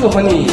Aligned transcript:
토크 0.00 0.14
허니. 0.16 0.46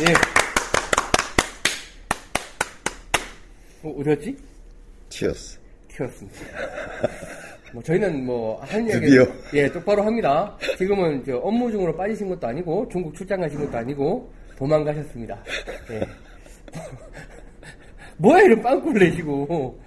예. 0.00 0.14
어, 3.82 3.94
어디였지? 4.00 4.36
튀었어. 5.08 5.58
튀었습니다. 5.88 6.38
뭐 7.72 7.82
저희는 7.82 8.26
뭐한 8.26 8.86
이야기. 8.86 9.16
예 9.54 9.72
똑바로 9.72 10.02
합니다. 10.02 10.58
지금은 10.76 11.24
저 11.24 11.38
업무 11.38 11.70
중으로 11.70 11.96
빠지신 11.96 12.28
것도 12.28 12.46
아니고 12.48 12.86
중국 12.92 13.14
출장 13.14 13.40
가신 13.40 13.60
것도 13.60 13.78
아니고 13.78 14.30
도망가셨습니다. 14.58 15.42
예. 15.92 16.06
뭐야 18.18 18.42
이런 18.42 18.62
빵꾸를 18.62 19.08
내시고 19.08 19.78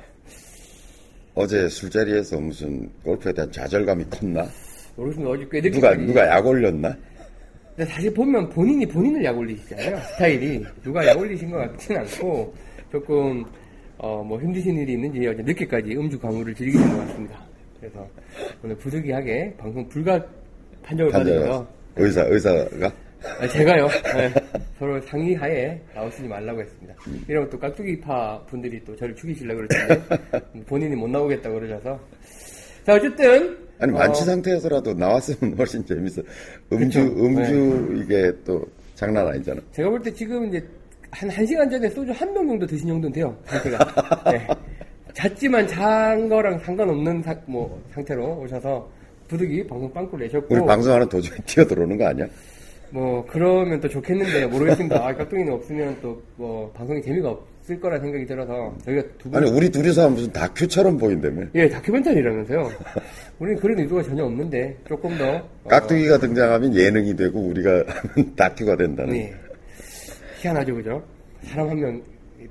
어제 1.33 1.67
술자리에서 1.67 2.39
무슨 2.39 2.89
골프에 3.03 3.33
대한 3.33 3.51
좌절감이 3.51 4.05
컸나? 4.09 4.45
모르겠습니다. 4.95 5.31
어제 5.31 5.47
꽤 5.51 5.61
늦게 5.61 5.71
누가, 5.71 5.95
누가 5.95 6.27
약 6.27 6.45
올렸나? 6.45 6.95
근데 7.75 7.91
사실 7.91 8.13
보면 8.13 8.47
본인이 8.49 8.85
본인을 8.85 9.23
약 9.25 9.37
올리시잖아요. 9.37 9.97
스타일이. 10.13 10.63
누가 10.81 11.05
약 11.05 11.19
올리신 11.19 11.51
것 11.51 11.57
같진 11.57 11.97
않고, 11.97 12.53
조금, 12.89 13.43
어, 13.97 14.23
뭐 14.23 14.39
힘드신 14.39 14.77
일이 14.77 14.93
있는지 14.93 15.27
어제 15.27 15.41
늦게까지 15.43 15.93
음주 15.97 16.17
광고를 16.17 16.55
즐기신 16.55 16.89
것 16.89 16.97
같습니다. 16.99 17.41
그래서 17.81 18.07
오늘 18.63 18.77
부득이하게 18.77 19.53
방송 19.57 19.85
불가 19.89 20.25
판정을 20.83 21.11
받으면서, 21.11 21.67
의사, 21.97 22.21
의사가? 22.23 22.93
아, 23.39 23.47
제가요, 23.47 23.87
네, 24.15 24.33
서로 24.79 24.99
상의하에 25.01 25.79
나오시지 25.93 26.23
말라고 26.27 26.61
했습니다. 26.61 26.93
이러면 27.27 27.49
또 27.49 27.59
깍두기파 27.59 28.43
분들이 28.47 28.83
또 28.85 28.95
저를 28.95 29.15
죽이시려고 29.15 29.61
그러는데, 29.67 30.63
본인이 30.65 30.95
못 30.95 31.07
나오겠다고 31.09 31.59
그러셔서. 31.59 31.99
자, 32.85 32.93
어쨌든. 32.95 33.57
아니, 33.79 33.91
어, 33.93 33.97
만취 33.97 34.23
상태에서라도 34.23 34.93
나왔으면 34.93 35.55
훨씬 35.57 35.85
재밌어. 35.85 36.21
음주, 36.71 37.03
그쵸. 37.09 37.15
네. 37.15 37.21
음주, 37.27 38.03
이게 38.03 38.31
또 38.45 38.63
장난 38.93 39.27
아니잖아. 39.27 39.59
제가 39.71 39.89
볼 39.89 40.01
때 40.01 40.13
지금 40.13 40.47
이제 40.47 40.63
한 41.11 41.29
1시간 41.29 41.69
전에 41.69 41.89
소주 41.89 42.11
한 42.11 42.33
병 42.33 42.47
정도 42.47 42.65
드신 42.67 42.87
정도는 42.87 43.11
돼요, 43.13 43.35
상태가. 43.45 44.21
네. 44.31 44.47
잤지만 45.13 45.65
잔 45.67 46.27
거랑 46.29 46.59
상관없는 46.59 47.23
사- 47.23 47.35
뭐 47.45 47.81
상태로 47.93 48.39
오셔서 48.41 48.89
부득이 49.29 49.65
방송 49.65 49.91
빵꾸를 49.93 50.27
내셨고 50.27 50.53
우리 50.53 50.65
방송하는 50.65 51.07
도중에 51.09 51.37
뛰어들어오는 51.45 51.97
거 51.97 52.05
아니야? 52.07 52.25
뭐 52.95 53.25
그러면 53.27 53.81
또 53.81 53.89
좋겠는데 53.89 54.45
모르겠습니다. 54.47 55.05
아, 55.05 55.13
깍둥이는 55.13 55.51
없으면 55.53 55.97
또 56.01 56.15
뭐 56.37 56.69
방송이 56.71 57.01
재미가 57.01 57.29
없을 57.29 57.79
거라 57.79 57.99
생각이 57.99 58.25
들어서 58.25 58.73
저희가 58.85 59.01
두 59.17 59.29
분 59.29 59.35
아니, 59.43 59.49
우리 59.51 59.69
둘이서 59.69 60.03
하면 60.03 60.15
무슨 60.15 60.31
다큐처럼 60.31 60.97
보인다며. 60.97 61.45
예 61.55 61.67
다큐멘터리라면서요. 61.69 62.69
우리는 63.39 63.59
그런 63.59 63.79
의도가 63.79 64.03
전혀 64.03 64.23
없는데 64.23 64.77
조금 64.87 65.17
더 65.17 65.35
어, 65.37 65.67
깍두기가 65.67 66.17
등장하면 66.19 66.73
예능이 66.75 67.15
되고 67.17 67.39
우리가 67.39 67.83
하면 67.87 68.35
다큐가 68.35 68.75
된다는. 68.77 69.11
네. 69.13 69.33
희한하죠, 70.41 70.73
그죠? 70.75 71.03
사람 71.43 71.69
한 71.69 71.77
명 71.79 72.01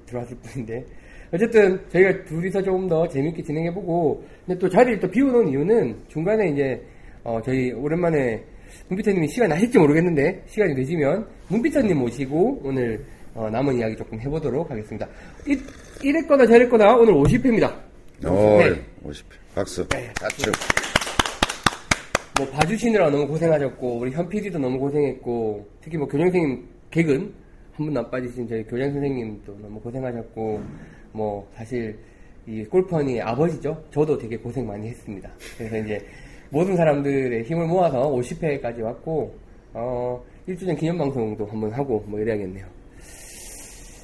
들어왔을 0.07 0.37
뿐인데. 0.43 0.85
어쨌든 1.33 1.79
저희가 1.91 2.25
둘이서 2.25 2.63
조금 2.63 2.89
더 2.89 3.09
재밌게 3.09 3.43
진행해보고, 3.43 4.25
근데 4.47 4.59
또 4.59 4.69
자리를 4.69 5.01
또 5.01 5.11
비워놓은 5.11 5.49
이유는 5.49 5.97
중간에 6.09 6.49
이제, 6.51 6.81
어, 7.23 7.41
저희 7.45 7.73
오랜만에 7.73 8.43
문피터님이 8.89 9.29
시간 9.29 9.49
나실지 9.49 9.79
모르겠는데, 9.79 10.45
시간이 10.47 10.75
되시면 10.75 11.27
문피터님 11.49 11.97
모시고 11.99 12.61
오늘 12.65 13.05
어, 13.35 13.51
남은 13.51 13.79
이야기 13.79 13.97
조금 13.97 14.21
해보도록 14.21 14.71
하겠습니다. 14.71 15.09
이, 15.47 15.59
이랬거나 16.03 16.47
저랬거나 16.47 16.97
오늘 16.97 17.15
50회입니다. 17.15 17.75
오, 18.27 18.59
네. 18.59 18.81
50. 19.03 19.27
박수. 19.55 19.89
네. 19.89 20.13
다큐. 20.15 20.53
뭐 22.37 22.49
봐주시느라 22.49 23.11
너무 23.11 23.29
고생하셨고 23.29 23.99
우리 23.99 24.11
현 24.11 24.29
PD도 24.29 24.59
너무 24.59 24.79
고생했고 24.79 25.69
특히 25.81 25.97
뭐 25.97 26.09
교장 26.09 26.27
선생님 26.33 26.67
객은 26.91 27.33
한 27.75 27.87
분도 27.87 28.01
안 28.01 28.11
빠지신 28.11 28.49
저희 28.49 28.65
교장 28.65 28.93
선생님도 28.93 29.59
너무 29.63 29.81
고생하셨고 29.81 30.63
뭐 31.13 31.49
사실 31.55 31.97
이 32.47 32.65
골퍼니 32.65 33.21
아버지죠 33.21 33.85
저도 33.93 34.19
되게 34.19 34.37
고생 34.37 34.67
많이 34.67 34.89
했습니다 34.89 35.31
그래서 35.57 35.79
이제 35.79 36.05
모든 36.55 36.77
사람들의 36.77 37.43
힘을 37.43 37.67
모아서 37.67 38.09
50회까지 38.13 38.81
왔고 38.81 39.35
어 39.73 40.23
1주년 40.49 40.79
기념 40.79 40.97
방송도 40.99 41.45
한번 41.47 41.73
하고 41.73 42.05
뭐 42.07 42.21
이래야겠네요 42.21 42.65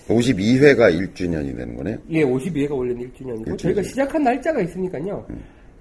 52회가 0.09 0.93
1주년이 0.93 1.57
되는 1.57 1.77
거네요. 1.77 1.97
예 2.11 2.25
52회가 2.25 2.77
원래 2.77 2.93
1주년이고 2.95 3.01
일주년이죠. 3.03 3.57
저희가 3.57 3.83
시작한 3.85 4.25
날짜가 4.25 4.61
있으니까요 4.63 5.25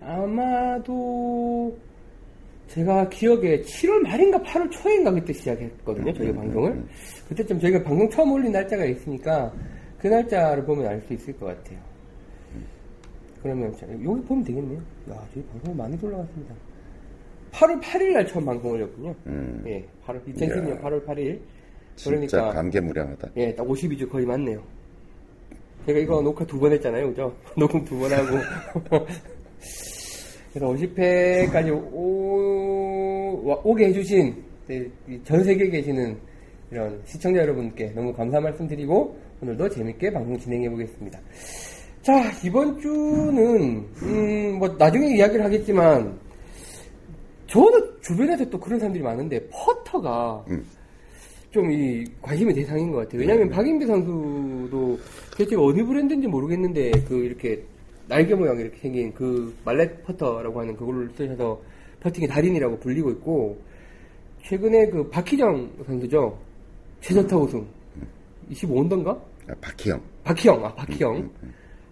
아마도 0.02 1.76
제가 2.68 3.10
기억에 3.10 3.62
7월 3.62 4.02
말인가 4.04 4.38
8월 4.44 4.70
초인가 4.70 5.10
그때 5.12 5.34
시작했거든요. 5.34 6.14
저희 6.14 6.32
방송을. 6.32 6.84
그때쯤 7.30 7.60
저희가 7.60 7.82
방송 7.82 8.08
처음 8.12 8.32
올린 8.34 8.52
날짜가 8.52 8.86
있으니까 8.86 9.52
그 9.98 10.06
날짜를 10.06 10.64
보면 10.66 10.86
알 10.86 11.02
수 11.02 11.14
있을 11.14 11.34
것 11.40 11.48
같아요. 11.48 11.80
그러면 13.42 13.76
자, 13.78 13.88
여기 13.90 14.04
보면 14.24 14.44
되겠네요. 14.44 14.80
야, 15.12 15.28
저희 15.34 15.44
방송 15.46 15.76
많이 15.78 15.98
올라갔습니다. 16.02 16.54
8월 17.52 17.82
8일 17.82 18.12
날 18.14 18.28
처음 18.28 18.46
방송 18.46 18.72
올렸군요. 18.72 19.16
음. 19.28 19.64
예, 19.68 19.86
8월 20.06 20.24
2010년 20.26 20.68
이야. 20.70 20.80
8월 20.82 21.06
8일. 21.06 21.40
진짜 21.96 22.10
그러니까 22.12 22.50
감개무량하다. 22.54 23.30
예, 23.38 23.56
딱 23.56 23.66
52주 23.68 24.10
거의 24.10 24.26
맞네요. 24.26 24.62
제가 25.86 26.00
이거 26.00 26.22
녹화 26.22 26.46
두 26.46 26.60
번 26.60 26.72
했잖아요, 26.74 27.08
그죠? 27.10 27.36
녹음 27.58 27.84
두 27.86 27.98
번 28.00 28.12
하고. 28.12 28.38
그래서 30.54 30.68
50회까지 30.74 31.94
오, 31.94 33.42
와- 33.46 33.60
오게 33.64 33.88
해주신 33.88 34.36
네, 34.68 34.88
이전 35.08 35.44
세계에 35.44 35.70
계시는 35.70 36.18
이런 36.72 37.02
시청자 37.06 37.42
여러분께 37.42 37.92
너무 37.92 38.14
감사 38.14 38.40
말씀드리고 38.40 39.18
오늘도 39.42 39.70
재밌게 39.70 40.12
방송 40.12 40.38
진행해 40.38 40.70
보겠습니다. 40.70 41.20
자, 42.02 42.32
이번 42.44 42.80
주는, 42.80 43.86
음, 44.02 44.60
뭐, 44.60 44.68
나중에 44.78 45.16
이야기를 45.18 45.44
하겠지만, 45.44 46.18
저도 47.48 48.00
주변에서 48.02 48.50
또 48.50 48.60
그런 48.60 48.80
사람들이 48.80 49.04
많은데, 49.04 49.48
퍼터가, 49.50 50.46
음. 50.50 50.66
좀이 51.52 52.06
관심의 52.22 52.54
대상인 52.54 52.92
것 52.92 53.00
같아요. 53.00 53.22
왜냐하면 53.22 53.50
박인비 53.50 53.86
선수도 53.86 55.00
대체 55.36 55.56
어느 55.56 55.84
브랜드인지 55.84 56.28
모르겠는데 56.28 56.92
그 57.08 57.24
이렇게 57.24 57.64
날개 58.08 58.36
모양 58.36 58.60
이렇게 58.60 58.78
생긴 58.78 59.12
그 59.14 59.56
말렛 59.66 60.04
퍼터라고 60.04 60.60
하는 60.62 60.76
그걸로 60.76 61.08
쓰셔서 61.16 61.60
퍼팅의 62.02 62.30
달인이라고 62.30 62.80
불리고 62.80 63.10
있고 63.12 63.58
최근에 64.44 64.90
그 64.90 65.10
박희정 65.10 65.72
선수죠 65.88 66.38
최저타 67.02 67.36
우승 67.36 67.66
25언더인가? 68.52 69.20
아, 69.48 69.54
박희영. 69.60 70.02
박희영 70.24 70.66
아 70.66 70.76
박희영 70.76 71.30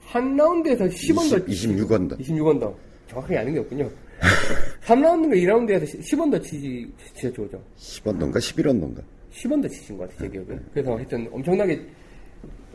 한 0.08 0.36
라운드에서 0.38 0.86
10언더 0.86 1.46
26언더. 1.48 2.18
26언더 2.20 2.74
정확하게 3.10 3.38
아는 3.40 3.54
게 3.54 3.60
없군요. 3.60 3.90
3라운드인가 4.86 5.34
2라운드에서 5.36 6.00
10언더 6.00 6.42
치지 6.42 6.90
진짜 7.14 7.36
좋죠. 7.36 7.62
10언더인가 7.78 8.38
11언더인가. 8.38 9.02
10언더 9.34 9.70
치신 9.70 9.98
것 9.98 10.10
같아요, 10.10 10.32
제 10.32 10.40
기억에. 10.40 10.60
그래서 10.74 10.96
하여튼 10.96 11.28
엄청나게 11.32 11.82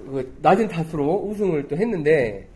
그 0.05 0.37
낮은 0.43 0.69
타수로 0.69 1.27
우승을 1.31 1.67
또 1.69 1.77
했는데 1.77 2.47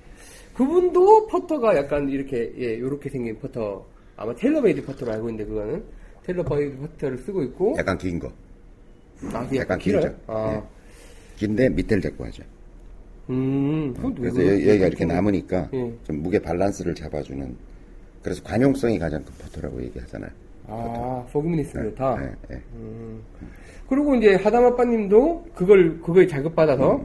그분도 0.55 1.27
퍼터가 1.29 1.77
약간 1.77 2.09
이렇게 2.11 2.53
예, 2.59 2.79
요렇게 2.79 3.09
생긴 3.09 3.39
퍼터 3.39 3.85
아마 4.17 4.35
TaylorMade 4.35 4.85
퍼터로 4.85 5.13
알고 5.13 5.31
있는데 5.31 5.49
그거는 5.49 5.85
TaylorMade 6.25 6.77
퍼터를 6.79 7.19
쓰고 7.19 7.43
있고 7.45 7.75
약간 7.79 7.97
긴 7.99 8.19
거. 8.19 8.29
아, 9.33 9.43
이게 9.45 9.57
약간 9.59 9.59
약간 9.61 9.79
길어요? 9.79 10.03
길죠. 10.03 10.19
아, 10.27 10.55
예. 10.55 10.63
긴데 11.39 11.69
밑에를 11.71 12.03
잡고 12.03 12.25
하죠. 12.27 12.43
음, 13.31 13.95
그래서? 14.17 14.41
여- 14.45 14.53
여기가 14.69 14.87
이렇게 14.87 15.05
남으니까 15.05 15.69
예. 15.75 15.93
좀 16.05 16.23
무게 16.23 16.39
밸런스를 16.39 16.95
잡아주는 16.95 17.57
그래서 18.23 18.43
관용성이 18.43 18.99
가장 18.99 19.23
큰 19.25 19.33
퍼터라고 19.39 19.83
얘기하잖아요. 19.83 20.31
아, 20.69 21.25
소금이 21.31 21.61
있으면 21.61 21.91
좋다. 21.91 22.19
예, 22.23 22.55
예. 22.57 22.61
그리고 23.89 24.15
이제 24.17 24.35
하다마빠님도 24.35 25.47
그걸 25.55 26.01
그거에 26.01 26.27
자극받아서 26.27 27.01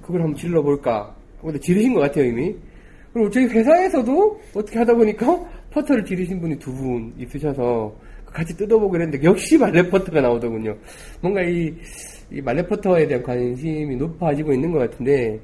그걸 0.00 0.22
한번 0.22 0.36
질러볼까. 0.36 1.14
근데 1.40 1.58
지르신 1.58 1.92
것 1.94 2.00
같아요 2.00 2.24
이미. 2.26 2.54
그리고 3.12 3.28
저희 3.28 3.44
회사에서도 3.46 4.40
어떻게 4.54 4.78
하다 4.78 4.94
보니까 4.94 5.26
퍼터를 5.70 6.04
지르신 6.04 6.40
분이 6.40 6.58
두 6.58 6.72
분 6.72 7.12
있으셔서 7.18 7.94
같이 8.24 8.56
뜯어보고 8.56 8.92
그랬는데 8.92 9.22
역시 9.26 9.58
mallet 9.58 9.90
퍼터가 9.90 10.22
나오더군요. 10.22 10.74
뭔가 11.20 11.42
이, 11.42 11.70
이 12.30 12.40
mallet 12.40 12.66
퍼터에 12.66 13.06
대한 13.06 13.22
관심이 13.22 13.94
높아지고 13.96 14.54
있는 14.54 14.72
것 14.72 14.78
같은데 14.78 15.38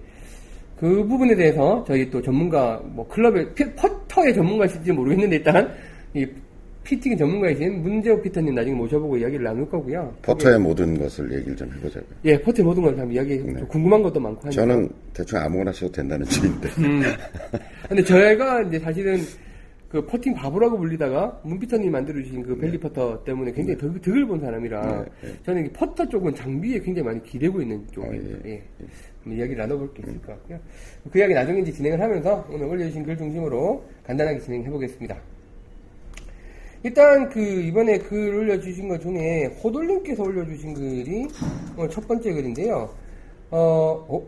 그 0.80 1.04
부분에 1.06 1.34
대해서 1.34 1.84
저희 1.86 2.08
또 2.10 2.22
전문가 2.22 2.80
뭐 2.84 3.06
클럽의 3.08 3.54
피- 3.54 3.74
퍼터의 3.74 4.34
전문가실지 4.34 4.92
모르겠는데 4.92 5.36
일단 5.36 5.72
이 6.14 6.26
피팅 6.84 7.16
전문가이신 7.18 7.82
문재호 7.82 8.22
fitter님 8.22 8.54
나중에 8.54 8.74
모셔보고 8.74 9.18
이야기를 9.18 9.44
나눌 9.44 9.68
거고요. 9.68 10.14
퍼터의 10.22 10.58
모든 10.58 10.98
것을 10.98 11.30
얘기를 11.34 11.54
좀 11.54 11.70
해보자고요. 11.76 12.08
예, 12.24 12.40
퍼터 12.40 12.62
모든 12.62 12.82
걸 12.82 12.99
좀 12.99 13.12
이야기, 13.12 13.36
네. 13.44 13.58
좀 13.58 13.68
궁금한 13.68 14.02
것도 14.02 14.18
많고 14.18 14.40
하니까. 14.46 14.50
저는 14.62 14.88
대충 15.12 15.38
아무거나 15.40 15.70
써도 15.72 15.92
된다는 15.92 16.24
주의인데. 16.26 16.68
음. 16.78 17.02
근데 17.88 18.02
저희가 18.02 18.62
이제 18.62 18.78
사실은 18.78 19.18
그 19.90 20.04
퍼팅 20.06 20.34
바보라고 20.34 20.78
불리다가 20.78 21.38
문 21.44 21.56
fitter님 21.56 21.90
만들어주신 21.92 22.42
그 22.42 22.56
belly 22.56 22.78
퍼터 22.78 23.22
때문에 23.24 23.52
굉장히 23.52 23.78
덕, 23.78 24.00
덕을 24.00 24.26
본 24.26 24.40
사람이라 24.40 24.80
네, 25.22 25.28
네. 25.28 25.34
저는 25.44 25.66
이 25.66 25.68
퍼터 25.70 26.08
쪽은 26.08 26.34
장비에 26.34 26.78
굉장히 26.80 27.06
많이 27.06 27.22
기대고 27.22 27.60
있는 27.60 27.82
쪽입니다. 27.92 28.38
아, 28.38 28.40
예. 28.46 28.52
예. 28.52 28.62
한번 29.28 29.38
이야기를 29.38 29.58
나눠볼 29.58 29.92
게 29.94 30.02
있을 30.02 30.20
것 30.22 30.28
같고요. 30.28 30.58
그 31.10 31.18
이야기 31.18 31.34
나중에 31.34 31.60
이제 31.60 31.72
진행을 31.72 32.00
하면서 32.00 32.46
오늘 32.50 32.66
올려주신 32.66 33.04
글 33.04 33.16
중심으로 33.16 33.84
간단하게 34.04 34.40
진행해 34.40 34.70
보겠습니다. 34.70 35.16
일단 36.82 37.28
그 37.28 37.40
이번에 37.40 37.98
글 37.98 38.34
올려주신 38.34 38.88
것 38.88 39.00
중에 39.00 39.46
호돌님께서 39.62 40.22
올려주신 40.22 40.74
글이 40.74 41.28
오늘 41.76 41.90
첫 41.90 42.06
번째 42.06 42.32
글인데요. 42.32 42.88
어, 43.50 44.06
어? 44.08 44.22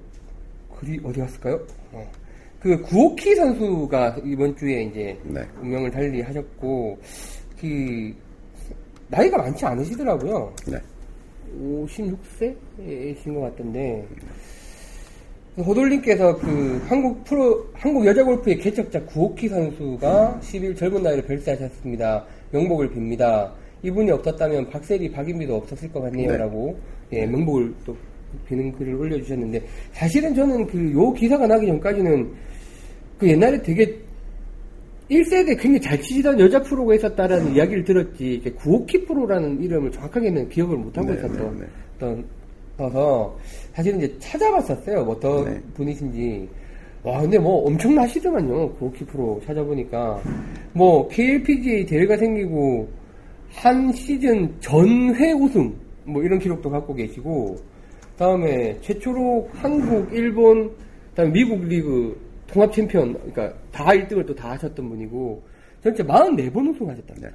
글이 0.78 1.00
어디 1.04 1.20
갔을까요? 1.20 1.60
어. 1.92 2.10
그 2.58 2.80
구호키 2.82 3.34
선수가 3.36 4.18
이번 4.24 4.54
주에 4.56 4.82
이제 4.82 5.18
네. 5.24 5.40
운명을 5.62 5.90
달리 5.90 6.20
하셨고 6.20 6.98
그 7.58 8.14
나이가 9.08 9.38
많지 9.38 9.64
않으시더라고요. 9.64 10.52
네. 10.66 10.78
56세이신 11.58 13.34
것 13.34 13.40
같던데 13.40 14.06
호돌님께서 15.62 16.36
그 16.38 16.82
한국 16.88 17.24
프로 17.24 17.66
한국 17.74 18.06
여자 18.06 18.22
골프의 18.24 18.58
개척자 18.58 19.02
구호키 19.04 19.48
선수가 19.48 20.40
10일 20.42 20.76
젊은 20.76 21.02
나이를 21.02 21.24
별세하셨습니다. 21.24 22.24
명복을 22.52 22.90
빕니다. 22.90 23.50
이분이 23.82 24.10
없었다면 24.10 24.68
박세리, 24.70 25.10
박인비도 25.10 25.54
없었을 25.56 25.90
것 25.92 26.00
같네요라고 26.02 26.78
예, 27.12 27.26
명복을 27.26 27.74
또 27.86 27.96
비는 28.46 28.72
글을 28.72 28.94
올려주셨는데 28.94 29.62
사실은 29.92 30.34
저는 30.34 30.66
그 30.66 30.92
요 30.92 31.12
기사가 31.12 31.46
나기 31.46 31.66
전까지는 31.66 32.30
그 33.18 33.28
옛날에 33.28 33.60
되게 33.62 33.98
1세대 35.10 35.60
굉장히 35.60 35.80
잘 35.80 36.00
치시던 36.00 36.38
여자 36.38 36.62
프로가 36.62 36.94
있었다라는 36.94 37.56
이야기를 37.56 37.84
들었지 37.84 38.42
구호키 38.58 39.04
프로라는 39.06 39.60
이름을 39.62 39.90
정확하게는 39.90 40.48
기억을 40.48 40.76
못하고 40.76 41.08
네, 41.08 41.14
있었던 41.14 41.58
네, 41.58 41.64
네. 41.64 41.66
어떤 41.96 42.24
어서 42.78 43.36
사실은 43.74 43.98
이제 43.98 44.18
찾아봤었어요. 44.18 45.04
뭐 45.04 45.14
어떤 45.14 45.44
네. 45.44 45.60
분이신지. 45.74 46.48
와, 47.02 47.20
근데 47.20 47.38
뭐 47.38 47.66
엄청나시더만요. 47.66 48.74
구호키 48.74 49.04
프로 49.06 49.40
찾아보니까. 49.46 50.20
뭐 50.72 51.08
KLPGA 51.08 51.86
대회가 51.86 52.16
생기고 52.16 52.88
한 53.50 53.92
시즌 53.92 54.52
전회 54.60 55.32
우승 55.32 55.74
뭐 56.04 56.22
이런 56.22 56.38
기록도 56.38 56.70
갖고 56.70 56.94
계시고 56.94 57.56
다음에 58.16 58.78
최초로 58.80 59.48
한국, 59.54 60.12
일본, 60.12 60.70
그다음에 61.10 61.32
미국 61.32 61.64
리그 61.64 62.20
통합 62.46 62.72
챔피언 62.72 63.12
그러니까 63.14 63.52
다 63.72 63.86
1등을 63.86 64.26
또 64.26 64.34
다 64.34 64.50
하셨던 64.52 64.88
분이고 64.88 65.42
전체 65.82 66.02
44번 66.02 66.68
우승하셨답니다. 66.74 67.28
네. 67.28 67.34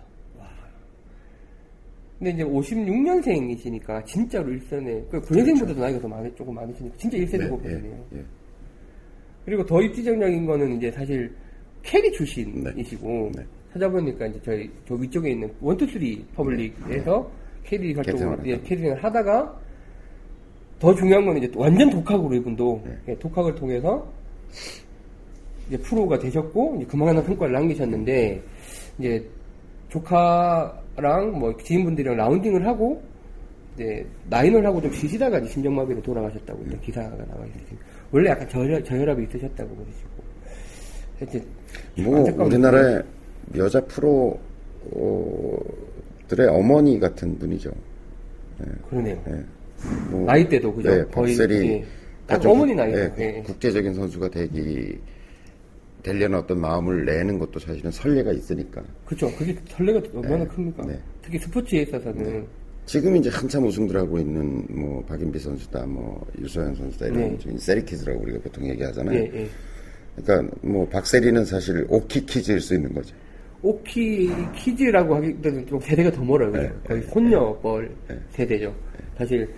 근데 2.17 2.31
이제 2.31 2.43
56년생이시니까 2.43 4.05
진짜로 4.05 4.49
일선에 4.51 5.03
그 5.11 5.21
9년생보다도 5.21 5.77
나이가 5.77 5.99
더 5.99 6.07
많이 6.07 6.33
조금 6.35 6.55
많으시니까 6.55 6.95
진짜 6.97 7.17
1세대 7.17 7.39
네, 7.39 7.49
골퍼시네요. 7.49 8.05
예, 8.13 8.17
예. 8.17 8.23
그리고 9.43 9.65
더 9.65 9.81
입지적인 9.81 10.45
거는 10.45 10.77
이제 10.77 10.89
사실 10.91 11.33
캐디 11.83 12.11
출신이시고 12.13 13.31
네. 13.35 13.43
찾아보니까 13.73 14.27
이제 14.27 14.41
저희 14.43 14.71
저 14.87 14.95
위쪽에 14.95 15.31
있는 15.31 15.51
one 15.59 15.77
two 15.77 15.95
three 15.95 16.25
public에서 16.35 17.29
캐디 17.63 17.93
활동을 17.93 18.37
네. 18.43 18.51
예, 18.51 18.61
캐디를 18.61 19.03
하다가 19.03 19.59
더 20.79 20.95
중요한 20.95 21.25
건 21.25 21.37
이제 21.37 21.51
또 21.51 21.59
완전 21.59 21.89
독학으로 21.89 22.33
이분도 22.35 22.81
네. 22.85 22.97
예, 23.09 23.19
독학을 23.19 23.55
통해서 23.55 24.07
이제 25.67 25.77
프로가 25.77 26.17
되셨고 26.17 26.75
이제 26.77 26.85
그만한 26.85 27.23
성과를 27.23 27.53
남기셨는데 27.53 28.41
이제 28.99 29.29
조카랑 29.89 30.81
뭐 30.97 31.57
지인분들이랑 31.57 32.17
라운딩을 32.17 32.65
하고 32.65 33.01
이제 33.75 34.05
나인을 34.29 34.65
하고 34.65 34.81
좀 34.81 34.91
쉬시다가 34.93 35.39
이제 35.39 35.49
심장마비로 35.49 36.01
돌아가셨다고 36.01 36.63
이제 36.67 36.77
기사가 36.83 37.09
나와 37.09 37.45
있어요. 37.45 37.77
원래 38.11 38.29
약간 38.29 38.47
저혈, 38.47 38.83
저혈압이 38.83 39.23
있으셨다고 39.23 39.75
그러시고 39.75 40.09
이제 41.21 41.43
뭐 42.01 42.45
우리나라의 42.45 43.03
여자 43.55 43.81
프로 43.85 44.39
들의 46.27 46.47
어머니 46.47 46.99
같은 46.99 47.37
분이죠. 47.37 47.71
그러네요. 48.89 49.21
예. 49.27 49.43
뭐, 50.09 50.25
나이대도 50.25 50.73
그죠? 50.73 50.89
네, 50.89 51.03
거의 51.11 51.37
예. 51.37 51.85
딱 52.25 52.39
좀, 52.39 52.51
어머니 52.51 52.73
나이. 52.73 52.93
예, 52.93 53.11
예. 53.17 53.43
국제적인 53.45 53.93
선수가 53.93 54.29
되기 54.29 54.97
되려는 56.05 56.37
어떤 56.37 56.61
마음을 56.61 57.03
내는 57.03 57.39
것도 57.39 57.59
사실은 57.59 57.89
설레가 57.89 58.31
있으니까. 58.31 58.83
그렇죠. 59.05 59.27
그게 59.35 59.55
설레가 59.67 59.99
얼마나 60.13 60.43
네, 60.43 60.47
큽니까? 60.47 60.85
네. 60.85 60.99
특히 61.23 61.39
스포츠에 61.39 61.81
있어서는 61.81 62.45
지금 62.85 63.15
이제 63.15 63.31
한참 63.31 63.65
우승들 63.65 63.97
하고 63.97 64.19
있는 64.19 64.63
뭐 64.69 65.03
박인비 65.05 65.39
선수다, 65.39 65.87
뭐 65.87 66.23
유소연 66.39 66.75
선수다 66.75 67.07
이런 67.07 67.19
네. 67.19 67.37
네. 67.43 67.57
세리키즈라고 67.57 68.21
우리가 68.21 68.39
보통 68.43 68.69
얘기하잖아요. 68.69 69.17
예, 69.17 69.31
예. 69.33 69.47
그러니까 70.15 70.55
뭐 70.61 70.87
박세리는 70.87 71.43
사실 71.43 71.87
옥희 71.89 72.27
kids일 72.27 72.61
수 72.61 72.75
있는 72.75 72.93
거죠. 72.93 73.15
옥희 73.63 74.29
kids라고 74.55 75.15
하기보다는 75.15 75.65
좀 75.65 75.79
세대가 75.79 76.11
더 76.11 76.23
멀어요. 76.23 76.51
네, 76.51 76.71
거의 76.85 77.01
네, 77.01 77.07
손녀뻘 77.07 77.89
네. 78.09 78.19
세대죠. 78.29 78.75
사실 79.17 79.49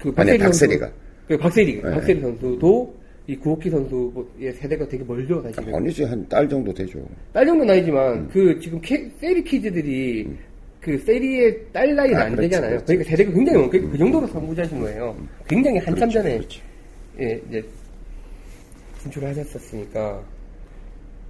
그 0.00 0.08
아니, 0.16 0.30
박세리 0.30 0.38
박세리가. 0.40 0.86
선수, 0.86 1.00
그 1.28 1.38
박세리, 1.38 1.82
네. 1.82 1.90
박세리 1.92 2.20
선수도 2.20 2.95
이 3.28 3.36
구옥희 3.36 3.70
선수의 3.70 4.52
세대가 4.54 4.86
되게 4.86 5.02
멀죠, 5.04 5.42
사실은. 5.42 5.74
아니지 5.74 6.04
한 6.04 6.26
딸 6.28 6.48
정도 6.48 6.72
되죠. 6.72 7.00
딸 7.32 7.44
정도는 7.44 7.74
아니지만 7.74 8.12
음. 8.18 8.28
그 8.32 8.58
지금 8.60 8.80
캐- 8.80 9.10
세리 9.20 9.42
kids들이 9.42 10.28
그 10.80 10.96
세리의 10.98 11.66
딸 11.72 11.94
나이는 11.96 12.16
아, 12.16 12.20
안 12.26 12.30
그렇지, 12.32 12.48
되잖아요. 12.48 12.70
그렇지. 12.70 12.84
그러니까 12.86 13.10
세대가 13.10 13.32
굉장히 13.32 13.58
멀고 13.58 13.90
그 13.90 13.98
정도로 13.98 14.26
선구자신 14.28 14.78
거예요. 14.80 15.16
굉장히 15.48 15.78
한참 15.78 16.08
그렇죠, 16.08 16.22
전에. 16.22 16.40
예, 17.20 17.40
이제 17.48 17.64
진출을 19.02 19.28
하셨었으니까 19.30 20.22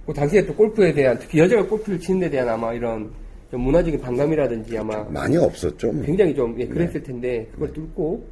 그 0.05 0.13
당시에 0.13 0.45
또 0.45 0.53
골프에 0.53 0.93
대한 0.93 1.17
특히 1.19 1.39
여자가 1.39 1.65
골프를 1.65 1.99
치는 1.99 2.19
데 2.21 2.29
대한 2.29 2.47
아마 2.49 2.73
이런 2.73 3.09
좀 3.49 3.61
문화적인 3.61 3.99
반감이라든지 3.99 4.77
아마 4.77 5.03
많이 5.05 5.35
없었죠. 5.37 5.91
뭐. 5.91 6.03
굉장히 6.05 6.35
좀 6.35 6.53
예, 6.59 6.65
네. 6.65 6.69
그랬을 6.69 7.01
텐데 7.01 7.47
그걸 7.53 7.73
뚫고 7.73 8.23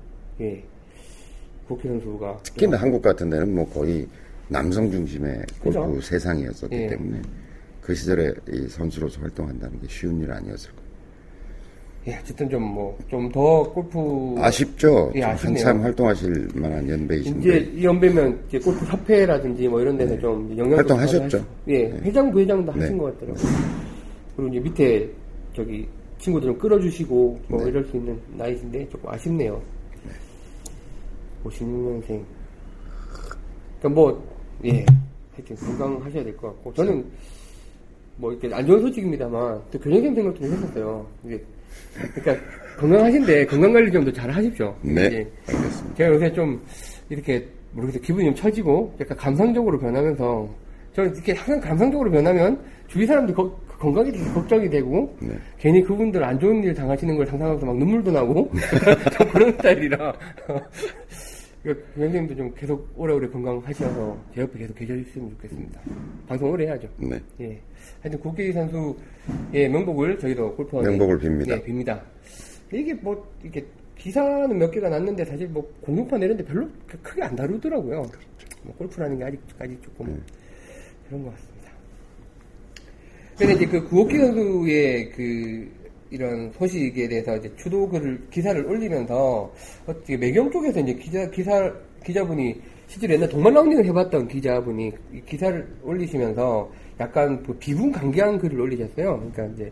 예 0.41 0.61
고키 1.67 1.87
선수가 1.87 2.39
특히나 2.43 2.77
한국 2.77 3.01
같은 3.01 3.29
데는 3.29 3.53
뭐 3.55 3.67
거의 3.69 4.07
남성 4.47 4.89
중심의 4.91 5.43
골프 5.61 5.79
그죠? 5.79 6.01
세상이었었기 6.01 6.75
예. 6.75 6.87
때문에 6.87 7.21
그 7.81 7.93
시절에 7.95 8.33
이 8.51 8.67
선수로서 8.67 9.19
활동한다는 9.21 9.79
게 9.79 9.87
쉬운 9.89 10.21
일 10.21 10.31
아니었을 10.31 10.71
거예요. 10.71 10.85
예, 12.07 12.19
어쨌든 12.21 12.47
좀 12.47 12.61
뭐 12.61 12.95
좀 13.09 13.31
더 13.31 13.63
골프 13.73 14.35
아쉽죠. 14.39 15.11
예. 15.15 15.21
한참 15.21 15.81
활동하실 15.81 16.49
만한 16.53 16.87
연배이신데 16.87 17.39
이제 17.39 17.71
이 17.73 17.83
연배면 17.83 18.39
이제 18.47 18.59
골프 18.59 18.85
협회라든지 18.85 19.67
뭐 19.67 19.81
이런 19.81 19.97
데서 19.97 20.17
좀 20.19 20.51
영향 20.51 20.69
네. 20.69 20.75
활동하셨죠? 20.75 21.43
예, 21.69 21.85
회장 22.03 22.31
부회장도 22.31 22.71
네. 22.73 22.79
하신 22.81 22.97
것 22.99 23.05
같더라고요. 23.19 23.45
그리고 24.35 24.51
이제 24.51 24.59
밑에 24.59 25.09
저기 25.55 25.87
친구들 26.19 26.49
좀 26.49 26.59
끌어주시고 26.59 27.39
뭐 27.47 27.63
네. 27.63 27.69
이럴 27.69 27.83
수 27.85 27.97
있는 27.97 28.19
나이신데 28.37 28.89
조금 28.89 29.09
아쉽네요. 29.09 29.59
56년생. 31.45 32.21
그러니까 33.79 33.89
뭐 33.89 34.35
예, 34.65 34.85
하여튼 35.35 35.55
건강하셔야 35.55 36.23
될 36.23 36.35
것 36.37 36.47
같고 36.47 36.73
저는 36.73 37.05
뭐 38.17 38.31
이렇게 38.31 38.53
안 38.53 38.65
좋은 38.65 38.79
소식입니다만 38.81 39.61
또 39.71 39.79
교정생 39.79 40.15
생각도 40.15 40.39
좀 40.41 40.53
했었어요. 40.53 41.07
이게 41.25 41.43
그러니까 42.15 42.45
건강하신데 42.79 43.45
건강 43.47 43.73
관리 43.73 43.91
좀 43.91 44.05
더 44.05 44.11
잘 44.11 44.29
하십시오. 44.31 44.75
네, 44.81 45.07
이제 45.07 45.31
알겠습니다. 45.47 45.95
제가 45.95 46.09
요새 46.15 46.33
좀 46.33 46.61
이렇게 47.09 47.45
모르겠어요. 47.73 48.01
기분이 48.01 48.25
좀 48.27 48.35
처지고 48.35 48.95
약간 49.01 49.17
감상적으로 49.17 49.77
변하면서 49.79 50.49
저는 50.93 51.13
이렇게 51.13 51.33
항상 51.33 51.59
감상적으로 51.59 52.09
변하면 52.09 52.59
주위 52.87 53.05
사람들 53.05 53.35
거- 53.35 53.53
건강이 53.77 54.09
되게 54.13 54.23
걱정이 54.31 54.69
되고 54.69 55.13
네. 55.19 55.37
괜히 55.59 55.83
그분들 55.83 56.23
안 56.23 56.39
좋은 56.39 56.63
일 56.63 56.73
당하시는 56.73 57.17
걸 57.17 57.25
상상하면서 57.27 57.65
막 57.65 57.77
눈물도 57.77 58.11
나고 58.11 58.49
좀 59.17 59.27
그런 59.29 59.51
스타일이라 59.51 60.13
선생님도 61.73 62.35
좀 62.35 62.53
계속 62.55 62.87
오래오래 62.95 63.27
건강하셔서 63.29 64.17
제 64.35 64.41
옆에 64.41 64.59
계속 64.59 64.75
계셔주시면 64.75 65.31
좋겠습니다. 65.31 65.81
방송 66.27 66.51
오래 66.51 66.65
해야죠. 66.65 66.87
네. 66.97 67.19
예. 67.41 67.59
하여튼 68.01 68.19
국기 68.19 68.51
선수 68.53 68.95
의 69.51 69.67
명복을 69.69 70.19
저희도 70.19 70.55
골프 70.55 70.75
명복을 70.77 71.17
빕니다. 71.19 71.47
네, 71.47 71.63
빕니다. 71.63 72.01
이게 72.71 72.93
뭐 72.93 73.27
이렇게 73.41 73.65
기사는 73.97 74.55
몇 74.57 74.69
개가 74.69 74.89
났는데 74.89 75.25
사실 75.25 75.47
뭐 75.47 75.67
공룡판 75.81 76.19
내는데 76.19 76.43
별로 76.45 76.67
크- 76.87 76.99
크게 77.01 77.23
안 77.23 77.35
다루더라고요. 77.35 78.03
뭐 78.63 78.75
골프라는 78.77 79.17
게 79.17 79.23
아직까지 79.23 79.77
조금 79.81 80.05
네. 80.07 80.19
그런 81.07 81.23
것 81.23 81.31
같습니다. 81.31 81.71
근데 83.37 83.53
이제 83.53 83.65
그 83.65 83.83
구호키 83.89 84.17
선수의 84.17 85.11
그 85.11 85.71
이런 86.11 86.51
소식에 86.53 87.07
대해서 87.07 87.35
이제 87.37 87.51
추도 87.55 87.87
글을 87.89 88.27
기사를 88.29 88.65
올리면서 88.65 89.51
어떻게 89.85 90.17
매경 90.17 90.51
쪽에서 90.51 90.79
이제 90.79 90.93
기자 90.93 91.29
기사 91.29 91.71
기자분이 92.03 92.61
실제로 92.87 93.13
옛날 93.15 93.29
동말 93.29 93.53
라운딩을 93.53 93.85
해봤던 93.85 94.27
기자분이 94.27 94.91
이 95.13 95.21
기사를 95.25 95.67
올리시면서 95.83 96.69
약간 96.99 97.41
그 97.43 97.53
비분 97.57 97.91
관계한 97.91 98.37
글을 98.37 98.59
올리셨어요. 98.59 99.17
그러니까 99.17 99.45
이제 99.55 99.71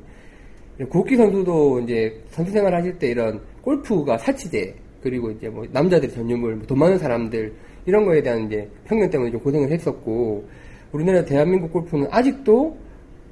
구호키 0.90 1.16
선수도 1.16 1.80
이제 1.82 2.20
선수 2.30 2.52
생활 2.52 2.74
하실 2.74 2.98
때 2.98 3.12
이런 3.12 3.40
골프가 3.62 4.18
사치제 4.18 4.76
그리고 5.02 5.30
이제 5.32 5.50
뭐 5.50 5.66
남자들이 5.72 6.12
전유물, 6.12 6.56
뭐돈 6.56 6.80
많은 6.80 6.98
사람들 6.98 7.54
이런 7.86 8.06
거에 8.06 8.22
대한 8.22 8.48
이제 8.48 8.68
편견 8.86 9.10
때문에 9.10 9.32
좀 9.32 9.40
고생을 9.42 9.72
했었고 9.72 10.48
우리나라 10.92 11.24
대한민국 11.24 11.72
골프는 11.72 12.08
아직도 12.10 12.78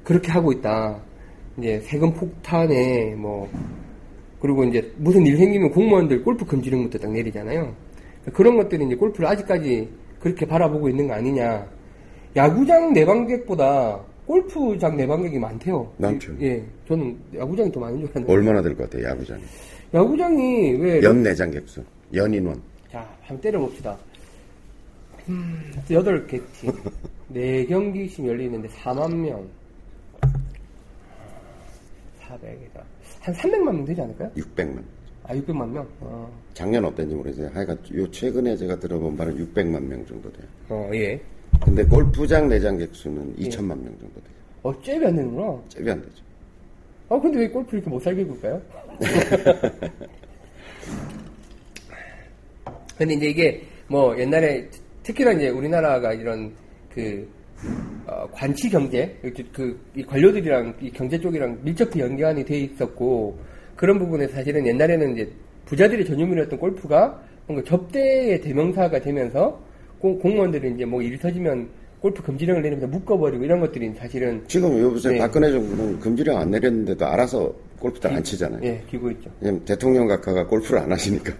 그렇게 0.03 0.31
하고 0.31 0.51
있다. 0.51 1.01
이제 1.61 1.79
세금 1.81 2.11
폭탄에 2.13 3.13
뭐 3.15 3.47
그리고 4.41 4.63
이제 4.63 4.91
무슨 4.97 5.25
일 5.25 5.37
생기면 5.37 5.69
공무원들 5.71 6.23
골프 6.23 6.43
금지령부터 6.45 6.97
딱 6.97 7.11
내리잖아요. 7.11 7.73
그런 8.33 8.57
것들이 8.57 8.85
이제 8.85 8.95
골프를 8.95 9.27
아직까지 9.29 9.87
그렇게 10.19 10.45
바라보고 10.45 10.89
있는 10.89 11.07
거 11.07 11.13
아니냐. 11.13 11.67
야구장 12.35 12.93
내방객보다 12.93 13.99
골프장 14.25 14.97
내방객이 14.97 15.37
많대요. 15.37 15.91
많죠. 15.97 16.31
예, 16.41 16.63
저는 16.87 17.15
야구장이 17.35 17.71
더 17.71 17.79
많은 17.79 17.99
줄 17.99 18.05
알았는데. 18.09 18.31
얼마나 18.33 18.61
될 18.61 18.75
것 18.75 18.89
같아요, 18.89 19.07
야구장이? 19.09 19.43
야구장이 19.93 20.71
왜 20.79 21.03
연 21.03 21.21
내장 21.21 21.51
객 21.51 21.67
수, 21.67 21.83
연인원. 22.13 22.59
자, 22.91 23.07
한번 23.21 23.41
때려봅시다. 23.41 23.97
음, 25.29 25.59
8개 25.89 26.41
팀. 26.53 26.71
4경기씩 27.33 28.25
열리는데 28.25 28.67
4만 28.69 29.13
명. 29.15 29.45
400이다. 32.31 32.81
한 33.21 33.33
300만 33.33 33.63
명 33.63 33.85
되지 33.85 34.01
않을까요? 34.01 34.31
600만. 34.35 34.83
아, 35.23 35.35
600만 35.35 35.69
명? 35.69 35.87
어, 35.99 36.31
작년 36.53 36.85
어땠는지 36.85 37.15
모르겠어요. 37.15 37.49
하여간 37.53 37.77
요 37.95 38.09
최근에 38.11 38.55
제가 38.57 38.79
들어본 38.79 39.17
바는 39.17 39.37
600만 39.37 39.81
명 39.83 40.05
정도 40.05 40.31
돼요. 40.31 40.47
어, 40.69 40.89
예. 40.93 41.19
근데 41.63 41.83
골프장 41.83 42.47
내장 42.47 42.77
객 42.77 42.95
수는 42.95 43.35
2천만 43.35 43.77
명 43.81 43.95
정도 43.99 44.15
돼요. 44.15 44.33
어, 44.63 44.81
잽이 44.81 45.05
안 45.05 45.15
되는구나. 45.15 45.61
잽이 45.69 45.91
안 45.91 46.01
되죠. 46.01 46.23
아, 47.09 47.19
근데 47.19 47.39
왜 47.39 47.49
골프 47.49 47.75
이렇게 47.75 47.89
못 47.89 47.99
살게 48.01 48.23
굴까요? 48.23 48.61
근데 52.97 53.13
이제 53.15 53.29
이게 53.29 53.63
뭐 53.87 54.17
옛날에 54.17 54.69
특히나 55.03 55.33
이제 55.33 55.49
우리나라가 55.49 56.13
이런 56.13 56.53
그 56.93 57.27
어, 58.07 58.27
관치 58.31 58.69
경제 58.69 59.17
이렇게 59.23 59.43
그이 59.53 60.03
관료들이랑 60.05 60.75
이 60.81 60.91
경제 60.91 61.19
쪽이랑 61.19 61.59
밀접히 61.63 61.99
연관이 61.99 62.43
돼 62.43 62.59
있었고 62.59 63.37
그런 63.75 63.99
부분에 63.99 64.27
사실은 64.27 64.65
옛날에는 64.65 65.13
이제 65.13 65.31
부자들의 65.65 66.05
전유물이었던 66.05 66.59
골프가 66.59 67.21
뭔가 67.47 67.63
접대의 67.67 68.41
대명사가 68.41 68.99
되면서 69.01 69.61
공, 69.99 70.17
공무원들이 70.19 70.73
이제 70.73 70.85
뭐일 70.85 71.17
터지면 71.19 71.69
골프 72.01 72.23
금지령을 72.23 72.63
내리면서 72.63 72.87
묶어버리고 72.87 73.43
이런 73.43 73.59
것들이 73.59 73.93
사실은 73.93 74.43
지금 74.47 74.77
요새 74.79 75.11
네. 75.11 75.17
박근혜 75.19 75.51
정부는 75.51 75.99
금지령 75.99 76.35
안 76.35 76.49
내렸는데도 76.49 77.05
알아서 77.05 77.53
골프장 77.79 78.15
안 78.15 78.23
치잖아요. 78.23 78.59
예 78.63 78.83
기고 78.89 79.11
있죠. 79.11 79.29
왜냐면 79.39 79.63
대통령 79.65 80.07
각하가 80.07 80.45
골프를 80.47 80.79
안 80.79 80.91
하시니까. 80.91 81.31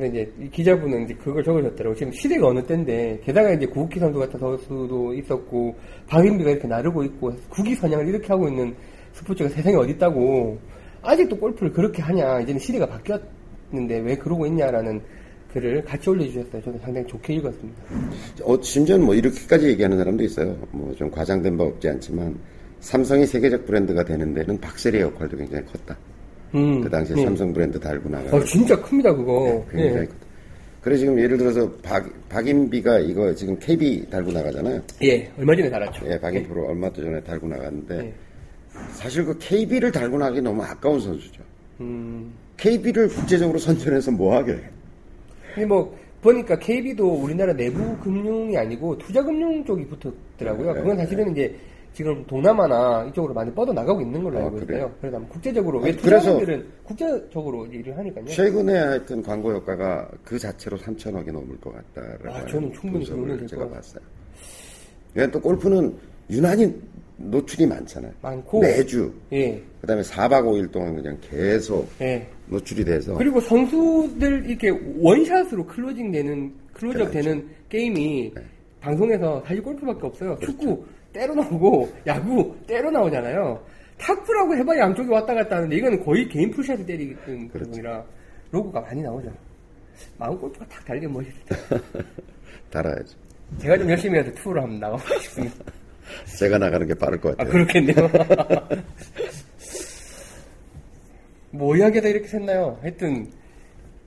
근데 0.00 0.08
이제 0.08 0.32
이 0.40 0.50
기자분은 0.50 1.04
이제 1.04 1.14
그걸 1.14 1.44
적으셨더라고. 1.44 1.94
지금 1.94 2.10
시대가 2.12 2.48
어느 2.48 2.64
때인데, 2.64 3.20
게다가 3.22 3.52
이제 3.52 3.66
구기 3.66 4.00
선수 4.00 4.18
같은 4.18 4.40
선수도 4.40 5.12
있었고, 5.14 5.76
박인비가 6.06 6.50
이렇게 6.50 6.66
나르고 6.66 7.04
있고, 7.04 7.32
국위 7.50 7.74
선양을 7.74 8.08
이렇게 8.08 8.28
하고 8.28 8.48
있는 8.48 8.74
스포츠가 9.12 9.50
세상에 9.50 9.76
어디 9.76 9.92
있다고, 9.92 10.58
아직도 11.02 11.36
골프를 11.36 11.72
그렇게 11.72 12.00
하냐, 12.02 12.40
이제는 12.40 12.58
시대가 12.58 12.86
바뀌었는데 12.86 13.98
왜 14.00 14.16
그러고 14.16 14.46
있냐라는 14.46 15.02
글을 15.52 15.84
같이 15.84 16.08
올려주셨어요. 16.08 16.62
저는 16.62 16.78
상당히 16.78 17.06
좋게 17.06 17.34
읽었습니다. 17.34 17.82
어, 18.44 18.60
심지어는 18.62 19.04
뭐 19.04 19.14
이렇게까지 19.14 19.66
얘기하는 19.68 19.98
사람도 19.98 20.22
있어요. 20.24 20.56
뭐 20.70 20.94
좀 20.94 21.10
과장된 21.10 21.56
바 21.56 21.64
없지 21.64 21.88
않지만 21.88 22.38
삼성이 22.80 23.26
세계적 23.26 23.66
브랜드가 23.66 24.04
되는 24.04 24.32
데는 24.32 24.58
박세리의 24.60 25.02
역할도 25.02 25.36
굉장히 25.36 25.64
컸다. 25.66 25.98
음, 26.54 26.80
그 26.80 26.90
당시에 26.90 27.16
네. 27.16 27.24
삼성 27.24 27.52
브랜드 27.52 27.78
달고 27.78 28.08
나가. 28.08 28.36
어, 28.36 28.44
진짜 28.44 28.80
큽니다, 28.80 29.14
그거. 29.14 29.64
굉장히 29.70 30.02
예. 30.02 30.06
컸다. 30.06 30.30
그래 30.82 30.96
지금 30.96 31.18
예를 31.18 31.36
들어서 31.36 31.70
박, 31.82 32.06
박인비가 32.30 33.00
이거 33.00 33.34
지금 33.34 33.58
KB 33.58 34.08
달고 34.08 34.32
나가잖아요. 34.32 34.80
예, 35.02 35.30
얼마 35.38 35.54
전에 35.54 35.68
달았죠. 35.68 36.06
예, 36.10 36.18
박인 36.18 36.46
프로 36.48 36.68
얼마 36.68 36.90
전에 36.90 37.20
달고 37.20 37.48
나갔는데 37.48 37.98
예. 37.98 38.14
사실 38.92 39.24
그 39.24 39.36
KB를 39.38 39.92
달고 39.92 40.16
나기 40.16 40.40
너무 40.40 40.62
아까운 40.62 40.98
선수죠. 40.98 41.42
음, 41.80 42.32
KB를 42.56 43.08
국제적으로 43.08 43.58
선전해서 43.58 44.10
뭐 44.10 44.36
하게? 44.36 44.58
근데 45.54 45.66
뭐 45.66 45.98
보니까 46.22 46.58
KB도 46.58 47.06
우리나라 47.06 47.52
내부 47.52 47.96
금융이 47.98 48.56
아니고 48.56 48.96
투자 48.98 49.22
금융 49.22 49.64
쪽이 49.64 49.86
붙었더라고요. 49.86 50.72
네, 50.74 50.80
그건 50.80 50.96
사실은 50.96 51.32
이제 51.32 51.54
지금 51.92 52.24
동남아나 52.26 53.06
이쪽으로 53.10 53.34
많이 53.34 53.52
뻗어 53.52 53.72
나가고 53.72 54.00
있는 54.00 54.22
걸로 54.22 54.38
아, 54.38 54.44
알고 54.44 54.56
그래요? 54.60 54.78
있어요. 54.78 54.94
그래서 55.00 55.20
국제적으로 55.28 55.80
왜 55.80 55.92
투자자들은 55.96 56.66
국제적으로 56.84 57.66
일을 57.66 57.96
하니까요. 57.98 58.24
최근에 58.26 58.78
하여튼 58.78 59.22
광고 59.22 59.52
효과가 59.52 60.08
그 60.24 60.38
자체로 60.38 60.76
3천억이 60.78 61.32
넘을 61.32 61.60
것 61.60 61.74
같다라고 61.74 62.28
아, 62.30 62.46
저는 62.46 62.72
충분히 62.72 63.04
분석을 63.04 63.46
제가. 63.46 63.68
봤어요. 63.68 64.02
또 65.32 65.40
골프는 65.40 65.96
유난히 66.30 66.72
노출이 67.16 67.66
많잖아요. 67.66 68.12
많고 68.22 68.60
매주. 68.60 69.12
예, 69.32 69.62
그다음에 69.80 70.02
4박 70.02 70.44
5일 70.44 70.70
동안 70.70 70.94
그냥 70.94 71.18
계속 71.20 71.88
예. 72.00 72.26
노출이 72.46 72.84
돼서 72.84 73.14
그리고 73.14 73.40
선수들 73.40 74.48
이렇게 74.48 74.70
one 74.98 75.16
shot으로 75.16 75.66
closing 75.66 76.12
되는 76.12 76.52
클로즈업 76.72 77.10
그렇죠. 77.10 77.12
되는 77.12 77.48
게임이 77.68 78.32
네. 78.34 78.42
방송에서 78.80 79.42
사실 79.46 79.62
골프밖에 79.62 80.06
없어요. 80.06 80.38
축구 80.40 80.82
때로 81.12 81.34
나오고 81.34 81.92
야구 82.06 82.56
때로 82.66 82.90
나오잖아요. 82.90 83.64
탁구라고 83.98 84.56
해봐야 84.56 84.80
양쪽이 84.80 85.08
왔다 85.10 85.34
갔다 85.34 85.56
하는데 85.56 85.76
이거는 85.76 86.04
거의 86.04 86.28
개인 86.28 86.50
풀샷을 86.50 86.86
때리는 86.86 87.16
그렇죠. 87.48 87.64
부분이라 87.70 88.04
로고가 88.50 88.80
많이 88.80 89.02
나오죠. 89.02 89.30
마음 90.16 90.38
골프가 90.38 90.64
탁 90.66 90.84
달리면 90.84 91.12
멋있을 91.12 91.34
때. 91.46 91.56
달아야죠. 92.70 93.16
제가 93.58 93.76
좀 93.78 93.90
열심히 93.90 94.18
해서 94.18 94.32
투어를 94.32 94.62
한번 94.62 94.80
나가보고 94.80 95.20
싶습니다. 95.20 95.56
제가 96.38 96.58
나가는 96.58 96.86
게 96.86 96.94
빠를 96.94 97.20
것 97.20 97.32
아, 97.32 97.44
같아요. 97.44 97.52
그렇겠네요. 97.52 98.10
뭐 101.52 101.76
이야기하다 101.76 102.08
이렇게 102.08 102.26
샜나요? 102.28 102.80
하여튼, 102.80 103.30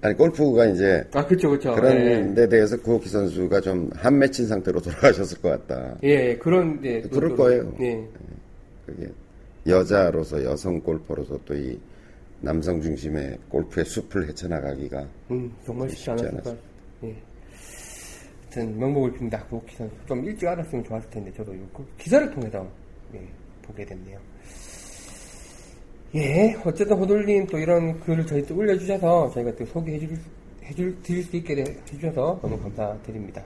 아니 0.03 0.15
골프가 0.15 0.65
이제 0.65 1.01
아, 1.13 1.25
그쵸, 1.25 1.49
그쵸. 1.51 1.73
그런 1.75 1.95
예. 1.95 2.33
데 2.33 2.49
대해서 2.49 2.75
구호키 2.81 3.07
선수가 3.07 3.61
좀 3.61 3.89
한 3.95 4.19
맺힌 4.19 4.45
상태로 4.47 4.81
돌아가셨을 4.83 5.39
것 5.41 5.49
같다. 5.65 5.95
예, 6.03 6.35
그런, 6.37 6.79
예. 6.83 7.01
그럴 7.01 7.29
또- 7.29 7.35
거예요. 7.37 7.73
예. 7.79 8.05
그게 8.85 9.09
여자로서 9.65 10.43
여성 10.43 10.79
골퍼로서 10.81 11.39
또 11.45 11.53
이 11.55 11.79
남성 12.41 12.81
중심의 12.81 13.37
골프의 13.47 13.85
숲을 13.85 14.27
헤쳐나가기가 14.27 15.07
음, 15.31 15.49
정말 15.65 15.87
쉽지 15.89 16.01
쉽지 16.03 16.11
않았을 16.11 16.27
않았어. 16.27 16.43
것 16.43 16.49
같아요. 16.49 16.59
예. 17.05 17.15
하여튼, 18.53 18.77
명복을 18.79 19.13
빕니다. 19.13 19.47
구호키 19.47 19.75
선수. 19.77 19.95
좀 20.05 20.25
일찍 20.25 20.47
알았으면 20.47 20.83
좋았을 20.83 21.09
텐데, 21.09 21.31
저도 21.37 21.53
이거 21.53 21.63
그 21.73 21.85
기사를 21.97 22.29
통해서, 22.31 22.67
예, 23.15 23.21
보게 23.61 23.85
됐네요. 23.85 24.19
예, 26.15 26.55
어쨌든 26.63 26.95
호돌님 26.97 27.47
또 27.47 27.57
이런 27.57 27.99
글을 28.01 28.25
저희 28.25 28.45
또 28.45 28.55
올려주셔서 28.55 29.31
저희가 29.33 29.55
또 29.55 29.65
소개해 29.65 29.99
줄, 29.99 30.09
해줄, 30.63 30.95
드릴 31.01 31.23
수 31.23 31.35
있게 31.37 31.55
돼- 31.55 31.63
해주셔서 31.91 32.39
너무 32.41 32.59
감사드립니다. 32.59 33.41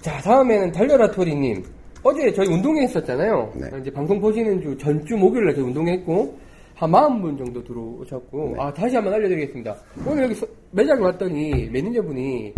자, 0.00 0.18
다음에는 0.18 0.70
달려라 0.70 1.10
토리님. 1.10 1.64
어제 2.04 2.32
저희 2.32 2.46
운동회 2.46 2.82
했었잖아요. 2.82 3.52
네. 3.56 3.66
이제 3.80 3.90
방송 3.90 4.20
보시는 4.20 4.60
주 4.62 4.76
전주 4.78 5.16
목요일날 5.16 5.56
저희 5.56 5.64
운동했고 5.64 6.38
한 6.76 6.90
40분 6.92 7.36
정도 7.36 7.64
들어오셨고 7.64 8.52
네. 8.54 8.60
아 8.62 8.72
다시 8.72 8.94
한번 8.94 9.14
알려드리겠습니다. 9.14 9.74
오늘 10.06 10.24
여기 10.24 10.34
서- 10.34 10.46
매장에 10.70 11.00
왔더니 11.00 11.68
매니저분이 11.72 12.54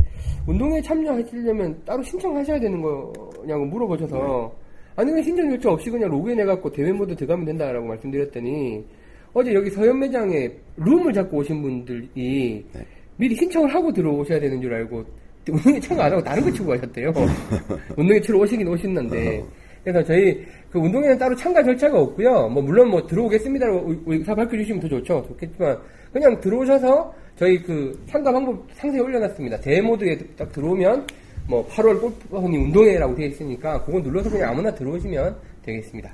운동회 0.46 0.82
참여하시려면 0.82 1.80
따로 1.86 2.02
신청하셔야 2.02 2.60
되는 2.60 2.82
거냐고 2.82 3.64
물어보셔서 3.64 4.52
아니 4.96 5.10
그냥 5.10 5.22
신청 5.24 5.50
요청 5.50 5.72
없이 5.72 5.88
그냥 5.88 6.10
로그인 6.10 6.38
해갖고 6.40 6.70
대회 6.70 6.92
모드 6.92 7.14
들어가면 7.16 7.46
된다라고 7.46 7.86
말씀드렸더니 7.86 8.84
어제 9.32 9.54
여기 9.54 9.70
서현 9.70 9.98
매장에 9.98 10.50
룸을 10.76 11.12
잡고 11.12 11.38
오신 11.38 11.62
분들이 11.62 12.64
네. 12.72 12.84
미리 13.16 13.34
신청을 13.34 13.72
하고 13.74 13.92
들어오셔야 13.92 14.40
되는 14.40 14.60
줄 14.60 14.72
알고 14.74 15.04
운동회 15.50 15.80
참가 15.80 16.04
안 16.04 16.12
하고 16.12 16.22
다른 16.22 16.42
거 16.42 16.50
치고 16.52 16.66
가셨대요. 16.68 17.12
운동회 17.96 18.20
치러 18.20 18.38
오시긴 18.40 18.68
오셨는데 18.68 19.42
그래서 19.82 20.04
저희 20.04 20.44
그 20.70 20.78
운동회는 20.78 21.16
따로 21.16 21.34
참가 21.36 21.62
절차가 21.62 21.98
없고요. 21.98 22.48
뭐 22.50 22.62
물론 22.62 22.90
뭐 22.90 23.06
들어오겠습니다라고 23.06 23.90
의- 23.90 23.98
의사 24.06 24.34
밝혀주시면 24.34 24.80
더 24.80 24.88
좋죠. 24.88 25.24
좋겠지만 25.28 25.78
그냥 26.12 26.38
들어오셔서 26.40 27.14
저희 27.36 27.62
그 27.62 27.98
참가 28.06 28.30
방법 28.32 28.66
상세히 28.74 29.00
올려놨습니다. 29.00 29.58
대회 29.60 29.80
모드에 29.80 30.18
딱 30.36 30.52
들어오면 30.52 31.06
뭐 31.48 31.66
8월 31.68 31.98
골프원이 32.00 32.56
운동회라고 32.58 33.14
되어 33.14 33.26
있으니까 33.28 33.82
그거 33.84 34.00
눌러서 34.00 34.28
그냥 34.28 34.50
아무나 34.50 34.74
들어오시면 34.74 35.34
되겠습니다. 35.64 36.12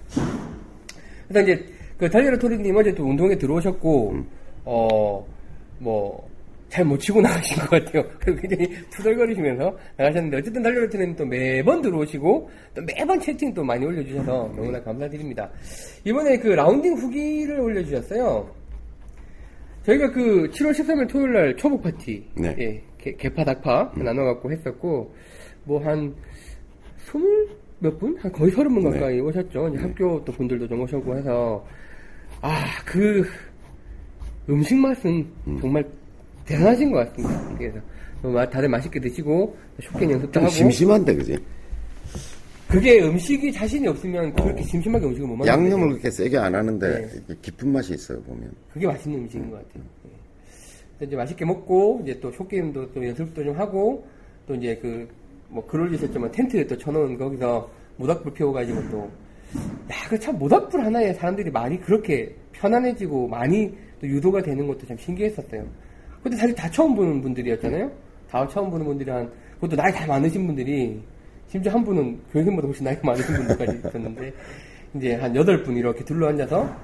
그래서 1.26 1.50
이제 1.50 1.64
그 1.98 2.08
달려라 2.10 2.36
토리님 2.38 2.76
어제 2.76 2.92
또 2.94 3.04
운동에 3.04 3.36
들어오셨고 3.36 4.10
음. 4.12 4.26
어뭐 4.64 6.28
잘 6.68 6.84
못 6.84 6.98
치고 6.98 7.20
나가신 7.20 7.56
것 7.58 7.70
같아요. 7.70 8.02
그리고 8.18 8.40
굉장히 8.40 8.68
투덜거리시면서 8.90 9.76
나가셨는데 9.96 10.38
어쨌든 10.38 10.62
달려라 10.62 10.88
토리님 10.88 11.14
또 11.14 11.24
매번 11.24 11.80
들어오시고 11.82 12.50
또 12.74 12.82
매번 12.82 13.20
채팅 13.20 13.54
또 13.54 13.62
많이 13.62 13.84
올려주셔서 13.86 14.52
너무나 14.56 14.82
감사드립니다. 14.82 15.48
이번에 16.04 16.36
그 16.38 16.48
라운딩 16.48 16.94
후기를 16.94 17.60
올려주셨어요. 17.60 18.48
저희가 19.84 20.10
그 20.12 20.50
7월 20.50 20.70
13일 20.72 21.08
토요일 21.08 21.32
날 21.32 21.56
초복 21.56 21.82
파티 21.82 22.24
네. 22.36 22.56
예, 22.58 22.82
개, 22.98 23.12
개파 23.14 23.44
닭파 23.44 23.92
나눠갖고 23.96 24.50
했었고 24.50 25.14
뭐 25.64 25.78
한 25.84 26.12
스물 26.96 27.48
몇 27.80 27.98
분? 27.98 28.16
한 28.16 28.32
거의 28.32 28.50
서른 28.50 28.74
분 28.74 28.84
네. 28.84 28.98
가까이 28.98 29.20
오셨죠. 29.20 29.68
이제 29.68 29.78
학교 29.78 30.24
또 30.24 30.32
분들도 30.32 30.66
좀 30.66 30.80
오셨고 30.80 31.16
해서 31.16 31.64
아 32.44 32.84
그 32.84 33.26
음식 34.50 34.76
맛은 34.76 35.26
정말 35.60 35.82
대단하신 36.44 36.92
것 36.92 36.98
같습니다. 37.08 37.54
그래서 37.56 37.78
뭐 38.20 38.32
마- 38.32 38.48
다들 38.48 38.68
맛있게 38.68 39.00
드시고 39.00 39.56
쇼핑 39.82 40.10
연습도 40.10 40.32
좀 40.32 40.42
하고 40.42 40.52
심심한데, 40.52 41.14
그지? 41.14 41.38
그게 42.68 43.00
음식이 43.02 43.50
자신이 43.52 43.88
없으면 43.88 44.34
그렇게 44.34 44.62
심심하게 44.62 45.06
음식을 45.06 45.26
못 45.28 45.36
먹는 45.36 45.46
양념을 45.50 45.88
그렇게 45.90 46.10
세게 46.10 46.36
안 46.36 46.54
하는데 46.54 47.08
네. 47.26 47.34
깊은 47.40 47.72
맛이 47.72 47.94
있어요, 47.94 48.20
보면. 48.22 48.52
그게 48.74 48.86
맛있는 48.86 49.20
음식인 49.20 49.50
것 49.50 49.56
같아요. 49.56 49.82
예. 50.06 50.10
그래서 50.98 51.08
이제 51.08 51.16
맛있게 51.16 51.44
먹고 51.46 52.00
이제 52.02 52.20
또 52.20 52.30
쇼게임도 52.32 52.92
또 52.92 53.06
연습도 53.06 53.42
좀 53.42 53.56
하고 53.58 54.06
또 54.46 54.54
이제 54.54 54.76
그뭐글 55.48 55.80
올리셨지만 55.80 56.30
텐트에 56.32 56.66
또 56.66 56.76
쳐놓은 56.76 57.16
거기서 57.16 57.70
모닥불 57.96 58.34
피워가지고 58.34 58.90
또 58.90 59.10
야, 59.90 60.08
그참 60.08 60.38
모닥불 60.38 60.84
하나에 60.84 61.12
사람들이 61.12 61.50
많이 61.50 61.80
그렇게 61.80 62.34
편안해지고 62.52 63.28
많이 63.28 63.74
또 64.00 64.06
유도가 64.06 64.42
되는 64.42 64.66
것도 64.66 64.86
참 64.86 64.96
신기했었어요. 64.96 65.64
근데 66.22 66.36
사실 66.36 66.54
다 66.54 66.70
처음 66.70 66.94
보는 66.94 67.20
분들이었잖아요. 67.20 67.90
다 68.30 68.46
처음 68.48 68.70
보는 68.70 68.86
분들이 68.86 69.10
한 69.10 69.30
그것도 69.54 69.76
나이 69.76 69.92
다 69.92 70.06
많으신 70.06 70.46
분들이 70.46 71.00
심지어 71.48 71.72
한 71.72 71.84
분은 71.84 72.18
교수님보다 72.32 72.66
훨씬 72.66 72.84
나이가 72.84 73.00
많으신 73.04 73.34
분들까지 73.36 73.78
있었는데 73.78 74.32
이제 74.94 75.14
한 75.14 75.34
여덟 75.36 75.62
분 75.62 75.76
이렇게 75.76 76.04
둘러앉아서 76.04 76.74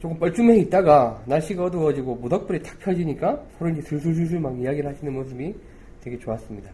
조금 0.00 0.18
뻘쭘해 0.18 0.58
있다가 0.58 1.22
날씨가 1.26 1.64
어두워지고 1.64 2.16
모닥불이 2.16 2.62
탁 2.62 2.78
펴지니까 2.80 3.40
서로 3.56 3.70
이제 3.70 3.80
슬슬슬슬 3.82 4.40
막 4.40 4.58
이야기를 4.60 4.90
하시는 4.90 5.12
모습이 5.12 5.54
되게 6.00 6.18
좋았습니다. 6.18 6.70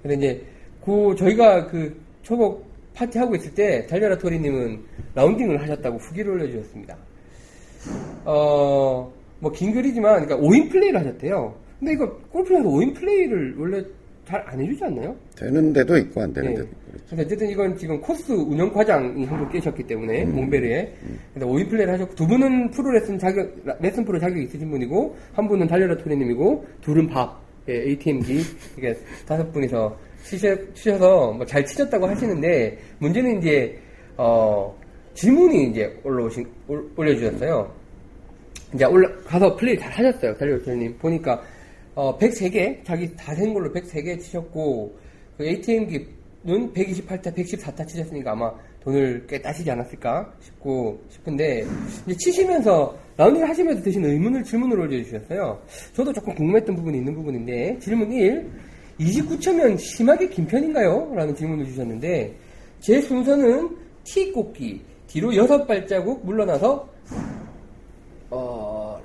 근데 0.00 0.14
이제 0.14 0.46
그 0.84 1.14
저희가 1.18 1.66
그 1.66 2.00
초복 2.22 2.71
파티 2.94 3.18
하고 3.18 3.34
있을 3.36 3.54
때 3.54 3.86
달려라 3.86 4.16
토리님은 4.18 4.80
라운딩을 5.14 5.60
하셨다고 5.62 5.98
후기를 5.98 6.32
올려주셨습니다. 6.32 6.96
어, 8.24 9.12
뭐 9.40 9.52
긴 9.52 9.72
글이지만 9.72 10.24
그러니까 10.24 10.36
5인 10.48 10.70
플레이를 10.70 11.00
하셨대요. 11.00 11.54
근데 11.78 11.92
이거 11.94 12.08
골프장에서 12.30 12.68
5인 12.68 12.94
플레이를 12.94 13.56
원래 13.58 13.82
잘 14.24 14.40
안 14.46 14.60
해주지 14.60 14.84
않나요? 14.84 15.16
되는 15.36 15.72
데도 15.72 15.96
있고 15.98 16.22
안 16.22 16.32
되는 16.32 16.50
네. 16.50 16.54
데도 16.54 16.68
있고. 16.68 16.76
그렇죠. 16.92 17.04
그래서 17.10 17.22
어쨌든 17.26 17.48
이건 17.50 17.76
지금 17.76 18.00
코스 18.00 18.30
운영 18.32 18.72
과장이 18.72 19.24
한 19.24 19.38
분 19.40 19.48
계셨기 19.50 19.82
때문에 19.84 20.22
음. 20.24 20.34
몽베르에 20.36 20.92
그래서 21.34 21.50
5인 21.50 21.68
플레이를 21.68 21.92
하셨고 21.94 22.14
두 22.14 22.26
분은 22.28 22.70
프로 22.70 22.92
레슨 22.92 23.18
자격 23.18 23.52
레슨 23.80 24.04
프로 24.04 24.20
자격이 24.20 24.44
있으신 24.44 24.70
분이고 24.70 25.16
한 25.32 25.48
분은 25.48 25.66
달려라 25.66 25.96
토리님이고 25.96 26.64
둘은 26.82 27.08
밥 27.08 27.40
예, 27.68 27.74
ATM기 27.82 28.42
이게 28.78 28.96
다섯 29.26 29.52
분이서 29.52 29.96
치셔, 30.24 30.56
치셔서 30.74 31.32
뭐 31.32 31.46
잘 31.46 31.64
치셨다고 31.64 32.06
하시는데 32.06 32.78
문제는 32.98 33.38
이제 33.38 33.78
어 34.16 34.74
질문이 35.14 35.70
이제 35.70 35.98
올라오신 36.04 36.46
올- 36.68 36.90
올려주셨어요. 36.96 37.70
이제 38.74 38.84
올라 38.84 39.10
가서 39.24 39.54
플레이 39.56 39.78
잘 39.78 39.90
하셨어요. 39.92 40.36
달려라 40.36 40.62
토리님 40.64 40.96
보니까 40.98 41.42
어 41.94 42.16
103개 42.18 42.82
자기 42.84 43.14
다된 43.16 43.52
걸로 43.52 43.70
103개 43.72 44.18
치셨고 44.20 44.96
그 45.36 45.44
ATM기는 45.44 46.06
128타, 46.46 47.34
114타 47.34 47.86
치셨으니까 47.86 48.32
아마 48.32 48.52
돈을 48.82 49.26
꽤 49.28 49.40
따시지 49.40 49.70
않았을까 49.70 50.32
싶고 50.40 51.00
싶은데 51.10 51.64
이제 52.06 52.16
치시면서 52.16 52.96
라운딩 53.16 53.44
하시면서 53.46 53.82
드신 53.82 54.04
의문을 54.04 54.42
질문을 54.42 54.80
올려주셨어요. 54.80 55.60
저도 55.92 56.12
조금 56.12 56.34
궁금했던 56.34 56.74
부분이 56.74 56.98
있는 56.98 57.14
부분인데 57.14 57.78
질문 57.80 58.10
1 58.10 58.50
29초면 59.04 59.78
심하게 59.78 60.28
긴 60.28 60.46
편인가요? 60.46 61.12
라는 61.14 61.34
질문을 61.34 61.66
주셨는데 61.66 62.34
제 62.80 63.00
순서는 63.00 63.76
티 64.04 64.32
꽂기 64.32 64.82
뒤로 65.06 65.30
6발자국 65.30 66.24
물러나서 66.24 66.88
어, 68.30 69.00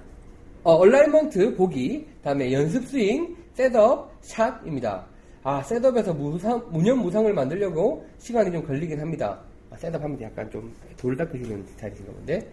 어, 0.64 0.74
alignment 0.74 1.56
보기, 1.56 2.06
다음에 2.24 2.52
연습 2.54 2.86
스윙, 2.86 3.36
setup, 3.54 4.12
샷입니다. 4.22 5.06
아, 5.44 5.62
setup에서 5.64 6.14
무상, 6.14 6.64
무념 6.72 7.00
무상을 7.00 7.32
만들려고 7.34 8.06
시간이 8.20 8.52
좀 8.52 8.66
걸리긴 8.66 9.00
합니다. 9.00 9.40
아, 9.70 9.76
setup 9.78 10.02
하면 10.02 10.22
약간 10.22 10.50
좀 10.50 10.72
도 10.98 11.16
닦으시는 11.16 11.66
스타일이신가 11.66 12.12
본데. 12.12 12.48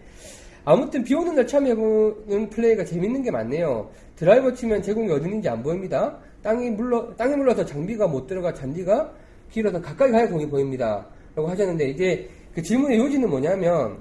아무튼 0.63 1.03
비 1.03 1.13
오는 1.13 1.35
날 1.35 1.45
처음 1.45 1.67
해보는 1.67 2.49
플레이가 2.49 2.85
재밌는 2.85 3.21
게 3.23 3.31
많네요. 3.31 3.89
드라이버 4.15 4.53
치면 4.53 4.81
제 4.81 4.90
공이 4.90 5.13
있는지 5.13 5.49
안 5.49 5.61
보입니다. 5.61 6.17
땅이 6.45 6.69
물러, 6.69 7.11
땅에 7.17 7.35
물러서 7.35 7.65
장비가 7.65 8.05
못 8.07 8.27
들어가 8.27 8.53
잔디가 8.53 9.11
길어서 9.51 9.81
가까이 9.81 10.11
가야 10.11 10.29
공이 10.29 10.47
보입니다. 10.47 11.03
라고 11.35 11.49
하셨는데, 11.49 11.89
이제 11.89 12.29
그 12.53 12.61
질문의 12.61 12.99
요지는 12.99 13.27
뭐냐면, 13.27 13.97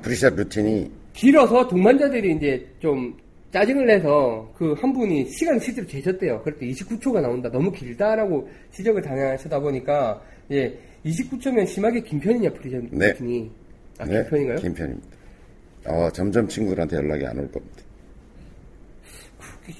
pre-shot 0.00 0.34
routine이 0.34 0.90
길어서 1.12 1.68
동반자들이 1.68 2.36
이제 2.36 2.66
좀 2.80 3.14
짜증을 3.52 3.86
내서 3.86 4.50
그 4.56 4.74
한 4.74 4.92
분이 4.94 5.26
시간을 5.30 5.60
실제로 5.60 5.86
재셨대요. 5.86 6.40
그럴 6.42 6.58
때 6.58 6.66
29초가 6.66 7.20
나온다. 7.20 7.50
너무 7.50 7.70
길다라고 7.70 8.48
지적을 8.72 9.02
당하시다 9.02 9.60
보니까 9.60 10.20
이제 10.48 10.78
29초면 11.04 11.66
심하게 11.66 12.00
긴 12.00 12.18
편이냐 12.20 12.50
프리전 12.54 12.88
네. 12.90 13.12
이 13.20 13.48
아, 13.98 14.04
네, 14.06 14.22
긴 14.22 14.30
편인가요? 14.30 14.56
긴 14.56 14.74
편입니다. 14.74 15.08
어, 15.86 16.10
점점 16.10 16.48
친구들한테 16.48 16.96
연락이 16.96 17.26
안 17.26 17.38
올 17.38 17.50
겁니다. 17.52 17.82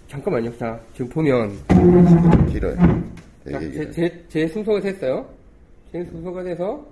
잠깐만요. 0.08 0.56
자, 0.56 0.80
지금 0.92 1.08
보면 1.08 1.50
길어요. 2.48 2.74
자, 2.76 3.58
되게 3.58 3.60
제, 3.60 3.70
길어요. 3.70 3.92
제, 3.92 4.24
제 4.28 4.48
순서가 4.48 4.80
됐어요. 4.80 5.28
제 5.92 6.04
순서가 6.04 6.42
돼서 6.42 6.86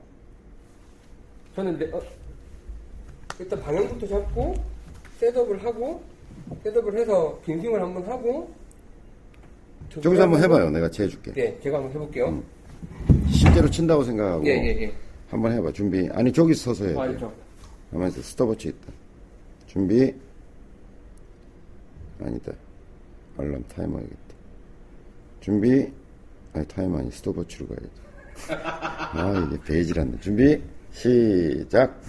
저는 1.56 1.78
내- 1.78 1.90
어, 1.92 2.02
일단 3.38 3.60
방향부터 3.62 4.06
잡고 4.06 4.54
setup을 5.18 5.64
하고 5.64 6.02
setup을 6.62 6.98
해서 6.98 7.38
빈스윙을 7.46 7.80
한번 7.82 8.04
하고 8.04 8.52
저기서 9.90 10.22
한번 10.22 10.42
해봐요. 10.42 10.70
내가 10.70 10.90
재해줄게. 10.90 11.32
네, 11.32 11.58
제가 11.62 11.78
한번 11.78 11.92
해볼게요. 11.92 12.42
실제로 13.30 13.68
친다고 13.70 14.04
생각하고 14.04 14.44
예, 14.46 14.50
예, 14.52 14.82
예. 14.82 14.92
한번 15.30 15.52
해봐. 15.52 15.72
준비. 15.72 16.08
아니 16.12 16.32
저기 16.32 16.54
서서 16.54 16.86
해. 16.86 16.96
아, 16.96 17.02
알죠. 17.02 17.32
가만히 17.90 18.10
있어. 18.12 18.22
스톱워치 18.22 18.68
있다. 18.68 18.92
준비. 19.66 20.14
아니다. 22.22 22.52
알람 23.38 23.64
타이머 23.68 23.98
해야겠다. 23.98 24.34
준비. 25.40 25.92
아니 26.54 26.66
타이머 26.68 26.98
아니 26.98 27.10
스톱워치로 27.10 27.66
가야겠다. 27.68 28.02
아 29.14 29.46
이게 29.46 29.62
베이지란다. 29.62 30.20
준비. 30.20 30.62
시작. 30.92 32.00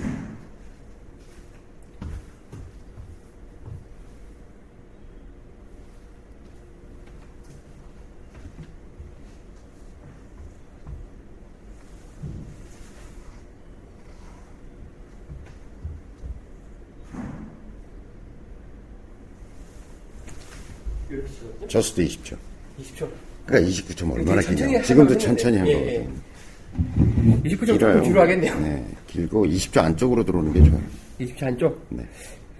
이렇게. 21.13 21.67
저수도 21.67 22.02
20초. 22.02 22.36
20초. 22.82 23.08
그러니까 23.45 23.71
29초 23.71 24.06
면 24.08 24.12
얼마나. 24.17 24.41
하면 24.41 24.84
지금도. 24.84 25.17
천천히 25.17 25.58
한 25.58 25.67
예, 25.67 25.73
거거든. 25.73 25.93
예. 25.93 27.49
29초 27.49 27.60
길어요. 27.73 27.93
조금 27.93 28.04
뒤로 28.04 28.21
하겠네요. 28.21 28.60
네, 28.62 28.86
길고 29.08 29.45
20초 29.45 29.78
안쪽으로 29.80 30.23
들어오는 30.23 30.54
게 30.54 30.63
좋아요. 30.63 30.82
20초 31.19 31.43
안쪽. 31.43 31.86
네. 31.89 32.04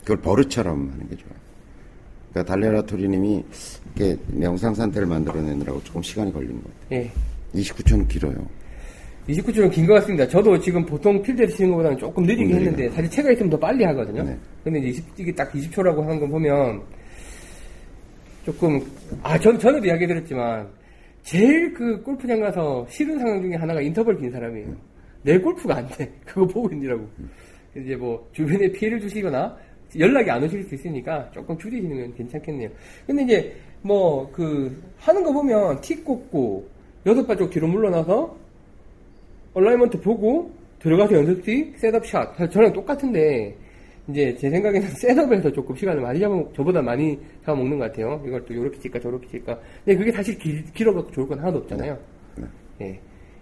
그걸 0.02 0.18
버릇처럼 0.18 0.92
하는 0.92 1.10
게 1.10 1.16
좋아요. 1.16 1.34
그러니까 2.32 2.54
달레라토리님이 2.54 3.44
이렇게 3.96 4.18
영상 4.42 4.74
상태를 4.74 5.08
만들어내느라고 5.08 5.82
조금 5.84 6.02
시간이 6.04 6.32
걸리는 6.34 6.62
것 6.62 6.82
같아요. 6.82 7.02
예. 7.02 7.12
29초는 7.60 8.08
길어요. 8.08 8.36
29초는 9.30 9.72
긴 9.72 9.88
것 9.88 9.94
같습니다. 9.96 10.28
저도 10.28 10.60
지금 10.60 10.86
보통 10.86 11.22
필드에서 11.22 11.56
치는 11.56 11.72
것보다는 11.72 11.98
조금 11.98 12.24
느리게 12.24 12.44
느리게. 12.44 12.56
했는데, 12.60 12.90
사실 12.94 13.10
체가 13.10 13.32
있으면 13.32 13.50
더 13.52 13.58
빨리 13.58 13.86
하거든요. 13.86 14.22
네. 14.24 14.38
근데 14.66 14.80
이제 14.80 14.90
20, 14.90 15.06
이게 15.18 15.32
딱 15.34 15.50
20초라고 15.54 16.02
하는 16.02 16.20
거 16.20 16.28
보면, 16.28 16.82
조금, 18.44 18.80
아, 19.22 19.38
전, 19.40 19.58
전에도 19.58 19.86
이야기 19.86 20.06
드렸지만, 20.06 20.68
제일 21.24 21.74
그 21.74 22.02
골프장 22.04 22.42
가서 22.42 22.86
싫은 22.90 23.18
상황 23.18 23.42
중에 23.42 23.56
하나가 23.56 23.82
인터벌 23.82 24.18
긴 24.18 24.30
사람이에요. 24.32 24.76
내 25.24 25.38
골프가 25.40 25.78
안 25.78 25.88
돼. 25.88 26.12
그거 26.26 26.46
보고 26.46 26.70
있느라고. 26.74 27.08
이제 27.78 27.96
뭐 27.96 28.28
주변에 28.34 28.72
피해를 28.72 29.00
주시거나 29.00 29.58
연락이 29.98 30.30
안 30.30 30.44
오실 30.44 30.64
수 30.64 30.76
있으니까 30.76 31.30
조금 31.32 31.58
줄이시면 31.58 32.14
괜찮겠네요. 32.16 32.70
근데 33.08 33.24
이제 33.24 33.56
뭐 33.82 34.30
그 34.32 34.82
하는 35.00 35.24
거 35.24 35.32
보면 35.32 35.82
티 35.82 35.96
꽂고 36.04 36.68
여섯 37.06 37.26
발쪽 37.26 37.50
뒤로 37.50 37.68
물러나서 37.68 38.36
alignment 39.54 40.02
보고 40.02 40.52
들어가서 40.80 41.16
연습 41.16 41.49
스윙 41.49 41.78
setup 41.78 42.06
샷 42.06 42.36
저랑 42.52 42.74
똑같은데 42.74 43.56
이제 44.10 44.36
제 44.36 44.50
생각에는 44.50 44.88
setup에서 44.96 45.52
조금 45.52 45.76
시간을 45.76 46.02
많이 46.02 46.20
잡아 46.20 46.36
저보다 46.56 46.82
많이 46.82 47.18
잡아먹는 47.46 47.80
것 47.80 47.86
같아요. 47.86 48.22
이걸 48.26 48.44
또 48.46 48.54
요렇게 48.54 48.80
칠까 48.80 49.00
저렇게 49.00 49.28
칠까. 49.28 49.60
근데 49.86 49.98
그게 49.98 50.12
사실 50.12 50.38
길, 50.38 50.64
길어갖고 50.74 51.12
좋을 51.12 51.28
건 51.28 51.40
하나도 51.40 51.60
없잖아요. 51.60 51.98
네. 52.38 52.46
예. 52.82 53.00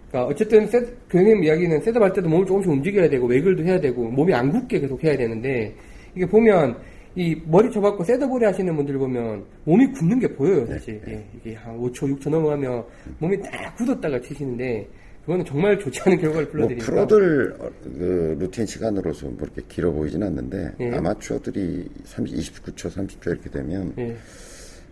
그러니까 0.08 0.30
어쨌든 0.30 0.66
셋, 0.66 0.86
교수님 1.08 1.42
이야기는 1.42 1.80
setup 1.80 2.02
할 2.02 2.12
때도 2.12 2.28
몸을 2.28 2.46
조금씩 2.46 2.70
움직여야 2.70 3.08
되고 3.08 3.26
waggle도 3.26 3.64
해야 3.64 3.80
되고 3.80 4.08
몸이 4.10 4.32
안 4.34 4.50
굳게 4.50 4.80
계속 4.80 5.02
해야 5.02 5.16
되는데 5.16 5.74
이게 6.14 6.26
보면 6.26 6.76
이 7.14 7.36
머리 7.46 7.70
쳐박고 7.70 8.04
setup을 8.04 8.46
하시는 8.46 8.74
분들 8.76 8.96
보면 8.98 9.44
몸이 9.64 9.86
굳는 9.92 10.18
게 10.20 10.28
보여요 10.28 10.64
사실. 10.66 11.00
예. 11.08 11.24
이게 11.36 11.54
한 11.54 11.78
5초 11.78 12.18
6초 12.18 12.30
넘어가면 12.30 12.84
몸이 13.18 13.40
딱 13.40 13.74
굳었다가 13.76 14.20
치시는데 14.20 14.86
그거는 15.22 15.44
정말 15.44 15.78
좋지 15.78 16.00
않은 16.04 16.18
결과를 16.18 16.42
뭐 16.44 16.52
불러드리니까. 16.52 16.86
프로들 16.86 17.54
어, 17.60 17.70
그 17.84 18.36
루틴 18.40 18.66
시간으로서 18.66 19.26
뭐 19.26 19.38
이렇게 19.42 19.62
길어 19.68 19.92
보이진 19.92 20.22
않는데 20.22 20.72
예. 20.80 20.90
아마추어들이 20.96 21.88
30, 22.04 22.36
29초, 22.36 22.90
30초 22.90 23.26
이렇게 23.28 23.48
되면 23.50 23.92
예. 23.98 24.16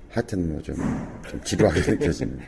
하여튼 0.08 0.52
뭐좀 0.52 0.74
좀 1.28 1.40
지루하게 1.42 1.80
느껴지는. 1.92 2.38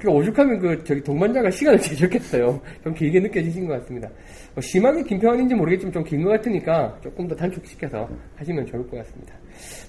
그 0.00 0.08
오죽하면 0.10 0.58
그 0.60 0.84
저기 0.84 1.00
동반자가 1.02 1.50
시간을 1.50 1.80
재셨겠어요. 1.80 2.60
좀 2.84 2.94
길게 2.94 3.20
느껴지신 3.20 3.66
것 3.66 3.80
같습니다. 3.80 4.08
뭐 4.54 4.60
심하게 4.62 5.02
긴 5.04 5.18
편인지 5.20 5.54
모르겠지만 5.54 5.92
좀 5.92 6.04
긴 6.04 6.22
것 6.24 6.30
같으니까 6.30 6.98
조금 7.02 7.26
더 7.28 7.34
단축시켜서 7.34 8.08
하시면 8.36 8.66
좋을 8.66 8.88
것 8.88 8.96
같습니다. 8.98 9.34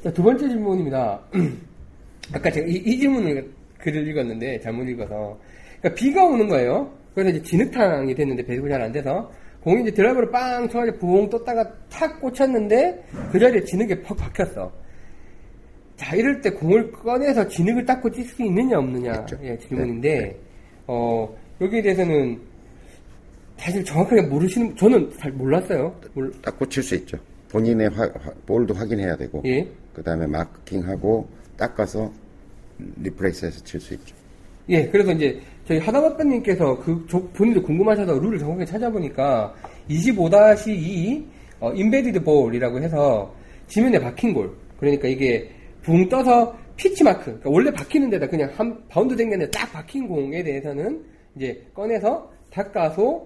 자, 0.03 0.11
두 0.11 0.21
번째 0.23 0.47
질문입니다. 0.49 1.19
아까 2.33 2.49
제가 2.51 2.65
이, 2.67 2.73
이 2.73 2.99
질문을 2.99 3.49
글을 3.79 4.07
읽었는데 4.07 4.59
잘못 4.61 4.83
읽어서 4.89 5.37
그러니까 5.79 5.99
비가 5.99 6.23
오는 6.25 6.47
거예요. 6.47 6.89
그래서 7.13 7.29
이제 7.31 7.41
진흙탕이 7.43 8.15
됐는데 8.15 8.45
배수가 8.45 8.69
잘 8.69 8.81
안 8.81 8.91
돼서 8.91 9.31
공이 9.61 9.83
이제 9.83 9.91
드라이버를 9.91 10.29
빵 10.31 10.67
쳐가지고 10.67 10.97
부엉 10.97 11.29
떴다가 11.29 11.71
탁 11.89 12.19
꽂혔는데 12.19 13.03
그 13.31 13.39
자리에 13.39 13.63
진흙에 13.63 14.01
퍽 14.01 14.15
박혔어. 14.15 14.71
자, 15.95 16.15
이럴 16.15 16.41
때 16.41 16.49
공을 16.49 16.91
꺼내서 16.91 17.47
진흙을 17.47 17.85
닦고 17.85 18.09
뛸수 18.09 18.41
있느냐, 18.45 18.79
없느냐. 18.79 19.25
예, 19.43 19.57
질문인데, 19.59 20.37
어, 20.87 21.33
여기에 21.61 21.81
대해서는 21.83 22.41
사실 23.57 23.85
정확하게 23.85 24.23
모르시는, 24.23 24.75
저는 24.75 25.11
잘 25.17 25.31
몰랐어요. 25.31 25.95
몰- 26.13 26.33
딱 26.41 26.57
꽂힐 26.59 26.81
수 26.83 26.95
있죠. 26.95 27.17
본인의 27.49 27.89
화- 27.91 28.03
화- 28.19 28.33
볼도 28.45 28.73
확인해야 28.73 29.15
되고, 29.15 29.41
예. 29.45 29.65
그 29.93 30.01
다음에 30.03 30.25
마킹하고 30.27 31.29
닦아서 31.55 32.11
replace해서 33.01 33.63
칠 33.63 33.79
수 33.79 33.93
있죠. 33.93 34.15
예, 34.69 34.87
그래서 34.89 35.11
이제 35.13 35.39
저희 35.65 35.79
하다바빠님께서 35.79 36.77
그 36.79 37.05
조- 37.07 37.25
본인도 37.29 37.61
궁금하셔서 37.63 38.19
룰을 38.19 38.37
정확하게 38.37 38.65
찾아보니까 38.65 39.53
25-2 39.89 41.23
어, 41.61 41.71
embedded 41.73 42.23
ball이라고 42.23 42.79
해서 42.81 43.33
지면에 43.67 43.97
박힌 43.99 44.33
볼. 44.33 44.51
그러니까 44.77 45.07
이게 45.07 45.49
붕 45.81 46.07
떠서 46.09 46.55
pitch 46.75 47.03
mark. 47.03 47.25
그러니까 47.25 47.49
원래 47.49 47.71
박히는 47.71 48.09
데다 48.09 48.27
그냥 48.27 48.49
한 48.55 48.77
바운드 48.89 49.13
아니라 49.13 49.49
딱 49.51 49.71
박힌 49.71 50.07
공에 50.07 50.43
대해서는 50.43 51.01
이제 51.35 51.65
꺼내서 51.73 52.29
닦아서 52.51 53.25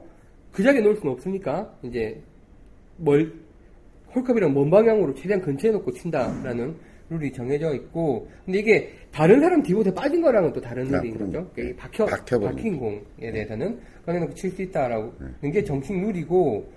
그 0.51 0.61
자리에 0.61 0.81
놓을 0.81 0.95
수는 0.97 1.13
없으니까 1.13 1.71
이제 1.83 2.21
멀 2.97 3.31
홀컵이랑 4.13 4.53
먼 4.53 4.69
방향으로 4.69 5.13
최대한 5.15 5.41
근처에 5.41 5.71
놓고 5.71 5.91
친다라는 5.93 6.75
룰이 7.09 7.31
정해져 7.31 7.73
있고 7.73 8.27
근데 8.45 8.59
이게 8.59 8.91
다른 9.11 9.39
사람 9.39 9.63
디봇에 9.63 9.93
빠진 9.93 10.21
거랑은 10.21 10.51
또 10.53 10.59
다른 10.61 10.93
아, 10.93 10.99
룰인 10.99 11.13
그럼요. 11.17 11.31
거죠. 11.49 11.61
이 11.61 11.73
박혀 11.75 12.05
박힌 12.05 12.77
공에 12.77 13.01
대해서는 13.31 13.79
꺼내놓고 14.05 14.33
칠 14.35 14.51
수 14.51 14.61
있다라고 14.61 15.13
네. 15.19 15.27
하는 15.41 15.51
게 15.53 15.63
정식 15.63 15.93
룰이고 15.97 16.69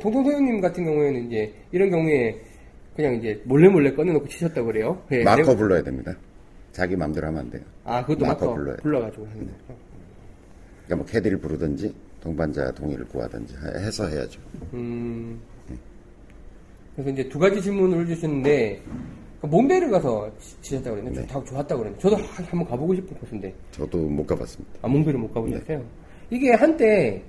통통 0.00 0.24
소영님 0.24 0.60
같은 0.60 0.84
경우에는 0.84 1.26
이제 1.26 1.52
이런 1.72 1.90
경우에 1.90 2.38
그냥 2.94 3.14
이제 3.14 3.40
몰래 3.44 3.68
몰래 3.68 3.92
꺼내놓고 3.94 4.28
치셨다고 4.28 4.66
그래요. 4.66 5.02
예, 5.12 5.22
마커 5.24 5.42
내가- 5.42 5.56
불러야 5.56 5.82
됩니다. 5.82 6.14
자기 6.72 6.94
마음대로 6.94 7.26
하면 7.28 7.40
안 7.40 7.50
돼요. 7.50 7.62
아 7.84 8.02
그것도 8.02 8.26
마커 8.26 8.44
마커 8.46 8.54
불러요. 8.56 8.76
불러가지고 8.82 9.26
하는 9.26 9.38
거죠. 9.46 9.56
그러니까 10.84 10.96
뭐 10.96 11.06
캐디를 11.06 11.38
부르든지 11.38 11.94
동반자 12.20 12.72
동의를 12.72 13.06
구하든지 13.06 13.54
해- 13.54 13.86
해서 13.86 14.06
해야죠. 14.06 14.40
음. 14.74 15.40
그래서 16.94 17.10
이제 17.10 17.28
두 17.28 17.38
가지 17.38 17.62
질문을 17.62 18.06
주셨는데 18.06 18.82
그 18.84 18.90
몬베르 19.42 19.88
가서 19.90 20.30
치- 20.40 20.60
치셨다고 20.62 20.96
그랬는데 20.96 21.20
네. 21.20 21.26
다 21.26 21.42
좋았다고 21.44 21.80
그랬는데 21.82 22.02
저도 22.02 22.16
한- 22.16 22.44
한번 22.46 22.68
가보고 22.68 22.94
싶은 22.94 23.16
곳인데 23.18 23.54
저도 23.70 23.98
못 23.98 24.26
가봤습니다. 24.26 24.78
아 24.82 24.88
몬베르 24.88 25.16
못 25.18 25.32
가보셨어요? 25.32 25.82
이게 26.30 26.52
한때 26.52 27.22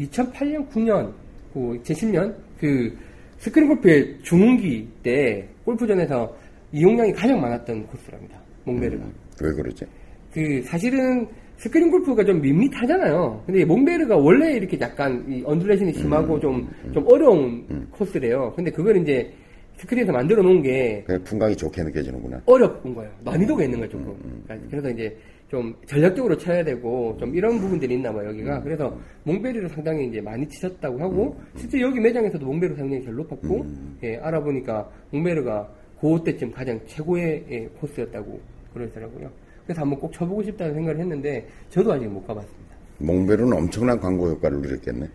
2008년, 0.00 0.68
9년, 0.70 1.12
그 1.52 1.80
2010년 1.82 2.34
그 2.58 2.96
스크린 3.38 3.68
골프의 3.68 4.16
중흥기 4.22 4.88
때 5.02 5.46
골프전에서 5.64 6.34
이용량이 6.72 7.12
가장 7.12 7.40
많았던 7.40 7.86
코스랍니다. 7.88 8.38
몽베르가. 8.64 9.04
왜 9.42 9.52
그러지? 9.52 9.84
그 10.32 10.62
사실은 10.64 11.26
스크린 11.58 11.90
골프가 11.90 12.24
좀 12.24 12.40
밋밋하잖아요. 12.40 13.42
근데 13.46 13.64
몽베르가 13.64 14.16
원래 14.16 14.52
이렇게 14.56 14.78
약간 14.80 15.24
이 15.28 15.42
undulation이 15.44 15.92
심하고 15.94 16.38
좀, 16.38 16.68
좀 16.92 17.04
어려운 17.08 17.86
코스래요. 17.90 18.52
근데 18.54 18.70
그걸 18.70 18.96
이제 18.98 19.32
스크린에서 19.78 20.12
만들어 20.12 20.42
놓은 20.42 20.62
게 20.62 21.02
그냥 21.06 21.22
풍광이 21.24 21.56
좋게 21.56 21.82
느껴지는구나. 21.82 22.42
어려운 22.46 22.94
거예요. 22.94 23.10
난이도가 23.24 23.64
있는 23.64 23.78
거예요, 23.80 23.90
조금. 23.90 24.42
그러니까 24.46 24.68
그래서 24.70 24.90
이제 24.90 25.16
좀 25.48 25.74
전략적으로 25.86 26.36
쳐야 26.36 26.64
되고 26.64 27.16
좀 27.20 27.34
이런 27.34 27.60
부분들이 27.60 27.94
있나 27.94 28.12
봐요, 28.12 28.28
여기가. 28.30 28.62
그래서 28.62 28.98
몽베르를 29.24 29.68
상당히 29.68 30.08
이제 30.08 30.20
많이 30.20 30.48
치셨다고 30.48 30.98
하고 30.98 31.38
실제 31.56 31.80
여기 31.80 32.00
매장에서도 32.00 32.44
몽베르 32.44 32.74
상당히 32.74 33.02
제일 33.02 33.14
높았고 33.14 33.66
예, 34.02 34.16
알아보니까 34.16 34.88
몽베르가 35.10 35.68
그 36.00 36.22
때쯤 36.24 36.50
가장 36.52 36.80
최고의 36.86 37.44
예, 37.50 37.66
코스였다고 37.80 38.40
그러더라고요. 38.74 39.30
그래서 39.66 39.82
한번 39.82 39.98
꼭 39.98 40.12
쳐보고 40.12 40.42
싶다는 40.42 40.74
생각을 40.74 41.00
했는데 41.00 41.46
저도 41.70 41.92
아직 41.92 42.06
못 42.06 42.26
가봤습니다. 42.26 42.76
몽베르는 42.98 43.52
엄청난 43.52 44.00
광고 44.00 44.28
효과를 44.30 44.58
누렸겠네. 44.62 45.08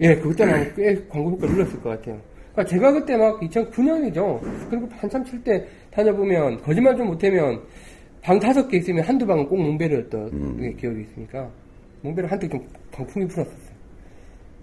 예, 0.00 0.16
그때는 0.16 0.74
꽤 0.74 1.02
광고 1.08 1.30
효과 1.30 1.46
눌렀을 1.46 1.80
것 1.80 1.90
같아요. 1.90 2.20
그러니까 2.58 2.64
제가 2.64 2.92
그때 2.92 3.16
막 3.16 3.40
2009년이죠. 3.40 4.68
그리고 4.68 4.88
한참 4.96 5.24
칠 5.24 5.42
때 5.44 5.64
다녀보면 5.92 6.60
거짓말 6.62 6.96
좀 6.96 7.06
못하면 7.06 7.60
방 8.20 8.38
다섯 8.40 8.66
개 8.66 8.78
있으면 8.78 9.04
한두 9.04 9.24
방은 9.26 9.46
꼭 9.48 9.56
몽베르였던 9.58 10.60
게 10.60 10.72
기억이 10.72 11.02
있으니까 11.02 11.48
몽베르 12.02 12.26
한때 12.26 12.48
좀 12.48 12.66
방풍이 12.90 13.28
불었었어요. 13.28 13.68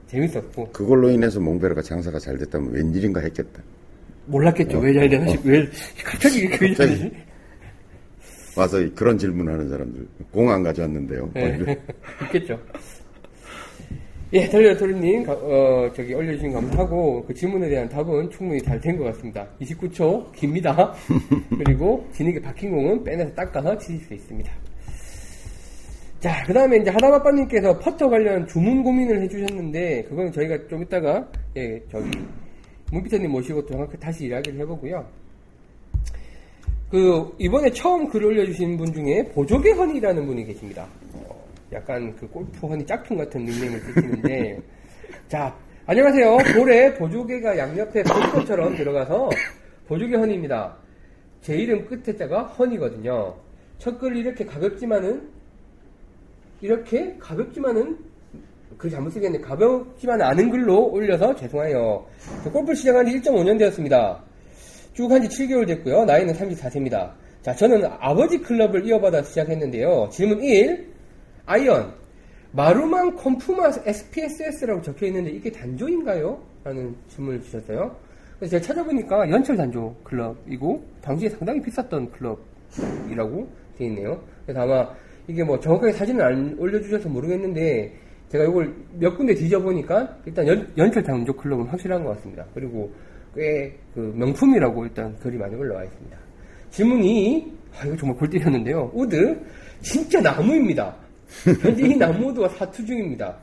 재밌었고 0.07 0.69
그걸로 0.71 1.09
인해서 1.09 1.39
몽베르가 1.39 1.81
장사가 1.81 2.19
잘 2.19 2.37
됐다면 2.37 2.71
웬일인가 2.73 3.21
했겠다. 3.21 3.63
몰랐겠죠. 4.25 4.79
왜잘 4.79 5.07
되나 5.07 5.27
싶, 5.27 5.45
왜 5.45 5.65
갑자기 6.03 6.47
그 6.49 6.67
갑자기. 6.67 6.93
일이 6.99 7.11
와서 8.57 8.77
그런 8.95 9.17
질문하는 9.17 9.69
사람들 9.69 10.05
공 10.31 10.49
안 10.49 10.63
가져왔는데요. 10.63 11.29
네. 11.33 11.77
있겠죠. 12.25 12.59
예, 14.33 14.49
달려 14.49 14.75
토리님, 14.75 15.23
어, 15.29 15.89
저기 15.95 16.13
올려주신 16.13 16.51
거 16.51 16.59
감사하고, 16.59 17.23
그 17.25 17.33
질문에 17.33 17.69
대한 17.69 17.87
답은 17.87 18.29
충분히 18.31 18.61
잘 18.61 18.79
된 18.81 18.97
것 18.97 19.03
같습니다. 19.05 19.47
29초, 19.61 20.31
깁니다. 20.33 20.93
그리고 21.63 22.05
진흙에 22.11 22.41
박힌 22.41 22.71
공은 22.71 23.03
빼내서 23.03 23.33
닦아서 23.33 23.77
치실 23.77 23.99
수 24.01 24.13
있습니다. 24.13 24.51
자, 26.19 26.43
그 26.47 26.53
다음에 26.53 26.77
이제 26.77 26.89
하다바빠님께서 26.89 27.77
퍼터 27.79 28.09
관련 28.09 28.47
주문 28.47 28.83
고민을 28.83 29.21
해주셨는데, 29.23 30.03
그거는 30.09 30.31
저희가 30.31 30.67
좀 30.67 30.81
이따가, 30.81 31.25
예, 31.55 31.81
저기, 31.91 32.09
문피터님 32.91 33.29
모시고 33.31 33.65
정확히 33.67 33.97
다시 33.99 34.25
이야기를 34.27 34.59
해보고요. 34.61 35.05
그 36.89 37.35
이번에 37.39 37.71
처음 37.71 38.07
글을 38.07 38.27
올려주신 38.27 38.77
분 38.77 38.91
중에 38.93 39.23
보조개 39.33 39.71
허니라는 39.71 40.25
분이 40.25 40.45
계십니다. 40.45 40.87
어, 41.71 41.75
약간 41.75 42.15
그 42.15 42.27
골프 42.27 42.67
허니 42.67 42.85
짝퉁 42.85 43.17
같은 43.17 43.43
닉네임을 43.45 43.79
쓰시는데 43.79 44.59
자 45.27 45.55
안녕하세요. 45.87 46.37
볼에 46.55 46.93
보조개가 46.95 47.57
양옆에 47.57 48.03
볼것처럼 48.03 48.75
들어가서 48.75 49.29
보조개 49.87 50.15
허니입니다. 50.15 50.75
제 51.41 51.55
이름 51.55 51.85
끝에 51.85 52.15
자가 52.15 52.43
허니거든요. 52.43 53.35
첫 53.77 53.99
글이 53.99 54.19
이렇게 54.21 54.45
가볍지만은 54.45 55.29
이렇게 56.61 57.15
가볍지만은 57.19 57.97
그 58.77 58.89
잘못 58.89 59.11
쓰겠네. 59.11 59.39
가볍지만 59.41 60.21
않은 60.21 60.49
글로 60.49 60.87
올려서 60.91 61.35
죄송해요. 61.35 62.05
저 62.43 62.51
골프 62.51 62.73
시작한 62.73 63.05
지 63.05 63.19
1.5년 63.21 63.59
되었습니다. 63.59 64.23
쭉 64.93 65.11
한 65.11 65.21
지 65.21 65.27
7개월 65.27 65.67
됐고요. 65.67 66.05
나이는 66.05 66.33
34세입니다. 66.33 67.11
자, 67.43 67.53
저는 67.53 67.85
아버지 67.99 68.39
클럽을 68.39 68.85
이어받아 68.87 69.21
시작했는데요. 69.21 70.09
질문 70.11 70.41
1. 70.43 70.94
아이언. 71.45 71.93
마루만 72.51 73.15
컴프마 73.17 73.71
SPSS라고 73.85 74.81
적혀 74.81 75.07
있는데 75.07 75.31
이게 75.31 75.51
단조인가요? 75.51 76.41
라는 76.63 76.95
질문을 77.09 77.41
주셨어요. 77.41 77.95
그래서 78.39 78.51
제가 78.51 78.63
찾아보니까 78.65 79.29
연철 79.29 79.57
단조 79.57 79.95
클럽이고 80.03 80.83
당시에 81.01 81.29
상당히 81.29 81.61
비쌌던 81.61 82.11
클럽이라고 82.11 83.49
되어 83.77 83.87
있네요. 83.87 84.21
그래서 84.45 84.61
아마 84.61 84.89
이게 85.27 85.43
뭐 85.43 85.59
정확하게 85.59 85.91
사진을 85.93 86.23
안 86.23 86.55
올려주셔서 86.57 87.09
모르겠는데 87.09 87.93
제가 88.29 88.45
이걸 88.45 88.73
몇 88.93 89.15
군데 89.17 89.33
뒤져보니까 89.35 90.17
일단 90.25 90.47
연, 90.47 90.73
연철 90.77 91.03
단조 91.03 91.33
클럽은 91.33 91.65
확실한 91.67 92.03
것 92.03 92.15
같습니다. 92.15 92.45
그리고 92.53 92.91
꽤 93.35 93.85
그 93.95 94.13
명품이라고 94.15 94.85
일단 94.85 95.17
글이 95.19 95.37
많이 95.37 95.55
올라와 95.55 95.85
있습니다. 95.85 96.17
질문 96.69 97.01
2. 97.03 97.53
아, 97.79 97.85
이거 97.85 97.95
정말 97.95 98.17
골 98.17 98.29
때렸는데요. 98.29 98.91
우드. 98.93 99.39
진짜 99.81 100.19
나무입니다. 100.19 100.93
현재 101.61 101.87
이 101.87 101.95
나무 101.95 102.29
우드가 102.29 102.49
사투 102.49 102.85
중입니다. 102.85 103.35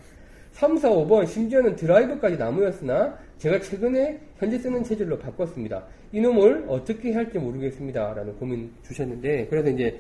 3, 0.52 0.76
4, 0.76 0.90
5번, 0.90 1.26
심지어는 1.26 1.76
드라이버까지 1.76 2.36
나무였으나 2.36 3.16
제가 3.38 3.60
최근에 3.60 4.20
현재 4.38 4.58
쓰는 4.58 4.84
체질로 4.84 5.18
바꿨습니다. 5.18 5.82
이놈을 6.12 6.66
어떻게 6.68 7.12
할지 7.12 7.38
모르겠습니다. 7.38 8.14
라는 8.14 8.36
고민 8.36 8.70
주셨는데, 8.86 9.46
그래서 9.48 9.70
이제 9.70 9.98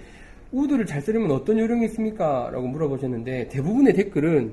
우드를 0.52 0.84
잘 0.84 1.00
쓰려면 1.00 1.30
어떤 1.30 1.58
요령이 1.58 1.86
있습니까? 1.86 2.50
라고 2.52 2.66
물어보셨는데, 2.68 3.48
대부분의 3.48 3.94
댓글은 3.94 4.52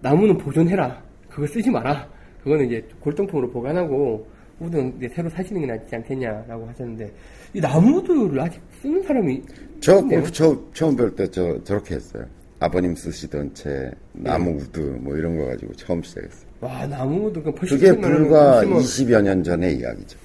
나무는 0.00 0.38
보존해라. 0.38 1.02
그거 1.28 1.46
쓰지 1.46 1.70
마라. 1.70 2.08
그거는 2.42 2.66
이제 2.66 2.86
골동품으로 3.00 3.50
보관하고, 3.50 4.26
우드는 4.60 4.94
이제 4.98 5.08
새로 5.08 5.28
사시는 5.28 5.60
게 5.60 5.66
낫지 5.66 5.94
않겠냐라고 5.94 6.66
하셨는데, 6.68 7.12
이 7.52 7.60
나무 7.60 7.98
우드를 7.98 8.40
아직 8.40 8.60
쓰는 8.80 9.02
사람이 9.02 9.42
저. 9.80 10.00
골프 10.00 10.32
처, 10.32 10.56
처음 10.72 10.96
배울 10.96 11.14
때 11.14 11.26
저 11.30 11.62
저렇게 11.62 11.96
했어요. 11.96 12.24
아버님 12.60 12.94
쓰시던 12.94 13.54
채 13.54 13.90
나무 14.12 14.50
네. 14.50 14.56
우드 14.62 14.78
뭐 15.00 15.16
이런 15.16 15.36
거 15.36 15.46
가지고 15.46 15.72
처음 15.74 16.02
시작했어요. 16.02 16.48
와, 16.60 16.86
나무 16.86 17.26
우드, 17.28 17.42
그 17.42 17.52
그게 17.52 17.92
불과 17.96 18.60
심으면 18.60 18.82
20여 18.82 19.22
년 19.22 19.44
전의 19.44 19.76
이야기죠. 19.78 20.18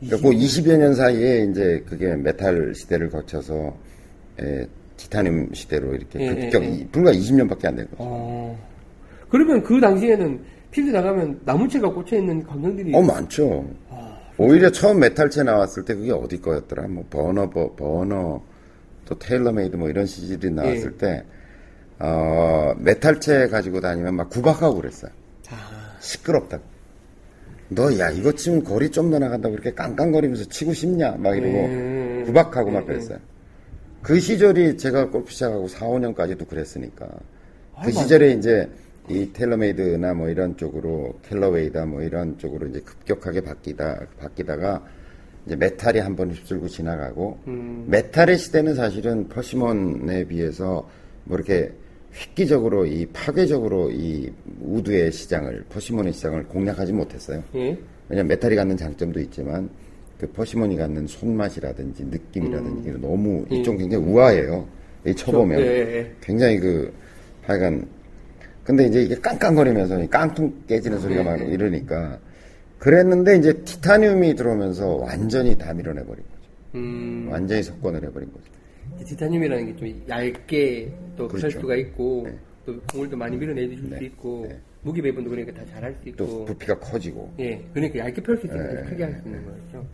그러니까 0.00 0.28
그 0.28 0.34
20여 0.34 0.78
년 0.78 0.94
사이에 0.94 1.48
이제 1.50 1.84
그게 1.88 2.14
메탈 2.14 2.72
시대를 2.74 3.10
거쳐서 3.10 3.76
에, 4.40 4.66
티타늄 4.96 5.48
시대로 5.52 5.94
이렇게 5.94 6.20
예, 6.20 6.34
급격 6.34 6.62
예, 6.62 6.80
예. 6.80 6.86
불과 6.92 7.12
20년밖에 7.12 7.66
안 7.66 7.76
된 7.76 7.86
거죠. 7.90 7.96
어. 7.98 8.58
그러면 9.28 9.62
그 9.62 9.80
당시에는 9.80 10.40
필드 10.70 10.90
나가면 10.90 11.40
나무채가 11.44 11.92
꽂혀 11.92 12.16
있는 12.18 12.42
광경들이 12.44 12.94
어 12.94 13.02
많죠. 13.02 13.68
오히려 14.38 14.70
처음 14.70 15.00
메탈채 15.00 15.42
나왔을 15.42 15.84
때 15.84 15.94
그게 15.94 16.12
어디 16.12 16.40
거였더라? 16.40 16.86
뭐 16.88 17.04
버너 17.10 17.50
버, 17.50 17.74
버너 17.74 18.40
또 19.04 19.18
테일러메이드 19.18 19.76
뭐 19.76 19.88
이런 19.90 20.06
시절이 20.06 20.54
나왔을 20.54 20.92
예. 20.94 20.96
때 20.98 21.24
어, 22.00 22.74
메탈채 22.78 23.48
가지고 23.48 23.80
다니면 23.80 24.14
막 24.16 24.30
구박하고 24.30 24.76
그랬어요. 24.76 25.10
아, 25.50 25.96
시끄럽다고. 26.00 26.62
너야 27.68 28.10
이거 28.10 28.32
치면 28.32 28.64
거리 28.64 28.90
좀 28.90 29.10
더 29.10 29.18
나간다고 29.18 29.54
이렇게 29.54 29.72
깡깡거리면서 29.74 30.44
치고 30.48 30.72
싶냐? 30.72 31.12
막 31.18 31.36
이러고 31.36 31.66
음. 31.66 32.22
구박하고 32.26 32.70
막 32.70 32.80
음, 32.80 32.86
그랬어요. 32.86 33.18
그 34.02 34.18
시절이 34.18 34.76
제가 34.78 35.10
골프 35.10 35.30
시작하고 35.30 35.68
4, 35.68 35.86
5년까지도 35.86 36.48
그랬으니까 36.48 37.06
아, 37.74 37.82
그 37.82 37.88
맞아. 37.88 38.00
시절에 38.02 38.32
이제 38.32 38.68
이 39.08 39.30
테일러메이드나 39.32 40.14
뭐 40.14 40.28
이런 40.28 40.56
쪽으로 40.56 41.18
캘러웨이다 41.28 41.84
뭐 41.86 42.02
이런 42.02 42.38
쪽으로 42.38 42.66
이제 42.68 42.80
급격하게 42.80 43.40
바뀌다 43.42 44.00
바뀌다가 44.18 44.82
이제 45.46 45.56
메탈이 45.56 45.98
한 46.00 46.16
번 46.16 46.30
휩쓸고 46.30 46.68
지나가고 46.68 47.38
음. 47.46 47.84
메탈의 47.88 48.38
시대는 48.38 48.74
사실은 48.74 49.28
persimmon에 49.28 50.24
비해서 50.24 50.88
뭐 51.24 51.36
이렇게 51.36 51.72
획기적으로 52.14 52.86
이 52.86 53.06
파괴적으로 53.06 53.90
이 53.90 54.30
우드의 54.60 55.12
시장을 55.12 55.64
persimmon의 55.68 56.12
시장을 56.12 56.44
공략하지 56.44 56.92
못했어요. 56.92 57.42
예. 57.54 57.78
왜냐면 58.08 58.28
메탈이 58.28 58.56
갖는 58.56 58.76
장점도 58.76 59.20
있지만 59.20 59.68
그 60.18 60.26
persimmon이 60.26 60.76
갖는 60.76 61.06
손맛이라든지 61.06 62.04
느낌이라든지 62.04 62.88
이게 62.88 62.98
너무 62.98 63.44
이쪽 63.50 63.76
굉장히 63.76 64.04
우아해요. 64.04 64.66
이 65.06 65.14
쳐보면 65.14 65.58
음. 65.58 65.64
예, 65.64 65.68
예. 65.68 66.12
굉장히 66.20 66.58
그 66.58 66.92
하여간 67.42 67.86
근데 68.64 68.86
이제 68.86 69.02
이게 69.02 69.14
깡깡거리면서 69.14 70.06
깡통 70.08 70.52
깨지는 70.68 70.98
소리가 70.98 71.22
막 71.22 71.40
이러니까 71.40 72.18
그랬는데 72.78 73.36
이제 73.36 73.52
티타늄이 73.64 74.34
들어오면서 74.34 74.96
완전히 74.96 75.56
다 75.56 75.72
밀어내버린 75.72 76.22
거죠. 76.22 76.50
음, 76.74 77.28
완전히 77.30 77.62
석권을 77.62 78.02
해버린 78.04 78.30
거죠. 78.32 78.44
이 79.00 79.04
티타늄이라는 79.04 79.66
게 79.66 79.76
좀 79.76 80.02
얇게 80.08 80.92
또펼 81.16 81.40
그렇죠. 81.40 81.60
수가 81.60 81.76
있고 81.76 82.22
네. 82.26 82.38
또 82.66 82.80
공을도 82.92 83.16
많이 83.16 83.36
밀어내줄 83.36 83.78
수 83.78 83.88
네. 83.88 84.04
있고 84.06 84.46
네. 84.48 84.58
무기 84.82 85.00
배분도 85.02 85.30
그러니까 85.30 85.52
다 85.52 85.64
잘할 85.70 85.94
수또 85.94 86.08
있고 86.24 86.44
부피가 86.46 86.78
커지고 86.78 87.32
예 87.38 87.62
그러니까 87.72 87.98
얇게 88.00 88.22
펼 88.22 88.36
수 88.38 88.46
있으니까 88.46 88.72
네. 88.74 88.82
더 88.82 88.88
크게 88.90 89.04
할 89.04 89.12
수 89.20 89.28
있는 89.28 89.44
거죠. 89.44 89.86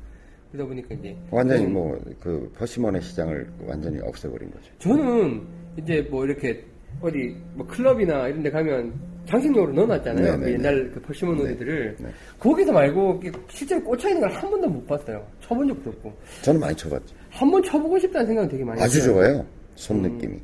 그러다 0.53 0.69
보니까 0.69 0.95
이제 0.95 1.17
완전히 1.31 1.67
뭐 1.67 1.99
그 2.21 2.51
퍼시몬의 2.57 3.03
시장을 3.03 3.49
완전히 3.67 4.01
없애버린 4.01 4.51
거죠. 4.51 4.71
저는 4.79 5.43
이제 5.77 6.07
뭐 6.11 6.25
이렇게 6.25 6.65
어디 7.01 7.37
뭐 7.55 7.67
클럽이나 7.67 8.29
이런 8.29 8.43
데 8.43 8.51
가면 8.51 8.93
장식용으로 9.27 9.73
넣어놨잖아요. 9.73 10.33
네, 10.37 10.39
그 10.39 10.45
네, 10.45 10.53
옛날 10.53 10.91
그 10.95 11.01
퍼시몬. 11.03 11.37
네. 11.45 11.95
거기서 12.39 12.73
말고 12.73 13.21
실제로 13.49 13.83
꽂혀있는 13.83 14.21
걸 14.23 14.31
한 14.31 14.49
번도 14.51 14.69
못 14.69 14.87
봤어요. 14.87 15.27
쳐본 15.41 15.67
적도 15.69 15.91
없고. 15.91 16.13
저는 16.43 16.61
많이 16.61 16.77
쳐봤죠. 16.77 17.15
한번 17.37 17.63
쳐보고 17.63 17.99
싶다는 17.99 18.27
생각이 18.29 18.49
되게 18.49 18.65
많이 18.65 18.81
아주 18.81 19.01
들어요. 19.01 19.15
좋아요. 19.33 19.47
손 19.75 20.01
느낌이. 20.03 20.35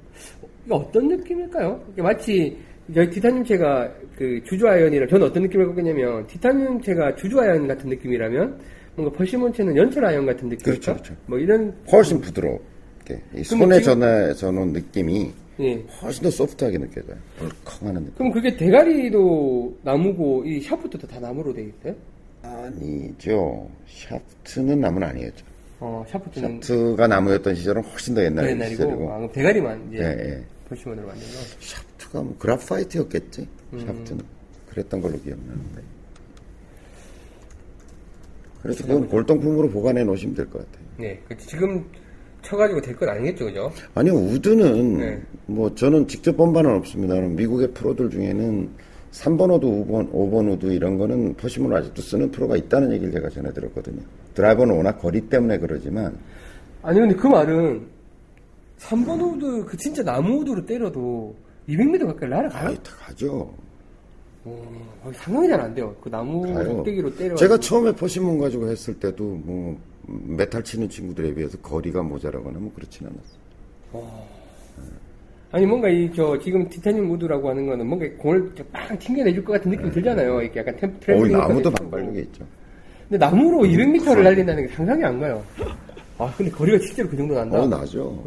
이게 0.64 0.74
어떤 0.74 1.08
느낌일까요? 1.08 1.80
마치 1.98 2.56
저희 2.94 3.08
티타늄체가 3.08 3.90
그 4.16 4.40
주주 4.44 4.68
아연이라 4.68 5.06
저는 5.06 5.26
어떤 5.26 5.42
느낌을 5.44 5.66
갖고 5.66 5.80
있냐면 5.80 6.26
티타늄체가 6.26 7.16
주주 7.16 7.40
아연 7.40 7.66
같은 7.66 7.88
느낌이라면 7.88 8.58
뭔가 8.96 9.16
퍼시몬체는 9.16 9.74
연철 9.76 10.04
아연 10.04 10.26
같은 10.26 10.48
느낌일까? 10.50 10.64
그렇죠, 10.70 10.92
그렇죠. 10.92 11.14
뭐 11.26 11.38
이런 11.38 11.74
훨씬 11.90 12.20
부드럽게 12.20 13.22
이 13.36 13.42
손에 13.42 13.80
지금- 13.80 14.00
전해져놓은 14.00 14.72
느낌이 14.74 15.32
예. 15.60 15.82
훨씬 16.02 16.22
더 16.24 16.30
소프트하게 16.30 16.76
느껴져요. 16.78 17.16
덜컹하는 17.38 18.02
느낌. 18.02 18.14
그럼 18.16 18.32
그게 18.32 18.54
대가리도 18.56 19.78
나무고 19.82 20.44
이 20.44 20.60
샤프트도 20.60 21.06
다 21.06 21.18
나무로 21.20 21.54
돼 21.54 21.62
있어요? 21.80 21.94
아니죠. 22.42 23.68
샤프트는 23.86 24.80
나무는 24.80 25.08
아니었죠. 25.08 25.44
어, 25.84 26.04
샤프트는 26.08 26.60
샤프트가 26.62 27.08
나무였던 27.08 27.56
시절은 27.56 27.82
훨씬 27.82 28.14
더 28.14 28.22
옛날 28.22 28.50
옛날이고 28.50 28.70
시절이고 28.70 29.10
아, 29.12 29.16
그럼 29.16 29.32
대가리만 29.32 29.88
이제 29.92 29.98
예, 29.98 30.04
예. 30.30 30.44
persimmon으로 30.68 31.08
만든 31.08 31.22
거. 31.26 31.32
샤프트가 31.58 32.22
뭐 32.22 32.36
그라파이트였겠지. 32.38 33.48
음. 33.72 33.78
샤프트는 33.80 34.24
그랬던 34.70 35.00
걸로 35.00 35.18
기억나는데. 35.20 35.82
그래서 38.62 38.84
그건 38.86 39.08
골동품으로 39.08 39.70
보관해 39.70 40.04
놓으시면 40.04 40.36
될 40.36 40.46
것 40.48 40.58
같아요. 40.58 40.86
네, 40.98 41.20
그 41.28 41.36
지금 41.36 41.84
쳐가지고 42.42 42.80
될 42.80 42.94
건 42.96 43.08
아니겠죠, 43.08 43.46
그죠? 43.46 43.72
아니요, 43.96 44.14
우드는, 44.14 44.98
네. 44.98 45.20
뭐, 45.46 45.74
저는 45.74 46.06
직접 46.06 46.36
본 46.36 46.52
바는 46.52 46.70
없습니다. 46.76 47.16
미국의 47.16 47.72
프로들 47.72 48.08
중에는 48.10 48.70
3번 49.10 49.52
우드, 49.56 49.66
5번, 49.66 50.12
5번 50.12 50.52
우드 50.52 50.66
이런 50.72 50.96
거는 50.96 51.34
persimmon을 51.34 51.76
아직도 51.76 52.02
쓰는 52.02 52.30
프로가 52.30 52.56
있다는 52.56 52.92
얘기를 52.92 53.12
제가 53.12 53.28
전해 53.30 53.52
들었거든요. 53.52 54.00
드라이버는 54.34 54.76
워낙 54.76 54.98
거리 54.98 55.20
때문에 55.28 55.58
그러지만, 55.58 56.16
아니 56.82 56.98
근데 57.00 57.14
그 57.14 57.26
말은 57.26 57.86
3번 58.78 59.20
우드 59.36 59.64
그 59.66 59.76
진짜 59.76 60.02
나무 60.02 60.40
우드로 60.40 60.66
때려도 60.66 61.34
200m 61.68 62.06
가까이 62.06 62.28
날아가요? 62.28 62.68
아이, 62.68 62.74
다 62.76 62.92
가죠. 62.98 63.54
어, 64.44 65.10
상상이 65.14 65.46
잘 65.48 65.60
안 65.60 65.72
돼요. 65.74 65.94
그 66.00 66.08
나무. 66.08 66.42
꼭대기로 66.42 67.14
때려. 67.16 67.34
제가 67.36 67.58
처음에 67.58 67.92
persimmon 67.92 68.38
가지고 68.38 68.68
했을 68.68 68.94
때도 68.98 69.22
뭐, 69.44 69.78
메탈 70.06 70.64
치는 70.64 70.88
친구들에 70.88 71.32
비해서 71.34 71.56
거리가 71.58 72.02
모자라거나 72.02 72.58
뭐 72.58 72.72
그렇진 72.74 73.06
않았어요. 73.06 74.12
아니 75.52 75.66
뭔가 75.66 75.88
이 75.88 76.10
저 76.16 76.38
지금 76.38 76.66
티타늄 76.68 77.10
우드라고 77.12 77.50
하는 77.50 77.66
거는 77.66 77.86
뭔가 77.86 78.06
공을 78.18 78.52
빵 78.72 78.98
튕겨내줄 78.98 79.44
것 79.44 79.52
같은 79.52 79.70
느낌이 79.70 79.90
들잖아요. 79.92 80.40
이렇게 80.42 80.60
약간 80.60 80.76
템 80.76 80.90
어우, 80.90 81.00
트램펄린 81.00 81.38
나무도 81.38 81.70
반발력이. 81.70 82.20
있죠. 82.20 82.44
근데 83.12 83.26
나무로 83.26 83.58
200m를 83.68 84.22
날린다는 84.22 84.66
게 84.66 84.74
상상이 84.74 85.04
안 85.04 85.20
가요. 85.20 85.44
아 86.16 86.32
근데 86.34 86.50
거리가 86.50 86.78
실제로 86.78 87.10
그 87.10 87.16
정도 87.18 87.34
난다. 87.34 87.60
어, 87.60 87.66
나죠. 87.68 88.24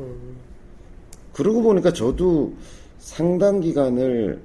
그러고 1.34 1.64
보니까 1.64 1.92
저도 1.92 2.54
상당 3.00 3.60
기간을 3.62 4.40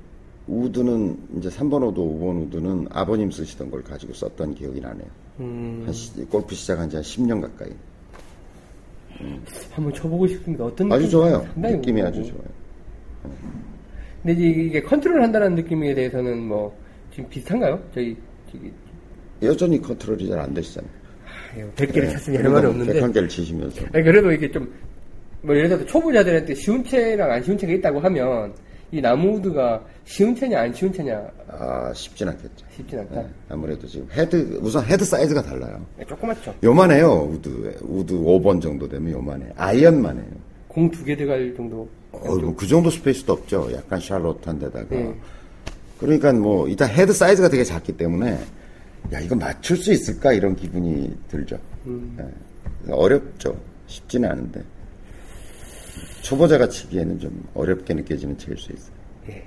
우드는 0.46 1.18
이제 1.36 1.50
3번 1.50 1.86
우드, 1.86 2.00
5번 2.00 2.46
우드는 2.46 2.86
아버님 2.90 3.30
쓰시던 3.30 3.70
걸 3.70 3.82
가지고 3.82 4.14
썼던 4.14 4.54
기억이 4.54 4.80
나네요. 4.80 5.04
음, 5.40 5.82
한 5.84 5.92
시- 5.92 6.24
골프 6.24 6.54
시작한 6.54 6.88
지 6.88 6.96
한 6.96 7.02
10년 7.02 7.42
가까이. 7.42 7.68
한번 9.72 9.92
쳐보고 9.92 10.26
싶습니다. 10.26 10.64
어떤 10.64 10.90
아주 10.90 11.04
느낌인지 11.04 11.10
좋아요. 11.10 11.46
느낌이. 11.54 12.00
아주 12.00 12.24
좋아요. 12.24 12.44
근데 14.22 14.32
이제 14.32 14.48
이게 14.62 14.80
컨트롤 14.82 15.22
한다는 15.22 15.54
느낌에 15.54 15.92
대해서는 15.92 16.38
뭐 16.48 16.74
지금 17.14 17.28
비슷한가요? 17.28 17.78
저희 17.94 18.16
저기 18.50 18.72
여전히 19.42 19.80
컨트롤이 19.80 20.28
잘 20.28 20.38
안 20.38 20.54
되시잖아요. 20.54 20.90
100개를 21.76 22.12
쳤으니 22.12 22.36
할 22.36 22.48
말은 22.48 22.70
없는데 22.70 23.00
101개를 23.00 23.28
치시면서. 23.28 23.82
아니, 23.92 24.04
그래도 24.04 24.30
이게 24.32 24.50
좀, 24.50 24.72
뭐, 25.42 25.54
예를 25.56 25.68
들어서 25.68 25.84
초보자들한테 25.86 26.54
쉬운 26.54 26.84
채랑 26.84 27.30
안 27.30 27.42
쉬운 27.42 27.58
채가 27.58 27.72
있다고 27.72 27.98
하면, 28.00 28.52
이 28.92 29.00
나무 29.00 29.36
우드가 29.36 29.84
쉬운 30.04 30.34
채냐 30.34 30.60
안 30.62 30.74
쉬운 30.74 30.92
채냐 30.92 31.20
아, 31.48 31.92
쉽진 31.94 32.28
않겠죠. 32.28 32.66
쉽진 32.76 32.98
않다. 33.00 33.22
네, 33.22 33.28
아무래도 33.48 33.86
지금 33.86 34.06
헤드, 34.12 34.58
우선 34.60 34.84
헤드 34.84 35.04
사이즈가 35.04 35.40
달라요. 35.42 35.84
네, 35.96 36.04
조그맣죠. 36.06 36.54
요만해요, 36.64 37.30
우드. 37.32 37.76
우드 37.82 38.14
5번 38.14 38.60
정도 38.60 38.88
되면 38.88 39.12
요만해. 39.12 39.46
아이언만 39.56 40.16
해요. 40.16 40.26
공 40.68 40.90
두 40.90 41.04
개 41.04 41.16
들어갈 41.16 41.52
정도. 41.56 41.88
어, 42.12 42.34
뭐 42.36 42.54
그 42.56 42.66
정도 42.66 42.90
스페이스도 42.90 43.32
없죠. 43.32 43.68
약간 43.72 44.00
shallow한 44.00 44.58
데다가. 44.58 44.84
네. 44.88 45.14
그러니까 45.98 46.32
뭐, 46.32 46.66
일단 46.68 46.88
헤드 46.88 47.12
사이즈가 47.12 47.48
되게 47.48 47.62
작기 47.64 47.92
때문에, 47.96 48.38
야, 49.12 49.20
이거 49.20 49.34
맞출 49.34 49.76
수 49.76 49.92
있을까? 49.92 50.32
이런 50.32 50.54
기분이 50.54 51.12
들죠. 51.28 51.58
음. 51.86 52.14
네. 52.16 52.92
어렵죠. 52.92 53.58
쉽지는 53.86 54.30
않은데. 54.30 54.62
초보자가 56.22 56.68
치기에는 56.68 57.18
좀 57.18 57.44
어렵게 57.54 57.94
느껴지는 57.94 58.36
채일 58.38 58.56
수 58.58 58.72
있어요. 58.72 58.92
예. 59.30 59.44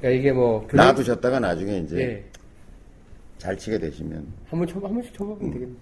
그러니까 0.00 0.20
이게 0.20 0.32
뭐 0.32 0.60
교육- 0.66 0.76
놔두셨다가 0.76 1.40
나중에 1.40 1.78
이제 1.78 1.96
예. 1.98 2.24
잘 3.38 3.56
치게 3.56 3.78
되시면 3.78 4.26
한번 4.48 4.66
쳐, 4.66 4.74
한 4.80 4.94
번씩 4.94 5.12
쳐보면 5.14 5.38
되겠네. 5.52 5.72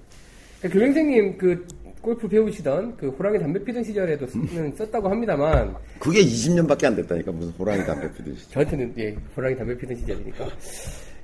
그러니까 0.60 0.68
교장선생님 0.80 1.38
그 1.38 1.66
골프 2.00 2.26
배우시던 2.28 2.96
그 2.96 3.10
호랑이 3.10 3.38
담배 3.38 3.62
피던 3.62 3.84
시절에도 3.84 4.26
쓰는 4.26 4.74
썼다고 4.76 5.08
합니다만 5.08 5.74
그게 6.00 6.20
20년밖에 6.22 6.84
안 6.86 6.96
됐다니까 6.96 7.30
무슨 7.32 7.52
호랑이 7.52 7.84
담배 7.84 8.10
피듯이. 8.12 8.50
저한테는 8.50 8.92
예 8.98 9.14
호랑이 9.36 9.56
담배 9.56 9.76
피던 9.76 9.96
시절이니까 9.98 10.48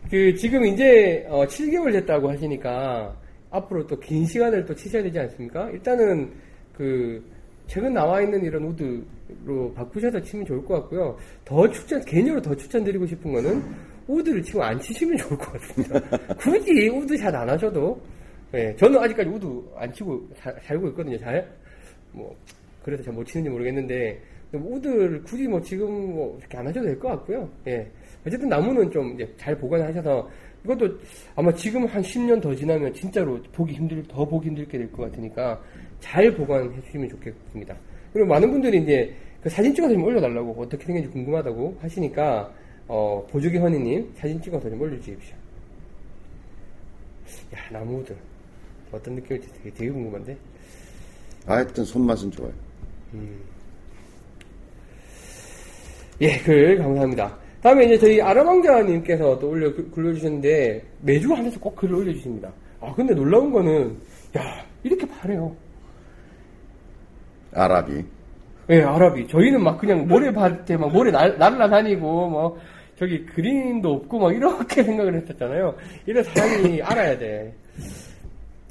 그 0.08 0.34
지금 0.34 0.64
이제 0.66 1.24
어, 1.28 1.44
7개월 1.46 1.92
됐다고 1.92 2.30
하시니까 2.30 3.16
앞으로 3.50 3.86
또 3.86 3.96
긴 4.00 4.24
시간을 4.26 4.64
또 4.64 4.74
치셔야 4.74 5.02
되지 5.02 5.18
않습니까? 5.20 5.70
일단은 5.70 6.30
그 6.72 7.22
최근 7.66 7.92
나와 7.94 8.20
있는 8.22 8.42
이런 8.44 8.64
우드로 8.64 9.72
바꾸셔서 9.74 10.20
치면 10.22 10.46
좋을 10.46 10.64
것 10.64 10.74
같고요. 10.74 11.16
더 11.44 11.68
추천 11.70 12.04
개인적으로 12.04 12.42
더 12.42 12.54
추천드리고 12.56 13.06
싶은 13.06 13.32
거는 13.32 13.62
우드를 14.08 14.42
지금 14.42 14.62
안 14.62 14.78
치시면 14.80 15.16
좋을 15.18 15.38
것 15.38 15.52
같습니다. 15.52 16.00
굳이 16.36 16.88
우드샷 16.88 17.32
안 17.34 17.48
하셔도 17.48 18.00
예, 18.54 18.74
저는 18.76 18.98
아직까지 18.98 19.28
우드 19.30 19.46
안 19.76 19.92
치고 19.92 20.28
사- 20.36 20.54
살고 20.62 20.88
있거든요. 20.88 21.16
잘 21.18 21.46
뭐 22.12 22.34
그래서 22.82 23.04
잘 23.04 23.14
못 23.14 23.24
치는지 23.24 23.48
모르겠는데 23.50 24.20
우드를 24.52 25.22
굳이 25.22 25.46
뭐 25.46 25.60
지금 25.60 26.12
뭐 26.14 26.36
이렇게 26.40 26.56
안 26.58 26.66
하셔도 26.66 26.86
될 26.86 26.98
것 26.98 27.08
같고요. 27.10 27.48
예. 27.68 27.86
어쨌든 28.26 28.48
나무는 28.48 28.90
좀 28.90 29.14
이제 29.14 29.32
잘 29.38 29.56
보관하셔서 29.56 30.28
이것도 30.64 30.88
아마 31.34 31.52
지금 31.54 31.86
한 31.86 32.02
10년 32.02 32.40
더 32.40 32.54
지나면 32.54 32.92
진짜로 32.92 33.40
보기 33.52 33.74
힘들 33.74 34.02
더 34.08 34.24
보기 34.26 34.48
힘들게 34.48 34.76
될 34.78 34.92
것 34.92 35.04
같으니까 35.10 35.60
잘 36.00 36.30
보관해 36.34 36.68
주시면 36.82 37.08
좋겠습니다. 37.08 37.74
그리고 38.12 38.28
많은 38.28 38.50
분들이 38.50 38.82
이제 38.82 39.14
그 39.42 39.48
사진 39.48 39.74
찍어서 39.74 39.94
좀 39.94 40.04
올려달라고 40.04 40.52
어떻게 40.60 40.84
생겼는지 40.84 41.12
궁금하다고 41.14 41.78
하시니까 41.80 42.52
어, 42.88 43.26
보조개 43.30 43.56
허니님 43.58 44.12
사진 44.16 44.40
찍어서 44.42 44.68
좀 44.68 44.80
올려주십시오. 44.80 45.34
야 47.54 47.58
나무 47.72 48.00
우드 48.00 48.14
어떤 48.92 49.14
느낌일지 49.14 49.48
되게 49.54 49.70
되게 49.70 49.90
궁금한데. 49.90 50.36
하여튼 51.46 51.84
손맛은 51.84 52.30
좋아요. 52.32 52.52
예, 56.20 56.36
글 56.40 56.76
감사합니다. 56.76 57.38
다음에 57.62 57.84
이제 57.84 57.98
저희 57.98 58.20
아람왕자님께서 58.22 59.38
또 59.38 59.50
올려 59.50 59.72
글려주셨는데 59.92 60.82
매주 61.02 61.32
하면서 61.34 61.60
꼭 61.60 61.76
글을 61.76 61.94
올려주십니다. 61.96 62.50
아 62.80 62.92
근데 62.94 63.14
놀라운 63.14 63.50
거는 63.52 63.96
야 64.38 64.64
이렇게 64.82 65.06
파래요. 65.06 65.54
아랍이. 67.52 68.02
예, 68.70 68.82
아랍이 68.82 69.26
저희는 69.28 69.62
막 69.62 69.78
그냥 69.78 70.06
모래밭에 70.06 70.76
막 70.76 70.92
모래 70.92 71.10
날, 71.10 71.36
날라다니고 71.36 72.28
뭐 72.28 72.58
저기 72.96 73.24
그린도 73.26 73.92
없고 73.92 74.18
막 74.18 74.34
이렇게 74.34 74.82
생각을 74.84 75.14
했었잖아요. 75.16 75.74
이런 76.06 76.22
사람이 76.24 76.80
알아야 76.82 77.18
돼. 77.18 77.52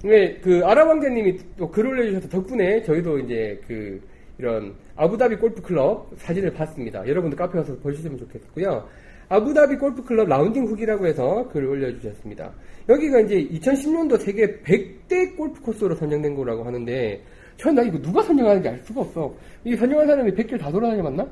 네, 0.02 0.34
그 0.42 0.62
아랍 0.66 0.88
왕자님이 0.88 1.38
또 1.58 1.70
글 1.70 1.86
올려주셔서 1.88 2.30
덕분에 2.30 2.82
저희도 2.84 3.20
이제 3.20 3.60
그 3.68 4.02
이런 4.40 4.74
아부다비 4.96 5.36
골프 5.36 5.62
클럽 5.62 6.10
사진을 6.18 6.54
봤습니다. 6.54 7.06
여러분들 7.08 7.38
카페 7.38 7.60
가서 7.60 7.76
보시면 7.78 8.18
좋겠고요. 8.18 8.88
아부다비 9.28 9.76
골프 9.76 10.04
클럽 10.04 10.28
라운딩 10.28 10.66
후기라고 10.66 11.06
해서 11.06 11.48
글을 11.52 11.68
올려주셨습니다. 11.68 12.52
여기가 12.88 13.20
이제 13.20 13.48
2010년도 13.50 14.18
세계 14.20 14.60
100대 14.62 15.36
골프 15.38 15.62
코스로 15.62 15.94
선정된 15.94 16.34
거라고 16.36 16.64
하는데 16.64 17.22
전 17.58 17.76
나 17.76 17.82
이거 17.84 18.02
누가 18.02 18.24
선정하는지 18.24 18.70
알 18.70 18.80
수가 18.80 19.02
없어. 19.02 19.36
이 19.66 19.76
선정한 19.76 20.08
사람이 20.08 20.32
100개를 20.32 20.58
다 20.60 20.72
돌아다녀 20.72 21.04
봤나? 21.04 21.28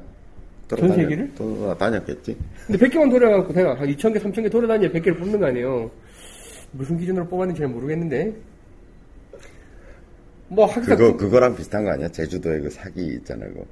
전 0.67 0.89
세계를? 0.93 1.33
돌아다녔겠지. 1.35 2.37
근데 2.67 2.85
100개만 2.85 3.09
돌아가고 3.09 3.53
내가 3.53 3.79
한 3.79 3.87
2,000개, 3.87 4.19
3,000개 4.19 4.51
돌아다니야 4.51 4.89
100개를 4.91 5.17
뽑는 5.17 5.39
거 5.39 5.45
아니에요. 5.45 5.89
무슨 6.73 6.97
기준으로 6.97 7.25
뽑았는지 7.27 7.59
잘 7.61 7.69
모르겠는데. 7.69 8.35
뭐 10.49 10.65
항상 10.65 10.97
그거, 10.97 11.17
그거랑 11.17 11.55
비슷한 11.55 11.83
거 11.83 11.91
아니야? 11.91 12.07
제주도에 12.09 12.59
그 12.59 12.69
사기 12.69 13.05
있잖아요. 13.05 13.53
그 13.53 13.65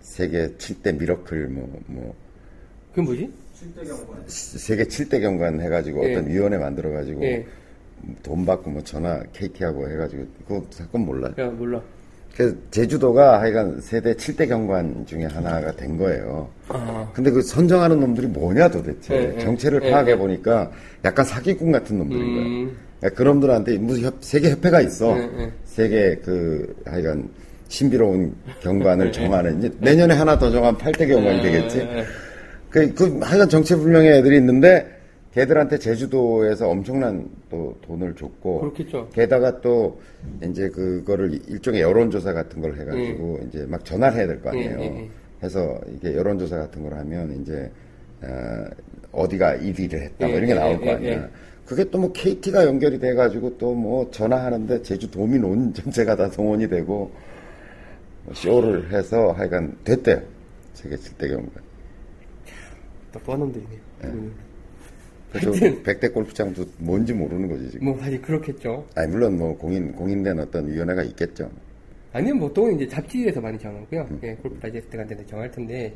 세계 0.00 0.48
7대 0.48 0.98
미러클, 0.98 1.48
뭐, 1.48 1.80
뭐, 1.86 2.14
그 2.94 3.00
뭐지? 3.00 3.30
세계 4.26 4.84
7대 4.84 5.20
경관 5.20 5.60
해가지고 5.60 6.04
예. 6.04 6.12
어떤 6.12 6.30
위원회 6.30 6.58
만들어가지고 6.58 7.24
예. 7.24 7.46
돈 8.22 8.44
받고 8.44 8.70
뭐 8.70 8.82
전화 8.82 9.22
KT하고 9.32 9.88
해가지고 9.88 10.26
그거 10.46 10.66
사건 10.70 11.02
몰라요. 11.02 11.34
야 11.38 11.46
몰라. 11.46 11.80
그래서 12.36 12.56
제주도가 12.70 13.40
하여간 13.40 13.80
세대 13.80 14.12
7대 14.14 14.48
경관 14.48 15.06
중에 15.06 15.24
하나가 15.24 15.70
된 15.72 15.96
거예요. 15.96 16.50
아. 16.68 17.08
근데 17.14 17.30
그 17.30 17.40
선정하는 17.40 18.00
놈들이 18.00 18.26
뭐냐 18.26 18.68
도대체. 18.70 19.14
예, 19.14 19.34
예. 19.36 19.38
정체를 19.38 19.82
예, 19.84 19.90
파악해 19.90 20.12
예. 20.12 20.16
보니까 20.16 20.70
약간 21.04 21.24
사기꾼 21.24 21.70
같은 21.70 21.98
놈들인 21.98 22.22
음. 22.22 22.34
거예요. 22.34 22.76
그러니까 22.98 23.18
그런 23.18 23.34
놈들한테 23.34 23.78
무슨 23.78 24.04
협, 24.04 24.14
세계 24.20 24.50
협회가 24.50 24.80
있어. 24.80 25.14
세계 25.78 26.14
그 26.24 26.72
하여간 26.86 27.28
신비로운 27.66 28.32
경관을 28.60 29.10
정하는 29.10 29.58
이제 29.58 29.72
내년에 29.80 30.14
하나 30.14 30.38
더 30.38 30.48
정하면 30.48 30.78
8대 30.78 31.08
경관이 31.08 31.42
되겠지. 31.42 31.88
그, 32.70 32.94
그 32.94 33.18
하여간 33.20 33.48
정체불명의 33.48 34.18
애들이 34.18 34.36
있는데 34.36 34.86
걔들한테 35.34 35.78
제주도에서 35.78 36.68
엄청난 36.68 37.28
또 37.50 37.76
돈을 37.82 38.14
줬고 38.14 38.60
그렇겠죠. 38.60 39.08
게다가 39.12 39.60
또 39.60 40.00
이제 40.48 40.68
그거를 40.68 41.40
일종의 41.48 41.80
여론조사 41.80 42.32
같은 42.32 42.62
걸 42.62 42.74
해가지고 42.78 43.40
이제 43.48 43.66
막 43.68 43.84
전화를 43.84 44.16
해야 44.18 44.26
될 44.28 44.40
거 44.40 44.50
아니에요. 44.50 44.76
예, 44.78 44.84
예, 44.84 44.86
예. 45.00 45.08
해서 45.42 45.80
이게 45.92 46.14
여론조사 46.14 46.56
같은 46.56 46.84
걸 46.84 46.94
하면 46.94 47.42
이제 47.42 47.68
어, 49.10 49.28
디가 49.28 49.56
1위를 49.56 49.94
했다 49.94 50.26
뭐 50.26 50.30
예, 50.30 50.34
이런 50.36 50.46
게 50.46 50.50
예, 50.52 50.54
나올 50.54 50.72
예, 50.80 50.84
거 50.86 50.90
아니야. 50.92 51.28
예. 51.64 51.68
그게 51.68 51.84
또 51.90 51.98
뭐 51.98 52.12
KT가 52.12 52.66
연결이 52.66 52.98
돼가지고 52.98 53.56
또 53.58 53.74
뭐 53.74 54.10
전화하는데 54.10 54.82
제주도민 54.82 55.44
온 55.44 55.72
전체가 55.74 56.16
다 56.16 56.30
동원이 56.30 56.68
되고 56.68 57.10
뭐 58.24 58.34
쇼를 58.34 58.92
해서 58.92 59.32
하여간 59.32 59.76
됐대요. 59.84 60.20
세계 60.74 60.96
7대 60.96 61.28
경관. 61.28 61.50
똑똑한 63.12 63.40
놈들이네요. 63.40 63.78
음. 64.04 64.32
그래서 65.32 65.50
하여튼. 65.50 65.82
100대 65.82 66.12
골프장도 66.12 66.64
뭔지 66.78 67.12
모르는 67.12 67.48
거지 67.48 67.70
지금. 67.70 67.86
뭐 67.86 67.98
사실 67.98 68.20
그렇겠죠. 68.22 68.86
아니 68.94 69.10
물론 69.10 69.38
뭐 69.38 69.56
공인 69.56 69.92
공인된 69.92 70.38
어떤 70.38 70.70
위원회가 70.70 71.02
있겠죠. 71.02 71.50
아니면 72.12 72.38
보통은 72.40 72.76
이제 72.76 72.88
잡지에서 72.88 73.40
많이 73.40 73.58
정하고요. 73.58 74.08
예, 74.22 74.34
골프 74.34 74.58
다이제스트 74.60 74.96
같은 74.96 75.16
데 75.16 75.26
정할 75.26 75.50
텐데, 75.50 75.92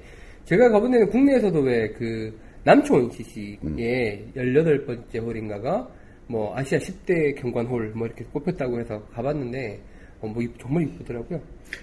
제가 0.46 0.68
가본 0.68 0.90
데는 0.90 1.08
국내에서도 1.10 1.60
왜그 1.60 2.36
남촌 2.64 3.10
CC의 3.10 4.24
18번째 4.36 5.22
홀인가가 5.22 5.88
뭐 6.26 6.54
아시아 6.56 6.78
10대 6.78 7.34
경관홀 7.40 7.92
뭐 7.94 8.06
이렇게 8.06 8.24
꼽혔다고 8.32 8.78
해서 8.80 9.02
가봤는데, 9.14 9.80
어, 10.20 10.26
뭐 10.26 10.42
이- 10.42 10.48
정말 10.60 10.82
이쁘더라고요. 10.84 11.40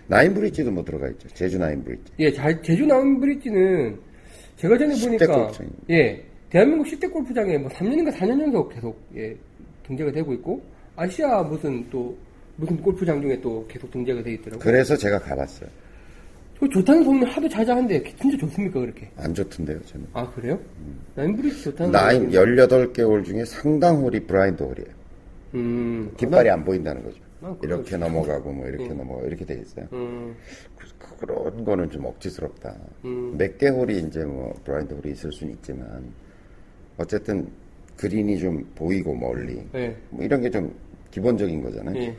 나인 0.07 0.33
브릿지도 0.33 0.71
뭐 0.71 0.83
들어가 0.83 1.09
있죠. 1.09 1.27
제주 1.29 1.57
나인 1.57 1.83
브릿지. 1.83 2.11
예, 2.19 2.31
잘, 2.31 2.61
제주 2.61 2.85
나온 2.85 3.19
브릿지는 3.19 3.97
제가 4.57 4.77
전에 4.77 4.93
10대 4.93 5.27
보니까. 5.27 5.51
예, 5.89 6.23
대한민국 6.49 6.85
10대 6.87 7.11
골프장에 7.11 7.57
뭐 7.57 7.69
3년인가 7.71 8.11
4년 8.13 8.39
연속 8.41 8.69
계속, 8.73 8.99
예, 9.15 9.35
등재가 9.87 10.11
되고 10.11 10.33
있고, 10.33 10.61
아시아 10.95 11.41
무슨 11.43 11.87
또, 11.89 12.15
무슨 12.57 12.77
골프장 12.77 13.21
중에 13.21 13.39
또 13.41 13.65
계속 13.67 13.89
등재가 13.91 14.21
돼 14.23 14.33
있더라고요. 14.33 14.59
그래서 14.59 14.95
제가 14.95 15.19
가봤어요. 15.19 15.69
저 16.59 16.67
좋다는 16.69 17.03
소문을 17.03 17.27
하도 17.29 17.49
자자한데 17.49 18.03
진짜 18.19 18.37
좋습니까 18.37 18.79
그렇게? 18.79 19.09
안 19.17 19.33
좋던데요, 19.33 19.81
저는. 19.85 20.07
아 20.13 20.29
그래요? 20.31 20.59
나인브릿지 21.15 21.63
좋다는 21.65 21.91
나인 21.91 22.31
소문이 22.31 22.55
18개 22.57 22.99
홀 23.05 23.23
중에 23.23 23.43
상당 23.45 23.97
홀이 24.01 24.21
브라인드 24.21 24.63
홀이에요. 24.63 24.95
음, 25.55 26.11
깃발이 26.17 26.49
안 26.49 26.63
보인다는 26.63 27.03
거죠. 27.03 27.17
아? 27.41 27.55
이렇게 27.61 27.97
넘어가고 27.97 28.51
뭐 28.51 28.67
이렇게 28.67 28.87
넘어가고 28.87 29.27
이렇게 29.27 29.45
돼 29.45 29.55
있어요. 29.55 29.85
음, 29.93 30.35
그- 30.77 31.17
그런 31.19 31.63
거는 31.63 31.89
좀 31.91 32.05
억지스럽다. 32.05 32.75
음. 33.05 33.35
몇개 33.37 33.67
홀이 33.69 33.99
이제 33.99 34.23
뭐 34.25 34.53
브라인드 34.63 34.93
홀이 34.93 35.11
있을 35.13 35.31
수는 35.31 35.53
있지만 35.53 36.03
어쨌든 36.97 37.47
그린이 37.97 38.37
좀 38.39 38.65
보이고 38.75 39.13
멀리 39.13 39.61
네, 39.73 39.95
뭐 40.09 40.23
이런 40.23 40.41
게 40.41 40.49
좀 40.49 40.73
기본적인 41.11 41.61
거잖아요. 41.63 41.95
예, 42.01 42.15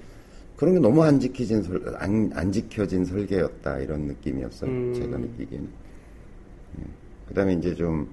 그런 0.56 0.74
게 0.74 0.80
너무 0.80 1.02
안 1.02 1.20
지켜진 1.20 1.62
설, 1.62 1.82
안, 1.98 2.30
안 2.34 2.50
지켜진 2.50 3.04
설계였다 3.04 3.78
이런 3.80 4.02
느낌이었어요. 4.02 4.70
음. 4.70 4.94
제가 4.94 5.18
느끼기에는. 5.18 5.68
그다음에 7.28 7.54
이제 7.54 7.74
좀 7.74 8.06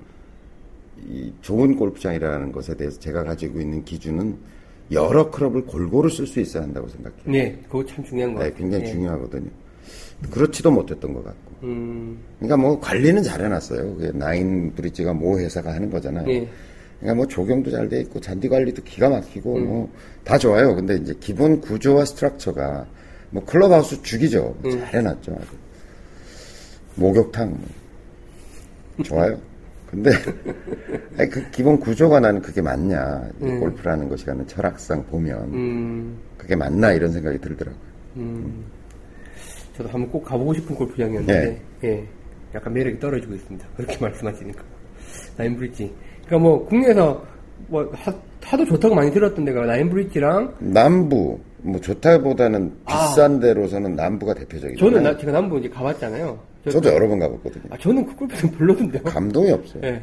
이 1.07 1.33
좋은 1.41 1.75
골프장이라는 1.75 2.51
것에 2.51 2.75
대해서 2.75 2.99
제가 2.99 3.23
가지고 3.23 3.59
있는 3.59 3.83
기준은 3.83 4.37
여러 4.91 5.31
클럽을 5.31 5.65
골고루 5.65 6.09
쓸 6.09 6.27
수 6.27 6.39
있어야 6.39 6.63
한다고 6.63 6.87
생각해요. 6.87 7.23
네, 7.25 7.59
그거 7.67 7.85
참 7.85 8.03
중요한 8.03 8.33
거 8.33 8.39
네, 8.39 8.49
같아요. 8.49 8.59
굉장히 8.61 8.83
네. 8.85 8.91
중요하거든요. 8.91 9.49
그렇지도 10.31 10.71
못했던 10.71 11.13
것 11.13 11.23
같고. 11.23 11.51
음, 11.63 12.19
그러니까 12.39 12.57
뭐 12.57 12.79
관리는 12.79 13.23
잘 13.23 13.41
해놨어요. 13.43 13.95
그게 13.95 14.11
나인 14.17 14.73
브릿지가 14.73 15.13
모 15.13 15.39
회사가 15.39 15.73
하는 15.73 15.89
거잖아요. 15.89 16.29
예. 16.29 16.47
그러니까 16.99 17.15
뭐 17.15 17.27
조경도 17.27 17.71
잘 17.71 17.89
돼 17.89 17.99
있고 18.01 18.19
잔디 18.19 18.47
관리도 18.49 18.83
기가 18.83 19.09
막히고 19.09 19.59
뭐다 19.59 20.37
좋아요. 20.37 20.75
근데 20.75 20.95
이제 20.95 21.13
기본 21.19 21.59
구조와 21.61 22.05
스트럭처가 22.05 22.85
뭐 23.31 23.43
클럽하우스 23.45 24.01
죽이죠. 24.03 24.55
잘 24.63 24.93
해놨죠. 24.93 25.33
아주. 25.33 25.47
목욕탕 26.95 27.49
뭐. 27.49 27.59
좋아요. 29.03 29.37
근데 29.89 30.11
아니, 31.17 31.29
그 31.29 31.49
기본 31.51 31.79
구조가 31.79 32.19
나는 32.19 32.41
그게 32.41 32.61
맞냐 32.61 33.29
이 33.41 33.45
골프라는 33.45 34.09
것이 34.09 34.25
가는 34.25 34.45
철학상 34.47 35.05
보면 35.05 35.53
음, 35.53 36.17
그게 36.37 36.55
맞나 36.55 36.91
이런 36.93 37.11
생각이 37.11 37.39
들더라고요. 37.39 37.81
음. 38.17 38.63
저도 39.77 39.89
한번 39.89 40.09
꼭 40.11 40.23
가보고 40.23 40.53
싶은 40.53 40.75
골프장이었는데, 40.75 41.61
예. 41.83 42.07
약간 42.53 42.73
매력이 42.73 42.99
떨어지고 42.99 43.33
있습니다. 43.33 43.67
그렇게 43.75 43.97
말씀하시니까. 44.01 44.63
나인브릿지. 45.37 45.91
그러니까 46.25 46.37
뭐, 46.49 46.65
국내에서 46.65 47.23
뭐, 47.67 47.89
하, 47.93 48.13
하도 48.43 48.65
좋다고 48.65 48.95
많이 48.95 49.11
들었던 49.11 49.45
데가 49.45 49.65
나인브릿지랑, 49.65 50.55
남부 50.59 51.39
뭐 51.61 51.79
좋다보다는 51.79 52.71
비싼 52.85 53.39
데로서는 53.39 53.95
남부가 53.95 54.33
대표적이죠. 54.33 54.85
아. 54.85 54.89
저는 54.89 55.03
나, 55.03 55.17
제가 55.17 55.31
남부 55.31 55.57
이제 55.59 55.69
가봤잖아요. 55.69 56.37
저, 56.65 56.69
저도 56.71 56.89
여러 56.93 57.07
번 57.07 57.19
가봤거든요. 57.19 57.63
아, 57.69 57.77
저는 57.77 58.05
그 58.05 58.15
골프장 58.15 58.51
별로던데요. 58.51 59.03
감동이 59.03 59.51
없어요. 59.51 59.81
예. 59.83 60.01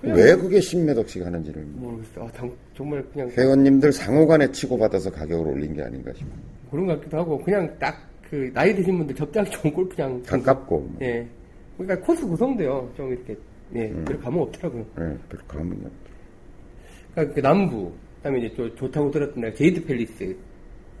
그냥 0.00 0.16
왜 0.16 0.34
그게 0.36 0.58
10매덕씩 0.58 1.22
하는지를 1.22 1.62
모르겠어요. 1.74 2.24
아, 2.24 2.28
당- 2.32 2.50
정말 2.74 3.04
그냥 3.12 3.28
회원님들 3.30 3.92
상호간에 3.92 4.50
치고받아서 4.52 5.10
가격을 5.12 5.46
올린 5.52 5.74
게 5.74 5.82
아닌가 5.82 6.10
싶어요. 6.14 6.32
그런 6.70 6.86
것 6.86 6.98
같기도 6.98 7.18
하고, 7.18 7.38
그냥 7.42 7.70
딱 7.78 7.96
그, 8.28 8.50
나이 8.54 8.74
드신 8.74 8.96
분들 8.98 9.14
접대하기 9.14 9.50
좋은 9.50 9.72
골프장. 9.74 10.22
가깝고 10.22 10.78
뭐. 10.78 10.96
예. 11.02 11.26
그러니까 11.76 12.04
코스 12.06 12.26
구성도요. 12.26 12.90
좀 12.96 13.10
이렇게, 13.12 13.36
예, 13.74 13.90
음. 13.90 14.04
별 14.04 14.20
감흥 14.20 14.40
없더라고요. 14.42 14.84
예, 14.98 15.02
별로 15.28 15.42
감흥이 15.48 15.80
없 15.84 15.92
그러니까 17.14 17.34
그 17.34 17.40
남부, 17.40 17.92
그다음에 18.18 18.38
이제 18.40 18.54
또 18.56 18.74
좋다고 18.74 19.10
들었던 19.10 19.42
데가 19.42 19.54
제이드 19.56 19.84
팰리스. 19.84 20.36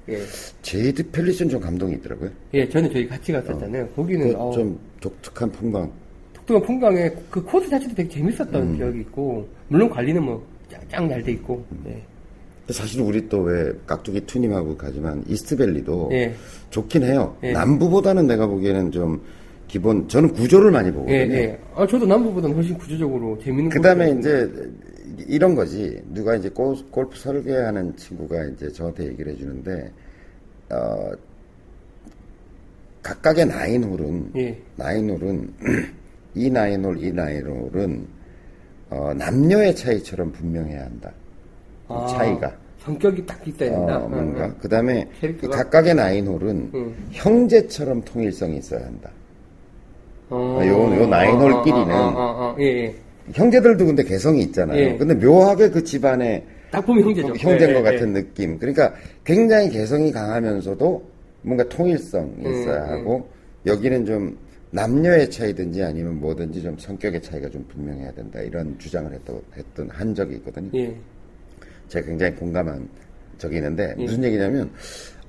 예, 0.08 0.18
제이드 0.62 1.10
팰리스는 1.10 1.50
좀 1.50 1.60
감동이 1.60 1.94
있더라고요. 1.94 2.30
예, 2.54 2.68
전에 2.68 2.90
저희 2.90 3.06
같이 3.06 3.32
갔었잖아요. 3.32 3.88
거기는 3.90 4.28
그 4.32 4.36
어, 4.36 4.50
좀 4.52 4.78
독특한 5.00 5.50
풍광. 5.52 5.90
독특한 6.34 6.62
풍광에 6.62 7.10
그 7.30 7.42
코스 7.42 7.68
자체도 7.70 7.94
되게 7.94 8.08
재밌었던 8.08 8.54
음. 8.54 8.76
기억이 8.76 9.00
있고, 9.00 9.48
물론 9.68 9.88
관리는 9.88 10.22
뭐짱잘 10.22 11.22
돼 11.22 11.32
있고, 11.32 11.64
음. 11.70 11.84
예, 11.86 12.72
사실 12.72 13.00
우리 13.00 13.28
또 13.28 13.42
왜 13.42 13.72
깍두기 13.86 14.20
투님하고 14.26 14.76
가지만 14.76 15.22
이스트밸리도 15.28 16.10
예. 16.12 16.34
좋긴 16.70 17.04
해요. 17.04 17.36
예. 17.44 17.52
남부보다는 17.52 18.26
내가 18.26 18.46
보기에는 18.46 18.90
좀 18.90 19.22
기본 19.72 20.06
저는 20.06 20.34
구조를 20.34 20.70
많이 20.70 20.88
예, 20.88 20.92
보거든요. 20.92 21.14
예. 21.14 21.58
아, 21.74 21.86
저도 21.86 22.04
남부보다는 22.04 22.54
훨씬 22.54 22.76
구조적으로 22.76 23.38
재밌는 23.38 23.70
그 23.70 23.80
다음에 23.80 24.12
골프였는데. 24.12 24.70
이제 25.16 25.24
이런 25.28 25.54
거지. 25.54 25.98
누가 26.10 26.36
이제 26.36 26.50
골, 26.50 26.76
골프 26.90 27.18
설계하는 27.18 27.96
친구가 27.96 28.44
이제 28.48 28.70
저한테 28.70 29.06
얘기를 29.06 29.32
해주는데, 29.32 29.90
어, 30.72 31.10
각각의 33.02 33.46
나인홀은, 33.46 34.32
예. 34.36 34.58
나인홀은, 34.76 35.54
이 36.34 36.50
나인홀, 36.50 37.02
이 37.02 37.10
나인홀은, 37.10 38.06
어, 38.90 39.14
남녀의 39.14 39.74
차이처럼 39.74 40.32
분명해야 40.32 40.84
한다. 40.84 41.10
이 41.88 41.92
아, 41.94 42.06
차이가. 42.08 42.54
성격이 42.80 43.24
딱 43.24 43.48
있어야 43.48 43.70
된다. 43.70 43.96
어, 44.00 44.06
뭔가. 44.06 44.44
응, 44.44 44.54
그 44.60 44.68
다음에? 44.68 45.08
각각의 45.50 45.94
나인홀은 45.94 46.70
응. 46.74 46.94
형제처럼 47.12 48.02
통일성이 48.02 48.58
있어야 48.58 48.84
한다. 48.84 49.10
어, 50.32 50.58
아, 50.60 50.66
요- 50.66 50.96
요 51.02 51.06
나인홀끼리는 51.06 51.94
어, 51.94 51.98
어, 51.98 52.08
어, 52.08 52.52
어, 52.52 52.56
예, 52.58 52.64
예. 52.64 52.94
형제들도 53.34 53.84
근데 53.84 54.02
개성이 54.02 54.42
있잖아요. 54.44 54.78
예. 54.78 54.96
근데 54.96 55.14
묘하게 55.14 55.68
그 55.68 55.84
집안에 55.84 56.42
딱 56.70 56.84
보면 56.86 57.04
형제죠. 57.04 57.34
형제인 57.36 57.70
예, 57.70 57.74
것 57.74 57.80
예, 57.80 57.92
같은 57.92 58.12
느낌. 58.14 58.58
그러니까 58.58 58.94
굉장히 59.24 59.68
개성이 59.68 60.10
강하면서도 60.10 61.02
뭔가 61.42 61.68
통일성이 61.68 62.30
음, 62.46 62.50
있어야 62.50 62.82
하고 62.88 63.28
여기는 63.66 64.06
좀 64.06 64.38
남녀의 64.70 65.30
차이든지 65.30 65.82
아니면 65.82 66.18
뭐든지 66.18 66.62
좀 66.62 66.78
성격의 66.78 67.20
차이가 67.20 67.50
좀 67.50 67.62
분명해야 67.68 68.10
된다 68.12 68.40
이런 68.40 68.74
주장을 68.78 69.12
했던, 69.12 69.40
했던 69.54 69.88
한 69.90 70.14
적이 70.14 70.36
있거든요. 70.36 70.70
예. 70.74 70.96
제가 71.88 72.06
굉장히 72.06 72.34
공감한 72.36 72.88
적이 73.36 73.56
있는데 73.56 73.94
예. 73.98 74.02
무슨 74.02 74.24
얘기냐면 74.24 74.70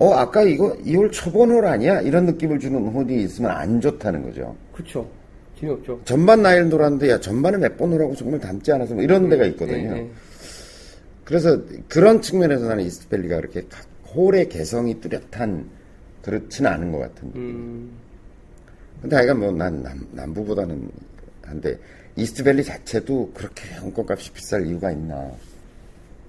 어 0.03 0.13
아까 0.15 0.41
이거 0.43 0.75
이홀 0.83 1.11
초본 1.11 1.49
홀 1.51 1.65
아니야? 1.65 2.01
이런 2.01 2.25
느낌을 2.25 2.59
주는 2.59 2.77
홀이 2.87 3.23
있으면 3.23 3.51
안 3.51 3.79
좋다는 3.79 4.23
거죠. 4.23 4.53
그쵸. 4.73 5.09
재미없죠. 5.57 6.01
전반 6.03 6.41
나이를 6.41 6.69
돌았는데 6.69 7.09
야 7.09 7.19
전반에 7.21 7.57
몇 7.57 7.77
번 7.77 7.93
홀하고 7.93 8.13
정말 8.15 8.37
닮지 8.41 8.69
않아서 8.73 8.95
뭐 8.95 9.03
이런 9.03 9.29
데가 9.29 9.45
있거든요. 9.45 9.95
예, 9.95 9.99
예. 10.01 10.09
그래서 11.23 11.57
그런 11.87 12.21
측면에서 12.21 12.67
나는 12.67 12.83
이스트밸리가 12.83 13.37
그렇게 13.37 13.65
각 13.69 13.85
홀의 14.13 14.49
개성이 14.49 14.99
뚜렷한 14.99 15.69
그렇지는 16.21 16.69
않은 16.69 16.91
것 16.91 16.99
같은. 16.99 17.31
음, 17.35 17.91
근데 19.01 19.15
하여간 19.15 19.39
뭐난 19.39 19.83
남부보다는 20.11 20.89
한데 21.43 21.77
이스트밸리 22.17 22.61
자체도 22.63 23.31
그렇게 23.33 23.73
회원권값이 23.77 24.31
비쌀 24.33 24.67
이유가 24.67 24.91
있나. 24.91 25.31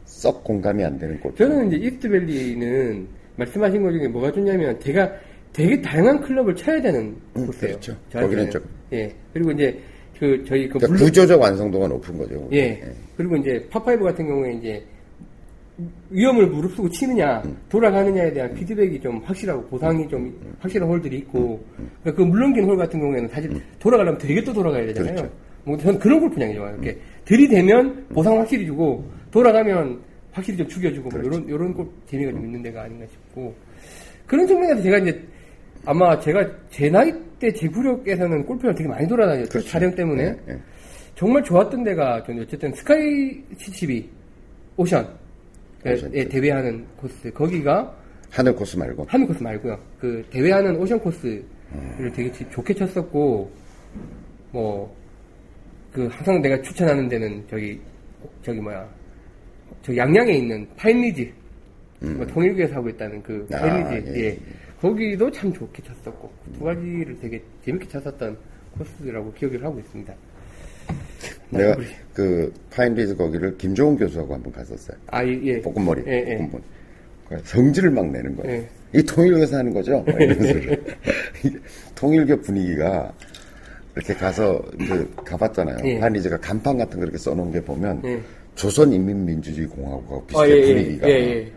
썩 0.06 0.44
공감이 0.44 0.84
안 0.84 0.96
되는 0.96 1.18
골프. 1.18 1.36
저는 1.38 1.72
이제 1.72 1.76
이스트밸리는 1.88 3.08
말씀하신 3.36 3.82
것 3.82 3.92
중에 3.92 4.08
뭐가 4.08 4.32
좋냐면 4.32 4.78
제가 4.80 5.10
되게 5.52 5.80
다양한 5.80 6.20
클럽을 6.20 6.54
쳐야 6.54 6.80
되는 6.80 7.16
음, 7.36 7.46
곳이에요. 7.46 7.74
그렇죠. 7.74 7.96
거기는 8.12 8.50
좀. 8.50 8.62
예. 8.92 9.12
그리고 9.32 9.52
이제 9.52 9.78
그 10.18 10.44
저희 10.46 10.68
그 10.68 10.78
그러니까 10.78 11.04
구조적 11.04 11.40
완성도가 11.40 11.88
높은 11.88 12.18
거죠. 12.18 12.48
예. 12.52 12.82
그리고 13.16 13.36
이제 13.36 13.64
파파이브 13.70 14.04
같은 14.04 14.26
경우에 14.26 14.52
이제 14.54 14.84
위험을 16.10 16.46
무릅쓰고 16.46 16.88
치느냐 16.88 17.42
음. 17.44 17.56
돌아가느냐에 17.68 18.32
대한 18.32 18.54
피드백이 18.54 19.00
좀 19.00 19.18
확실하고 19.24 19.64
보상이 19.66 20.08
좀 20.08 20.32
확실한 20.60 20.88
홀들이 20.88 21.18
있고 21.18 21.64
그러니까 22.02 22.14
그 22.14 22.22
물렁긴 22.22 22.64
홀 22.64 22.76
같은 22.76 23.00
경우에는 23.00 23.28
사실 23.28 23.60
돌아가려면 23.78 24.18
되게 24.18 24.42
또 24.42 24.52
돌아가야 24.52 24.86
되잖아요. 24.86 25.12
음. 25.12 25.16
그렇죠. 25.16 25.34
뭐 25.64 25.76
저는 25.78 25.98
그런 25.98 26.20
골프장이 26.20 26.54
좋아요. 26.54 26.72
이렇게 26.74 26.98
들이대면 27.24 28.06
보상 28.10 28.38
확실히 28.38 28.66
주고 28.66 29.04
돌아가면 29.30 30.00
확실히 30.34 30.58
좀 30.58 30.68
죽여주고 30.68 31.08
뭐 31.08 31.20
그렇죠. 31.20 31.38
이런 31.38 31.48
이런 31.48 31.74
골 31.74 31.88
재미가 32.06 32.32
좀 32.32 32.44
있는 32.44 32.62
데가 32.62 32.82
아닌가 32.82 33.06
싶고. 33.10 33.54
그런 34.26 34.46
측면에서 34.46 34.82
제가 34.82 34.98
이제 34.98 35.22
아마 35.86 36.18
제가 36.18 36.46
제 36.70 36.90
나이 36.90 37.12
때 37.38 37.52
제 37.52 37.68
구력에서는 37.68 38.44
골프를 38.46 38.74
되게 38.74 38.88
많이 38.88 39.06
돌아다녔죠 39.06 39.50
그렇죠. 39.50 39.68
촬영 39.68 39.94
때문에. 39.94 40.22
예, 40.24 40.38
예. 40.52 40.58
정말 41.14 41.42
좋았던 41.44 41.84
데가 41.84 42.22
저는 42.24 42.42
어쨌든 42.42 42.72
스카이 42.74 43.40
CCB 43.58 44.08
오션. 44.76 45.08
예, 45.86 45.92
오션, 45.92 46.14
예, 46.14 46.26
대회하는 46.28 46.84
코스. 46.96 47.30
거기가 47.32 47.94
하늘 48.30 48.54
코스 48.54 48.76
말고. 48.76 49.04
하늘 49.08 49.26
코스 49.28 49.42
말고요. 49.42 49.78
그 50.00 50.24
대회하는 50.30 50.74
오션 50.76 50.98
코스를 51.00 51.44
되게 52.14 52.32
지- 52.32 52.46
좋게 52.50 52.74
쳤었고 52.74 53.50
뭐 54.52 54.94
그 55.92 56.08
항상 56.10 56.42
내가 56.42 56.60
추천하는 56.60 57.08
데는 57.08 57.44
저기 57.48 57.78
저기 58.42 58.58
뭐야 58.60 58.84
저 59.82 59.96
양양에 59.96 60.32
있는 60.32 60.66
파인리즈 60.76 61.30
뭐 62.00 62.26
통일교에서 62.26 62.74
하고 62.76 62.88
있다는 62.88 63.22
그 63.22 63.46
아, 63.52 63.58
파인리즈 63.58 64.08
예, 64.10 64.14
예, 64.14 64.24
예. 64.26 64.38
거기도 64.80 65.30
참 65.30 65.52
좋게 65.52 65.82
쳤었고 65.82 66.30
그두 66.44 66.64
가지를 66.64 67.18
되게 67.20 67.42
재밌게 67.64 67.88
쳤었던 67.88 68.36
코스라고 68.78 69.32
기억을 69.32 69.64
하고 69.64 69.78
있습니다. 69.78 70.14
내가 71.50 71.76
그 72.12 72.52
파인리즈 72.70 73.16
거기를 73.16 73.56
김종훈 73.56 73.96
교수하고 73.96 74.34
한번 74.34 74.52
갔었어요. 74.52 74.96
아, 75.06 75.24
예. 75.24 75.40
예. 75.42 75.60
볶음머리. 75.60 76.02
예, 76.06 76.24
예. 76.28 76.36
볶음머리. 76.36 76.62
그 77.28 77.40
성질을 77.44 77.90
막 77.90 78.10
내는 78.10 78.36
거예요. 78.36 78.56
예. 78.56 78.68
이 78.92 79.02
통일교에서 79.02 79.56
하는 79.58 79.72
거죠? 79.72 80.04
통일교 81.94 82.40
분위기가 82.42 83.12
이렇게 83.96 84.14
가서 84.14 84.62
이제 84.80 85.06
가봤잖아요. 85.24 85.76
예. 85.84 85.98
파인리즈가 85.98 86.38
간판 86.38 86.76
같은 86.76 86.98
거 86.98 87.04
이렇게 87.04 87.18
써놓은 87.18 87.52
게 87.52 87.60
보면 87.62 88.02
예. 88.04 88.20
조선인민민주주의 88.54 89.66
공화국하고 89.68 90.26
비슷해 90.26 90.42
아, 90.44 90.48
예, 90.48 90.52
예. 90.56 90.74
분위기가. 90.74 91.08
예, 91.08 91.12
예. 91.14 91.52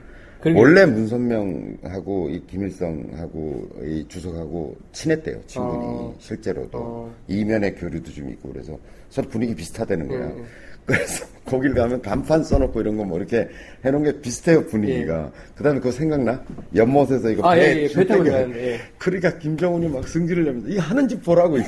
원래 0.56 0.86
문선명하고 0.86 2.30
이 2.30 2.42
김일성하고 2.48 3.70
이 3.84 4.06
주석하고 4.08 4.78
친했대요 4.94 5.42
친분이 5.46 5.76
어. 5.84 6.16
실제로도 6.20 6.78
어. 6.78 7.16
이면의 7.28 7.76
교류도 7.76 8.12
좀 8.12 8.30
있고 8.30 8.54
그래서 8.54 8.78
서로 9.10 9.28
분위기 9.28 9.56
비슷하다는 9.56 10.08
거야. 10.08 10.28
음. 10.28 10.46
그래서 10.88 11.26
거길 11.44 11.74
가면 11.74 12.02
간판 12.02 12.42
써놓고 12.46 12.80
이런 12.80 12.96
거 12.96 13.04
뭐 13.04 13.18
이렇게 13.18 13.50
해놓은 13.84 14.04
게 14.04 14.22
비슷해요 14.22 14.66
분위기가. 14.68 15.30
그다음에 15.56 15.80
그거 15.80 15.92
생각나? 15.92 16.42
연못에서 16.74 17.30
이거 17.30 17.42
예. 17.44 17.48
아, 17.52 17.56
배, 17.56 17.62
예, 17.62 17.84
예, 17.84 17.88
배 17.90 18.06
타고 18.08 18.26
예. 18.28 18.80
그러니까 18.98 19.38
김정은이 19.40 19.90
막 19.90 20.08
승질을 20.08 20.46
내면서 20.46 20.70
이 20.70 20.78
하는 20.78 21.08
짓 21.10 21.22
보라고 21.24 21.58
이거. 21.58 21.68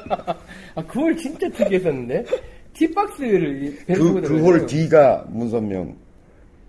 아, 0.76 0.86
그걸 0.86 1.14
진짜 1.16 1.46
특이했었는데? 1.50 2.24
티박스를 2.78 3.76
배를 3.86 3.98
타고 4.04 4.14
그. 4.14 4.28
그홀 4.28 4.66
뒤가 4.66 5.26
문선명 5.30 5.96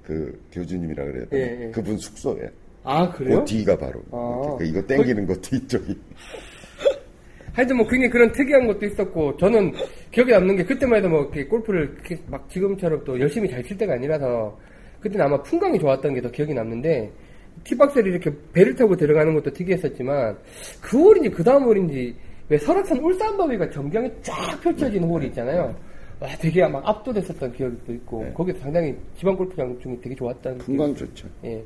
그 0.03 0.41
교주님이라 0.51 1.05
그래야 1.05 1.25
되나? 1.27 1.45
예, 1.45 1.65
예. 1.67 1.71
그분 1.71 1.97
숙소에. 1.97 2.49
아, 2.83 3.09
그래요? 3.11 3.39
그 3.39 3.45
뒤가 3.45 3.77
바로. 3.77 4.01
아. 4.11 4.57
이렇게 4.59 4.65
이거 4.65 4.81
땡기는 4.87 5.27
거 5.27 5.35
뒤쪽이. 5.35 5.95
하여튼 7.53 7.77
뭐 7.77 7.87
굉장히 7.87 8.09
그런 8.09 8.31
특이한 8.31 8.67
것도 8.67 8.85
있었고 8.85 9.37
저는 9.37 9.73
기억에 10.11 10.31
남는 10.31 10.55
게 10.55 10.63
그때만 10.63 10.99
해도 10.99 11.09
뭐 11.09 11.21
이렇게 11.23 11.45
골프를 11.45 11.93
이렇게 11.95 12.17
막 12.27 12.47
지금처럼 12.49 13.03
또 13.03 13.19
열심히 13.19 13.49
잘 13.49 13.63
칠 13.63 13.77
때가 13.77 13.93
아니라서 13.93 14.57
그때는 15.01 15.25
아마 15.25 15.41
풍광이 15.43 15.77
좋았던 15.79 16.13
게 16.15 16.21
더 16.21 16.31
기억이 16.31 16.53
남는데 16.53 17.11
티박스를 17.65 18.11
이렇게 18.11 18.31
배를 18.53 18.75
타고 18.75 18.95
들어가는 18.95 19.33
것도 19.33 19.51
특이했었지만 19.51 20.37
그 20.81 20.97
홀인지 20.97 21.29
그 21.31 21.43
다음 21.43 21.63
홀인지 21.63 22.15
왜 22.47 22.57
설악산 22.57 22.97
울산바위가 22.99 23.69
전경이 23.69 24.09
쫙 24.21 24.59
펼쳐진 24.61 25.03
홀이 25.03 25.27
있잖아요. 25.27 25.75
와 26.19 26.27
되게 26.37 26.67
막 26.67 26.85
압도됐었던 26.87 27.53
기억도 27.53 27.93
있고 27.93 28.23
네. 28.23 28.33
거기도 28.33 28.59
상당히 28.59 28.95
지방 29.17 29.35
골프장 29.37 29.79
중에 29.79 29.97
되게 30.01 30.15
좋았던 30.15 30.57
풍광 30.59 30.93
좋죠. 30.95 31.27
예. 31.45 31.63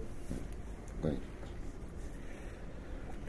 풍광이. 1.02 1.18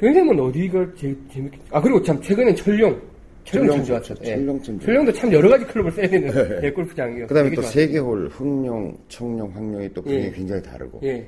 교장님은 0.00 0.40
어디가 0.40 0.94
제일 0.96 1.16
재밌게 1.32 1.58
아 1.70 1.80
그리고 1.80 2.02
참 2.02 2.20
최근엔 2.20 2.54
철룡 2.56 3.00
철룡 3.44 3.66
참 3.68 3.76
철룡 3.76 3.84
좋았어. 3.84 4.14
좋죠. 4.14 4.24
철룡 4.24 4.62
참. 4.62 4.80
철룡도 4.80 5.12
참 5.12 5.32
여러 5.32 5.48
가지 5.48 5.64
클럽을 5.66 5.92
써야 5.92 6.08
되는 6.08 6.62
예, 6.62 6.70
골프장이요. 6.70 7.26
그다음에 7.26 7.54
또. 7.54 7.62
세계홀 7.62 8.28
흑룡, 8.28 8.96
청룡, 9.08 9.50
황룡이 9.54 9.92
또 9.94 10.02
분위기 10.02 10.26
예. 10.26 10.30
굉장히 10.30 10.62
다르고. 10.62 11.00
예. 11.04 11.26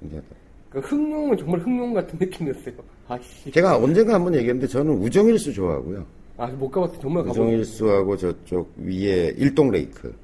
굉장히 0.00 0.22
그 0.70 0.78
흑룡은 0.80 1.36
정말 1.36 1.60
흑룡 1.60 1.92
같은 1.94 2.18
느낌이었어요. 2.18 2.74
아씨. 3.08 3.50
제가 3.52 3.76
언젠가 3.76 4.14
한번 4.14 4.34
얘기했는데 4.34 4.66
저는 4.66 4.92
우정일수 4.94 5.52
좋아하고요. 5.52 6.04
아직 6.38 6.56
못 6.56 6.70
가봤어. 6.70 6.98
정말 7.00 7.24
가보고. 7.24 7.42
우정일수하고 7.42 8.16
저쪽 8.16 8.72
위에 8.78 9.34
일동 9.36 9.70
레이크. 9.70 10.14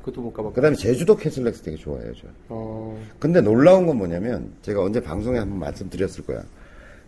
그것도 0.00 0.22
못 0.22 0.32
가봤고. 0.32 0.54
그다음에 0.54 0.76
제주도 0.76 1.16
캐슬렉스 1.16 1.62
되게 1.62 1.76
좋아해요, 1.76 2.12
저. 2.14 2.28
어. 2.48 2.98
근데 3.18 3.40
놀라운 3.40 3.86
건 3.86 3.98
뭐냐면 3.98 4.52
제가 4.62 4.82
언제 4.82 5.00
방송에 5.02 5.38
한번 5.38 5.58
말씀드렸을 5.58 6.24
거야. 6.24 6.42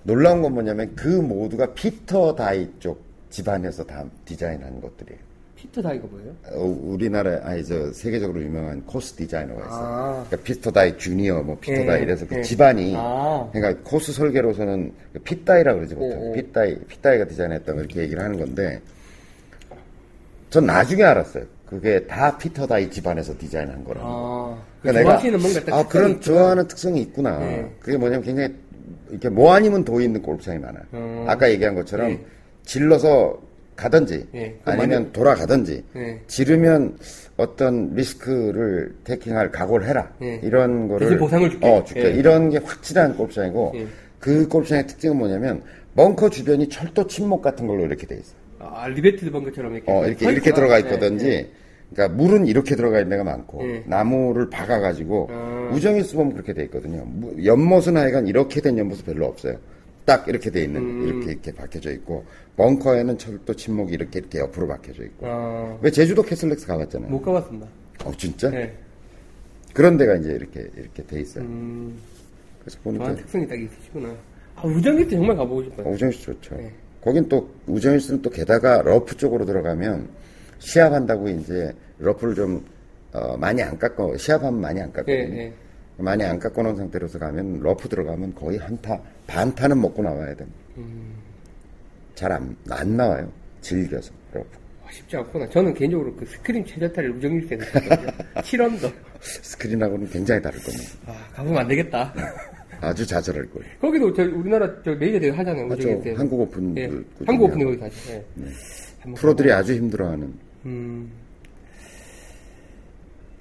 놀라운 0.02 0.42
건 0.42 0.52
뭐냐면 0.54 0.92
그 0.96 1.08
모두가 1.08 1.72
피터 1.74 2.34
다이 2.34 2.68
쪽 2.78 3.02
집안에서 3.30 3.84
다 3.84 4.04
디자인한 4.24 4.80
것들이에요. 4.80 5.20
피터 5.60 5.82
다이가 5.82 6.06
뭐예요? 6.10 6.32
어, 6.52 6.78
우리나라 6.82 7.38
아니 7.42 7.62
저 7.62 7.92
세계적으로 7.92 8.40
유명한 8.40 8.82
코스 8.86 9.12
디자이너가 9.14 9.60
있어요. 9.60 9.84
아. 9.84 10.24
그러니까 10.26 10.36
피터 10.38 10.70
다이 10.70 10.96
주니어, 10.96 11.42
뭐 11.42 11.58
피터 11.60 11.82
예, 11.82 11.86
다이 11.86 12.02
이래서 12.02 12.26
그 12.26 12.38
예. 12.38 12.42
집안이 12.42 12.94
아. 12.96 13.46
그러니까 13.52 13.82
코스 13.84 14.10
설계로서는 14.12 14.92
피트 15.22 15.48
다이라 15.48 15.74
그러지 15.74 15.94
보통. 15.96 16.32
피트 16.32 16.61
다이 16.61 16.78
피트 16.86 17.06
다이가 17.06 17.26
디자인했다 17.26 17.72
고 17.74 17.78
이렇게 17.80 18.00
얘기를 18.00 18.22
하는 18.22 18.38
건데 18.38 18.80
전 20.48 20.64
나중에 20.64 21.02
알았어요. 21.02 21.44
그게 21.66 22.06
다 22.06 22.38
피터 22.38 22.66
다이 22.66 22.90
집안에서 22.90 23.36
디자인한 23.36 23.84
거라고. 23.84 24.06
아. 24.08 24.62
그 24.80 24.88
그러니까 24.88 25.02
좋아하시는 25.10 25.40
뭔가 25.40 25.60
딱아 25.64 25.88
그런 25.88 26.10
있구나. 26.12 26.24
좋아하는 26.24 26.68
특성이 26.68 27.02
있구나. 27.02 27.38
네. 27.38 27.70
그게 27.80 27.98
뭐냐면 27.98 28.24
굉장히 28.24 28.54
이렇게 29.10 29.28
뭐 29.28 29.52
아니면 29.52 29.84
도 29.84 30.00
있는 30.00 30.22
골프장이 30.22 30.58
많아요. 30.58 30.84
음. 30.94 31.24
아까 31.28 31.50
얘기한 31.50 31.74
것처럼 31.74 32.08
네. 32.08 32.24
질러서 32.64 33.49
가든지 33.84 34.26
네, 34.32 34.54
그건 34.58 34.74
아니면 34.80 35.02
많이- 35.02 35.12
돌아가든지 35.12 35.84
네. 35.94 36.20
지르면 36.26 36.98
어떤 37.38 37.94
리스크를 37.94 38.94
테킹할 39.04 39.50
각오를 39.50 39.88
해라. 39.88 40.12
네. 40.20 40.38
이런 40.42 40.86
거를 40.88 41.06
대신 41.06 41.18
보상을 41.18 41.48
줄게. 41.50 41.66
어, 41.66 41.82
줄게. 41.84 42.02
네. 42.02 42.10
이런 42.10 42.50
게 42.50 42.58
확실한 42.58 43.16
골프장이고 43.16 43.70
네. 43.74 43.86
그 44.18 44.46
골프장의 44.48 44.86
특징은 44.86 45.16
뭐냐면 45.16 45.62
벙커 45.96 46.28
주변이 46.28 46.68
철도 46.68 47.06
침목 47.06 47.40
같은 47.42 47.66
걸로 47.66 47.84
이렇게 47.86 48.06
돼 48.06 48.16
있어. 48.16 48.34
아, 48.58 48.86
revet 48.88 49.30
벙커처럼 49.30 49.74
이렇게. 49.74 49.90
어, 49.90 50.06
이렇게, 50.06 50.24
서 50.26 50.30
이렇게. 50.30 50.52
들어가 50.52 50.74
네, 50.74 50.80
있거든지, 50.82 51.24
네. 51.26 51.50
그러니까 51.94 52.16
물은 52.22 52.46
이렇게 52.46 52.76
들어가 52.76 52.98
있는 52.98 53.10
데가 53.10 53.24
많고, 53.24 53.62
네. 53.62 53.82
나무를 53.86 54.50
박아가지고, 54.50 55.28
아. 55.30 55.70
우정힐스 55.74 56.16
보면 56.16 56.34
그렇게 56.34 56.52
돼 56.52 56.62
있거든요. 56.64 57.02
무- 57.06 57.42
연못은 57.44 57.96
하여간 57.96 58.26
이렇게 58.26 58.60
된 58.60 58.76
연못은 58.78 59.04
별로 59.06 59.26
없어요. 59.26 59.56
딱 60.10 60.26
이렇게 60.26 60.50
돼 60.50 60.64
있는, 60.64 60.80
음. 60.80 61.06
이렇게, 61.06 61.30
이렇게 61.30 61.52
박혀져 61.52 61.92
있고, 61.92 62.24
벙커에는 62.56 63.16
철도 63.16 63.54
침목이 63.54 63.94
이렇게, 63.94 64.18
이렇게 64.18 64.40
옆으로 64.40 64.66
박혀져 64.66 65.04
있고. 65.04 65.24
아, 65.24 65.78
왜 65.80 65.88
제주도 65.88 66.20
캐슬렉스 66.20 66.66
가봤잖아요. 66.66 67.08
못 67.08 67.22
가봤습니다. 67.22 67.68
어, 68.04 68.12
진짜? 68.18 68.50
네. 68.50 68.76
그런 69.72 69.96
데가 69.96 70.16
이제 70.16 70.30
이렇게, 70.30 70.68
이렇게 70.76 71.06
돼 71.06 71.20
있어요. 71.20 71.44
음, 71.44 71.96
그래서 72.58 72.76
보니까, 72.82 73.14
특성이 73.14 73.46
딱 73.46 73.54
있으시구나. 73.54 74.12
아, 74.56 74.66
우정힐스 74.66 75.10
정말 75.10 75.36
가보고 75.36 75.62
싶어요. 75.62 75.86
어, 75.86 75.90
우정힐스 75.92 76.22
좋죠. 76.24 76.56
네. 76.56 76.72
거긴 77.00 77.28
또 77.28 77.48
우정힐스는 77.68 78.20
또 78.20 78.30
게다가 78.30 78.82
러프 78.82 79.16
쪽으로 79.16 79.44
들어가면 79.44 80.08
시합한다고 80.58 81.28
이제 81.28 81.72
러프를 81.98 82.34
좀 82.34 82.64
어, 83.12 83.36
많이 83.36 83.62
안 83.62 83.78
깎아 83.78 84.16
시합하면 84.16 84.60
많이 84.60 84.80
안 84.80 84.92
깎거든요. 84.92 85.16
네, 85.16 85.28
네. 85.28 85.54
많이 86.02 86.24
안 86.24 86.38
깎아 86.38 86.62
놓은 86.62 86.76
상태로서 86.76 87.18
가면 87.18 87.60
러프 87.60 87.88
들어가면 87.88 88.34
거의 88.34 88.58
한타 88.58 88.98
반타는 89.26 89.80
먹고 89.80 90.02
나와야 90.02 90.34
됩니다. 90.34 90.58
음. 90.78 91.14
잘안 92.14 92.56
안 92.70 92.96
나와요. 92.96 93.30
질겨서 93.60 94.12
러프. 94.32 94.48
아, 94.84 94.90
쉽지 94.90 95.16
않구나. 95.16 95.48
저는 95.48 95.74
개인적으로 95.74 96.14
그 96.16 96.24
스크린 96.26 96.64
최저타를 96.64 97.10
우정힐스에서 97.16 97.64
했거든요. 97.64 98.08
7언더. 98.36 98.92
스크린하고는 99.20 100.08
굉장히 100.10 100.42
다를 100.42 100.60
겁니다. 100.62 100.90
아, 101.06 101.28
가보면 101.34 101.58
안 101.60 101.68
되겠다. 101.68 102.12
아주 102.80 103.06
자잘할 103.06 103.44
거예요. 103.50 103.70
거기도 103.78 104.12
저 104.14 104.22
우리나라 104.22 104.66
저 104.82 104.92
메이저 104.94 105.20
대회 105.20 105.30
하잖아요. 105.30 105.66
맞죠. 105.66 105.88
우정힐스. 105.88 106.18
한국 106.18 106.40
오픈 106.40 106.74
그 106.74 107.06
한국 107.26 107.52
중에 107.52 107.64
거기 107.64 107.78
가죠. 107.78 107.94
예. 108.12 108.24
한번 109.00 109.14
프로들이 109.20 109.52
아주 109.52 109.74
힘들어하는 109.74 110.32
음. 110.64 111.10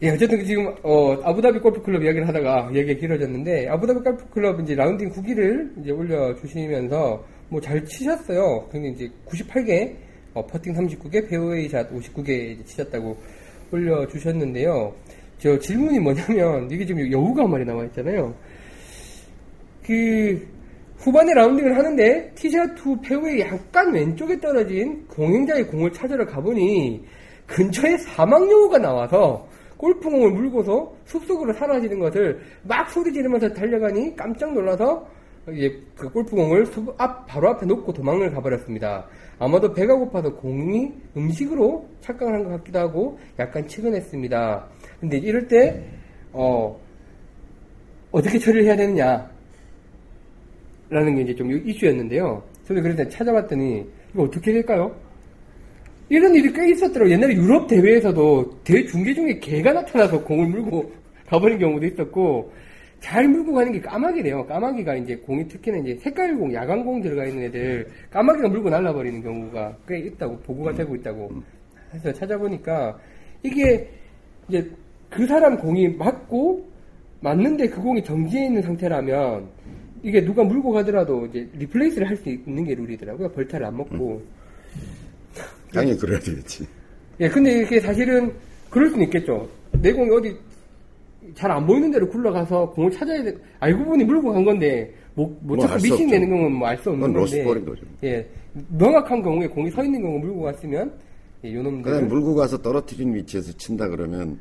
예, 0.02 0.12
어쨌든 0.12 0.46
지금, 0.46 0.74
어, 0.82 1.14
아부다비 1.24 1.60
골프클럽 1.60 2.02
이야기를 2.02 2.26
하다가 2.26 2.72
얘기가 2.74 2.98
길어졌는데, 3.02 3.68
아부다비 3.68 4.00
골프클럽 4.00 4.62
이제 4.62 4.74
라운딩 4.74 5.12
후기를 5.12 5.82
이제 5.82 5.92
올려주시면서, 5.92 7.26
뭐 7.50 7.60
잘 7.60 7.84
치셨어요. 7.84 8.66
근데 8.72 8.90
이제 8.90 9.12
98개, 9.26 9.94
어, 10.34 10.46
퍼팅 10.46 10.74
39개, 10.74 11.30
페어웨이 11.30 11.68
샷 11.68 11.92
59개 11.92 12.30
이제 12.30 12.64
치셨다고 12.64 13.18
올려주셨는데요. 13.74 14.94
저 15.38 15.60
질문이 15.60 16.00
뭐냐면, 16.00 16.72
이게 16.72 16.86
지금 16.86 17.12
여우가 17.12 17.44
한 17.44 17.52
마리 17.52 17.66
나와 17.66 17.84
있잖아요. 17.86 18.34
그, 19.86 20.48
후반에 20.96 21.34
라운딩을 21.34 21.76
하는데, 21.76 22.32
티샷 22.36 22.78
후 22.78 22.98
페어웨이 23.02 23.42
약간 23.42 23.92
왼쪽에 23.94 24.40
떨어진 24.40 25.06
동행자의 25.08 25.68
공을 25.68 25.92
찾으러 25.92 26.26
가보니, 26.26 27.04
근처에 27.48 27.98
사막여우가 27.98 28.78
나와서 28.78 29.49
골프공을 29.80 30.32
물고서 30.32 30.94
숲속으로 31.06 31.54
사라지는 31.54 32.00
것을 32.00 32.40
막 32.64 32.90
소리 32.90 33.14
지르면서 33.14 33.50
달려가니 33.54 34.16
깜짝 34.16 34.54
놀라서 34.54 35.08
이제 35.54 35.82
그 35.96 36.10
골프공을 36.12 36.66
숲 36.66 36.94
앞, 37.02 37.26
바로 37.26 37.50
앞에 37.50 37.66
놓고 37.66 37.94
도망을 37.94 38.30
가버렸습니다. 38.32 39.08
아마도 39.40 39.74
배가 39.74 39.96
고파서 39.96 40.36
공이 40.36 40.92
음식으로 41.16 41.88
착각을 42.02 42.34
한 42.34 42.44
것 42.44 42.50
같기도 42.58 42.80
하고 42.80 43.18
약간 43.40 43.66
측은했습니다. 43.66 44.68
근데 45.00 45.18
이럴 45.18 45.48
때, 45.48 45.82
어, 46.34 46.78
어떻게 48.12 48.38
처리를 48.38 48.66
해야 48.66 48.76
되느냐. 48.76 49.32
라는 50.90 51.16
게 51.16 51.22
이제 51.22 51.36
좀 51.36 51.52
이슈였는데요. 51.52 52.44
저는 52.68 52.84
그래서 52.84 53.08
찾아봤더니, 53.08 53.88
이거 54.14 54.24
어떻게 54.24 54.52
될까요? 54.52 54.94
이런 56.10 56.34
일이 56.36 56.52
꽤 56.52 56.70
있었더라고요. 56.72 57.14
옛날에 57.14 57.36
유럽 57.36 57.68
대회에서도 57.68 58.60
대회 58.64 58.84
중계 58.86 59.14
중에 59.14 59.40
개가 59.40 59.74
나타나서 59.74 60.24
공을 60.24 60.48
물고 60.48 60.92
가버린 61.28 61.60
경우도 61.60 61.86
있었고, 61.86 62.52
잘 63.00 63.28
물고 63.30 63.54
가는 63.54 63.72
게 63.72 63.80
까마귀래요. 63.80 64.46
까마귀가 64.48 64.96
이제 64.96 65.16
공이 65.16 65.48
특히나 65.48 65.78
이제 65.78 65.96
색깔공, 66.02 66.54
야광공 66.54 67.02
들어가 67.02 67.26
있는 67.26 67.44
애들, 67.44 67.88
까마귀가 68.10 68.50
물고 68.50 68.70
날라버리는 68.70 69.22
경우가 69.22 69.78
꽤 69.88 70.00
있다고, 70.00 70.40
보고가 70.40 70.74
되고 70.74 70.96
있다고 70.96 71.32
해서 71.94 72.12
찾아보니까, 72.12 72.98
이게 73.44 73.88
이제 74.50 74.70
그 75.10 75.28
사람 75.28 75.58
공이 75.58 75.90
맞고, 75.90 76.68
맞는데 77.22 77.70
그 77.70 77.82
공이 77.82 78.04
정지해 78.04 78.48
있는 78.48 78.62
상태라면, 78.64 79.48
이게 80.02 80.24
누가 80.26 80.44
물고 80.44 80.72
가더라도 80.72 81.26
이제 81.28 81.48
리플레이스를 81.58 82.10
할 82.10 82.18
수 82.18 82.30
있는 82.30 82.66
게 82.66 82.74
룰이더라고요. 82.74 83.30
벌타를 83.30 83.66
안 83.68 83.78
먹고. 83.78 84.22
당연히 85.74 85.98
그래야 85.98 86.20
되겠지. 86.20 86.68
예, 87.20 87.28
근데 87.30 87.62
이게 87.62 87.80
사실은 87.80 88.32
그럴 88.70 88.90
수는 88.90 89.04
있겠죠. 89.06 89.48
내 89.74 89.92
공이 89.94 90.10
어디 90.16 90.36
잘 91.36 91.52
안 91.52 91.66
보이는 91.68 91.92
대로 91.92 92.08
굴러가서 92.10 92.72
공을 92.72 92.92
찾아야 92.92 93.22
돼. 93.24 93.36
알고 93.60 93.86
보니 93.86 94.04
물고 94.04 94.34
간 94.34 94.44
건데 94.46 94.92
못, 95.16 95.28
못 95.42 95.58
뭐 95.58 95.68
찾고 95.68 95.94
없죠. 95.94 96.06
내는 96.06 96.30
경우는 96.30 96.52
뭐 96.54 96.68
알 96.70 96.78
수 96.78 96.90
없는 96.90 97.02
건데. 97.14 97.20
로스볼인 97.20 97.66
거죠. 97.66 97.82
예, 98.04 98.28
명확한 98.70 99.22
경우에 99.22 99.48
공이 99.48 99.70
서 99.72 99.84
있는 99.84 100.02
경우 100.02 100.18
물고 100.20 100.42
갔으면 100.42 100.92
예, 101.44 101.54
요놈들 101.54 101.92
그냥 101.92 102.08
물고 102.08 102.34
가서 102.36 102.58
떨어뜨린 102.62 103.14
위치에서 103.14 103.52
친다 103.58 103.88
그러면 103.88 104.40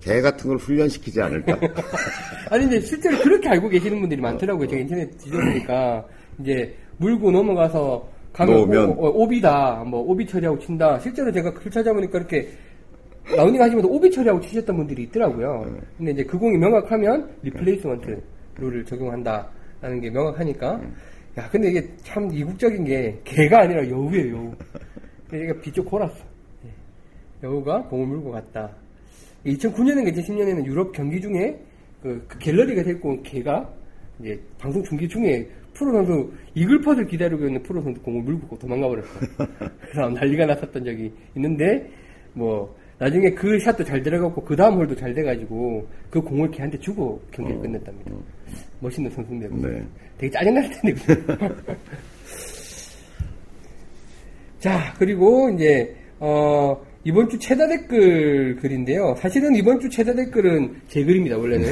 개 0.00 0.20
같은 0.20 0.48
걸 0.48 0.58
훈련시키지 0.58 1.20
않을까? 1.22 1.58
아니 2.50 2.66
이제 2.66 2.80
실제로 2.80 3.18
그렇게 3.20 3.48
알고 3.48 3.68
계시는 3.70 3.98
분들이 4.00 4.20
많더라고요. 4.20 4.68
제가 4.68 4.80
인터넷 4.82 5.10
뒤져보니까 5.18 6.04
이제 6.40 6.74
물고 6.98 7.30
넘어가서 7.30 8.06
가면 8.36 8.54
놓으면. 8.54 8.90
오, 8.90 9.06
어, 9.06 9.10
오비다, 9.10 9.84
뭐 9.86 10.00
오비 10.00 10.26
처리하고 10.26 10.58
친다. 10.58 10.98
실제로 10.98 11.32
제가 11.32 11.54
글 11.54 11.70
찾아보니까 11.70 12.18
이렇게 12.18 12.48
라운딩 13.34 13.60
하시면서 13.60 13.88
오비 13.88 14.10
처리하고 14.10 14.40
치셨던 14.42 14.76
분들이 14.76 15.04
있더라고요. 15.04 15.64
근데 15.96 16.12
이제 16.12 16.24
그 16.24 16.38
공이 16.38 16.58
명확하면 16.58 17.30
replacement 17.42 18.22
룰을 18.58 18.84
적용한다라는 18.84 20.00
게 20.00 20.10
명확하니까. 20.10 20.80
야, 21.38 21.48
근데 21.50 21.70
이게 21.70 21.88
참 22.02 22.30
이국적인 22.30 22.84
게 22.84 23.18
개가 23.24 23.62
아니라 23.62 23.88
여우예요, 23.88 24.36
여우. 24.36 24.54
근데 25.28 25.44
얘가 25.44 25.60
비쩍 25.60 25.86
골았어. 25.86 26.16
예. 26.66 27.46
여우가 27.46 27.84
공을 27.84 28.06
물고 28.06 28.32
갔다. 28.32 28.70
2009년인가 29.46 30.14
2010년에는 30.14 30.64
유럽 30.66 30.92
경기 30.92 31.20
중에 31.20 31.58
그, 32.02 32.22
그 32.28 32.38
갤러리가 32.38 32.82
온 33.02 33.22
개가 33.22 33.68
이제 34.20 34.40
방송 34.58 34.82
중계 34.84 35.08
중에 35.08 35.48
프로 35.76 35.92
선수 35.92 36.32
이글 36.54 36.71
퍼트를 36.71 37.06
기다리고 37.06 37.46
있는 37.46 37.62
프로 37.62 37.82
선수 37.82 38.00
공을 38.02 38.22
물고 38.22 38.58
도망가 38.58 38.88
버렸어. 38.88 39.08
그래서 39.80 40.08
난리가 40.10 40.46
났었던 40.46 40.84
적이 40.84 41.12
있는데 41.34 41.90
뭐 42.32 42.74
나중에 42.98 43.30
그 43.30 43.58
샷도 43.58 43.84
잘 43.84 44.02
들어갔고 44.02 44.42
그 44.42 44.56
다음 44.56 44.76
홀도 44.76 44.96
잘 44.96 45.12
돼가지고 45.14 45.86
그 46.10 46.20
공을 46.20 46.50
걔한테 46.50 46.78
주고 46.78 47.20
경기를 47.30 47.60
끝냈답니다. 47.60 48.10
멋있는 48.80 49.10
선수인데 49.10 49.48
네. 49.48 49.86
되게 50.18 50.30
짜증날 50.30 50.70
텐데. 50.70 51.02
자, 54.58 54.94
그리고 54.98 55.50
이제, 55.50 55.94
어, 56.18 56.80
이번 57.04 57.28
주 57.28 57.38
최다 57.38 57.68
댓글 57.68 58.56
글인데요. 58.56 59.14
사실은 59.18 59.54
이번 59.54 59.78
주 59.78 59.88
최다 59.88 60.14
댓글은 60.14 60.80
제 60.88 61.04
글입니다, 61.04 61.36
원래는. 61.36 61.66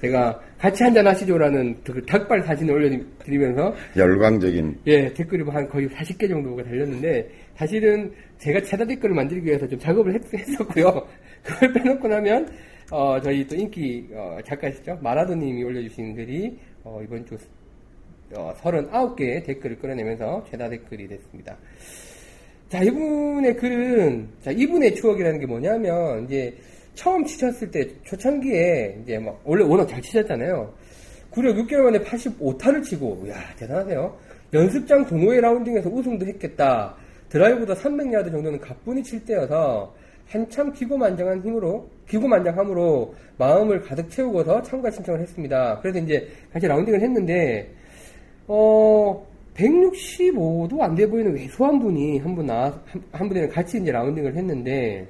제가 0.00 0.40
같이 0.58 0.82
한잔 0.82 1.06
하시죠라는 1.06 1.76
그 1.84 2.04
닭발 2.04 2.42
사진을 2.42 2.74
올려드리면서, 2.74 3.74
열광적인 3.96 4.80
예, 4.86 5.12
댓글이 5.14 5.44
뭐한 5.44 5.68
거의 5.68 5.88
40개 5.88 6.28
정도가 6.28 6.64
달렸는데, 6.64 7.30
사실은 7.54 8.12
제가 8.38 8.60
최다 8.62 8.84
댓글을 8.84 9.14
만들기 9.14 9.46
위해서 9.46 9.68
좀 9.68 9.78
작업을 9.78 10.14
했, 10.14 10.60
었고요 10.60 11.06
그걸 11.44 11.72
빼놓고 11.72 12.08
나면, 12.08 12.48
어, 12.90 13.20
저희 13.20 13.46
또 13.46 13.54
인기, 13.54 14.08
어, 14.12 14.38
작가시죠? 14.44 14.98
마라도님이 15.00 15.62
올려주신 15.62 16.16
글이, 16.16 16.58
어, 16.82 17.00
이번 17.04 17.24
주 17.24 17.36
어, 18.36 18.52
39개의 18.60 19.44
댓글을 19.46 19.78
끌어내면서 19.78 20.44
최다 20.50 20.68
댓글이 20.68 21.08
됐습니다. 21.08 21.56
자, 22.68 22.82
이분의 22.82 23.56
글은, 23.56 24.28
자, 24.42 24.50
이분의 24.50 24.96
추억이라는 24.96 25.38
게 25.38 25.46
뭐냐면, 25.46 26.24
이제, 26.24 26.54
처음 26.98 27.24
치셨을 27.24 27.70
때, 27.70 27.86
초창기에, 28.02 28.98
이제 29.04 29.18
막, 29.20 29.40
원래 29.44 29.62
워낙 29.62 29.86
잘 29.86 30.02
치셨잖아요. 30.02 30.74
구력 31.30 31.54
6개월 31.58 31.82
만에 31.82 32.00
85타를 32.00 32.82
치고, 32.82 33.22
이야, 33.24 33.34
대단하세요. 33.56 34.16
연습장 34.52 35.06
동호회 35.06 35.40
라운딩에서 35.40 35.88
우승도 35.88 36.26
했겠다. 36.26 36.96
드라이브보다 37.28 37.74
300야드 37.74 38.32
정도는 38.32 38.58
가뿐히 38.58 39.04
칠 39.04 39.24
때여서, 39.24 39.94
한참 40.26 40.72
기고만장한 40.72 41.42
힘으로, 41.42 41.88
기고만장함으로 42.08 43.14
마음을 43.38 43.80
가득 43.82 44.10
채우고서 44.10 44.62
참가 44.62 44.90
신청을 44.90 45.20
했습니다. 45.20 45.78
그래서 45.80 46.00
이제 46.00 46.28
같이 46.52 46.66
라운딩을 46.66 47.00
했는데, 47.00 47.70
어, 48.48 49.24
165도 49.54 50.80
안 50.80 50.96
돼 50.96 51.06
보이는 51.06 51.32
왜소한 51.32 51.78
분이 51.78 52.18
한 52.18 52.34
분 52.34 52.46
나, 52.46 52.64
한, 52.86 53.02
한 53.12 53.28
분이랑 53.28 53.50
같이 53.50 53.78
이제 53.78 53.92
라운딩을 53.92 54.34
했는데, 54.34 55.06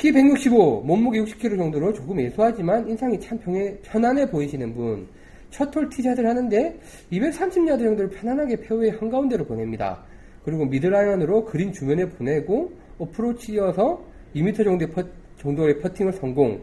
키 0.00 0.10
165, 0.10 0.80
몸무게 0.86 1.22
60kg 1.22 1.58
정도로 1.58 1.92
조금 1.92 2.16
왜소하지만 2.16 2.88
인상이 2.88 3.20
참 3.20 3.38
평해, 3.38 3.76
편안해 3.82 4.30
보이시는 4.30 4.72
분. 4.74 5.06
첫홀 5.50 5.90
티샷을 5.90 6.26
하는데 6.26 6.80
230야드 7.12 7.80
정도를 7.80 8.08
편안하게 8.08 8.56
페어웨이 8.62 8.90
한가운데로 8.92 9.44
보냅니다. 9.44 10.02
그리고 10.42 10.64
미들 10.64 10.96
아이언으로 10.96 11.44
그린 11.44 11.70
주변에 11.70 12.08
보내고 12.08 12.72
어프로치 12.98 13.52
이어서 13.52 14.02
2m 14.34 14.64
정도의, 14.64 14.90
퍼, 14.90 15.02
정도의 15.38 15.78
퍼팅을 15.80 16.14
성공. 16.14 16.58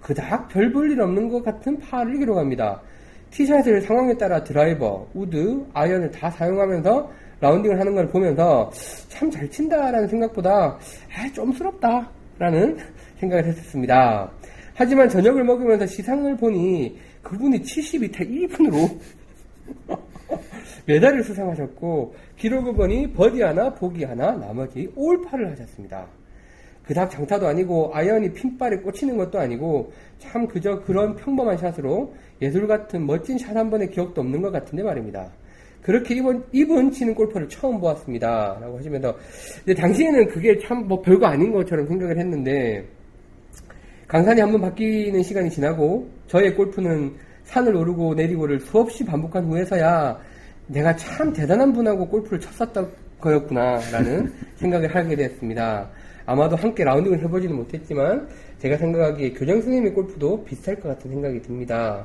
그닥 0.00 0.48
별 0.48 0.72
볼 0.72 0.90
일 0.90 1.00
없는 1.00 1.28
것 1.28 1.44
같은 1.44 1.78
파를 1.78 2.18
기록합니다. 2.18 2.82
티샷을 3.30 3.82
상황에 3.82 4.16
따라 4.18 4.42
드라이버, 4.42 5.06
우드, 5.14 5.64
아이언을 5.74 6.10
다 6.10 6.28
사용하면서 6.28 7.08
라운딩을 7.40 7.78
하는 7.78 7.94
걸 7.94 8.08
보면서 8.08 8.68
참 9.08 9.30
잘 9.30 9.48
친다라는 9.48 10.08
생각보다 10.08 10.76
아, 11.16 11.32
좀스럽다 11.32 12.10
라는 12.40 12.78
생각을 13.18 13.44
했었습니다. 13.44 14.30
하지만 14.72 15.10
저녁을 15.10 15.44
먹으면서 15.44 15.84
시상을 15.84 16.38
보니 16.38 16.98
그분이 17.22 17.60
72타 17.60 18.20
이븐으로 18.20 18.98
메달을 20.86 21.22
수상하셨고 21.22 22.14
기록을 22.38 22.72
보니 22.72 23.12
버디 23.12 23.42
하나, 23.42 23.74
보기 23.74 24.04
하나, 24.04 24.32
나머지 24.32 24.90
올파를 24.96 25.50
하셨습니다. 25.50 26.06
그닥 26.86 27.10
장타도 27.10 27.46
아니고 27.46 27.90
아이언이 27.94 28.32
핀발에 28.32 28.78
꽂히는 28.78 29.18
것도 29.18 29.38
아니고 29.38 29.92
참 30.18 30.48
그저 30.48 30.80
그런 30.80 31.16
평범한 31.16 31.58
샷으로 31.58 32.14
예술 32.40 32.66
같은 32.66 33.06
멋진 33.06 33.36
샷 33.36 33.54
한 33.54 33.68
번의 33.68 33.90
기억도 33.90 34.22
없는 34.22 34.40
것 34.40 34.50
같은데 34.50 34.82
말입니다. 34.82 35.30
그렇게 35.82 36.14
이번, 36.14 36.44
이분 36.52 36.90
치는 36.90 37.14
골퍼를 37.14 37.48
처음 37.48 37.80
보았습니다. 37.80 38.58
라고 38.60 38.78
하시면서, 38.78 39.16
당시에는 39.76 40.28
그게 40.28 40.58
참 40.58 40.86
뭐 40.86 41.00
별거 41.00 41.26
아닌 41.26 41.52
것처럼 41.52 41.86
생각을 41.86 42.18
했는데, 42.18 42.84
강산이 44.06 44.40
한번 44.40 44.60
바뀌는 44.60 45.22
시간이 45.22 45.50
지나고, 45.50 46.08
저의 46.26 46.54
골프는 46.54 47.14
산을 47.44 47.74
오르고 47.76 48.14
내리고를 48.14 48.60
수없이 48.60 49.04
반복한 49.04 49.44
후에서야 49.46 50.18
내가 50.66 50.94
참 50.96 51.32
대단한 51.32 51.72
분하고 51.72 52.06
골프를 52.08 52.38
쳤었던 52.40 52.90
거였구나, 53.20 53.80
라는 53.90 54.32
생각을 54.56 54.94
하게 54.94 55.16
됐습니다. 55.16 55.88
아마도 56.26 56.56
함께 56.56 56.84
라운딩을 56.84 57.22
해보지는 57.24 57.56
못했지만, 57.56 58.28
제가 58.58 58.76
생각하기에 58.76 59.30
교장 59.32 59.56
선생님의 59.62 59.94
골프도 59.94 60.44
비슷할 60.44 60.78
것 60.78 60.88
같은 60.90 61.10
생각이 61.10 61.40
듭니다. 61.42 62.04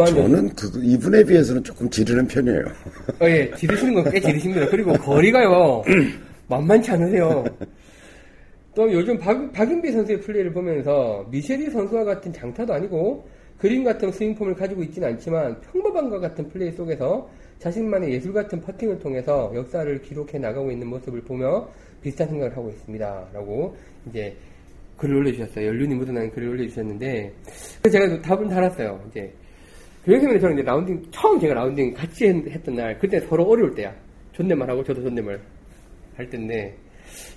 아, 0.00 0.04
저는 0.06 0.48
그 0.50 0.70
이분에 0.82 1.24
비해서는 1.24 1.62
조금 1.64 1.88
지르는 1.90 2.26
편이에요. 2.26 2.64
어, 3.20 3.26
예, 3.28 3.50
지르시는 3.56 3.94
건 3.94 4.04
꽤 4.12 4.20
지르십니다. 4.20 4.66
그리고 4.68 4.92
거리가요, 4.94 5.82
만만치 6.48 6.90
않으세요. 6.92 7.44
또 8.74 8.90
요즘 8.92 9.18
박, 9.18 9.52
박인비 9.52 9.92
선수의 9.92 10.20
플레이를 10.20 10.52
보면서 10.52 11.26
미쉐리 11.30 11.70
선수와 11.70 12.04
같은 12.04 12.32
장타도 12.32 12.72
아니고 12.72 13.26
그림 13.58 13.84
같은 13.84 14.10
스윙폼을 14.10 14.54
가지고 14.54 14.82
있지는 14.82 15.08
않지만 15.08 15.60
평범한 15.60 16.08
것 16.08 16.20
같은 16.20 16.48
플레이 16.48 16.72
속에서 16.72 17.28
자신만의 17.58 18.12
예술 18.12 18.32
같은 18.32 18.60
퍼팅을 18.60 18.98
통해서 18.98 19.52
역사를 19.54 20.02
기록해 20.02 20.38
나가고 20.38 20.70
있는 20.72 20.86
모습을 20.88 21.20
보며 21.20 21.68
비슷한 22.02 22.28
생각을 22.28 22.56
하고 22.56 22.70
있습니다. 22.70 23.28
라고 23.32 23.76
이제 24.08 24.34
글을 24.96 25.16
올려주셨어요. 25.16 25.66
연륜이 25.68 25.94
묻어나는 25.94 26.30
글을 26.32 26.48
올려주셨는데 26.48 27.32
그래서 27.82 27.98
제가 27.98 28.08
또 28.16 28.22
답을 28.22 28.48
달았어요. 28.48 29.00
이제 29.10 29.32
교육생활에 30.04 30.40
저는 30.40 30.54
이제 30.56 30.62
라운딩 30.64 31.02
처음 31.10 31.38
제가 31.38 31.54
라운딩 31.54 31.94
같이 31.94 32.26
했- 32.26 32.46
했던 32.46 32.74
날 32.74 32.98
그때 32.98 33.20
서로 33.20 33.44
어려울 33.44 33.74
때야. 33.74 33.94
존댓말 34.32 34.68
하고 34.70 34.82
저도 34.82 35.02
존댓말 35.02 35.40
할 36.16 36.28
때인데 36.28 36.76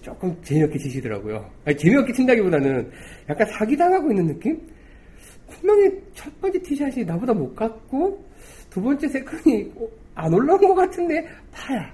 조금 0.01 0.35
재미없게 0.41 0.79
치시더라고요. 0.79 1.49
아니, 1.65 1.77
재미없게 1.77 2.13
친다기보다는 2.13 2.89
약간 3.29 3.47
사기당하고 3.47 4.09
있는 4.11 4.27
느낌? 4.27 4.59
분명히 5.49 5.91
첫 6.13 6.41
번째 6.41 6.59
티샷이 6.61 7.03
나보다 7.05 7.33
못 7.33 7.53
갔고 7.55 8.23
두 8.69 8.81
번째 8.81 9.07
세컨이 9.07 9.71
어, 9.75 9.87
안 10.15 10.33
올라온 10.33 10.59
것 10.59 10.73
같은데 10.73 11.27
파야. 11.51 11.93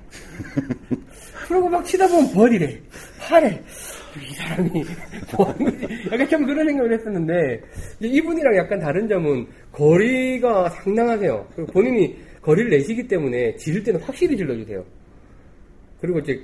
그러고 1.48 1.68
막 1.68 1.84
치다 1.84 2.08
보면 2.08 2.32
버디래. 2.34 2.80
파래. 3.20 3.62
이 4.20 4.34
사람이 4.34 4.70
뭐 5.38 5.50
하는 5.50 5.66
거지? 5.66 5.88
약간 6.12 6.28
좀 6.30 6.46
그런 6.46 6.68
생각을 6.68 6.94
했었는데 6.94 7.62
이분이랑 8.02 8.56
약간 8.58 8.80
다른 8.80 9.08
점은 9.08 9.48
거리가 9.72 10.70
상당하세요. 10.70 11.48
그리고 11.56 11.72
본인이 11.72 12.18
거리를 12.42 12.70
내시기 12.70 13.08
때문에 13.08 13.56
지를 13.56 13.84
때는 13.84 14.00
확실히 14.02 14.36
질러주세요. 14.36 14.84
그리고 16.02 16.20
이제 16.20 16.44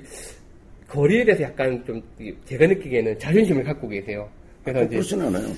거리에 0.88 1.24
대해서 1.24 1.42
약간 1.42 1.84
좀 1.84 2.00
제가 2.46 2.66
느끼기에는 2.66 3.18
자존심을 3.18 3.64
갖고 3.64 3.88
계세요. 3.88 4.28
그래서 4.64 4.84
이제 4.84 4.96
그렇진 4.96 5.20
않아요. 5.22 5.48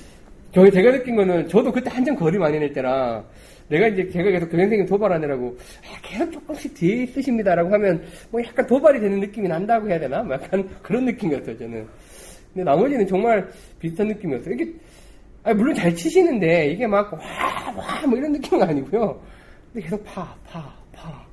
저희 0.53 0.69
제가 0.69 0.91
느낀 0.91 1.15
거는 1.15 1.47
저도 1.47 1.71
그때 1.71 1.89
한참 1.89 2.15
거리 2.15 2.37
많이 2.37 2.59
낼 2.59 2.73
때라 2.73 3.23
내가 3.69 3.87
이제 3.87 4.09
제가 4.09 4.29
계속 4.31 4.49
교생생님 4.49 4.85
도발하느라고 4.85 5.57
아, 5.85 6.01
계속 6.01 6.29
조금씩 6.33 6.73
뒤에 6.73 7.03
있으십니다라고 7.03 7.71
하면 7.73 8.03
뭐 8.29 8.43
약간 8.43 8.67
도발이 8.67 8.99
되는 8.99 9.21
느낌이 9.21 9.47
난다고 9.47 9.89
해야 9.89 9.97
되나? 9.97 10.21
뭐 10.23 10.33
약간 10.33 10.67
그런 10.81 11.05
느낌이었어요 11.05 11.57
저는. 11.57 11.87
근데 12.53 12.63
나머지는 12.63 13.07
정말 13.07 13.49
비슷한 13.79 14.07
느낌이었어요. 14.09 14.53
이게 14.55 14.73
물론 15.55 15.73
잘 15.73 15.95
치시는데, 15.95 16.67
이게 16.71 16.85
막, 16.85 17.11
와, 17.13 17.19
와, 17.75 18.05
뭐 18.07 18.17
이런 18.17 18.31
느낌은 18.33 18.61
아니고요. 18.63 19.19
근데 19.73 19.85
계속 19.85 20.03
파, 20.03 20.35
파, 20.45 20.73
파. 20.91 21.25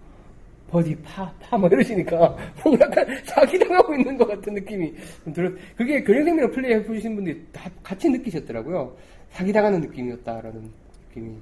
버디, 0.70 0.94
파, 1.02 1.32
파, 1.40 1.56
뭐 1.58 1.68
이러시니까, 1.68 2.36
뭔가 2.62 2.84
약간 2.86 3.06
사기당하고 3.24 3.94
있는 3.94 4.16
것 4.18 4.28
같은 4.28 4.52
느낌이 4.54 4.94
좀 5.24 5.32
들었, 5.32 5.52
그게 5.76 6.02
교련생명 6.04 6.50
플레이 6.50 6.74
해보신 6.74 7.14
분들이 7.16 7.42
다 7.52 7.70
같이 7.82 8.08
느끼셨더라고요. 8.10 8.94
사기당하는 9.30 9.80
느낌이었다라는 9.80 10.70
느낌이. 11.08 11.36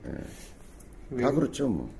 왜- 1.11 1.23
다 1.23 1.31
그렇죠, 1.33 1.69
뭐. 1.69 1.91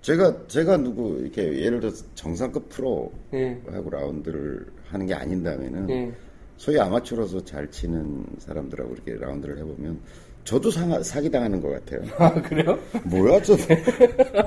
제가, 0.00 0.46
제가 0.46 0.76
누구, 0.78 1.18
이렇게 1.20 1.42
예를 1.60 1.80
들어서 1.80 2.04
정상급 2.14 2.68
프로하고 2.70 3.12
예, 3.34 3.60
라운드를 3.90 4.66
하는 4.86 5.06
게 5.06 5.14
아닌다면은, 5.14 5.90
예. 5.90 6.12
소위 6.60 6.78
아마추어로서 6.78 7.42
잘 7.42 7.70
치는 7.70 8.22
사람들하고 8.36 8.92
이렇게 8.92 9.14
라운드를 9.14 9.56
해보면, 9.56 9.98
저도 10.44 10.70
사, 10.70 11.02
사기당하는 11.02 11.58
것 11.58 11.70
같아요. 11.70 12.02
아, 12.18 12.30
그래요? 12.42 12.78
뭐야, 13.06 13.40
저, 13.40 13.56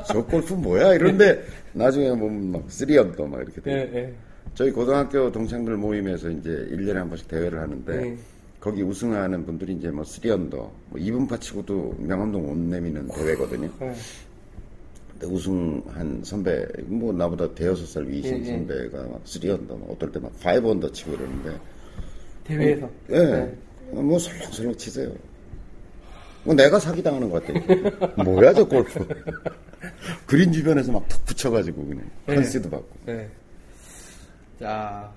저 0.08 0.24
골프 0.24 0.54
뭐야? 0.54 0.94
이런데, 0.94 1.44
나중에 1.74 2.10
보면 2.10 2.52
막, 2.52 2.66
three 2.70 2.98
under 2.98 3.26
막 3.26 3.42
이렇게 3.42 3.62
예, 3.66 3.90
돼요. 3.90 3.90
예. 3.96 4.14
저희 4.54 4.70
고등학교 4.70 5.32
동창들 5.32 5.76
모임에서 5.76 6.30
이제 6.30 6.52
1년에 6.72 6.94
한 6.94 7.10
번씩 7.10 7.28
대회를 7.28 7.60
하는데, 7.60 7.98
네. 7.98 8.18
거기 8.60 8.84
우승하는 8.84 9.44
분들이 9.44 9.74
이제 9.74 9.90
뭐 9.90 10.04
three 10.04 10.28
under, 10.28 10.58
뭐 10.90 11.02
이븐파 11.02 11.42
치고도 11.42 11.96
명함도 11.98 12.46
못 12.46 12.56
내미는 12.56 13.08
대회거든요. 13.08 13.72
예. 13.82 13.94
근데 15.14 15.26
우승한 15.34 16.22
선배, 16.24 16.64
뭐 16.86 17.12
나보다 17.12 17.56
대여섯 17.56 17.88
살 17.88 18.08
위이신 18.08 18.36
예, 18.36 18.40
예. 18.42 18.46
선배가 18.46 18.98
막 19.08 19.22
three 19.26 19.49
under, 19.49 19.78
막 19.78 19.90
어떨 19.90 20.12
때 20.12 20.23
막 20.23 20.32
five 20.42 20.64
under 20.64 20.92
치고 20.92 21.14
이러는데, 21.14 21.58
대회에서. 22.44 22.90
예, 23.12 23.18
네. 23.18 23.54
뭐 23.92 24.18
설렁설렁 24.20 24.76
치세요. 24.78 25.12
뭐 26.44 26.54
내가 26.54 26.78
사기당하는 26.80 27.30
것 27.30 27.46
같아. 27.46 27.60
뭐야 28.24 28.54
저 28.54 28.66
골프. 28.68 29.06
그린 30.26 30.52
주변에서 30.52 30.92
막 30.92 31.08
툭 31.08 31.24
붙여가지고 31.26 31.86
그냥 31.86 32.10
네. 32.28 32.36
컨시드 32.36 32.70
받고. 32.70 32.88
네. 33.06 33.30
자. 34.60 35.10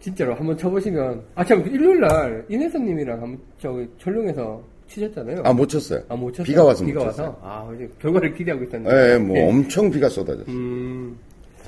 진짜로 0.00 0.34
한번 0.34 0.56
쳐보시면. 0.56 1.22
아, 1.34 1.44
참, 1.44 1.60
일요일 1.66 2.00
날 2.00 2.44
이내선님이랑 2.48 3.20
한번 3.22 3.38
저기 3.60 3.86
전룡에서 3.98 4.62
치셨잖아요. 4.88 5.42
아 5.44 5.52
못 5.52 5.68
쳤어요. 5.68 6.02
아, 6.08 6.16
못 6.16 6.32
쳤어요? 6.32 6.44
비가 6.46 6.64
와서 6.64 6.84
비가 6.84 7.00
못 7.00 7.06
와서? 7.06 7.16
쳤어요. 7.24 7.38
아, 7.42 7.70
이제 7.76 7.88
결과를 8.00 8.34
기대하고 8.34 8.64
있었는데. 8.64 9.12
예, 9.14 9.18
뭐 9.18 9.36
예. 9.36 9.46
엄청 9.48 9.90
비가 9.90 10.08
쏟아졌어요. 10.08 10.46
음, 10.54 11.18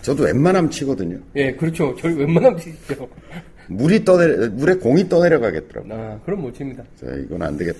저도 0.02 0.24
웬만하면 0.24 0.70
치거든요. 0.70 1.18
예, 1.36 1.52
그렇죠. 1.52 1.94
저희 1.96 2.14
웬만하면 2.14 2.58
치시죠. 2.58 3.08
물이 3.68 4.04
떠내 4.04 4.48
물에 4.48 4.74
공이 4.74 5.08
떠내려가겠더라고. 5.08 5.88
아, 5.92 6.20
그럼 6.24 6.42
못 6.42 6.52
칩니다. 6.52 6.82
자, 6.96 7.06
이건 7.24 7.42
안 7.42 7.56
되겠다. 7.56 7.78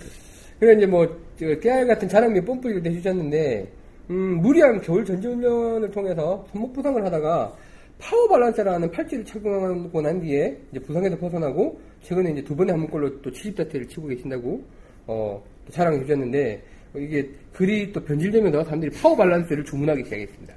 그래, 0.58 0.74
이제 0.74 0.86
뭐, 0.86 1.06
저, 1.38 1.46
깨알 1.58 1.86
같은 1.86 2.08
자랑미 2.08 2.40
뽐뿌리를 2.44 2.82
내주셨는데, 2.82 3.68
음, 4.10 4.40
무리한 4.40 4.80
겨울 4.80 5.04
전지훈련을 5.04 5.90
통해서 5.90 6.46
손목 6.52 6.72
부상을 6.72 7.04
하다가 7.04 7.52
파워 7.98 8.28
밸런스라는 8.28 8.90
팔찌를 8.90 9.24
착용하고 9.24 10.00
난 10.00 10.20
뒤에 10.20 10.58
이제 10.70 10.80
부상에서 10.80 11.16
벗어나고 11.18 11.80
최근에 12.02 12.32
이제 12.32 12.42
두 12.42 12.56
번에 12.56 12.72
한 12.72 12.80
번꼴로 12.82 13.22
또 13.22 13.30
70타대를 13.30 13.88
치고 13.88 14.08
계신다고 14.08 14.62
어, 15.06 15.42
또 15.64 15.72
자랑해 15.72 16.00
주셨는데 16.00 16.62
어, 16.94 16.98
이게 16.98 17.30
글이 17.52 17.92
또 17.92 18.02
변질되면서 18.02 18.64
사람들이 18.64 18.90
파워 18.90 19.16
밸런스를 19.16 19.64
주문하기 19.64 20.02
시작했습니다. 20.04 20.54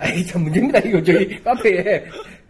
아이 0.00 0.24
참 0.24 0.42
문제입니다 0.44 0.78
이거 0.80 1.02
저희 1.02 1.42
카페에 1.42 2.04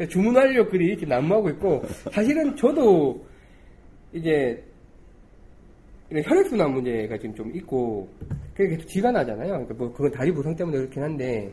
주문 0.09 0.34
완료 0.34 0.66
글이 0.68 0.86
이렇게 0.86 1.05
난무하고 1.05 1.51
있고 1.51 1.82
사실은 2.12 2.55
저도 2.57 3.26
이제 4.12 4.62
혈액순환 6.11 6.72
문제가 6.72 7.16
지금 7.18 7.34
좀 7.34 7.55
있고 7.55 8.09
그게 8.55 8.70
계속 8.70 8.88
쥐가 8.88 9.12
나잖아요. 9.12 9.48
그러니까 9.48 9.74
뭐 9.74 9.92
그건 9.92 10.11
다리 10.11 10.32
부상 10.32 10.55
때문에 10.57 10.78
그렇긴 10.78 11.03
한데 11.03 11.53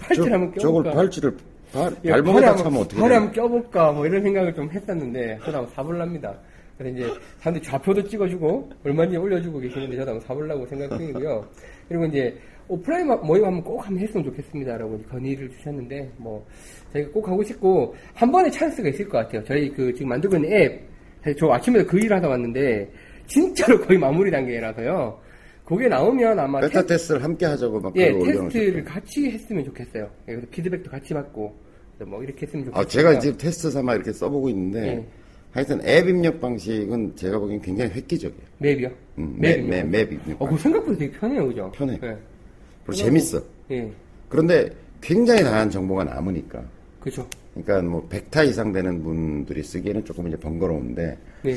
팔찌를 0.00 0.32
한번 0.32 0.52
저, 0.54 0.60
저걸 0.60 0.82
껴볼까? 0.84 1.00
팔찌를 1.00 1.36
발, 1.72 1.96
예, 2.04 2.10
발목에다 2.10 2.46
팔에 2.52 2.62
차면 2.62 2.80
어떻게 2.80 3.00
팔에 3.00 3.08
돼? 3.08 3.14
한번 3.14 3.32
껴볼까 3.32 3.92
뭐 3.92 4.06
이런 4.06 4.22
생각을 4.22 4.54
좀 4.54 4.70
했었는데 4.70 5.38
저도 5.44 5.58
한번 5.58 5.74
사볼랍니다. 5.74 6.34
그래서 6.76 6.96
이제 6.96 7.20
사람들이 7.40 7.64
좌표도 7.64 8.08
찍어주고 8.08 8.70
얼마인지 8.84 9.16
올려주고 9.16 9.58
계시는데 9.60 9.96
저도 9.96 10.10
한번 10.12 10.26
사보려고 10.26 10.66
생각 10.66 10.96
중이고요. 10.96 11.46
그리고 11.88 12.04
이제 12.06 12.36
오프라인 12.68 13.06
마- 13.06 13.16
모임 13.16 13.44
한번 13.44 13.62
꼭 13.64 13.78
한번 13.86 14.02
했으면 14.02 14.24
좋겠습니다라고 14.26 14.98
건의를 15.10 15.48
주셨는데 15.50 16.10
뭐 16.18 16.46
저희가 16.92 17.10
꼭 17.12 17.28
하고 17.28 17.42
싶고 17.42 17.94
한 18.14 18.30
번에 18.30 18.50
찬스가 18.50 18.88
있을 18.90 19.08
것 19.08 19.18
같아요. 19.18 19.42
저희 19.44 19.70
그 19.70 19.92
지금 19.94 20.08
만들고 20.10 20.36
있는 20.36 20.52
앱 20.52 20.88
저 21.36 21.48
아침에 21.50 21.82
그 21.84 21.98
일을 21.98 22.16
하다 22.16 22.28
왔는데 22.28 22.90
진짜로 23.26 23.78
거의 23.82 23.98
마무리 23.98 24.30
단계라서요. 24.30 25.18
그게 25.64 25.88
나오면 25.88 26.38
아마 26.38 26.60
베타 26.60 26.74
테스트- 26.80 26.86
테스트를 26.94 27.24
함께 27.24 27.44
하자고 27.44 27.80
막 27.80 27.92
예. 27.96 28.12
테스트를 28.18 28.84
같이 28.84 29.30
했으면 29.30 29.64
좋겠어요. 29.64 30.04
예, 30.28 30.32
그래서 30.32 30.46
피드백도 30.50 30.90
같이 30.90 31.12
받고 31.12 31.54
뭐 32.06 32.22
이렇게 32.22 32.46
했으면 32.46 32.66
좋겠어요. 32.66 32.80
아, 32.80 32.86
제가 32.86 33.18
지금 33.18 33.36
테스트 33.36 33.70
삼아 33.70 33.96
이렇게 33.96 34.12
써보고 34.12 34.48
있는데, 34.50 34.86
예. 34.86 35.04
하여튼 35.50 35.80
맵 35.84 36.08
입력 36.08 36.40
방식은 36.40 37.16
제가 37.16 37.38
보기엔 37.40 37.60
굉장히 37.60 37.90
획기적이에요. 37.90 38.42
맵이요? 38.58 38.88
음, 39.18 39.36
맵, 39.38 39.66
맵, 39.66 39.88
맵 39.88 40.12
입력 40.12 40.40
어, 40.40 40.44
그거 40.46 40.56
생각보다 40.56 40.96
되게 40.96 41.18
편해요, 41.18 41.48
그죠? 41.48 41.70
편해. 41.74 41.98
예. 42.04 42.16
그리고 42.88 43.02
재밌어. 43.04 43.42
예. 43.70 43.90
그런데 44.28 44.70
굉장히 45.00 45.42
다양한 45.42 45.70
정보가 45.70 46.04
남으니까. 46.04 46.62
그죠. 47.00 47.26
그러니까 47.54 47.88
뭐 47.88 48.08
100타 48.08 48.46
이상 48.48 48.72
되는 48.72 49.02
분들이 49.02 49.62
쓰기에는 49.62 50.04
조금 50.04 50.28
이제 50.28 50.36
번거로운데, 50.38 51.18
네. 51.42 51.54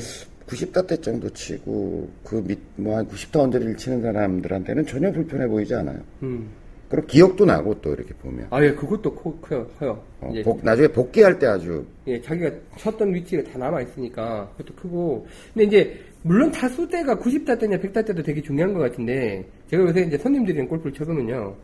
90타 0.47 1.01
정도 1.01 1.29
치고, 1.29 2.09
그 2.25 2.43
밑, 2.45 2.59
뭐 2.75 2.97
한 2.97 3.07
90타 3.07 3.39
언저리를 3.39 3.77
치는 3.77 4.01
사람들한테는 4.01 4.85
전혀 4.85 5.11
불편해 5.11 5.47
보이지 5.47 5.73
않아요. 5.75 5.99
음. 6.23 6.49
그리고 6.89 7.07
기억도 7.07 7.45
나고 7.45 7.79
또 7.81 7.93
이렇게 7.93 8.13
보면. 8.15 8.47
아, 8.49 8.61
예, 8.61 8.73
그것도 8.73 9.15
커, 9.15 9.33
커요, 9.39 9.65
커요. 9.79 10.03
어, 10.19 10.29
이제, 10.31 10.43
복- 10.43 10.63
나중에 10.63 10.89
복귀할 10.89 11.39
때 11.39 11.47
아주 11.47 11.85
예, 12.07 12.21
자기가 12.21 12.51
쳤던 12.77 13.13
위치가 13.13 13.41
다 13.49 13.57
남아있으니까, 13.57 14.51
그것도 14.57 14.75
크고. 14.75 15.25
근데 15.53 15.65
이제, 15.67 15.99
물론 16.23 16.51
타수대가 16.51 17.15
90타대냐 17.17 17.77
100타대도 17.77 18.21
되게 18.21 18.41
중요한 18.41 18.73
것 18.73 18.79
같은데, 18.79 19.43
제가 19.69 19.83
요새 19.83 20.01
이제 20.01 20.17
손님들이랑 20.17 20.67
골프를 20.67 20.93
쳐보면요. 20.93 21.55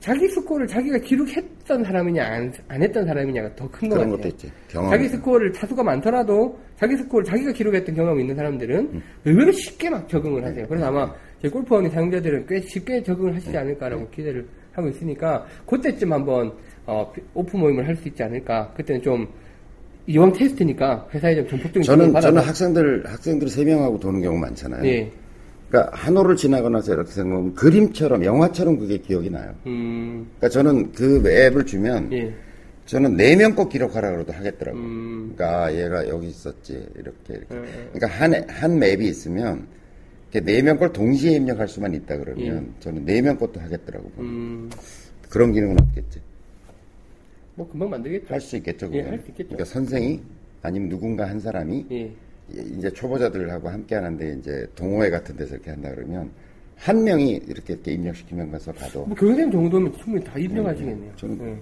자기 0.00 0.28
스코어를 0.28 0.66
자기가 0.66 0.98
기록했던 0.98 1.82
사람이냐, 1.82 2.22
안, 2.24 2.52
안 2.68 2.82
했던 2.82 3.06
사람이냐가 3.06 3.54
더 3.56 3.66
큰 3.70 3.88
것 3.88 3.96
같아요. 3.96 4.16
것도 4.16 4.28
있지. 4.28 4.52
경험. 4.68 4.90
자기 4.90 5.08
스코어를 5.08 5.52
타수가 5.52 5.82
많더라도 5.82 6.58
자기 6.76 6.96
스코어를 6.96 7.24
자기가 7.24 7.52
기록했던 7.52 7.94
경험이 7.94 8.20
있는 8.22 8.36
사람들은 8.36 8.76
음. 8.92 9.02
의외로 9.24 9.50
쉽게 9.52 9.88
막 9.90 10.06
적응을 10.08 10.42
네. 10.42 10.48
하세요. 10.48 10.66
그래서 10.68 10.86
아마 10.86 11.10
제 11.40 11.48
골프원의 11.48 11.90
사용자들은 11.90 12.46
꽤 12.46 12.60
쉽게 12.60 13.02
적응을 13.02 13.34
하시지 13.34 13.56
않을까라고 13.56 14.10
기대를 14.10 14.46
하고 14.72 14.88
있으니까 14.88 15.46
그때쯤 15.66 16.12
한번 16.12 16.52
어, 16.86 17.10
오픈 17.32 17.60
모임을 17.60 17.86
할 17.88 17.96
수 17.96 18.08
있지 18.08 18.22
않을까. 18.22 18.72
그때는 18.76 19.00
좀 19.00 19.26
이왕 20.06 20.32
테스트니까 20.32 21.08
회사에 21.14 21.34
좀 21.36 21.48
전폭적인 21.48 21.82
저는 21.82 22.20
저는 22.20 22.42
학생들 22.42 23.04
학생들 23.06 23.48
세 23.48 23.64
명하고 23.64 23.98
도는 24.00 24.20
경우 24.22 24.38
많잖아요. 24.38 24.84
예. 24.86 25.10
그러니까 25.70 25.96
한 25.96 26.16
호를 26.16 26.36
지나고 26.36 26.68
나서 26.68 26.92
이렇게 26.92 27.10
생각하면 27.10 27.54
그림처럼 27.54 28.24
영화처럼 28.24 28.78
그게 28.78 28.98
기억이 28.98 29.30
나요. 29.30 29.54
음, 29.66 30.26
그러니까 30.38 30.48
저는 30.50 30.92
그 30.92 31.22
앱을 31.26 31.64
주면 31.66 32.12
예. 32.12 32.32
저는 32.86 33.16
네 33.16 33.34
명 33.34 33.54
꼭 33.54 33.70
기록하라 33.70 34.12
그래도 34.12 34.32
하겠더라고요. 34.34 34.82
음. 34.82 35.32
그러니까 35.34 35.64
아, 35.64 35.72
얘가 35.74 36.06
여기 36.08 36.28
있었지 36.28 36.86
이렇게 36.96 37.34
이렇게. 37.34 37.54
음. 37.54 37.64
그러니까 37.94 38.06
한 38.08 38.34
한 38.48 38.78
맵이 38.78 39.06
있으면 39.08 39.66
네명 40.32 40.78
걸 40.78 40.92
동시에 40.92 41.32
입력할 41.36 41.66
수만 41.68 41.94
있다 41.94 42.18
그러면 42.18 42.74
저는 42.80 43.04
네 43.06 43.22
명 43.22 43.38
것도 43.38 43.60
하겠더라고요. 43.60 44.12
음, 44.18 44.68
그런 45.30 45.52
기능은 45.52 45.76
없겠지. 45.80 46.20
뭐 47.54 47.68
금방 47.68 47.90
만들겠죠. 47.90 48.32
할 48.32 48.40
수 48.40 48.56
있겠죠. 48.56 48.86
예, 48.86 48.98
그거는. 48.98 49.10
할수 49.12 49.30
있겠죠. 49.30 49.48
그러니까 49.50 49.64
선생이 49.64 50.20
아니면 50.62 50.88
누군가 50.88 51.28
한 51.28 51.38
사람이 51.38 51.86
예. 51.92 52.10
이제 52.76 52.90
초보자들하고 52.90 53.68
함께 53.68 53.94
하는데 53.94 54.36
이제 54.38 54.66
동호회 54.74 55.10
같은 55.10 55.36
데서 55.36 55.54
이렇게 55.54 55.70
한다 55.70 55.90
그러면 55.94 56.30
한 56.76 57.02
명이 57.04 57.42
이렇게, 57.46 57.74
이렇게 57.74 57.92
입력시키면 57.92 58.50
가서 58.50 58.72
가도 58.72 59.06
뭐 59.06 59.16
교수님 59.16 59.50
정도면 59.50 59.92
충분히 59.96 60.24
다 60.24 60.38
입력하시겠네요. 60.38 61.12
저는 61.16 61.38
예. 61.48 61.56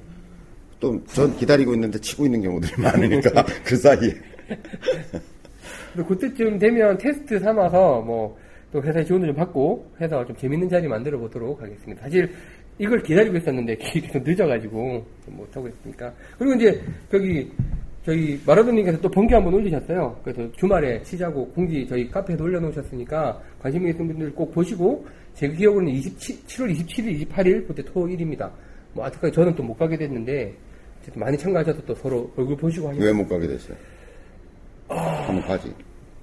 또전 0.81 1.37
기다리고 1.37 1.75
있는데 1.75 1.99
치고 2.01 2.25
있는 2.25 2.43
경우들이 2.43 2.83
많으니까 2.83 3.45
그 3.65 3.77
사이에 3.77 4.15
근데 5.95 6.09
그때쯤 6.09 6.59
되면 6.59 6.99
테스트 6.99 7.39
삼아서 7.39 8.01
뭐 8.01 8.43
또 8.73 8.83
회사에 8.83 9.05
지원도 9.05 9.27
좀 9.27 9.37
받고 9.37 9.93
해서 10.01 10.25
좀 10.25 10.35
재밌는 10.35 10.69
자리 10.69 10.89
만들어 10.89 11.19
보도록 11.19 11.61
하겠습니다. 11.61 12.03
사실 12.03 12.33
이걸 12.79 13.03
기다리고 13.03 13.37
있었는데 13.37 13.77
계속 13.81 14.23
늦어가지고 14.23 15.05
좀 15.25 15.37
못하고 15.37 15.69
있으니까. 15.69 16.13
그리고 16.39 16.55
이제 16.55 16.81
저기 17.11 17.51
저희 18.05 18.41
마라도님께서 18.45 19.01
또 19.01 19.09
번개 19.09 19.35
한번 19.35 19.55
올리셨어요. 19.55 20.19
그래서 20.25 20.51
주말에 20.53 21.01
치자고 21.03 21.49
공지 21.53 21.87
저희 21.87 22.09
카페에도 22.11 22.45
올려놓으셨으니까 22.45 23.41
관심 23.61 23.87
있는 23.87 24.09
분들 24.09 24.35
꼭 24.35 24.53
보시고 24.53 25.07
제 25.35 25.49
기억으로는 25.49 25.93
27, 25.93 26.37
7월 26.45 26.77
27일, 26.77 27.29
28일 27.29 27.67
그때 27.69 27.83
토일입니다. 27.85 28.51
뭐 28.93 29.05
아직까지 29.07 29.33
저는 29.33 29.55
또 29.55 29.63
못 29.63 29.75
가게 29.79 29.97
됐는데 29.97 30.53
많이 31.15 31.37
참가하셔서 31.39 31.81
또 31.87 31.95
서로 31.95 32.31
얼굴 32.37 32.57
보시고 32.57 32.89
하니까 32.89 33.05
왜 33.05 33.17
못 33.17 33.29
가게 33.29 33.47
됐어요? 33.47 33.77
한번 34.89 35.41
가지. 35.43 35.73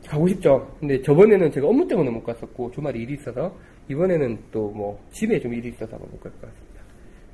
가고 0.07 0.27
싶죠. 0.27 0.75
근데 0.79 1.01
저번에는 1.01 1.51
제가 1.51 1.67
업무 1.67 1.87
때문에 1.87 2.09
못 2.09 2.23
갔었고 2.23 2.71
주말에 2.71 2.99
일이 2.99 3.13
있어서 3.15 3.53
이번에는 3.89 4.37
또 4.51 4.71
뭐 4.71 4.99
집에 5.11 5.39
좀 5.39 5.53
일이 5.53 5.69
있어서 5.69 5.97
못갈 5.97 6.31
것 6.33 6.41
같습니다. 6.41 6.81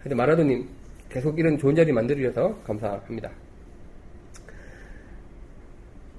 근데 0.01 0.15
마라도님 0.15 0.67
계속 1.09 1.37
이런 1.37 1.57
좋은 1.57 1.75
자리 1.75 1.91
만들어 1.91 2.17
주셔서 2.17 2.55
감사합니다. 2.63 3.29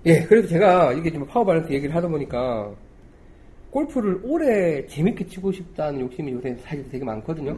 예, 0.06 0.22
그래서 0.22 0.46
제가 0.46 0.92
이게 0.92 1.10
좀 1.10 1.26
파워 1.26 1.44
밸런스 1.44 1.72
얘기를 1.72 1.94
하다 1.94 2.08
보니까 2.08 2.72
골프를 3.70 4.20
오래 4.22 4.86
재밌게 4.86 5.26
치고 5.26 5.50
싶다는 5.52 6.00
욕심이 6.00 6.32
요새 6.32 6.54
사실 6.60 6.88
되게 6.90 7.04
많거든요. 7.04 7.56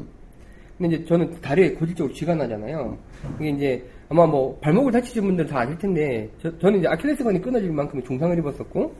근데 0.79 0.97
이제 0.97 1.05
저는 1.05 1.41
다리에 1.41 1.72
고질적으로 1.72 2.14
쥐가 2.14 2.35
나잖아요. 2.35 2.97
이게 3.39 3.51
이제 3.51 3.85
아마 4.09 4.26
뭐 4.26 4.59
발목을 4.61 4.93
다치신 4.93 5.22
분들 5.24 5.47
다 5.47 5.61
아실 5.61 5.76
텐데 5.76 6.31
저, 6.41 6.70
는 6.70 6.79
이제 6.79 6.89
아킬레스건이 6.89 7.41
끊어질 7.43 7.70
만큼 7.70 8.03
중상을 8.03 8.39
입었었고 8.39 8.95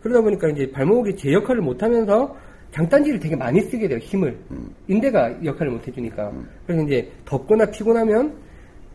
그러다 0.00 0.20
보니까 0.22 0.48
이제 0.48 0.70
발목이 0.70 1.16
제 1.16 1.32
역할을 1.32 1.60
못하면서 1.60 2.36
장단지를 2.74 3.20
되게 3.20 3.36
많이 3.36 3.60
쓰게 3.60 3.86
돼요 3.86 3.98
힘을. 3.98 4.36
인대가 4.88 5.32
역할을 5.44 5.72
못 5.72 5.86
해주니까. 5.86 6.32
그래서 6.66 6.82
이제 6.82 7.10
덥거나 7.24 7.70
피곤하면 7.70 8.34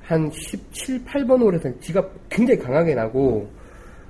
한 0.02 0.30
17, 0.32 1.06
8번 1.06 1.40
홀에서 1.40 1.80
쥐가 1.80 2.10
굉장히 2.30 2.60
강하게 2.60 2.94
나고 2.94 3.50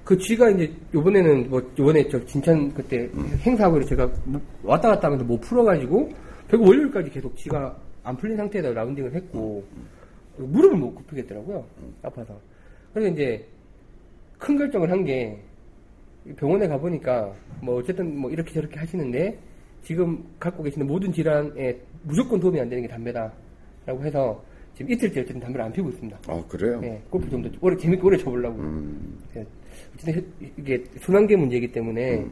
그 0.03 0.17
쥐가 0.17 0.49
이제 0.49 0.73
요번에는 0.91 1.51
뭐 1.51 1.61
요번에 1.77 2.07
저 2.07 2.25
진천 2.25 2.73
그때 2.73 3.07
행사하고 3.45 3.83
제가 3.85 4.09
왔다 4.63 4.89
갔다 4.89 5.07
하면서 5.07 5.23
못 5.23 5.39
풀어가지고 5.41 6.09
결국 6.49 6.67
월요일까지 6.67 7.11
계속 7.11 7.37
쥐가 7.37 7.77
안 8.03 8.17
풀린 8.17 8.37
상태에서 8.37 8.73
라운딩을 8.73 9.13
했고 9.13 9.63
무릎을 10.37 10.77
못 10.77 10.95
굽히겠더라고요 10.95 11.63
아파서. 12.01 12.39
그래서 12.91 13.13
이제 13.13 13.45
큰 14.39 14.57
결정을 14.57 14.89
한게 14.89 15.39
병원에 16.37 16.67
가보니까 16.67 17.31
뭐 17.61 17.75
어쨌든 17.75 18.17
뭐 18.17 18.31
이렇게 18.31 18.51
저렇게 18.51 18.79
하시는데 18.79 19.37
지금 19.83 20.23
갖고 20.39 20.63
계시는 20.63 20.87
모든 20.87 21.11
질환에 21.11 21.77
무조건 22.03 22.39
도움이 22.39 22.59
안 22.59 22.69
되는 22.69 22.81
게 22.83 22.87
담배다라고 22.87 24.03
해서 24.03 24.43
지금 24.75 24.91
이틀째 24.91 25.21
어쨌든 25.21 25.41
담배를 25.41 25.65
안 25.65 25.71
피우고 25.73 25.89
있습니다. 25.91 26.19
어, 26.27 26.45
그래요? 26.47 26.79
예, 26.83 27.01
골프 27.09 27.29
좀 27.29 27.41
더 27.43 27.49
오래 27.61 27.75
재밌게 27.75 28.01
오래 28.05 28.17
쳐보려고. 28.17 28.59
음, 28.59 29.17
예, 29.35 29.45
어쨌든 29.95 30.25
이게 30.57 30.83
순환계 31.01 31.35
문제이기 31.35 31.71
때문에 31.71 32.19
음. 32.19 32.31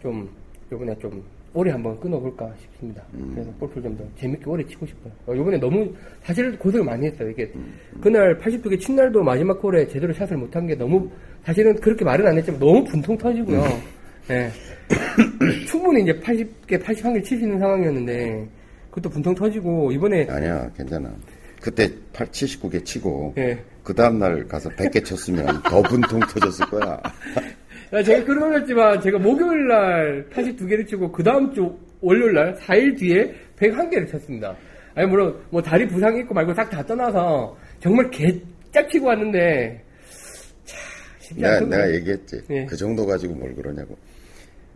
좀 0.00 0.28
요번에 0.72 0.96
좀 0.98 1.22
오래 1.52 1.70
한번 1.70 1.98
끊어볼까 2.00 2.52
싶습니다. 2.58 3.02
음. 3.14 3.32
그래서 3.34 3.50
골프를 3.58 3.82
좀 3.82 3.96
더 3.98 4.04
재밌게 4.16 4.48
오래 4.48 4.64
치고 4.64 4.86
싶어요. 4.86 5.12
어, 5.26 5.36
요번에 5.36 5.58
너무 5.58 5.92
사실 6.22 6.58
고생을 6.58 6.84
많이 6.86 7.06
했어요. 7.06 7.28
이게 7.30 7.50
음. 7.54 7.74
그날 8.00 8.38
82개 8.38 8.80
친날도 8.80 9.22
마지막 9.22 9.62
홀에 9.62 9.86
제대로 9.88 10.12
샷을 10.14 10.36
못한 10.38 10.66
게 10.66 10.74
너무 10.74 11.10
사실은 11.44 11.74
그렇게 11.76 12.04
말은 12.04 12.26
안 12.26 12.38
했지만 12.38 12.58
너무 12.60 12.82
분통 12.84 13.16
터지고요. 13.18 13.62
음. 14.30 14.34
예. 14.34 14.50
충분히 15.66 16.02
이제 16.02 16.12
80개, 16.20 16.82
81개 16.82 17.24
칠 17.24 17.38
수 17.38 17.44
있는 17.44 17.58
상황이었는데 17.58 18.46
그것도 18.90 19.10
분통 19.10 19.34
터지고 19.34 19.90
이번에 19.92 20.26
아니야, 20.28 20.70
괜찮아. 20.76 21.12
그때 21.60 21.90
8, 22.12 22.26
79개 22.28 22.84
치고, 22.84 23.34
예. 23.38 23.58
그 23.82 23.94
다음날 23.94 24.46
가서 24.46 24.68
100개 24.70 25.02
쳤으면 25.04 25.62
더 25.62 25.80
분통 25.82 26.20
터졌을 26.20 26.66
거야. 26.66 27.00
야, 27.92 28.02
제가 28.04 28.22
그런 28.24 28.50
걸 28.50 28.60
했지만, 28.60 29.00
제가 29.00 29.18
목요일 29.18 29.66
날 29.68 30.26
82개를 30.30 30.86
치고, 30.86 31.10
그 31.10 31.22
다음 31.22 31.52
주 31.54 31.74
월요일 32.02 32.34
날 32.34 32.54
4일 32.56 32.98
뒤에 32.98 33.34
101개를 33.58 34.10
쳤습니다. 34.10 34.54
아니, 34.94 35.08
물론, 35.08 35.40
뭐, 35.48 35.62
다리 35.62 35.88
부상이 35.88 36.20
있고 36.20 36.34
말고 36.34 36.52
싹 36.52 36.68
다 36.68 36.84
떠나서, 36.84 37.56
정말 37.80 38.10
개짝 38.10 38.86
치고 38.90 39.06
왔는데, 39.06 39.82
차, 40.66 40.76
쉽지 41.20 41.40
내가, 41.40 41.54
않거든요. 41.54 41.76
내가 41.78 41.94
얘기했지. 41.94 42.42
예. 42.50 42.66
그 42.66 42.76
정도 42.76 43.06
가지고 43.06 43.34
뭘 43.34 43.54
그러냐고. 43.54 43.96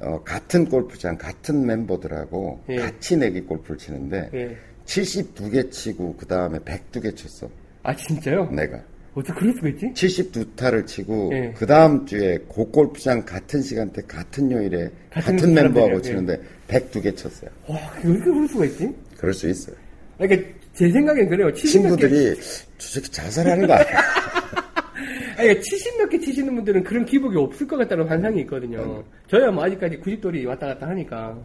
어, 0.00 0.22
같은 0.24 0.68
골프장, 0.68 1.16
같은 1.18 1.66
멤버들하고 1.66 2.60
예. 2.68 2.76
같이 2.76 3.16
내기 3.16 3.40
골프를 3.42 3.78
치는데, 3.78 4.30
예. 4.34 4.56
72개 4.86 5.70
치고, 5.70 6.16
그 6.16 6.26
다음에 6.26 6.58
102개 6.60 7.14
쳤어. 7.16 7.48
아, 7.82 7.94
진짜요? 7.94 8.50
내가. 8.50 8.80
어떻게 9.14 9.40
그럴 9.40 9.52
수가 9.54 9.68
있지? 9.70 9.86
72타를 9.94 10.86
치고, 10.86 11.30
예. 11.34 11.52
그 11.56 11.66
다음 11.66 12.06
주에 12.06 12.38
그 12.48 12.64
골프장 12.70 13.24
같은 13.24 13.60
시간대, 13.60 14.02
같은 14.06 14.50
요일에, 14.52 14.88
같은 15.10 15.36
같은, 15.36 15.54
멤버하고 15.54 16.00
사람들이요? 16.00 16.02
치는데, 16.02 16.40
102개 16.68 17.16
쳤어요. 17.16 17.50
와, 17.66 17.76
어떻게 17.96 18.08
그럴 18.08 18.48
수가 18.48 18.64
있지? 18.66 18.94
그럴 19.16 19.34
수 19.34 19.48
있어요. 19.48 19.74
그러니까, 20.16 20.48
제 20.74 20.90
생각엔 20.92 21.28
그래요. 21.28 21.48
70몇 21.48 21.54
개, 21.54 21.68
친구들이, 21.68 22.40
저 22.78 22.88
새끼 22.88 23.10
자살하는 23.10 23.66
거 23.66 23.72
아니야? 23.72 23.88
아니, 25.38 25.50
70몇 25.60 26.10
개 26.10 26.18
치시는 26.18 26.52
분들은 26.56 26.82
그런 26.82 27.04
기복이 27.04 27.36
없을 27.38 27.66
것 27.68 27.76
같다는 27.76 28.06
환상이 28.08 28.40
있거든요. 28.40 29.04
저야 29.30 29.50
뭐 29.52 29.64
아직까지 29.64 29.98
90돌이 30.00 30.44
왔다 30.46 30.66
갔다 30.66 30.88
하니까. 30.88 31.38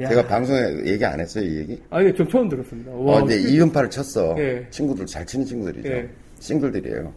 야. 0.00 0.08
제가 0.08 0.26
방송에 0.26 0.60
얘기 0.86 1.04
안 1.04 1.18
했어요, 1.20 1.44
이 1.44 1.56
얘기? 1.58 1.80
아니, 1.88 2.12
좀 2.14 2.28
처음 2.28 2.48
들었습니다. 2.48 2.90
와, 2.92 3.16
어, 3.16 3.24
이제 3.24 3.34
어떻게- 3.38 3.54
이음파를 3.54 3.90
쳤어. 3.90 4.34
예. 4.38 4.66
친구들 4.70 5.06
잘 5.06 5.24
치는 5.24 5.46
친구들이죠. 5.46 5.88
예. 5.88 6.08
싱글들이에요. 6.40 7.12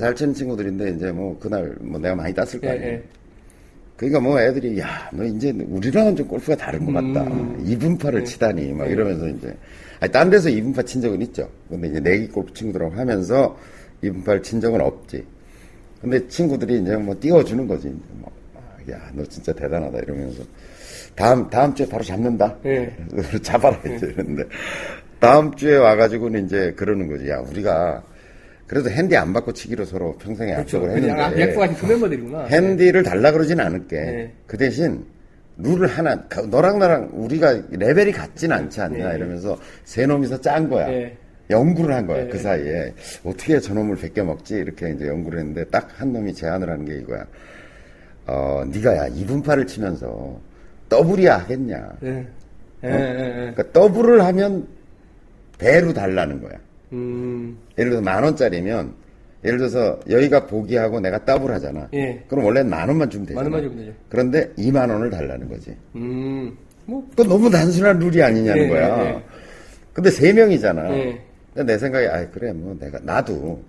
잘 0.00 0.14
치는 0.14 0.34
친구들인데 0.34 0.90
이제 0.90 1.12
뭐 1.12 1.38
그날 1.38 1.76
뭐 1.80 2.00
내가 2.00 2.14
많이 2.16 2.34
땄을 2.34 2.60
거 2.60 2.66
예, 2.66 2.70
아니에요. 2.70 2.92
예. 2.94 3.02
그러니까 3.96 4.20
뭐 4.20 4.40
애들이 4.40 4.78
야, 4.78 5.08
너 5.12 5.22
이제 5.24 5.50
우리랑은 5.50 6.16
좀 6.16 6.26
골프가 6.26 6.56
다른 6.56 6.84
것 6.86 6.92
같다. 6.92 7.30
음. 7.30 7.62
이분파를 7.66 8.24
치다니 8.24 8.72
막 8.72 8.86
이러면서 8.90 9.28
이제 9.28 9.54
아니, 10.00 10.10
딴 10.10 10.30
데서 10.30 10.48
이분파 10.48 10.82
친 10.82 11.00
적은 11.02 11.20
있죠. 11.22 11.48
근데 11.68 11.88
이제 11.88 12.00
내기 12.00 12.28
골프 12.28 12.52
친구들하고 12.54 12.94
하면서 12.94 13.56
이분파를 14.02 14.42
친 14.42 14.60
적은 14.60 14.80
없지. 14.80 15.24
근데 16.00 16.26
친구들이 16.28 16.80
이제 16.82 16.96
뭐 16.96 17.14
띄워주는 17.18 17.66
거지. 17.66 17.88
뭐, 18.14 18.30
아, 18.54 18.92
야, 18.92 19.10
너 19.12 19.24
진짜 19.24 19.52
대단하다 19.52 19.98
이러면서 19.98 20.42
다음 21.16 21.50
다음 21.50 21.74
주에 21.74 21.86
바로 21.88 22.04
잡는다. 22.04 22.56
예. 22.64 22.94
잡아라 23.42 23.76
이제 23.84 24.06
이랬는데 24.06 24.44
다음 25.18 25.54
주에 25.56 25.76
와가지고는 25.76 26.46
이제 26.46 26.72
그러는 26.76 27.08
거지. 27.08 27.28
야, 27.28 27.38
우리가 27.40 28.04
그래도 28.68 28.90
핸디 28.90 29.16
안 29.16 29.32
받고 29.32 29.52
치기로 29.54 29.84
서로 29.84 30.12
평생에 30.18 30.52
약속을 30.52 30.90
그렇죠. 30.90 31.12
아, 31.14 31.24
했는데 31.24 31.42
약속하신 31.42 31.76
그 31.76 31.86
멤버들이구나. 31.86 32.44
핸디를 32.46 33.02
달라 33.02 33.32
그러진 33.32 33.58
않을게. 33.58 33.96
네. 33.96 34.32
그 34.46 34.56
대신 34.56 35.04
룰을 35.56 35.88
하나 35.88 36.22
가- 36.28 36.42
너랑 36.42 36.78
나랑 36.78 37.08
우리가 37.14 37.62
레벨이 37.70 38.12
같진 38.12 38.52
않지 38.52 38.80
않냐 38.80 39.08
네. 39.08 39.16
이러면서 39.16 39.58
세 39.84 40.06
놈이서 40.06 40.40
짠 40.40 40.68
거야. 40.68 40.86
네. 40.86 41.16
연구를 41.50 41.94
한 41.94 42.06
거야 42.06 42.24
네. 42.24 42.28
그 42.28 42.38
사이에 42.38 42.92
어떻게 43.24 43.58
저놈을 43.60 43.96
벗겨 43.96 44.24
먹지 44.24 44.54
이렇게 44.56 44.90
이제 44.90 45.06
연구를 45.06 45.38
했는데 45.40 45.64
딱 45.64 45.88
한 45.98 46.12
놈이 46.12 46.34
제안을 46.34 46.68
하는 46.68 46.84
게 46.84 46.96
이거야. 46.98 47.24
어 48.26 48.62
네가 48.70 48.96
야 48.96 49.06
이븐파를 49.08 49.66
치면서 49.66 50.38
더블이야 50.88 51.38
하겠냐. 51.38 51.88
예. 52.04 52.26
예, 52.84 52.88
어? 52.88 52.90
예, 52.92 52.94
예. 52.94 53.32
그러니까 53.54 53.72
더블을 53.72 54.22
하면 54.24 54.68
배로 55.58 55.92
달라는 55.92 56.40
거야. 56.42 56.52
음, 56.92 57.58
예를 57.78 57.90
들어서 57.90 58.04
만 58.04 58.22
원짜리면 58.22 58.94
예를 59.44 59.58
들어서 59.58 59.98
여기가 60.08 60.46
보기하고 60.46 61.00
내가 61.00 61.24
더블 61.24 61.52
하잖아. 61.52 61.88
예. 61.94 62.22
그럼 62.28 62.44
원래는 62.44 62.70
만 62.70 62.88
원만 62.88 63.08
주면 63.10 63.26
되잖아. 63.26 63.48
만 63.48 63.52
원만 63.52 63.70
주면 63.70 63.86
되죠. 63.86 63.98
그런데 64.08 64.52
2만 64.58 64.90
원을 64.90 65.10
달라는 65.10 65.48
거지. 65.48 65.74
음, 65.96 66.56
뭐, 66.86 67.04
그 67.16 67.22
너무 67.22 67.50
단순한 67.50 67.98
룰이 67.98 68.22
아니냐는 68.22 68.64
예, 68.64 68.68
거야. 68.68 69.04
예, 69.04 69.08
예. 69.10 69.22
근데 69.92 70.10
세 70.10 70.32
명이잖아. 70.32 70.90
예. 70.96 71.20
근데 71.58 71.72
내 71.72 71.78
생각에 71.78 72.06
아 72.06 72.30
그래 72.30 72.52
뭐 72.52 72.72
내가 72.78 73.00
나도 73.02 73.60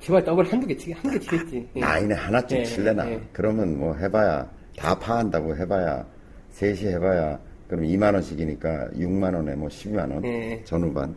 제발 0.00 0.24
더블 0.24 0.44
한두 0.52 0.66
개 0.66 0.76
치기, 0.76 0.92
한개 0.94 1.16
치겠지. 1.16 1.68
예. 1.76 1.80
나인에 1.80 2.12
하나쯤 2.16 2.58
예, 2.58 2.64
칠래나. 2.64 3.08
예. 3.08 3.20
그러면 3.32 3.78
뭐 3.78 3.94
해봐야 3.94 4.50
다 4.76 4.98
파한다고 4.98 5.56
해봐야 5.56 6.04
셋이 6.50 6.80
해봐야 6.92 7.38
그럼 7.68 7.84
2만 7.84 8.14
원씩이니까 8.14 8.88
6만 8.96 9.32
원에 9.32 9.54
뭐 9.54 9.68
12만 9.68 10.12
원 10.12 10.24
예. 10.24 10.60
전후반. 10.64 11.14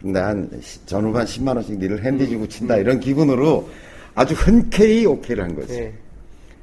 근데 0.00 0.20
한 0.20 0.48
시- 0.62 0.86
전후반 0.86 1.26
10만 1.26 1.56
원씩 1.56 1.78
니를 1.80 2.04
핸디 2.04 2.28
주고 2.28 2.46
친다 2.46 2.76
이런 2.76 3.00
기분으로 3.00 3.68
아주 4.14 4.34
흔쾌히 4.34 5.04
오케이를 5.04 5.42
한 5.42 5.56
거지. 5.56 5.74
예. 5.80 5.92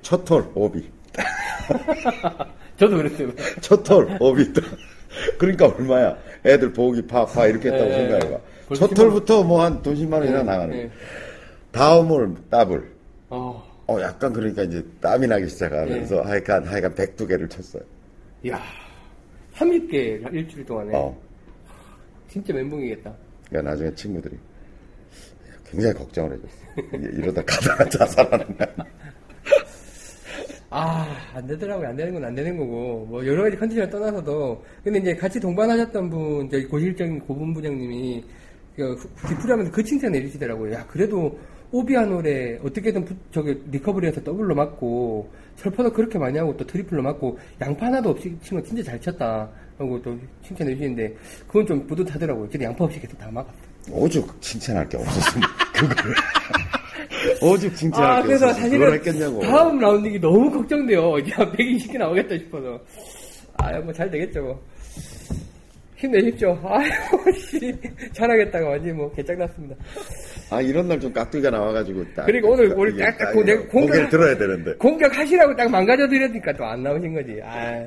첫홀 0.02 0.46
오비. 0.56 0.90
저도 2.80 2.96
그랬어요. 2.96 3.32
첫홀 3.60 4.16
오비. 4.22 4.54
그러니까 5.38 5.68
얼마야? 5.68 6.16
애들 6.46 6.72
보기 6.72 7.02
파파 7.06 7.48
이렇게 7.48 7.68
했다고 7.70 7.90
예, 7.92 7.94
생각해봐. 7.96 8.38
첫 8.76 8.98
홀부터 8.98 9.44
뭐 9.44 9.62
한 9.64 9.82
돈 9.82 9.96
10만 9.96 10.14
원이나 10.14 10.44
나가는 10.44 10.76
예. 10.76 10.82
거야. 10.84 10.92
다음 11.72 12.08
홀 12.08 12.36
더블. 12.50 12.92
어, 13.30 13.64
어, 13.88 14.02
약간 14.02 14.34
그러니까 14.34 14.64
이제 14.64 14.84
땀이 15.02 15.28
나기 15.28 15.48
시작하면서 15.48 16.16
예. 16.18 16.22
하여간, 16.22 16.66
하여간 16.66 16.94
102개를 16.96 17.50
쳤어요. 17.50 17.84
이야. 18.44 18.60
30개 19.56 20.34
일주일 20.34 20.66
동안에. 20.66 20.92
어. 20.96 21.18
진짜 22.30 22.54
멘붕이겠다. 22.54 23.14
그러니까 23.50 23.72
나중에 23.72 23.94
친구들이 23.96 24.38
굉장히 25.70 25.94
걱정을 25.96 26.34
해줬어. 26.34 27.08
이러다 27.18 27.42
가다가 27.44 27.88
자살하는 27.90 28.58
거야. 28.58 28.68
아, 30.70 31.08
안 31.34 31.48
되더라고요. 31.48 31.88
안 31.88 31.96
되는 31.96 32.14
건 32.14 32.24
안 32.26 32.36
되는 32.36 32.58
거고. 32.58 33.06
뭐, 33.10 33.26
여러 33.26 33.44
가지 33.44 33.56
컨디션을 33.56 33.90
떠나서도. 33.90 34.64
근데 34.84 35.00
이제 35.00 35.16
같이 35.16 35.40
동반하셨던 35.40 36.10
분, 36.10 36.50
저희 36.50 36.66
고실적인 36.66 37.20
고분 37.22 37.54
부장님이, 37.54 38.24
그, 38.78 38.96
뒤풀이 39.28 39.50
하면서 39.52 39.72
그 39.72 39.84
칭찬 39.84 40.12
내리시더라고요. 40.12 40.74
야, 40.74 40.86
그래도 40.88 41.38
오비 41.72 41.98
난 41.98 42.24
홀에 42.24 42.60
어떻게든 42.64 43.04
부- 43.04 43.16
저기 43.32 43.60
리커버리해서 43.72 44.24
더블로 44.24 44.54
막고 44.56 45.30
철퍼도 45.58 45.92
그렇게 45.92 46.18
많이 46.20 46.38
하고 46.38 46.56
또 46.56 46.66
트리플로 46.66 47.02
막고 47.02 47.38
양파 47.60 47.88
하나도 47.88 48.12
없이 48.12 48.38
치는 48.44 48.62
거 48.62 48.68
진짜 48.68 48.84
잘 48.84 49.02
쳤다 49.02 49.50
하고 49.78 50.02
또 50.02 50.16
칭찬해 50.46 50.74
주시는데 50.76 51.16
그건 51.48 51.66
좀 51.66 51.88
뿌듯하더라고요. 51.88 52.48
진짜 52.50 52.68
양파 52.68 52.86
없이 52.86 53.00
계속 53.00 53.18
다 53.18 53.30
막았어요. 53.32 53.56
오죽 53.92 54.42
칭찬할 54.42 54.88
게 54.88 54.98
없었으면 54.98 55.48
그걸 55.74 56.16
오죽 57.42 57.76
칭찬할 57.76 58.12
아 58.12 58.22
게 58.22 58.28
그래서 58.28 58.48
그걸 58.48 58.62
사실은 58.62 58.94
했겠냐고 58.94 59.40
다음 59.42 59.80
라운딩이 59.80 60.20
너무 60.20 60.52
걱정돼요. 60.52 61.18
이제 61.20 61.34
한 61.34 61.52
120개 61.52 61.98
나오겠다 61.98 62.38
싶어서 62.38 62.80
아 63.58 63.72
뭐 63.82 63.92
잘 63.92 64.10
되겠죠. 64.12 64.42
뭐. 64.42 64.62
힘내십시오. 65.98 66.58
아유 66.64 66.90
씨 67.34 67.74
잘하겠다가 68.14 68.70
완전 68.70 68.96
뭐 68.98 69.12
개짱났습니다. 69.14 69.76
아 70.52 70.62
이런 70.62 70.88
날 70.88 71.00
좀 71.00 71.12
깍두기가 71.12 71.50
나와가지고 71.50 72.04
딱 72.16 72.26
그리고 72.26 72.52
오늘 72.52 72.72
오늘 72.78 72.96
딱딱 72.98 73.34
고- 73.34 73.44
내가 73.44 73.66
공격- 73.68 74.10
들어야 74.10 74.38
되는데 74.38 74.74
공격하시라고 74.76 75.56
딱 75.56 75.70
망가져 75.70 76.08
드렸으니까 76.08 76.54
또 76.54 76.64
안 76.66 76.84
나오신 76.84 77.14
거지. 77.14 77.40
아. 77.44 77.82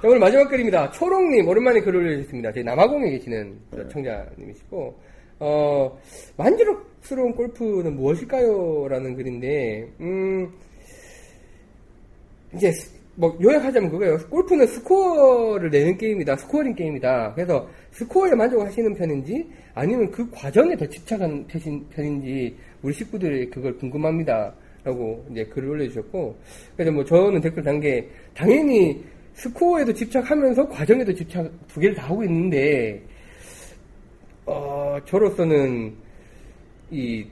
자, 0.00 0.06
오늘 0.06 0.18
마지막 0.20 0.48
글입니다. 0.48 0.90
초롱님 0.92 1.46
오랜만에 1.48 1.80
글을 1.80 2.00
올려주셨습니다. 2.00 2.52
저희 2.52 2.62
남아공에 2.64 3.10
계시는 3.10 3.58
청자님이시고 3.90 4.98
어 5.40 5.98
만족스러운 6.36 7.32
골프는 7.34 7.96
무엇일까요? 7.96 8.86
라는 8.88 9.14
글인데 9.16 9.88
음 10.00 10.48
이제 12.54 12.70
스- 12.72 12.97
뭐 13.20 13.36
요약하자면 13.42 13.90
그거예요. 13.90 14.16
골프는 14.30 14.64
스코어를 14.68 15.70
내는 15.70 15.98
게임이다. 15.98 16.36
scoring 16.36 16.74
게임이다. 16.76 17.34
그래서 17.34 17.68
스코어에 17.90 18.32
만족하시는 18.36 18.94
편인지 18.94 19.44
아니면 19.74 20.08
그 20.12 20.30
과정에 20.30 20.76
더 20.76 20.86
편인- 20.86 21.84
편인지 21.90 22.56
우리 22.80 22.92
식구들이 22.94 23.50
그걸 23.50 23.76
궁금합니다. 23.76 24.54
라고 24.84 25.26
이제 25.32 25.44
글을 25.46 25.68
올려주셨고 25.70 26.36
그래서 26.76 26.92
뭐 26.92 27.04
저는 27.04 27.40
댓글 27.40 27.64
단 27.64 27.80
게 27.80 28.08
당연히 28.34 29.02
스코어에도 29.34 29.92
집착하면서 29.92 30.68
과정에도 30.68 31.12
집착 31.12 31.50
두 31.66 31.80
개를 31.80 31.96
다 31.96 32.04
하고 32.08 32.22
있는데 32.22 33.02
어 34.46 34.96
저로서는 35.04 35.92
이 36.92 37.26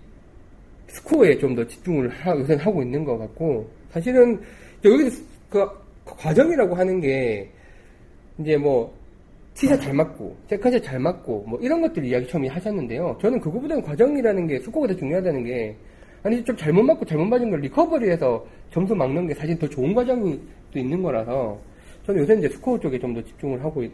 스코어에 0.88 1.38
좀 1.38 1.54
더 1.54 1.64
집중을 1.66 2.08
하, 2.08 2.32
요새 2.36 2.54
하고 2.54 2.82
있는 2.82 3.04
것 3.04 3.16
같고 3.16 3.70
사실은 3.92 4.40
여기서 4.84 5.22
그 5.50 5.66
과정이라고 6.04 6.74
하는 6.74 7.00
게 7.00 7.50
이제 8.38 8.56
뭐 8.56 8.92
티샷 9.54 9.80
잘 9.80 9.94
맞고 9.94 10.36
second 10.48 10.69
shot 10.69 10.82
잘 10.82 10.98
맞고 10.98 11.44
뭐 11.48 11.58
이런 11.60 11.80
것들 11.80 12.04
이야기 12.04 12.26
처음에 12.28 12.48
하셨는데요. 12.48 13.16
저는 13.20 13.40
그거보다는 13.40 13.82
과정이라는 13.82 14.46
게 14.46 14.58
스코어가 14.60 14.88
더 14.88 14.96
중요하다는 14.96 15.44
게 15.44 15.74
아니 16.22 16.44
좀 16.44 16.56
잘못 16.56 16.82
맞고 16.82 17.04
잘못 17.06 17.24
맞은 17.26 17.50
걸 17.50 17.60
recovery해서 17.60 18.44
점수 18.70 18.94
막는 18.94 19.26
게 19.28 19.34
사실 19.34 19.58
더 19.58 19.68
좋은 19.68 19.94
과정이 19.94 20.38
또 20.72 20.78
있는 20.78 21.02
거라서 21.02 21.58
저는 22.04 22.20
요새 22.22 22.34
이제 22.34 22.48
스코어 22.48 22.78
쪽에 22.80 22.98
좀 22.98 23.14
더 23.14 23.22
집중을 23.22 23.62
하고 23.64 23.82
있- 23.82 23.92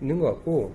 있는 0.00 0.18
것 0.18 0.26
같고 0.32 0.72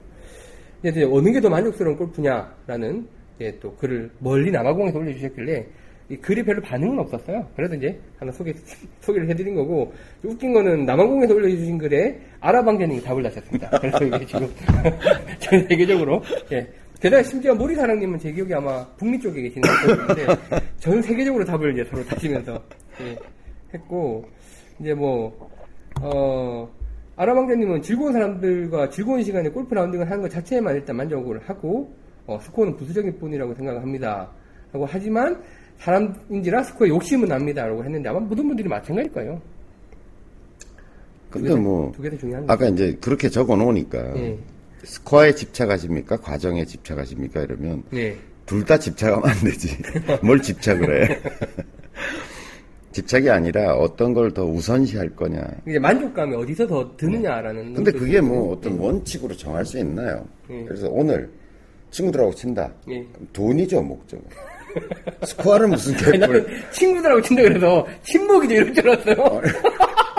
이제 0.84 1.04
어느 1.04 1.32
게 1.32 1.42
더 1.42 1.50
만족스러운 1.50 1.98
골프냐라는 1.98 3.08
예, 3.42 3.58
또 3.60 3.74
글을 3.76 4.10
멀리 4.20 4.52
남아공에서 4.52 5.00
올려주셨길래 5.00 5.66
이 6.10 6.18
글이 6.18 6.44
별로 6.44 6.62
반응은 6.62 7.00
없었어요. 7.00 7.48
그래도 7.56 7.76
이제 7.76 8.00
하나 8.18 8.32
소개, 8.32 8.54
소개를 9.02 9.30
해드린 9.30 9.56
거고 9.56 9.94
웃긴 10.24 10.54
거는 10.54 10.86
남아공에서 10.86 11.34
올려주신 11.34 11.78
글에 11.78 12.20
아라방자님이 12.40 13.02
답을 13.02 13.24
다셨습니다. 13.24 13.70
그래서 13.80 14.04
이게 14.04 14.26
지금 14.26 14.54
전 15.40 15.68
세계적으로 15.68 16.22
예. 16.52 16.68
게다가 17.00 17.24
심지어 17.24 17.56
모리사랑님은 17.56 18.20
제 18.20 18.32
기억에 18.32 18.54
아마 18.56 18.86
북미 18.98 19.18
쪽에 19.20 19.44
계시는 19.44 19.62
것 19.62 20.08
같은데 20.08 20.62
전 20.80 21.02
세계적으로 21.02 21.46
답을 21.46 21.74
이제 21.74 21.90
서로 21.90 22.04
다시면서 22.04 22.62
예, 23.02 23.18
했고 23.74 24.26
이제 24.80 24.94
뭐 24.94 25.50
어, 26.02 26.70
아라방자님은 27.16 27.82
즐거운 27.82 28.14
사람들과 28.14 28.90
즐거운 28.90 29.22
시간에 29.24 29.50
골프 29.50 29.74
라운딩을 29.74 30.10
하는 30.10 30.22
것 30.22 30.32
자체에만 30.32 30.76
일단 30.76 30.96
만족을 30.96 31.42
하고, 31.50 31.94
어, 32.26 32.40
스코어는 32.40 32.78
부수적일 32.78 33.18
뿐이라고 33.18 33.54
생각을 33.56 33.82
합니다. 33.82 34.32
라고 34.72 34.88
하지만, 34.90 35.42
사람인지라 35.80 36.64
스코어에 36.64 36.90
욕심은 36.90 37.28
납니다. 37.28 37.66
라고 37.66 37.84
했는데 37.84 38.10
아마 38.10 38.20
모든 38.20 38.48
분들이 38.48 38.68
마찬가지일 38.68 39.14
거예요. 39.14 39.42
근데 41.30 41.54
뭐. 41.56 41.92
아까 42.48 42.68
이제 42.68 42.98
그렇게 43.00 43.30
적어 43.30 43.56
놓으니까 43.56 44.16
예. 44.18 44.38
스코어에 44.84 45.36
집착하십니까 45.36 46.18
과정에 46.18 46.66
집착하십니까 46.66 47.42
이러면 47.42 47.84
네. 47.92 48.18
둘다 48.48 48.80
집착하면 48.80 49.30
안 49.30 49.38
되지 49.44 49.78
뭘 50.24 50.42
집착을 50.42 51.04
해 51.12 51.20
집착이 52.94 53.30
아니라 53.30 53.76
어떤 53.76 54.14
걸 54.16 54.32
더 54.34 54.44
우선시할 54.46 55.16
거냐 55.16 55.40
이제 55.68 55.78
만족감이 55.78 56.36
어디서 56.36 56.66
더 56.66 56.98
드느냐라는. 56.98 57.74
근데 57.76 57.92
것도 57.92 58.04
그게 58.04 58.20
뭐. 58.22 58.54
어떤 58.54 58.80
원칙으로 58.80 59.38
정할 59.38 59.64
수 59.64 59.78
있나요? 59.78 60.26
예. 60.50 60.64
그래서 60.66 60.90
오늘 60.90 61.30
친구들하고 61.92 62.34
친다. 62.34 62.72
예. 62.90 63.06
돈이죠 63.32 63.84
목적. 63.84 64.20
스코어는 65.26 65.70
무슨 65.72 65.96
개뿔? 65.98 66.48
친구들하고 66.72 67.22
친다 67.22 67.42
그래서 67.44 67.86
친목이죠 68.04 68.54
이럴 68.56 68.74
줄 68.74 68.90
알았어요. 68.90 69.42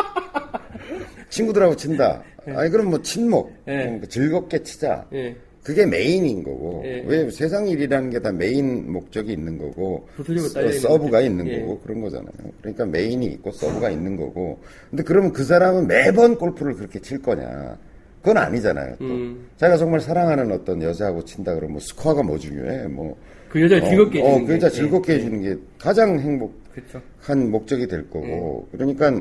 친구들하고 1.28 1.76
친다. 1.76 2.22
아니 2.46 2.70
그럼 2.70 2.90
뭐 2.90 3.01
친목, 3.03 3.53
예. 3.68 3.84
음, 3.86 4.03
즐겁게 4.09 4.62
치자. 4.62 5.07
예. 5.12 5.34
그게 5.62 5.84
메인인 5.84 6.42
거고 6.42 6.82
예. 6.86 7.05
왜 7.07 7.30
세상 7.30 7.68
일이라는 7.68 8.09
게 8.11 8.18
다 8.20 8.32
메인 8.32 8.90
목적이 8.90 9.34
있는 9.34 9.59
거고 9.59 10.09
서- 10.16 10.24
딸려 10.55 10.66
있는 10.68 10.80
서브가 10.80 11.11
거죠. 11.11 11.26
있는 11.26 11.48
예. 11.48 11.61
거고 11.61 11.80
그런 11.80 12.01
거잖아요. 12.01 12.32
그러니까 12.62 12.86
메인이 12.86 13.26
있고 13.26 13.53
서브가 13.53 13.90
있는 13.90 14.16
거고 14.16 14.59
근데 14.88 15.03
그러면 15.05 15.32
그 15.32 15.44
사람은 15.44 15.86
매번 15.86 16.36
골프를 16.36 16.74
그렇게 16.74 16.98
칠 17.01 17.20
거냐? 17.20 17.76
그건 18.22 18.38
아니잖아요. 18.38 18.96
또 18.98 19.05
음. 19.05 19.48
자기가 19.59 19.76
정말 19.76 20.01
사랑하는 20.01 20.51
어떤 20.51 20.82
여자하고 20.82 21.24
친다 21.26 21.53
그러면 21.55 21.72
뭐 21.72 21.80
스코어가 21.80 22.22
뭐 22.22 22.38
중요해? 22.38 22.88
뭐 22.88 23.16
그 23.51 23.61
여자를 23.62 23.88
즐겁게 23.88 24.20
어, 24.22 24.24
해주는 24.26 24.44
어, 24.44 24.46
그 24.46 24.55
여자 24.55 24.68
게. 24.68 24.74
즐겁게 24.74 25.12
해주는 25.14 25.42
게 25.42 25.57
가장 25.78 26.18
행복한 26.18 26.61
그렇죠. 26.72 27.01
목적이 27.48 27.86
될 27.88 28.09
거고 28.09 28.68
그러니까 28.72 29.12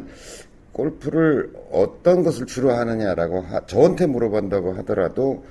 골프를 0.71 1.51
어떤 1.71 2.23
것을 2.23 2.45
주로 2.45 2.71
하느냐라고 2.71 3.41
하- 3.41 3.65
저한테 3.65 4.05
물어본다고 4.05 4.73
하더라도 4.73 5.43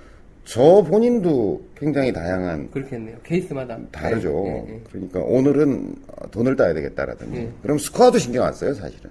저 0.45 0.83
본인도 0.83 1.61
굉장히 1.77 2.11
다양한 2.13 2.71
그렇겠네요. 2.71 3.17
케이스마다 3.23 3.79
다르죠. 3.93 4.45
예, 4.47 4.51
예, 4.71 4.75
예. 4.77 4.81
그러니까 4.91 5.21
오늘은 5.21 5.95
돈을 6.31 6.57
따야 6.57 6.73
되겠다라든지. 6.73 7.37
예. 7.39 7.51
그럼 7.61 7.77
스코어도 7.79 8.17
신경 8.19 8.45
안 8.47 8.55
써요, 8.55 8.73
사실은. 8.73 9.11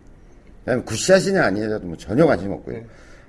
그냥 0.65 0.83
굿샷이냐 0.83 1.43
아니냐도 1.43 1.85
뭐 1.85 1.95
전혀 1.97 2.25
관심 2.25 2.51
없고요. 2.53 2.81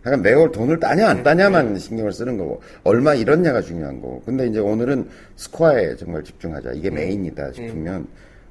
예. 0.04 0.06
약간 0.06 0.22
매월 0.22 0.50
돈을 0.52 0.78
따냐 0.80 1.08
안 1.08 1.22
따냐만 1.22 1.76
신경을 1.78 2.12
쓰는 2.12 2.38
거고 2.38 2.60
얼마 2.84 3.14
잃었냐가 3.14 3.60
중요한 3.60 4.00
거고. 4.00 4.22
근데 4.24 4.46
이제 4.46 4.58
오늘은 4.58 5.08
스코어에 5.36 5.96
정말 5.96 6.22
집중하자. 6.24 6.72
이게 6.72 6.90
메인이다 6.90 7.52
싶으면 7.52 8.06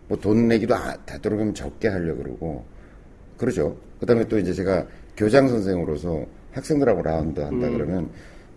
뭐 0.08 0.18
돈 0.20 0.48
내기도 0.48 0.76
아, 0.76 0.95
되도록이면 1.06 1.54
적게 1.54 1.88
하려고 1.89 2.24
그러고 2.24 2.66
그러죠. 3.38 3.76
그다음에 4.00 4.26
또 4.28 4.38
이제 4.39 4.54
제가 4.54 4.86
교장 5.16 5.48
선생으로서 5.48 6.26
학생들하고 6.54 7.02
라운드 7.02 7.39
한다 7.39 7.70
그러면 7.70 8.10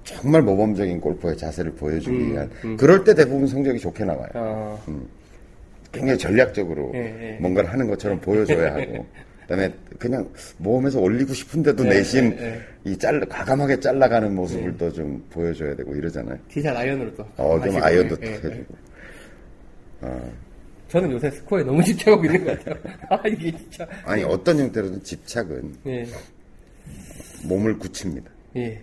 정말 0.05 0.43
모범적인 0.43 1.01
골퍼의 1.01 1.37
자세를 1.37 1.73
보여주기 1.73 2.33
위한 2.33 2.51
그럴 2.79 3.05
때 3.05 3.15
대부분 3.15 3.47
성적이 3.47 3.79
좋게 3.79 4.05
나와요. 4.05 4.29
아, 4.35 4.79
굉장히 5.93 6.19
전략적으로 6.19 6.93
예, 6.95 6.99
예. 7.35 7.39
뭔가를 7.41 7.71
하는 7.73 7.89
것처럼 7.89 8.21
보여줘야 8.21 8.75
하고 8.75 9.05
그다음에 9.51 9.75
그냥 9.99 10.29
모험에서 10.59 11.01
올리고 11.01 11.35
싶은데도 11.35 11.83
내심 11.83 12.33
예, 12.39 12.61
이 12.85 12.97
잘라 12.97 13.27
과감하게 13.27 13.81
잘라가는 13.81 14.33
모습을 14.35 14.77
또 14.79 14.91
좀 14.93 15.25
보여줘야 15.31 15.75
되고 15.75 15.95
이러잖아요. 15.95 16.39
티샷 16.49 16.77
아이언으로 16.77 17.15
또. 17.17 17.23
어, 17.37 17.59
좀 17.59 17.63
하시고, 17.75 17.85
아이언도 17.85 18.17
예, 18.23 18.35
탁 18.41 18.45
예. 18.45 18.49
해주고. 18.55 18.75
저는 20.89 21.13
요새 21.13 21.31
스코어에 21.31 21.63
너무 21.65 21.83
집착하고 21.83 22.25
있는 22.25 22.45
것 22.45 22.59
같아요. 22.65 22.77
아, 23.11 23.29
이게 23.29 23.51
진짜. 23.57 23.87
아니 24.05 24.23
어떤 24.25 24.59
형태로든 24.59 25.03
집착은 25.03 25.75
예. 25.87 26.07
몸을 27.45 27.79
굳힙니다. 27.79 28.31
예. 28.57 28.81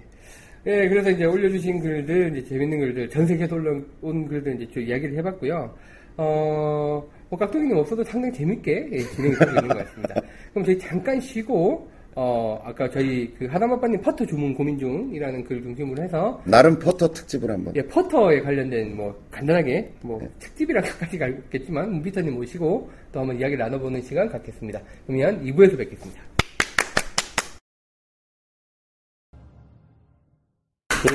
예, 0.66 0.90
그래서 0.90 1.10
이제 1.12 1.24
올려주신 1.24 1.80
글들, 1.80 2.38
이제 2.38 2.50
재밌는 2.50 2.80
글들, 2.80 3.10
전 3.10 3.26
세계에서 3.26 3.56
올라온 3.56 4.28
글들 4.28 4.56
이제 4.56 4.72
쭉 4.74 4.82
이야기를 4.82 5.16
해봤고요. 5.18 5.74
어, 6.18 7.04
뭐, 7.30 7.38
깍두기님 7.38 7.78
없어도 7.78 8.04
상당히 8.04 8.34
재밌게 8.34 8.90
예, 8.92 9.00
진행이 9.00 9.36
되고 9.36 9.52
있는 9.52 9.68
것 9.68 9.78
같습니다. 9.86 10.22
그럼 10.52 10.66
저희 10.66 10.78
잠깐 10.80 11.20
쉬고, 11.20 11.88
어, 12.16 12.60
아까 12.66 12.90
저희 12.90 13.32
그 13.38 13.46
하다마빠님 13.46 14.02
퍼터 14.02 14.26
주문 14.26 14.54
고민 14.56 14.80
중이라는 14.80 15.44
글 15.44 15.62
중심으로 15.62 16.02
해서, 16.02 16.42
나름 16.46 16.80
퍼터 16.80 17.10
특집을 17.10 17.52
한번. 17.52 17.76
예, 17.76 17.82
퍼터에 17.84 18.42
관련된 18.42 18.96
뭐 18.96 19.16
간단하게 19.30 19.92
뭐 20.02 20.20
특집이라고까지 20.40 21.22
알겠지만 21.22 21.92
문비터님 21.92 22.34
모시고 22.34 22.90
또 23.12 23.20
한번 23.20 23.38
이야기 23.40 23.56
나눠보는 23.56 24.02
시간 24.02 24.28
갖겠습니다. 24.30 24.82
그러면 25.06 25.44
2부에서 25.44 25.78
뵙겠습니다. 25.78 26.22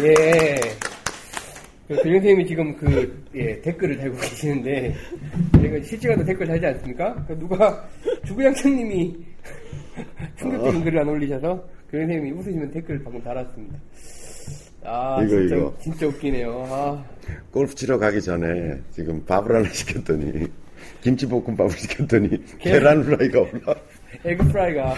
예. 0.04 0.54
그 1.88 1.96
교장 1.96 2.12
선생님이 2.12 2.46
지금 2.46 2.76
그 2.76 3.24
예, 3.34 3.60
댓글을 3.60 3.98
달고 3.98 4.16
계시는데 4.18 4.94
저희가 5.62 5.84
실시간으로 5.84 6.24
댓글 6.24 6.46
달지 6.46 6.66
않습니까? 6.66 7.24
그 7.26 7.38
누가 7.38 7.88
주구장창님이 8.26 9.16
충격적인 10.38 10.84
글을 10.84 11.00
안 11.00 11.08
올리셔서 11.08 11.56
교장선생님이 11.90 12.32
웃으시면 12.38 12.70
댓글 12.70 13.02
방금 13.02 13.22
달았습니다. 13.22 13.78
아 14.84 15.22
이거, 15.22 15.28
진짜 15.38 15.56
이거. 15.56 15.74
진짜 15.80 16.06
웃기네요. 16.06 16.66
아, 16.68 17.04
골프 17.52 17.74
치러 17.74 17.98
가기 17.98 18.20
전에 18.20 18.80
지금 18.90 19.24
밥을 19.24 19.54
하나 19.56 19.68
시켰더니 19.68 20.46
김치볶음밥을 21.02 21.70
시켰더니 21.70 22.28
계- 22.58 22.72
계란 22.72 23.02
후라이가 23.04 23.40
올라. 23.40 23.74
에그 24.24 24.48
프라이가 24.48 24.94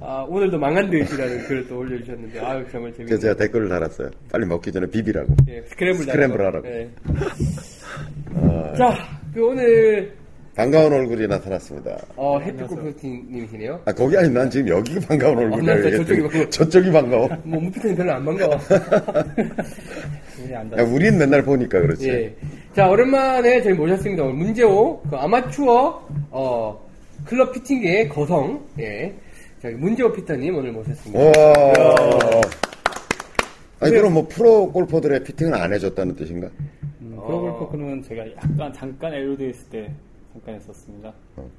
아, 0.00 0.24
오늘도 0.26 0.58
망한 0.58 0.88
듯이라는 0.90 1.46
글을 1.46 1.68
또 1.68 1.78
올려주셨는데 1.80 2.40
아유 2.40 2.64
정말 2.72 2.92
재밌네요. 2.94 3.18
제가 3.18 3.34
댓글을 3.34 3.68
달았어요. 3.68 4.08
빨리 4.32 4.46
먹기 4.46 4.72
전에 4.72 4.86
비비라고. 4.86 5.34
예, 5.48 5.60
스크램블 5.68 6.04
스크램블. 6.04 6.46
하라고. 6.46 6.66
예. 6.68 6.90
아, 8.36 8.74
자, 8.76 8.94
그 9.34 9.44
오늘 9.46 10.12
반가운 10.54 10.92
얼굴이 10.92 11.26
나타났습니다. 11.26 11.96
어, 12.16 12.38
해피 12.40 12.62
골프님이시네요. 12.64 13.80
아 13.86 13.92
거기 13.92 14.16
아니 14.16 14.28
난 14.30 14.50
지금 14.50 14.68
여기가 14.68 15.06
반가운 15.06 15.38
얼굴이야. 15.38 15.74
난 15.74 15.82
저쪽이 15.96 16.20
반가워. 16.22 16.50
저쪽이 16.50 16.92
반가워. 16.92 17.28
뭐 17.44 17.60
무피터님 17.60 17.96
별로 17.96 18.12
안 18.12 18.24
반가워. 18.24 18.54
야, 20.52 20.82
우린 20.84 21.18
맨날 21.18 21.42
보니까 21.42 21.80
그렇지. 21.80 22.08
예. 22.08 22.34
자, 22.74 22.88
오랜만에 22.88 23.62
저희 23.62 23.74
모셨습니다. 23.74 24.22
오늘 24.22 24.34
문제호, 24.34 25.02
그 25.10 25.16
아마추어, 25.16 26.06
어, 26.30 26.88
클럽 27.24 27.52
피팅계의 27.52 28.08
거성, 28.08 28.64
예. 28.78 29.14
저희 29.62 29.74
문제호 29.74 30.12
피터님 30.12 30.56
오늘 30.56 30.72
모셨습니다. 30.72 31.20
와. 31.22 31.32
아니 33.80 33.92
그럼 33.92 34.14
뭐 34.14 34.26
프로 34.28 34.70
골퍼들의 34.72 35.24
피팅은 35.24 35.54
안 35.54 35.72
해줬다는 35.72 36.16
뜻인가? 36.16 36.48
음, 37.20 37.22
어. 37.22 37.26
프로골퍼크는 37.26 38.02
제가 38.02 38.30
약간 38.32 38.72
잠깐 38.72 39.12
LOD 39.14 39.50
있을 39.50 39.68
때 39.70 39.92
잠깐 40.32 40.54
했었습니다. 40.54 41.12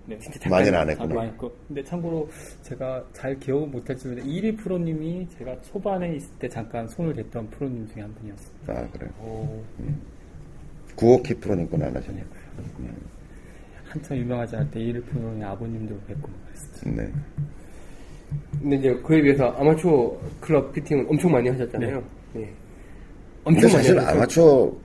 네, 0.06 0.18
진짜 0.20 0.50
많이는 0.50 0.78
안 0.80 0.90
했구나. 0.90 1.22
했고. 1.24 1.52
근데 1.68 1.84
참고로 1.84 2.30
제가 2.62 3.04
잘 3.14 3.38
기억은 3.40 3.70
못할지만 3.72 4.18
1위 4.24 4.58
프로님이 4.58 5.28
제가 5.38 5.62
초반에 5.62 6.16
있을 6.16 6.30
때 6.40 6.48
잠깐 6.48 6.88
손을 6.88 7.14
댔던 7.16 7.50
프로님 7.50 7.88
중에 7.88 8.02
한 8.02 8.14
분이었어요. 8.16 8.50
아 8.68 8.88
그래. 8.92 9.10
오, 9.22 9.62
구호키 10.96 11.34
프로님 11.36 11.70
건 11.70 11.82
안 11.84 11.96
하셨냐? 11.96 12.24
한참 13.86 14.18
유명하지 14.18 14.56
않을 14.56 14.72
때 14.72 14.80
1위 14.80 15.06
프로님 15.06 15.44
아버님도 15.44 16.00
뵙고 16.08 16.30
그랬어요. 16.46 16.96
네. 16.96 17.12
근데 18.62 18.76
이제 18.78 18.94
그에 19.02 19.22
비해서 19.22 19.50
아마추어 19.52 20.18
클럽 20.40 20.72
피팅은 20.72 21.08
엄청 21.10 21.32
많이 21.32 21.50
하셨잖아요. 21.50 22.02
예. 22.38 22.54
엄청 23.44 23.62
근데 23.62 23.62
많이 23.62 23.70
사실 23.72 23.98
하셨죠. 24.00 24.16
아마추어 24.18 24.78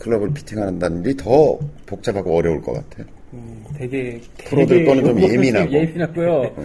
클럽을 0.00 0.32
피팅한다는 0.32 1.04
일이 1.04 1.16
더 1.16 1.58
복잡하고 1.86 2.36
어려울 2.36 2.60
것 2.60 2.72
같아. 2.72 3.04
음, 3.32 3.62
되게 3.76 4.20
프로들 4.48 4.84
거는 4.84 5.04
좀 5.04 5.20
예민하고. 5.22 5.70
예민하고요. 5.72 6.56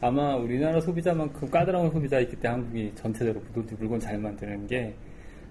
아마 0.00 0.34
우리나라 0.36 0.80
소비자만큼 0.80 1.48
까다로운 1.50 1.90
소비자 1.90 2.18
있기 2.20 2.36
때문에 2.36 2.62
한국이 2.62 2.92
전체적으로 2.96 3.44
물건, 3.52 3.76
물건 3.78 4.00
잘 4.00 4.18
만드는 4.18 4.66
게 4.66 4.94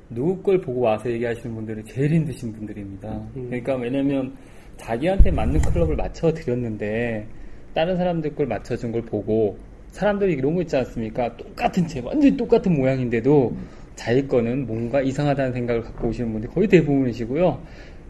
누구 0.09 0.41
걸 0.41 0.59
보고 0.59 0.81
와서 0.81 1.09
얘기하시는 1.09 1.53
분들이 1.55 1.83
제일 1.85 2.11
힘드신 2.13 2.53
분들입니다. 2.53 3.21
그러니까 3.33 3.75
왜냐면 3.75 4.35
자기한테 4.77 5.31
맞는 5.31 5.61
클럽을 5.61 5.95
맞춰 5.95 6.33
드렸는데 6.33 7.27
다른 7.73 7.95
사람들 7.97 8.35
걸 8.35 8.47
맞춰준 8.47 8.91
걸 8.91 9.01
보고 9.03 9.57
사람들이 9.91 10.33
이런 10.33 10.55
거 10.55 10.61
있지 10.61 10.75
않습니까? 10.77 11.35
똑같은 11.37 11.87
채 11.87 11.99
완전히 12.01 12.35
똑같은 12.35 12.73
모양인데도 12.75 13.55
자기 13.97 14.25
거는 14.27 14.67
뭔가 14.67 15.01
이상하다는 15.01 15.51
생각을 15.51 15.81
갖고 15.81 16.07
오시는 16.07 16.31
분들이 16.31 16.53
거의 16.53 16.67
대부분이시고요. 16.67 17.61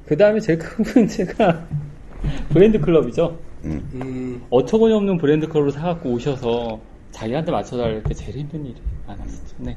그 0.05 0.15
다음에 0.15 0.39
제일 0.39 0.59
큰 0.59 0.85
문제가 0.85 1.65
브랜드 2.49 2.79
클럽이죠. 2.79 3.39
음, 3.63 4.41
어처구니 4.49 4.93
없는 4.93 5.17
브랜드 5.17 5.47
컬러로 5.47 5.71
사갖고 5.71 6.11
오셔서 6.11 6.79
자기한테 7.11 7.51
맞춰달랄 7.51 8.03
때 8.03 8.13
제일 8.13 8.37
힘든 8.37 8.65
일이 8.65 8.75
많았었죠. 9.07 9.55
네. 9.59 9.75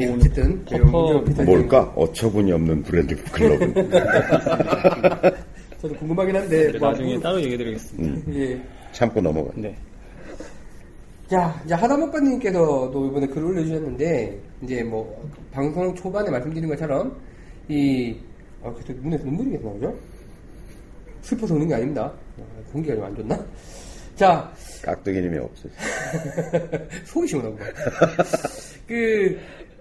예, 0.00 0.06
어쨌든 0.06 0.64
피터님 0.64 1.44
뭘까? 1.44 1.92
어처구니 1.96 2.52
없는 2.52 2.82
브랜드 2.82 3.16
클럽은. 3.24 3.74
저도 5.82 5.94
궁금하긴 5.96 6.36
한데 6.36 6.78
뭐, 6.78 6.88
나중에 6.88 7.18
따로 7.18 7.38
얘기해드리겠습니다. 7.40 8.32
예. 8.34 8.62
참고 8.92 9.20
넘어가. 9.20 9.50
네. 9.56 9.76
자, 11.32 11.58
이제 11.64 11.72
하다못가님께서도 11.72 13.06
이번에 13.06 13.26
글을 13.26 13.44
올려주셨는데, 13.46 14.38
이제 14.64 14.82
뭐, 14.82 15.26
방송 15.50 15.94
초반에 15.94 16.28
말씀드린 16.28 16.68
것처럼, 16.68 17.16
이, 17.68 18.14
아, 18.62 18.70
그래도 18.70 18.92
눈에서 19.00 19.24
눈물이 19.24 19.52
계속 19.52 19.64
나오죠? 19.64 19.98
슬퍼서 21.22 21.54
우는 21.54 21.68
게 21.68 21.74
아닙니다. 21.74 22.12
아, 22.38 22.42
공기가 22.70 22.94
좀 22.96 23.04
안 23.06 23.16
좋나? 23.16 23.46
자, 24.14 24.52
깍두기님이 24.82 25.38
없어. 25.38 25.70
속이 27.06 27.26
시원하고. 27.28 27.56
그, 28.86 29.38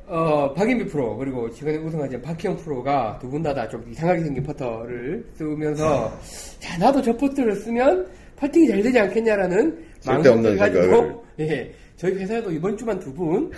어, 0.07 0.53
박인비 0.53 0.85
프로, 0.85 1.17
그리고 1.17 1.51
최근에 1.51 1.79
우승하신 1.79 2.21
박희영 2.21 2.55
프로가 2.59 3.19
두 3.19 3.29
분 3.29 3.43
다 3.43 3.53
다 3.53 3.67
좀 3.67 3.85
이상하게 3.91 4.21
생긴 4.23 4.41
퍼터를 4.43 5.25
쓰면서, 5.35 6.17
자, 6.59 6.77
나도 6.77 7.01
저 7.01 7.11
퍼터를 7.17 7.57
쓰면 7.57 8.07
퍼팅이 8.41 8.67
잘 8.67 8.81
되지 8.81 8.99
않겠냐라는 8.99 9.85
생각을. 9.99 10.57
가지고, 10.57 11.23
예, 11.39 11.71
저희 11.95 12.13
회사에도 12.15 12.51
이번 12.51 12.75
주만 12.75 12.99
두 12.99 13.13
분, 13.13 13.51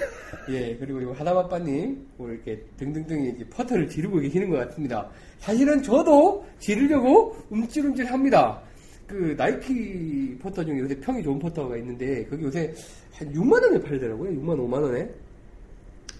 예, 0.49 0.75
그리고 0.75 0.99
이 0.99 1.05
하다바빠님, 1.05 2.05
뭐 2.17 2.29
이렇게 2.29 2.61
등등등 2.75 3.23
이제 3.23 3.45
퍼터를 3.49 3.87
지르고 3.87 4.19
계시는 4.19 4.49
것 4.49 4.57
같습니다. 4.57 5.09
사실은 5.39 5.81
저도 5.81 6.45
지르려고 6.59 7.33
움찔움찔 7.49 8.05
합니다. 8.05 8.61
그 9.07 9.33
나이키 9.37 10.37
퍼터 10.41 10.65
중에 10.65 10.79
요새 10.79 10.99
평이 10.99 11.23
좋은 11.23 11.39
퍼터가 11.39 11.77
있는데 11.77 12.25
거기 12.25 12.43
요새 12.43 12.73
한 13.13 13.31
6만 13.31 13.61
원에 13.61 13.79
팔더라고요. 13.81 14.31
6만 14.31 14.57
5만 14.57 14.81
원에 14.81 15.09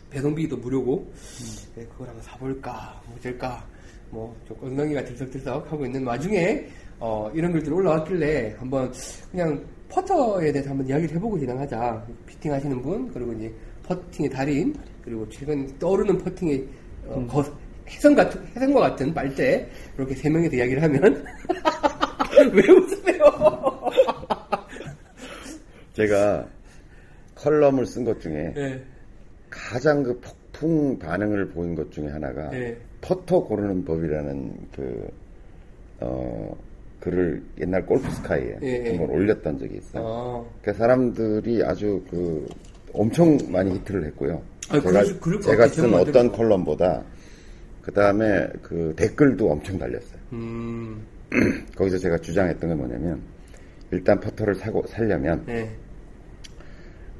배송비도 0.09 0.57
무료고 0.57 1.11
네, 1.75 1.85
그걸 1.85 2.07
한번 2.07 2.23
사볼까 2.23 3.01
뭐 3.07 3.17
어쩔까 3.17 3.65
뭐좀 4.11 4.57
엉덩이가 4.61 5.03
들썩들썩 5.05 5.71
하고 5.71 5.85
있는 5.85 6.05
와중에 6.05 6.69
어, 6.99 7.29
이런 7.33 7.51
글들이 7.51 7.73
올라왔길래 7.73 8.55
한번 8.57 8.91
그냥 9.31 9.63
퍼터에 9.89 10.51
대해서 10.51 10.69
한번 10.71 10.87
이야기를 10.87 11.15
해보고 11.15 11.37
진행하자. 11.39 12.07
피팅 12.25 12.53
하시는 12.53 12.81
분 12.81 13.11
그리고 13.11 13.33
이제 13.33 13.53
퍼팅의 13.83 14.29
달인 14.29 14.73
그리고 15.03 15.27
최근 15.29 15.67
떠오르는 15.79 16.17
퍼팅의 16.19 16.65
어, 17.07 17.27
거- 17.27 17.43
해성 17.89 18.15
같은 18.15 18.41
해성과 18.55 18.79
같은 18.79 19.13
빨대 19.13 19.67
이렇게 19.97 20.15
세 20.15 20.29
명이서 20.29 20.55
이야기를 20.55 20.81
하면 20.83 21.25
왜 22.53 22.71
웃으세요? 22.71 23.23
제가 25.93 26.47
컬럼을 27.35 27.85
쓴 27.85 28.03
것 28.05 28.19
중에 28.21 28.53
네, 28.55 28.81
가장 29.49 30.01
그 30.01 30.19
폭풍 30.21 30.97
반응을 30.97 31.49
보인 31.49 31.75
것 31.75 31.91
중에 31.91 32.07
하나가 32.07 32.49
네. 32.49 32.75
퍼터 33.01 33.43
고르는 33.43 33.83
법이라는 33.83 34.53
그, 34.75 35.09
어, 35.99 36.55
글을 37.03 37.43
옛날 37.59 37.85
골프 37.85 38.09
스카이에 38.11 38.57
예, 38.63 38.83
예. 38.85 38.89
한번 38.97 39.09
올렸던 39.09 39.59
적이 39.59 39.75
있어요. 39.77 40.03
아, 40.07 40.59
그 40.61 40.73
사람들이 40.73 41.61
아주 41.61 42.01
그 42.09 42.47
엄청 42.93 43.37
많이 43.49 43.73
히트를 43.75 44.05
했고요. 44.05 44.41
아, 44.69 44.79
제가, 44.79 45.03
그럴 45.19 45.39
것 45.39 45.51
제가. 45.51 45.67
쓴 45.67 45.93
어떤. 45.93 46.31
컬럼보다 46.31 47.03
그 47.81 47.91
다음에 47.91 48.47
그 48.61 48.93
댓글도 48.95 49.51
엄청 49.51 49.77
달렸어요. 49.77 50.17
음, 50.31 51.05
거기서 51.75 51.97
제가 51.97 52.17
주장했던 52.19 52.69
게 52.69 52.73
뭐냐면 52.75 53.21
일단 53.91 54.17
퍼터를 54.21 54.55
사고 54.55 54.81
살려면 54.87 55.43
네. 55.45 55.69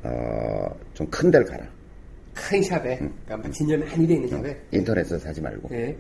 어, 0.04 0.74
좀 0.94 1.08
큰 1.10 1.30
데를 1.30 1.46
가라. 1.46 1.68
큰 2.34 2.62
샵에, 2.64 2.98
그러니까 2.98 3.38
막 3.38 3.52
진열이 3.52 3.84
많이 3.84 4.08
돼 4.08 4.14
있는 4.16 4.30
샵에. 4.30 4.58
인터넷에서 4.72 5.20
사지 5.20 5.42
말고 5.42 5.68
네. 5.70 5.96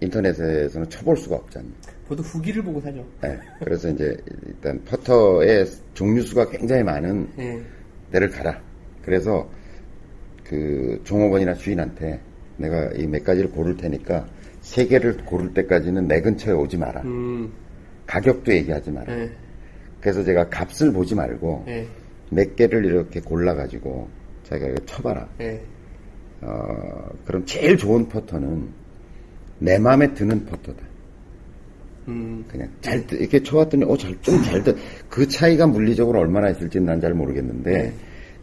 인터넷에서는 0.00 0.88
쳐볼 0.90 1.16
수가 1.16 1.36
없잖아요. 1.36 1.72
보통 2.12 2.26
후기를 2.26 2.62
보고 2.62 2.78
사죠. 2.78 3.02
네. 3.22 3.38
그래서 3.60 3.88
이제 3.88 4.14
일단 4.46 4.78
퍼터의 4.84 5.64
종류 5.94 6.20
수가 6.20 6.50
굉장히 6.50 6.82
많은 6.82 7.26
네. 7.36 7.62
데를 8.10 8.28
가라. 8.28 8.60
그래서 9.02 9.48
그 10.44 11.00
종업원이나 11.04 11.54
주인한테 11.54 12.20
내가 12.58 12.90
이 12.96 13.06
몇 13.06 13.24
가지를 13.24 13.50
고를 13.50 13.74
테니까 13.78 14.26
세 14.60 14.86
개를 14.86 15.16
고를 15.24 15.54
때까지는 15.54 16.06
내 16.06 16.20
근처에 16.20 16.52
오지 16.52 16.76
마라. 16.76 17.00
음, 17.02 17.50
가격도 18.06 18.52
얘기하지 18.52 18.90
마라. 18.90 19.14
네. 19.16 19.30
그래서 20.02 20.22
제가 20.22 20.50
값을 20.50 20.92
보지 20.92 21.14
말고 21.14 21.62
네. 21.66 21.88
몇 22.30 22.54
개를 22.56 22.84
이렇게 22.84 23.20
골라가지고 23.20 24.06
자기가 24.44 24.68
이거 24.68 24.84
쳐봐라. 24.84 25.26
네. 25.38 25.62
어, 26.42 27.08
그럼 27.24 27.46
제일 27.46 27.78
좋은 27.78 28.06
퍼터는 28.06 28.68
내 29.60 29.78
마음에 29.78 30.12
드는 30.12 30.44
퍼터다. 30.44 30.91
음, 32.08 32.44
그냥 32.48 32.68
잘 32.80 33.06
뜨- 33.06 33.16
이렇게 33.16 33.42
쳐왔더니 33.42 33.84
어잘좀잘 33.84 34.64
돼. 34.64 34.74
그 35.08 35.26
차이가 35.28 35.66
물리적으로 35.66 36.18
얼마나 36.20 36.50
있을지 36.50 36.78
는 36.78 36.86
난 36.86 37.00
잘 37.00 37.14
모르겠는데 37.14 37.92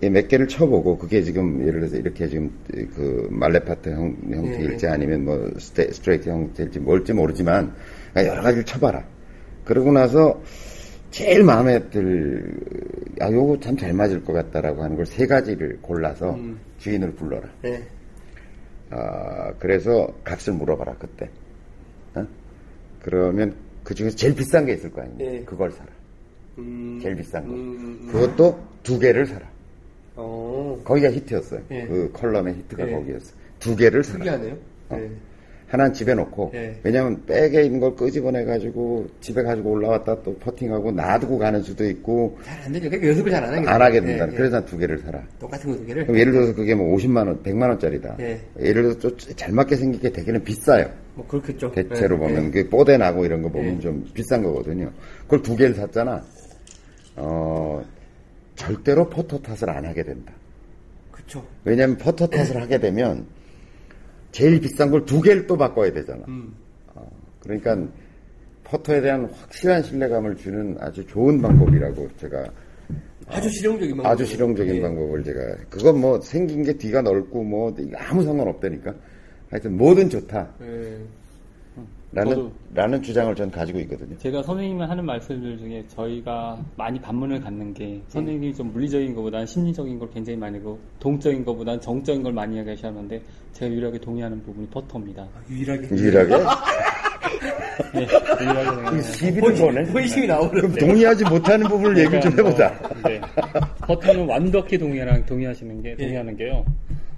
네. 0.02 0.10
몇 0.10 0.28
개를 0.30 0.48
쳐보고 0.48 0.98
그게 0.98 1.22
지금 1.22 1.60
예를 1.68 1.82
들어서 1.82 1.98
이렇게 1.98 2.28
지금 2.30 2.50
그 2.96 3.28
말레파트 3.30 3.90
형, 3.90 4.16
형태일지 4.32 4.88
아니면 4.88 5.26
뭐 5.26 5.52
스테, 5.58 5.92
스트레이트 5.92 6.30
형태일지 6.30 6.80
뭘지 6.80 7.12
모르지만 7.12 7.74
여러 8.16 8.42
가지를 8.42 8.64
쳐봐라. 8.64 9.04
그러고 9.66 9.92
나서 9.92 10.42
제일 11.12 11.44
마음에 11.44 11.80
들, 11.90 12.50
아, 13.20 13.30
요거 13.30 13.60
참 13.60 13.76
잘 13.76 13.94
맞을 13.94 14.24
것 14.24 14.32
같다라고 14.32 14.84
하는 14.84 14.96
걸 14.96 15.06
세 15.06 15.28
가지를 15.28 15.80
골라서 15.82 16.34
주인을 16.78 17.12
불러라. 17.16 17.50
네. 17.62 17.84
아, 18.92 19.52
그래서 19.60 20.08
값을 20.24 20.54
물어봐라, 20.54 20.96
그때. 20.98 21.30
어? 23.10 23.20
그러면 23.20 23.56
그 23.84 23.96
중에서 23.96 24.16
제일 24.16 24.36
비싼 24.36 24.66
게 24.66 24.74
있을 24.74 24.92
거 24.92 25.02
아니에요. 25.02 25.20
예. 25.20 25.44
그걸 25.44 25.72
사라. 25.72 25.90
음, 26.60 27.00
제일 27.02 27.16
비싼 27.16 27.48
거. 27.48 27.54
음, 27.54 27.58
음. 28.04 28.10
그것도 28.12 28.60
두 28.84 29.00
개를 29.00 29.26
사라. 29.26 29.48
어, 30.16 30.80
거기가 30.84 31.10
히트였어요. 31.12 31.62
예. 31.72 31.86
그 31.88 32.12
컬럼의 32.14 32.56
히트가 32.56 32.88
예. 32.88 32.92
거기였어요. 32.92 33.34
두 33.60 33.76
개를 33.76 34.04
사라. 34.04 34.20
특이하네요. 34.20 34.58
어. 34.90 34.96
네. 34.98 35.12
하나는 35.70 35.94
집에 35.94 36.16
놓고 36.16 36.52
예. 36.56 36.76
왜냐하면 36.84 37.24
백에 37.28 37.62
있는 37.64 37.80
걸 37.80 37.96
끄집어내 37.96 38.44
가지고 38.44 39.06
집에 39.22 39.44
가지고 39.44 39.72
올라왔다 39.72 40.24
또 40.24 40.36
퍼팅하고 40.40 40.92
놔두고 40.92 41.38
가는 41.38 41.62
수도 41.62 41.88
있고 41.88 42.38
잘 42.44 42.60
안 42.66 42.74
되죠. 42.74 42.90
그러니까 42.90 43.08
연습을 43.10 43.32
잘 43.32 43.44
안 43.44 43.54
하게 43.54 43.70
안 43.70 43.82
하게 43.82 44.02
된다. 44.02 44.26
네, 44.26 44.32
네. 44.32 44.38
그래서 44.38 44.56
난 44.58 44.66
두 44.66 44.78
개를 44.80 44.98
사라. 45.00 45.22
똑같은 45.40 45.72
거 45.72 45.78
두 45.78 45.86
개를. 45.86 46.10
예를 46.18 46.32
들어서 46.34 46.54
그게 46.56 46.74
뭐 46.74 46.96
50만 46.98 47.28
원, 47.28 47.44
100만 47.44 47.70
원짜리다. 47.70 48.16
예. 48.20 48.42
예를 48.60 48.82
들어서 48.84 49.00
좀 49.00 49.36
잘 49.36 49.54
맞게 49.54 49.76
생긴 49.76 50.02
게 50.02 50.10
되게는 50.10 50.44
비싸요. 50.44 50.90
뭐 51.14 51.26
그렇겠죠. 51.28 51.72
대체로 51.72 52.16
네, 52.18 52.28
보면 52.28 52.52
네. 52.52 52.64
그 52.64 52.70
뽀대 52.70 52.98
나고 52.98 53.24
이런 53.26 53.42
거 53.44 53.50
보면 53.50 53.76
예. 53.78 53.80
좀 53.80 54.04
비싼 54.14 54.42
거거든요. 54.42 54.92
그걸 55.26 55.42
두 55.44 55.56
개를 55.56 55.76
샀잖아. 55.76 56.24
어 57.16 57.82
절대로 58.56 59.08
포토 59.10 59.40
탓을 59.42 59.70
안 59.70 59.86
하게 59.86 60.04
된다. 60.04 60.34
그쵸. 61.12 61.46
왜냐하면 61.64 61.98
포토 61.98 62.26
탓을 62.28 62.60
하게 62.62 62.80
되면 62.80 63.26
제일 64.32 64.60
비싼 64.60 64.92
걸 64.92 65.06
두 65.06 65.22
개를 65.22 65.48
또 65.48 65.58
바꿔야 65.58 65.92
되잖아. 65.92 66.24
음. 66.28 66.54
어, 66.96 67.10
그러니까 67.42 67.78
포토에 68.64 69.02
대한 69.02 69.26
확실한 69.26 69.82
신뢰감을 69.84 70.36
주는 70.38 70.76
아주 70.80 71.06
좋은 71.08 71.42
방법이라고 71.42 72.08
제가 72.18 72.46
아주 73.28 73.50
실용적인 73.50 73.96
방법. 73.98 74.12
아주 74.12 74.26
실용적인 74.26 74.76
예. 74.76 74.82
방법을 74.82 75.24
제가 75.24 75.40
그건 75.70 76.00
뭐 76.02 76.20
생긴 76.22 76.64
게 76.64 76.74
뒤가 76.74 77.02
넓고 77.02 77.44
뭐 77.44 77.76
아무 77.96 78.24
상관 78.24 78.48
없다니까. 78.48 78.94
하여튼 79.50 79.78
뭐든 79.78 80.10
좋다. 80.10 80.48
예. 80.62 80.98
라는 82.12 82.52
라는 82.74 83.02
주장을 83.04 83.34
전 83.36 83.52
가지고 83.52 83.80
있거든요. 83.82 84.18
제가 84.18 84.42
선생님이 84.42 84.82
하는 84.82 85.06
말씀들 85.06 85.60
중에 85.60 85.84
저희가 85.90 86.60
많이 86.76 87.00
반문을 87.00 87.40
갖는 87.40 87.74
게 87.74 88.02
선생님이 88.08 88.54
좀 88.56 88.72
물리적인 88.74 89.14
것보다는 89.14 89.46
심리적인 89.46 90.00
걸 90.00 90.10
굉장히 90.10 90.38
많이 90.38 90.58
하고 90.58 90.80
동적인 91.00 91.46
것보다는 91.46 91.80
정적인 91.82 92.24
걸 92.24 92.34
많이 92.34 92.56
이야기하셨는데 92.56 93.22
제가 93.54 93.72
유일하게 93.72 94.00
동의하는 94.00 94.42
부분이 94.42 94.68
퍼터입니다. 94.70 95.22
아, 95.22 95.42
유일하게. 95.50 95.88
유일하게 95.96 96.30
네, 97.94 98.08
유일하게 98.42 99.02
시비를 99.02 99.56
거네. 99.56 99.84
호의심이 99.92 100.28
나오는데. 100.28 100.80
동의하지 100.80 101.24
못하는 101.26 101.68
부분을 101.68 101.98
얘기 101.98 102.20
좀 102.22 102.32
해보자. 102.34 102.70
네. 103.06 103.22
퍼터는 103.82 104.28
완벽히 104.28 104.78
동의하는, 104.78 105.26
동의하시는 105.26 105.82
게, 105.84 105.96
동의하는 105.96 106.36
게요. 106.36 106.66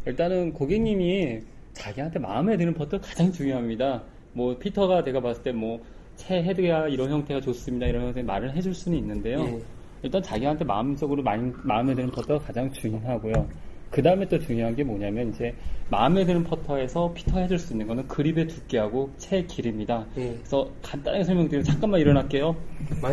일단은 0.06 0.52
고객님이 0.54 1.40
자기한테 1.74 2.20
마음에 2.20 2.58
드는 2.58 2.74
퍼터 2.74 3.00
가장 3.00 3.32
중요합니다. 3.32 4.04
뭐, 4.34 4.58
fitter가 4.58 5.04
제가 5.04 5.22
봤을 5.22 5.44
때 5.44 5.52
뭐, 5.52 5.80
새 6.16 6.44
헤드가 6.44 6.88
이런 6.88 7.10
형태가 7.10 7.42
좋습니다. 7.42 7.88
이런 7.88 8.08
형태 8.08 8.22
말을 8.22 8.56
해줄 8.56 8.74
수는 8.74 8.98
있는데요. 8.98 9.40
예. 9.40 9.60
일단 10.04 10.22
자기한테 10.22 10.66
마음속으로 10.66 11.24
많이, 11.24 11.52
마음 11.64 11.90
에 11.90 11.96
드는 11.96 12.12
퍼터가 12.12 12.46
가장 12.46 12.72
중요하고요. 12.72 13.48
그 13.92 14.02
다음에 14.02 14.26
또 14.28 14.40
중요한 14.40 14.74
게 14.74 14.84
뭐냐면 14.84 15.30
이제 15.30 15.54
마음에 15.90 16.26
드는 16.26 16.46
퍼터에서 16.46 17.12
fitter 17.14 17.40
해줄 17.40 17.60
수 17.60 17.74
있는 17.74 17.88
거는 17.88 18.08
그립의 18.08 18.48
두께하고 18.48 19.12
채의 19.18 19.48
길입니다. 19.48 20.06
예. 20.18 20.30
그래서 20.30 20.70
간단하게 20.82 21.26
설명드리면 21.26 21.64
잠깐만 21.66 22.00
일어날게요. 22.00 22.56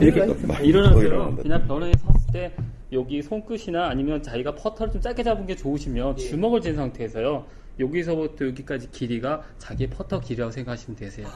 이렇게. 0.00 1.02
일어난다. 1.02 1.42
그냥 1.42 1.66
변호에 1.66 1.92
섰을 1.98 2.32
때 2.32 2.52
여기 2.92 3.20
손끝이나 3.20 3.88
아니면 3.88 4.22
자기가 4.22 4.54
퍼터를 4.54 4.92
좀 4.92 5.02
짧게 5.02 5.24
잡은 5.24 5.46
게 5.46 5.56
좋으시면 5.56 6.14
예. 6.20 6.22
주먹을 6.22 6.60
쥔 6.60 6.76
상태에서요. 6.76 7.44
여기서부터 7.80 8.46
여기까지 8.46 8.90
길이가 8.90 9.42
자기의 9.58 9.90
퍼터 9.90 10.20
길이라고 10.20 10.50
생각하시면 10.50 10.96
되세요. 10.96 11.28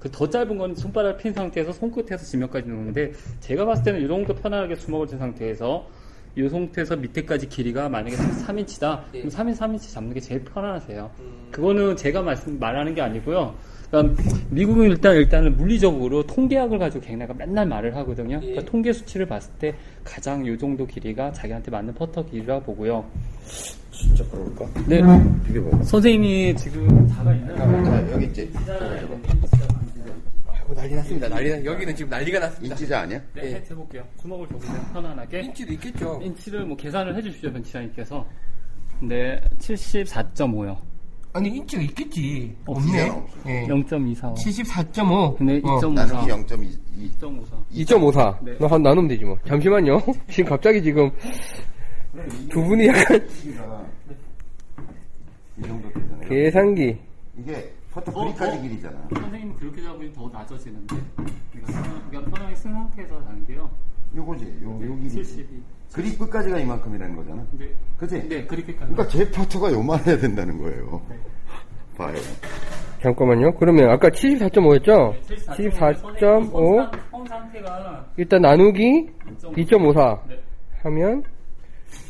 그 0.00 0.08
더 0.10 0.28
짧은 0.28 0.56
건 0.58 0.74
손바닥을 0.74 1.16
핀 1.16 1.32
상태에서 1.32 1.72
손끝에서 1.72 2.24
지면까지 2.24 2.68
놓는데 2.68 3.12
제가 3.40 3.64
봤을 3.64 3.84
때는 3.84 4.04
이 4.04 4.08
정도 4.08 4.34
편안하게 4.34 4.76
주먹을 4.76 5.08
쥔 5.08 5.18
상태에서 5.18 5.88
이 6.36 6.48
상태에서 6.48 6.96
밑에까지 6.96 7.48
길이가 7.48 7.88
만약에 7.88 8.14
3인치다 8.16 9.02
예. 9.14 9.22
그럼 9.22 9.32
3인 9.32 9.56
3인치 9.56 9.92
잡는 9.92 10.14
게 10.14 10.20
제일 10.20 10.44
편안하세요. 10.44 11.10
음. 11.18 11.48
그거는 11.50 11.96
제가 11.96 12.22
말씀 12.22 12.58
말하는 12.60 12.94
게 12.94 13.00
아니고요. 13.00 13.56
그러니까 13.90 14.22
미국은 14.50 14.90
일단 14.90 15.16
일단은 15.16 15.56
물리적으로 15.56 16.26
통계학을 16.26 16.78
가지고 16.78 17.04
걔네가 17.06 17.34
맨날 17.34 17.66
말을 17.66 17.96
하거든요. 17.96 18.36
예. 18.42 18.46
그러니까 18.46 18.70
통계 18.70 18.92
수치를 18.92 19.26
봤을 19.26 19.52
때 19.58 19.74
가장 20.04 20.46
요 20.46 20.56
정도 20.58 20.86
길이가 20.86 21.32
자기한테 21.32 21.70
맞는 21.70 21.94
퍼터 21.94 22.26
길이라고 22.26 22.64
보고요. 22.64 23.04
진짜 23.90 24.24
그럴까? 24.30 24.66
네, 24.86 25.00
비교봐. 25.46 25.82
선생님이 25.82 26.54
지금 26.56 27.08
자가 27.08 27.34
있나요? 27.34 27.84
자, 27.84 28.12
여기 28.12 28.26
있지. 28.26 28.50
아이고, 28.68 29.20
난리 30.74 30.94
났습니다. 30.94 31.28
난리 31.28 31.50
났 31.50 31.64
여기는 31.64 31.96
지금 31.96 32.10
난리가 32.10 32.38
났습니다. 32.38 32.74
인치자 32.74 33.00
아니야? 33.00 33.20
네, 33.34 33.42
예. 33.44 33.64
해볼게요. 33.70 34.04
주먹을 34.20 34.46
줘보세요. 34.48 34.80
편안하게. 34.92 35.40
인치도 35.40 35.72
있겠죠. 35.72 36.20
인치를 36.22 36.66
뭐 36.66 36.76
계산을 36.76 37.16
해주시죠, 37.16 37.52
변치사님께서. 37.52 38.26
네, 39.00 39.40
74.5요. 39.58 40.76
아니, 41.38 41.56
인치가 41.56 41.82
있겠지. 41.82 42.56
없어요. 42.66 43.26
없네. 43.44 43.62
예. 43.62 43.66
0.24. 43.66 44.34
74.5. 44.34 45.36
근데 45.38 45.60
어. 45.64 45.78
2.54. 45.78 45.94
나는 45.94 46.14
0.2. 46.14 46.78
2.54. 47.20 47.42
2.54. 47.72 48.44
네. 48.44 48.52
너한 48.58 48.82
나누면 48.82 49.08
되지 49.08 49.24
뭐. 49.24 49.38
잠시만요. 49.46 50.00
지금 50.28 50.50
갑자기 50.50 50.82
지금 50.82 51.10
두 52.50 52.62
분이 52.64 52.88
약간 52.88 53.28
이 55.58 55.62
정도 55.62 55.88
되잖아요. 55.92 56.28
계산기. 56.28 56.98
이게 57.38 57.72
포토 57.90 58.12
어, 58.12 58.28
어? 58.28 58.62
길이잖아. 58.62 59.08
선생님은 59.14 59.56
그렇게 59.56 59.82
잡으면 59.82 60.12
더 60.12 60.28
낮아지는데. 60.28 60.96
그러니까, 61.52 62.08
그러니까 62.10 62.30
편하게 62.36 62.54
쓴 62.56 62.72
상태에서 62.72 63.16
하는 63.26 63.46
게요. 63.46 63.70
요거지. 64.16 64.44
요, 64.62 64.70
요 64.84 64.96
길이. 64.96 65.10
72. 65.10 65.62
그립 65.92 66.18
끝까지가 66.18 66.58
이만큼이라는 66.58 67.16
거잖아. 67.16 67.44
네. 67.52 67.74
그치? 67.96 68.28
네, 68.28 68.44
그렇게까지. 68.46 68.92
그러니까 68.92 69.06
제 69.08 69.30
포토가 69.30 69.72
요만해야 69.72 70.18
된다는 70.18 70.58
거예요. 70.58 71.00
봐요. 71.96 72.14
잠깐만요. 73.02 73.52
그러면 73.54 73.90
아까 73.90 74.08
74.5였죠? 74.08 75.20
74.5. 75.46 77.10
성 77.10 77.24
상태가 77.26 78.06
일단 78.16 78.42
나누기 78.42 79.08
2.54 79.42 80.28
네. 80.28 80.42
하면 80.82 81.22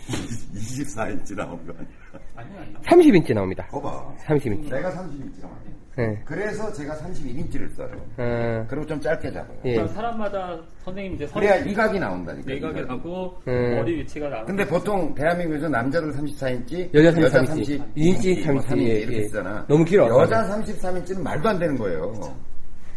24인치 0.09 1.37
나온 1.37 1.65
거 1.67 1.73
아니야. 1.73 1.89
아니요, 2.37 2.59
아니요. 2.61 2.79
30인치 2.83 3.35
나옵니다. 3.35 3.67
거봐. 3.67 4.15
30인치. 4.25 4.71
내가 4.71 4.91
30인치 4.91 5.41
나와. 5.43 5.55
네. 5.99 6.17
그래서 6.25 6.73
제가 6.73 6.95
31인치를 6.95 7.75
써요. 7.75 7.89
아, 8.19 8.65
그리고 8.69 8.87
좀 8.87 9.01
짧게 9.01 9.33
잡아요. 9.33 9.59
예. 9.65 9.71
일단 9.71 9.89
사람마다 9.89 10.57
선생님 10.85 11.15
이제 11.15 11.27
선 11.27 11.43
그래야 11.43 11.57
이 11.57 11.75
각이 11.75 11.99
나온다니까. 11.99 12.53
내각에 12.53 12.81
이 12.81 12.87
각이. 12.87 12.87
가고 12.87 13.35
음. 13.49 13.75
머리 13.75 13.97
위치가 13.99 14.29
나고. 14.29 14.47
근데 14.47 14.65
보통 14.65 15.13
대한민국에서 15.17 15.69
남자들 15.69 16.13
34인치, 16.13 16.95
여자 16.95 17.11
33인치, 17.19 17.83
2인치, 17.97 18.45
3인치 18.45 18.63
3인치, 18.63 18.79
예, 18.79 18.99
이렇게 19.01 19.17
예. 19.17 19.23
쓰잖아. 19.25 19.65
너무 19.67 19.85
길어. 19.85 20.07
여자 20.23 20.45
33인치는 20.45 21.21
말도 21.21 21.49
안 21.49 21.59
되는 21.59 21.77
거예요. 21.77 22.13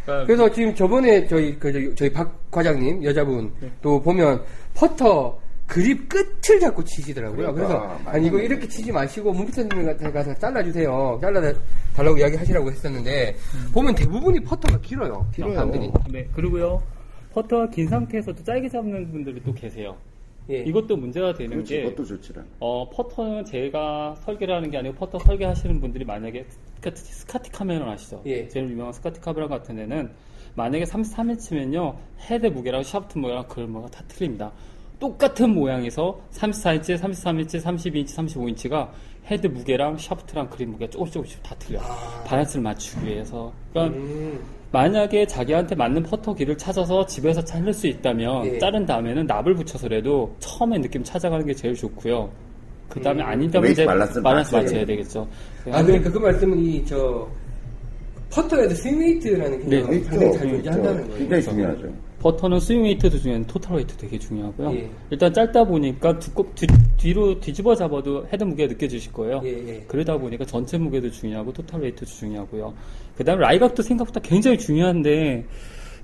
그러니까 0.04 0.26
그래서 0.26 0.50
지금 0.52 0.72
저번에 0.72 1.26
저희 1.26 1.58
그 1.58 1.72
저희, 1.72 1.94
저희 1.96 2.12
박 2.12 2.32
과장님 2.52 3.02
여자분 3.02 3.52
또 3.80 4.00
보면 4.00 4.40
퍼터 4.74 5.36
그립 5.72 6.06
끝을 6.06 6.60
잡고 6.60 6.84
치시더라고요. 6.84 7.54
그러니까, 7.54 7.54
그래서 7.54 8.10
아니 8.10 8.26
이거. 8.26 8.38
이렇게 8.38 8.68
치지 8.68 8.92
마시고 8.92 9.32
문부처님 9.32 9.86
같은 9.86 10.12
가서 10.12 10.34
잘라주세요. 10.34 11.18
잘라 11.22 11.40
달라고 11.96 12.18
이야기하시라고 12.18 12.70
했었는데 12.70 13.34
보면 13.72 13.94
대부분이 13.94 14.40
퍼터가 14.40 14.78
길어요. 14.82 15.26
길어요. 15.34 15.54
사람들이. 15.54 15.90
네, 16.10 16.28
그리고요. 16.34 16.82
퍼터가 17.32 17.70
긴 17.70 17.88
상태에서도 17.88 18.44
짧게 18.44 18.68
잡는 18.68 19.10
분들이 19.10 19.42
또 19.42 19.54
계세요. 19.54 19.96
예. 20.50 20.58
이것도 20.58 20.96
문제가 20.96 21.32
되는 21.32 21.50
그렇지, 21.52 21.74
게 21.76 21.82
그것도 21.84 22.04
좋지라. 22.04 22.42
어, 22.60 22.90
퍼터는 22.90 23.46
제가 23.46 24.16
설계를 24.24 24.54
하는 24.56 24.70
게 24.70 24.76
아니고 24.76 24.96
퍼터 24.96 25.20
설계하시는 25.20 25.80
분들이 25.80 26.04
만약에 26.04 26.44
스카티, 26.76 27.00
스카티 27.00 27.50
카메론 27.50 27.90
아시죠? 27.92 28.20
예. 28.26 28.46
제일 28.48 28.68
유명한 28.68 28.92
스카티 28.92 29.20
카메론 29.20 29.48
같은 29.48 29.76
데는 29.76 30.10
만약에 30.54 30.84
33인치면요 30.84 31.96
헤드 32.28 32.46
무게랑 32.48 32.82
샤프트 32.82 33.18
무게랑 33.18 33.46
글무가 33.48 33.88
다 33.88 34.02
틀립니다. 34.08 34.52
똑같은 35.02 35.52
모양에서 35.52 36.16
34인치, 36.30 36.96
33인치, 36.96 37.60
32인치, 37.60 38.14
35인치가 38.14 38.88
헤드 39.26 39.48
무게랑 39.48 39.98
샤프트랑 39.98 40.48
그립 40.48 40.68
무게가 40.68 40.92
조금씩 40.92 41.14
조금씩 41.14 41.42
다 41.42 41.56
틀려요. 41.58 41.82
밸런스를 42.24 42.62
맞추기 42.62 43.06
위해서. 43.06 43.52
그러니까 43.72 43.98
음, 43.98 44.38
만약에 44.70 45.26
자기한테 45.26 45.74
맞는 45.74 46.04
퍼터 46.04 46.34
길이를 46.34 46.56
찾아서 46.56 47.04
집에서 47.04 47.42
자를 47.42 47.72
수 47.72 47.88
있다면 47.88 48.46
예. 48.46 48.58
자른 48.60 48.86
다음에는 48.86 49.26
납을 49.26 49.56
붙여서라도 49.56 50.36
처음에 50.38 50.80
느낌 50.80 51.02
찾아가는 51.02 51.44
게 51.44 51.52
제일 51.52 51.74
좋고요. 51.74 52.30
그 52.88 53.00
다음에 53.00 53.24
음. 53.24 53.28
아니다면 53.28 53.72
이제 53.72 53.84
밸런스 53.84 54.20
맞춰야 54.20 54.62
맞춰야 54.62 54.86
되겠죠. 54.86 55.26
아, 55.72 55.82
그러니까 55.82 56.12
그 56.12 56.18
말씀은 56.18 56.56
이, 56.60 56.84
저, 56.86 57.28
퍼터에도 58.30 58.72
swing 58.76 59.00
weight라는 59.00 59.58
네, 59.68 59.82
개념을 59.82 60.04
상당히 60.04 60.32
잘 60.38 60.48
존재한다는 60.48 61.04
거예요. 61.08 61.18
굉장히 61.18 61.42
중요하죠. 61.42 62.11
퍼터는 62.22 62.60
swing 62.60 62.84
weight도 62.84 63.18
중요한 63.18 63.44
total 63.46 63.76
weight 63.76 63.96
되게 63.96 64.18
중요하고요. 64.18 64.72
예. 64.74 64.90
일단 65.10 65.32
짧다 65.32 65.64
보니까 65.64 66.18
두꺼, 66.20 66.46
뒤, 66.54 66.66
뒤로 66.96 67.40
뒤집어 67.40 67.74
잡아도 67.74 68.26
헤드 68.32 68.44
무게가 68.44 68.72
느껴지실 68.72 69.12
거예요. 69.12 69.40
예, 69.44 69.48
예. 69.48 69.84
그러다 69.88 70.16
보니까 70.16 70.44
전체 70.44 70.78
무게도 70.78 71.10
중요하고 71.10 71.52
total 71.52 71.80
weight도 71.80 72.06
중요하고요. 72.06 72.72
그 73.16 73.24
다음에 73.24 73.40
라이각도 73.42 73.82
생각보다 73.82 74.20
굉장히 74.20 74.56
중요한데 74.56 75.44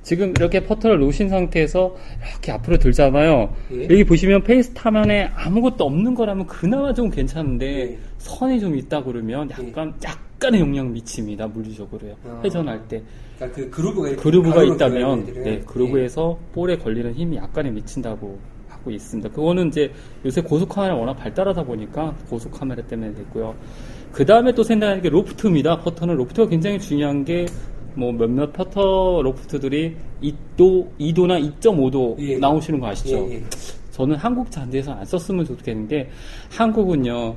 지금 0.09 0.30
이렇게 0.30 0.64
퍼터를 0.64 1.01
놓으신 1.01 1.28
상태에서 1.28 1.94
이렇게 2.32 2.51
앞으로 2.51 2.78
들잖아요. 2.78 3.55
예. 3.72 3.85
여기 3.90 4.05
보시면 4.05 4.43
face 4.42 4.72
타면에 4.72 5.30
아무것도 5.35 5.85
없는 5.85 6.14
거라면 6.14 6.47
그나마 6.47 6.94
좀 6.94 7.10
괜찮은데 7.10 7.66
예. 7.66 7.98
선이 8.16 8.59
좀 8.59 8.74
있다 8.74 9.02
그러면 9.05 9.51
약간 9.51 9.93
약간의 10.02 10.60
영향 10.60 10.90
미칩니다 10.94 11.48
물리적으로요 11.48 12.16
아. 12.24 12.40
회전할 12.43 12.89
때 12.89 13.02
그러니까 13.36 13.60
그 13.60 13.70
groove가 13.70 14.16
groove가 14.16 14.64
있다면 14.64 15.26
네, 15.26 15.32
애들은, 15.40 15.66
groove에서 15.66 16.38
볼에 16.55 16.78
걸리는 16.78 17.12
힘이 17.12 17.36
약간의 17.36 17.72
미친다고 17.72 18.39
하고 18.66 18.90
있습니다. 18.90 19.28
그거는 19.28 19.68
이제 19.68 19.93
요새 20.24 20.40
고속 20.40 20.70
카메라 20.70 20.94
워낙 20.94 21.12
발달하다 21.14 21.64
보니까 21.64 22.14
고속 22.30 22.52
카메라 22.52 22.82
때문에 22.82 23.12
됐고요. 23.12 23.55
그 24.12 24.24
다음에 24.24 24.55
또 24.55 24.62
생각하는 24.62 25.02
게 25.02 25.10
loft입니다. 25.10 25.80
퍼터는 25.80 26.16
loft가 26.16 26.48
굉장히 26.48 26.78
중요한 26.78 27.26
게 27.26 27.44
뭐 27.98 28.12
몇몇 28.12 28.52
퍼터 28.52 29.22
loft들이 29.22 29.96
2도, 30.22 30.88
2도나 31.00 31.60
2.5도 31.60 32.16
예. 32.20 32.38
나오시는 32.38 32.78
거 32.78 32.86
아시죠? 32.86 33.16
예, 33.28 33.34
예. 33.34 33.42
저는 33.90 34.14
한국 34.14 34.48
잔디에서 34.52 34.92
안 34.92 35.04
썼으면 35.04 35.44
좋겠는 35.44 35.88
게 35.88 36.08
한국은요 36.50 37.34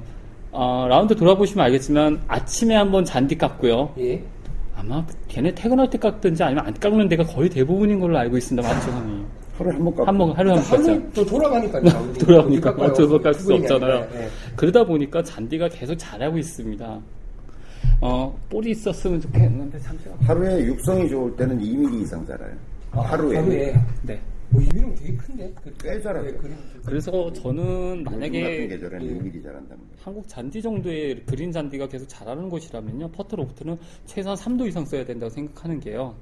어, 0.52 0.86
라운드 0.88 1.16
돌아보시면 1.16 1.66
알겠지만 1.66 2.22
아침에 2.28 2.76
한번 2.76 3.04
잔디 3.04 3.36
깎고요. 3.38 3.94
예. 4.00 4.22
아마 4.76 5.04
걔네 5.28 5.56
퇴근할 5.56 5.90
때 5.90 5.98
깎든지 5.98 6.44
아니면 6.44 6.66
안 6.68 6.74
깎는 6.74 7.08
데가 7.08 7.24
거의 7.24 7.50
대부분인 7.50 8.00
걸로 8.00 8.18
알고 8.20 8.38
있습니다. 8.38 8.68
맞죠, 8.68 8.92
형님? 8.92 9.26
하루에 9.58 9.74
한번 9.74 9.96
깎고. 9.96 10.08
한번 10.08 10.32
하루에 10.32 10.54
한번 10.54 10.70
깎죠. 10.70 10.92
하루 10.92 11.10
또 11.14 11.26
돌아가니까요. 11.26 12.14
돌아오니까 12.20 12.72
깎아요. 12.74 12.92
어쩔 12.92 13.34
수 13.34 13.54
없잖아요. 13.54 13.94
아니라, 13.94 14.08
예. 14.16 14.28
그러다 14.56 14.84
보니까 14.84 15.24
잔디가 15.24 15.70
계속 15.70 15.96
자라고 15.96 16.38
있습니다. 16.38 17.00
어, 18.02 18.36
볼이 18.50 18.72
있었으면 18.72 19.22
좋겠는데 19.22 19.80
잠시만. 19.80 20.18
하루에 20.20 20.66
육성이 20.66 21.10
좋을 21.10 21.36
때는 21.36 21.60
2mm 21.60 22.02
이상 22.02 22.26
자라요. 22.26 22.54
하루에. 22.92 23.38
하루에. 23.38 23.74
네. 24.04 24.20
뭐 24.50 24.62
이미는 24.62 24.94
되게 24.96 25.16
큰데? 25.16 25.54
그, 25.64 25.74
꽤 25.82 26.02
자라요. 26.02 26.28
예, 26.28 26.32
그림. 26.34 26.56
그래서 26.86 27.32
저는 27.32 28.04
만약에 28.04 28.70
예. 28.70 28.78
2mm 28.78 29.44
자란다는 29.44 29.68
거예요. 29.68 29.96
한국 30.04 30.28
잔디 30.28 30.62
정도의 30.62 31.24
그린 31.26 31.52
잔디가 31.52 31.88
계속 31.88 32.08
자라는 32.10 32.50
곳이라면요. 32.50 33.12
퍼터 33.12 33.38
로프트는 33.38 33.78
최소한 34.06 34.38
3도 34.38 34.68
이상 34.68 34.84
써야 34.86 35.06
된다고 35.06 35.30
생각하는 35.30 35.80
게요. 35.80 36.16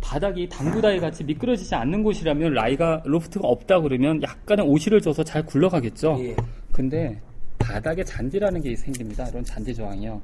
바닥이 0.00 0.48
당구다이 0.48 1.00
같이 1.00 1.24
미끄러지지 1.24 1.74
않는 1.76 2.02
곳이라면 2.02 2.52
라이가 2.52 3.02
loft가 3.06 3.46
없다 3.46 3.80
그러면 3.80 4.22
약간의 4.22 4.66
오시를 4.66 5.00
줘서 5.00 5.22
잘 5.22 5.46
굴러가겠죠. 5.46 6.16
예. 6.20 6.36
근데 6.72 7.18
바닥에 7.58 8.02
잔디라는 8.04 8.60
게 8.60 8.74
생깁니다. 8.76 9.26
이런 9.28 9.44
잔디 9.44 9.74
저항이요. 9.74 10.20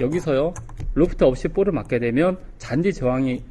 여기서요 0.00 0.54
로프트 0.94 1.24
없이 1.24 1.48
볼을 1.48 1.72
맞게 1.72 1.98
되면 1.98 2.38
잔디 2.58 2.92
저항이 2.92 3.42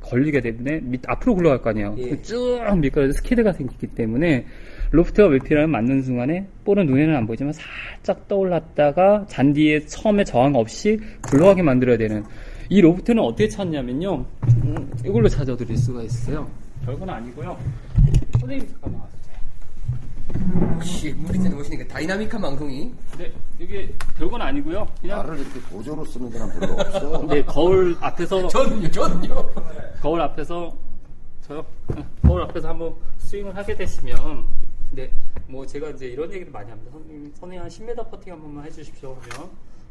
걸리게 0.00 0.40
되면 0.40 0.90
밑 0.90 1.02
앞으로 1.06 1.34
굴러갈 1.34 1.62
거 1.62 1.70
아니에요. 1.70 1.94
예. 1.98 2.20
쭉 2.22 2.58
미끄러져 2.78 3.12
skid가 3.12 3.52
생기기 3.52 3.88
때문에 3.88 4.46
loft가 4.92 5.28
왜 5.28 5.35
필요하냐면 5.35 5.70
맞는 5.70 6.02
순간에 6.02 6.46
볼은 6.64 6.86
눈에는 6.86 7.14
안 7.14 7.26
보이지만 7.26 7.52
살짝 7.52 8.26
떠올랐다가 8.26 9.26
잔디에 9.28 9.86
처음에 9.86 10.24
저항 10.24 10.54
없이 10.54 10.98
굴러가게 11.22 11.62
만들어야 11.62 11.96
되는 11.96 12.24
이 12.68 12.80
loft는 12.80 13.22
어떻게 13.22 13.48
찾냐면요 13.48 14.24
음, 14.64 14.90
이걸로 15.04 15.28
찾아드릴 15.28 15.76
수가 15.76 16.02
있어요. 16.02 16.48
별건 16.84 17.08
아니고요. 17.08 17.56
선생님 18.40 18.66
잠깐만 18.68 19.02
우리 20.34 21.38
때는 21.38 21.56
보시니까 21.56 21.86
다이나믹한 21.88 22.40
방송이. 22.40 22.92
네, 23.18 23.32
이게 23.58 23.92
별건 24.16 24.40
아니고요. 24.40 24.86
그냥 25.00 25.18
말을 25.18 25.38
이렇게 25.40 25.60
보조로 25.62 26.04
쓰는 26.04 26.30
사람 26.30 26.50
별로 26.58 26.72
없어. 26.74 27.26
네, 27.28 27.42
거울 27.44 27.96
앞에서 28.00 28.48
저는요, 28.48 28.90
저는요. 28.90 29.50
거울 30.00 30.20
앞에서 30.20 30.74
저요 31.46 31.64
거울 32.22 32.42
앞에서 32.42 32.68
한번 32.68 32.94
스윙을 33.18 33.56
하게 33.56 33.74
되시면 33.74 34.44
네, 34.92 35.10
뭐 35.46 35.66
제가 35.66 35.90
이제 35.90 36.06
이런 36.06 36.32
얘기를 36.32 36.50
많이 36.52 36.70
합니다. 36.70 36.90
선생님, 36.92 37.32
선생님 37.34 37.62
한 37.62 37.68
10m 37.68 38.10
퍼팅 38.10 38.32
한 38.32 38.40
번만 38.40 38.64
해주십시오 38.66 39.10
하면 39.20 39.50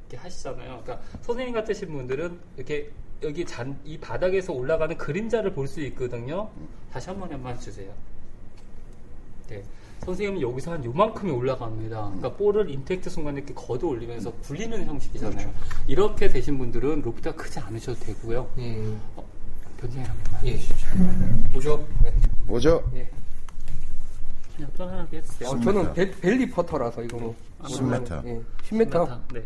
이렇게 0.10 0.18
하시잖아요. 0.18 0.82
그러니까 0.84 1.00
선생님 1.22 1.54
같으신 1.54 1.92
분들은 1.92 2.40
이렇게 2.58 2.90
여기 3.22 3.46
잔, 3.46 3.78
이 3.84 3.98
바닥에서 3.98 4.54
올라가는 4.54 4.98
그림자를 4.98 5.54
볼 5.54 5.68
수 5.68 5.82
있거든요. 5.82 6.50
다시 6.92 7.10
한 7.10 7.20
번 7.20 7.32
한번 7.32 7.54
해주세요. 7.54 7.92
네. 9.50 9.62
선생님은 10.00 10.42
여기서 10.42 10.72
한 10.72 10.84
요만큼이 10.84 11.32
올라갑니다. 11.32 12.02
그러니까 12.02 12.34
볼을 12.34 12.70
임팩트 12.70 13.10
순간에 13.10 13.40
이렇게 13.40 13.54
걷어 13.54 13.88
올리면서 13.88 14.32
굴리는 14.44 14.86
형식이잖아요. 14.86 15.52
이렇게 15.88 16.28
되신 16.30 16.58
분들은 16.58 17.02
로프트가 17.02 17.36
크지 17.36 17.60
않으셔도 17.60 18.00
되고요. 18.00 18.50
예. 18.60 18.82
변장이 19.78 20.06
합니다. 20.06 20.40
예. 20.46 20.58
보죠. 21.54 21.86
네. 22.04 22.14
보조. 22.48 22.84
예. 22.96 23.10
그냥 24.56 24.72
편안하게 24.76 25.18
해주세요. 25.18 25.50
어, 25.50 25.60
저는 25.60 25.94
벨, 25.94 26.12
벨리 26.12 26.50
퍼터라서 26.50 27.04
이거 27.04 27.18
뭐. 27.18 27.36
10m. 27.64 28.26
예. 28.26 28.42
10m. 28.70 29.22
네. 29.34 29.44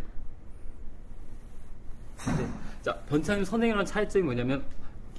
네. 2.37 2.47
자, 2.81 2.95
변창님 3.09 3.43
선생님이랑 3.43 3.85
차이점이 3.85 4.23
뭐냐면 4.23 4.63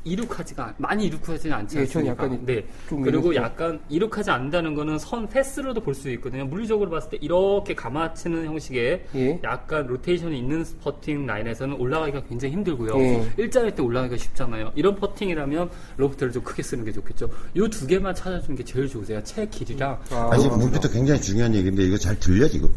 이륙하지가 0.05 0.66
않- 0.66 0.74
많이 0.78 1.06
이륙하지는 1.06 1.56
않지 1.56 1.76
예, 1.76 1.81
않습니까? 1.82 2.12
약간 2.12 2.44
네. 2.44 2.64
좀 2.89 3.02
그리고 3.02 3.35
약간 3.35 3.81
이륙하지 3.89 4.31
않는다는 4.31 4.74
거는 4.74 4.98
선 4.98 5.28
path로도 5.28 5.81
볼 5.81 5.94
수 5.94 6.10
있거든요. 6.12 6.44
물리적으로 6.44 6.90
봤을 6.90 7.10
때 7.10 7.18
이렇게 7.20 7.74
감아치는 7.74 8.44
형식의 8.47 9.05
예. 9.14 9.40
약간 9.44 9.86
rotation이 9.86 10.39
있는 10.39 10.64
퍼팅 10.82 11.24
라인에서는 11.26 11.76
올라가기가 11.81 12.24
굉장히 12.24 12.52
힘들고요. 12.55 12.98
예. 13.01 13.28
일자일 13.39 13.74
때 13.74 13.82
올라가기가 13.82 14.16
쉽잖아요. 14.18 14.72
이런 14.74 14.97
퍼팅이라면 14.97 15.70
loft를 15.97 16.32
좀 16.32 16.43
크게 16.43 16.62
쓰는 16.62 16.85
게 16.85 16.93
좋겠죠. 16.93 17.31
이 17.55 17.68
두 17.70 17.86
개만 17.86 18.14
찾아주는 18.14 18.56
게 18.56 18.64
제일 18.64 18.89
좋으세요. 18.89 19.22
채 19.24 19.47
길이랑 19.47 19.98
아, 20.10 20.28
아직 20.32 20.48
문부터 20.48 20.89
굉장히 20.90 21.20
중요한 21.20 21.55
얘기인데 21.55 21.82
이거 21.85 21.97
잘 21.97 22.18
들려 22.18 22.47
지금? 22.48 22.68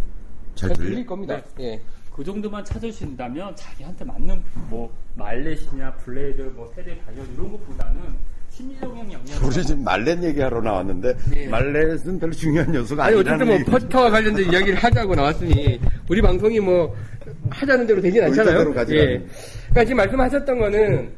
잘 0.56 0.70
잘 0.70 0.78
들려? 0.78 0.90
들릴 0.90 1.06
겁니다. 1.06 1.42
예. 1.60 1.82
그 2.18 2.24
정도만 2.24 2.66
찾으신다면 2.66 3.56
자기한테 3.56 4.04
맞는 4.04 4.42
뭐 4.72 4.92
mallet이냐 5.14 5.94
blade 5.98 6.42
뭐 6.56 6.68
세대 6.76 6.98
발견 7.06 7.24
이런 7.36 7.52
것보다는 7.52 8.02
심리적인 8.50 9.14
영향 9.14 9.46
우리 9.46 9.64
지금 9.64 9.84
mallet 9.84 10.24
얘기하러 10.24 10.60
나왔는데 10.62 11.16
네. 11.30 11.48
mallet은 11.48 12.20
별로 12.20 12.34
중요한 12.34 12.74
요소가 12.74 13.06
아니, 13.06 13.18
어쨌든 13.18 13.46
뭐, 13.46 13.54
얘기. 13.54 13.66
퍼터와 13.66 14.10
관련된 14.10 14.46
이야기를 14.52 14.76
하자고 14.76 15.14
나왔으니, 15.14 15.80
우리 16.10 16.20
방송이 16.20 16.60
뭐, 16.60 16.96
하자는 17.52 17.86
대로 17.86 18.02
되진 18.02 18.24
않잖아요. 18.24 18.62
예. 18.62 18.64
그러니까 18.64 19.84
지금 19.84 19.98
말씀하셨던 19.98 20.58
거는, 20.58 21.12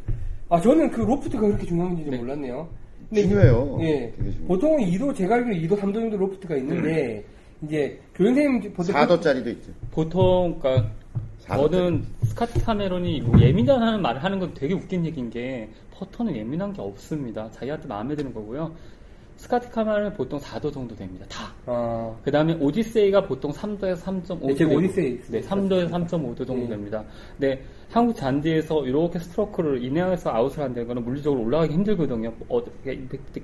아, 0.50 0.60
저는 0.60 0.92
그 0.92 1.00
loft가 1.00 1.40
그렇게 1.40 1.66
중요한지 1.66 2.04
몰랐네요. 2.04 2.68
근데 3.08 3.22
중요해요. 3.22 3.78
예. 3.84 4.14
보통은 4.46 4.84
2도, 4.92 5.16
제가 5.16 5.36
알기로 5.36 5.76
2도, 5.76 5.80
3도 5.80 5.94
정도 5.94 6.18
loft가 6.18 6.58
있는데, 6.58 7.24
이제, 7.64 8.00
교수님 8.16 8.74
보통. 8.74 8.96
4도짜리도 8.96 9.48
있죠. 9.48 9.72
보통 9.92 10.58
그러니까 10.60 10.90
저는 11.42 12.06
스카티 12.24 12.64
카메론이 12.64 13.22
뭐 13.22 13.40
예민하다는 13.40 14.02
말을 14.02 14.24
하는 14.24 14.40
건 14.40 14.54
되게 14.54 14.74
웃긴 14.74 15.06
얘기인 15.06 15.30
게 15.30 15.70
퍼터는 15.92 16.36
예민한 16.36 16.72
게 16.72 16.82
없습니다. 16.82 17.50
자기한테 17.52 17.88
마음에 17.88 18.16
드는 18.16 18.34
거고요. 18.34 18.72
스카티 19.40 19.70
카메론은 19.72 20.14
보통 20.16 20.38
4도 20.38 20.72
정도 20.72 20.94
됩니다. 20.96 21.26
다. 21.30 21.54
아, 21.66 22.14
그 22.24 22.30
다음에 22.30 22.58
오디세이가 22.60 23.26
보통 23.26 23.52
3도에서 23.52 23.96
3.5도. 24.02 24.48
네, 24.48 24.54
제가 24.54 24.74
오디세이 24.76 25.22
네, 25.30 25.42
3도에서 25.42 25.90
3.5도 25.90 26.46
정도 26.46 26.56
네. 26.56 26.68
됩니다. 26.68 27.04
네, 27.38 27.62
한국 27.90 28.18
잔디에서 28.18 28.86
이렇게 28.86 29.18
스트로크를 29.18 29.82
인에서 29.82 30.30
아웃을 30.30 30.62
한다는 30.62 30.88
거는 30.90 31.06
물리적으로 31.06 31.42
올라가기 31.42 31.74
힘들거든요. 31.74 32.34
어, 32.50 32.62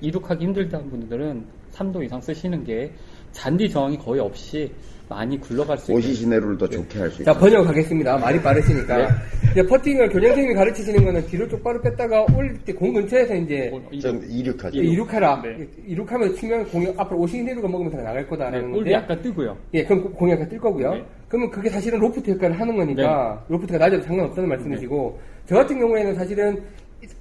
이륙하기 0.02 0.44
힘들다 0.44 0.80
는 0.80 0.90
분들은 0.90 1.46
3도 1.72 2.04
이상 2.04 2.20
쓰시는 2.20 2.66
게 2.66 2.92
잔디 3.36 3.70
저항이 3.70 3.98
거의 3.98 4.22
없이 4.22 4.72
많이 5.08 5.40
굴러갈 5.40 5.78
수 5.78 5.92
있어요. 5.92 5.98
오시 5.98 6.16
시내로를 6.16 6.58
더 6.58 6.68
좋게 6.68 6.98
할수 6.98 7.24
자, 7.24 7.32
있죠. 7.32 7.40
번역하겠습니다. 7.40 8.18
말이 8.18 8.42
빠르시니까. 8.42 8.98
네. 8.98 9.08
이제 9.52 9.64
퍼팅을 9.68 10.10
교장 10.10 10.30
선생님이 10.30 10.56
가르치시는 10.56 11.06
거는 11.06 11.28
뒤로 11.28 11.48
똑바로 11.48 11.80
뺐다가 11.82 12.26
올릴 12.36 12.58
때 12.64 12.74
공 12.74 12.92
근처에서 12.94 13.36
이제 13.36 13.70
어, 13.72 13.80
이- 13.92 14.00
좀 14.00 14.20
이륙하죠. 14.28 14.76
예, 14.80 14.82
이륙하라. 14.84 15.42
네. 15.44 15.68
이륙하면 15.86 16.34
치면 16.36 16.66
공이 16.70 16.88
앞으로 16.98 17.20
오시 17.20 17.46
시네루가 17.46 17.68
먹으면서 17.68 17.98
나갈 17.98 18.24
네, 18.24 18.26
거다라는 18.28 18.62
볼이 18.72 18.74
건데. 18.80 18.92
약간 18.94 19.22
뜨고요. 19.22 19.56
예, 19.76 19.84
그럼 19.84 20.12
공이 20.14 20.32
약간 20.32 20.50
뜰 20.50 20.58
거고요. 20.60 20.94
네. 20.96 21.06
그러면 21.28 21.52
그게 21.52 21.70
사실은 21.70 22.00
로프트 22.00 22.32
역할을 22.32 22.60
하는 22.60 22.76
거니까 22.76 23.46
loft가 23.50 23.78
낮아도 23.78 24.02
상관없다는 24.04 24.50
말씀이시고 24.50 25.20
저 25.46 25.56
같은 25.56 25.78
경우에는 25.78 26.16
사실은 26.16 26.64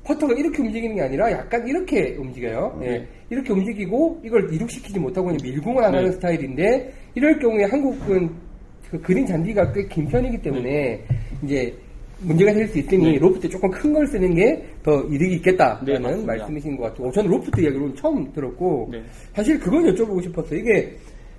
퍼터가 0.05 0.35
이렇게 0.35 0.63
움직이는 0.63 0.97
게 0.97 1.03
아니라 1.03 1.31
약간 1.33 1.67
이렇게 1.67 2.15
움직여요. 2.19 2.81
예. 2.85 2.89
네. 2.89 3.09
이렇게 3.31 3.53
움직이고 3.53 4.21
이걸 4.25 4.53
이륙시키지 4.53 4.99
못하고 4.99 5.27
그냥 5.29 5.39
밀고 5.43 5.73
나가는 5.73 6.05
네. 6.05 6.13
스타일인데 6.13 6.93
이럴 7.15 7.39
경우에 7.39 7.65
한국은 7.65 8.31
그 8.91 9.01
그린 9.01 9.27
잔디가 9.27 9.73
꽤 9.73 9.89
긴 9.89 10.07
편이기 10.09 10.43
때문에 10.43 11.03
이제 11.43 11.75
문제가 12.21 12.53
될 12.53 12.69
수 12.69 12.79
있으니 12.79 13.13
네. 13.13 13.19
로프트 13.19 13.49
조금 13.49 13.71
큰 13.71 13.93
걸 13.93 14.07
쓰는 14.07 14.35
게 14.35 14.63
더 14.83 15.01
이득이 15.11 15.29
네, 15.31 15.35
있겠다라는 15.37 16.03
맞습니다. 16.03 16.27
말씀이신 16.37 16.77
것 16.77 16.85
같고 16.85 17.11
저는 17.13 17.31
로프트 17.31 17.61
이야기를 17.61 17.95
처음 17.97 18.31
들었고 18.33 18.89
네. 18.93 19.03
사실 19.35 19.59
그건 19.59 19.85
여쭤보고 19.85 20.23
싶었어요. 20.23 20.59
이게 20.61 20.93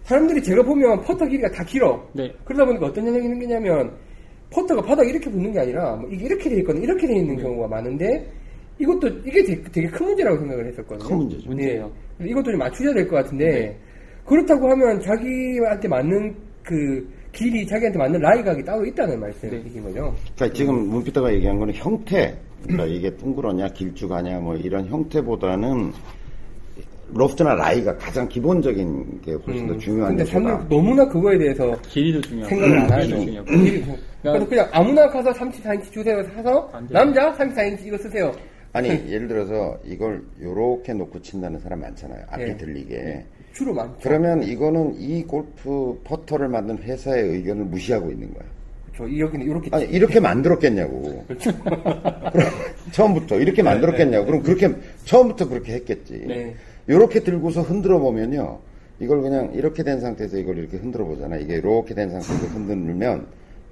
사람들이 0.03 0.41
제가 0.43 0.61
보면 0.63 1.01
퍼터 1.01 1.26
길이가 1.27 1.49
다 1.51 1.63
길어. 1.63 2.03
네. 2.13 2.31
그러다 2.43 2.65
보니까 2.65 2.88
어떤 2.88 3.05
현상이 3.05 3.27
생기냐면 3.27 3.91
퍼터가 4.49 4.81
바닥에 4.81 5.09
이렇게 5.09 5.30
붙는 5.30 5.51
게 5.51 5.59
아니라 5.59 5.95
뭐 5.95 6.09
이게 6.09 6.26
이렇게 6.26 6.49
돼 6.49 6.57
있거든 6.59 6.81
이렇게 6.84 7.07
돼 7.07 7.13
네. 7.13 7.19
있는 7.19 7.38
경우가 7.38 7.67
많은데 7.67 8.26
이것도 8.80 9.07
이게 9.26 9.43
되게, 9.43 9.61
되게 9.72 9.88
큰 9.88 10.05
문제라고 10.07 10.38
생각을 10.39 10.67
했었거든요. 10.67 11.07
큰 11.09 11.17
문제죠. 11.17 11.49
문제예요. 11.49 11.91
네. 12.19 12.30
이것도 12.30 12.51
좀 12.51 12.59
맞추셔야 12.59 12.93
될 12.93 13.07
것 13.07 13.15
같은데 13.17 13.45
네. 13.45 13.77
그렇다고 14.26 14.69
하면 14.72 15.01
자기한테 15.01 15.88
맞는 15.88 16.35
그 16.63 17.07
길이 17.31 17.65
자기한테 17.67 17.99
맞는 17.99 18.19
라이각이 18.22 18.63
따로 18.63 18.85
있다는 18.85 19.19
말씀이신 19.19 19.84
거죠. 19.84 20.15
그러니까 20.35 20.53
지금 20.57 20.88
문피터가 20.89 21.34
얘기한 21.34 21.59
거는 21.59 21.73
형태. 21.73 22.35
그러니까 22.63 22.85
이게 22.88 23.15
둥그러냐, 23.17 23.67
길쭉하냐, 23.69 24.39
뭐 24.39 24.55
이런 24.55 24.88
형태보다는 24.88 25.91
로프트나 27.13 27.53
라이가 27.53 27.95
가장 27.97 28.27
기본적인 28.27 29.22
게 29.22 29.34
훨씬 29.34 29.67
더 29.67 29.77
중요한 29.77 30.13
음. 30.13 30.17
근데 30.17 30.23
요소다. 30.23 30.39
사람들 30.41 30.67
너무나 30.76 31.07
그거에 31.07 31.38
대해서 31.38 31.80
길이도 31.84 32.22
중요하고 32.22 32.49
생각을 32.49 32.80
안 32.80 32.88
길이도 32.88 33.15
하죠. 33.15 33.26
중요하고. 33.26 33.51
길이 33.51 33.84
중- 33.85 33.95
그래서 34.31 34.47
그냥 34.47 34.69
아무나 34.72 35.10
가서 35.10 35.31
34인치 35.31 35.91
주세요 35.91 36.23
사서. 36.23 36.72
남자 36.89 37.34
34인치 37.34 37.85
이거 37.85 37.97
쓰세요. 37.97 38.31
아니 38.73 38.89
예를 39.10 39.27
들어서 39.27 39.77
이걸 39.85 40.23
요렇게 40.41 40.93
놓고 40.93 41.22
친다는 41.22 41.60
사람 41.60 41.81
많잖아요. 41.81 42.23
앞이 42.30 42.43
네. 42.43 42.57
들리게. 42.57 43.26
주로 43.53 43.73
많죠. 43.73 43.95
그러면 44.02 44.43
이거는 44.43 44.95
이 44.95 45.23
골프 45.23 45.99
퍼터를 46.03 46.49
만든 46.49 46.77
회사의 46.77 47.23
의견을 47.23 47.65
무시하고 47.65 48.11
있는 48.11 48.34
거야. 48.34 48.43
그렇죠. 48.91 49.07
이 49.07 49.19
여기는 49.22 49.45
이렇게 49.45 49.69
아니 49.72 49.85
이렇게 49.85 50.19
만들었겠냐고. 50.19 51.26
그럼 51.27 52.47
처음부터 52.91 53.39
이렇게 53.39 53.64
만들었겠냐고. 53.64 54.26
그럼 54.26 54.41
그렇게 54.43 54.73
처음부터 55.06 55.47
그렇게 55.47 55.73
했겠지. 55.73 56.26
네. 56.27 56.56
이렇게 56.88 57.22
들고서 57.22 57.61
흔들어 57.61 57.99
보면요. 57.99 58.60
이걸 58.99 59.22
그냥 59.22 59.52
이렇게 59.53 59.84
된 59.84 59.99
상태에서 59.99 60.38
이걸 60.38 60.57
이렇게 60.57 60.77
흔들어 60.77 61.06
보잖아. 61.06 61.38
이게 61.38 61.56
이렇게 61.56 61.93
된 61.93 62.10
상태에서 62.10 62.47
흔들면 62.47 63.26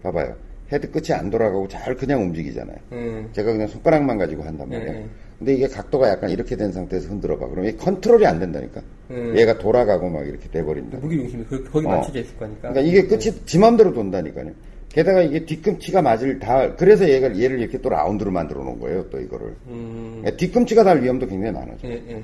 봐봐요. 0.04 0.36
헤드 0.72 0.90
끝이 0.90 1.14
안 1.14 1.30
돌아가고 1.30 1.68
잘 1.68 1.96
그냥 1.96 2.22
움직이잖아요. 2.22 2.78
음. 2.92 3.30
제가 3.32 3.52
그냥 3.52 3.68
손가락만 3.68 4.18
가지고 4.18 4.44
한단 4.44 4.70
말이에요. 4.70 4.92
네. 4.92 5.06
근데 5.38 5.54
이게 5.56 5.68
각도가 5.68 6.10
약간 6.10 6.30
이렇게 6.30 6.56
된 6.56 6.72
상태에서 6.72 7.10
흔들어 7.10 7.38
봐. 7.38 7.48
그러면 7.48 7.74
이 7.74 7.78
컨트롤이 7.78 8.26
안 8.26 8.40
된다니까. 8.40 8.82
음. 9.12 9.34
얘가 9.36 9.58
돌아가고 9.58 10.10
막 10.10 10.28
이렇게 10.28 10.50
돼버린다. 10.50 10.98
무게 11.00 11.18
중심이 11.18 11.44
그, 11.46 11.64
거기 11.66 11.86
어. 11.86 11.90
맞춰져 11.90 12.20
있을 12.20 12.38
거니까. 12.38 12.70
그러니까 12.70 12.82
이게 12.82 13.08
끝이 13.08 13.46
지 13.46 13.60
맘대로 13.60 13.94
돈다니까요. 13.94 14.52
게다가 14.90 15.22
이게 15.22 15.44
뒤꿈치가 15.44 16.02
맞을 16.02 16.40
다 16.40 16.76
그래서 16.76 17.10
얘가 17.10 17.28
얘를 17.40 17.60
이렇게 17.60 17.80
또 17.80 17.90
라운드로 17.90 18.32
만들어 18.32 18.64
놓은 18.64 18.80
거예요. 18.80 19.10
또 19.10 19.20
이거를 19.20 19.56
음. 19.68 20.22
예, 20.26 20.36
뒤꿈치가 20.36 20.84
달 20.84 21.02
위험도 21.02 21.28
굉장히 21.28 21.52
많아져. 21.52 21.88
예, 21.88 21.94
예. 22.10 22.24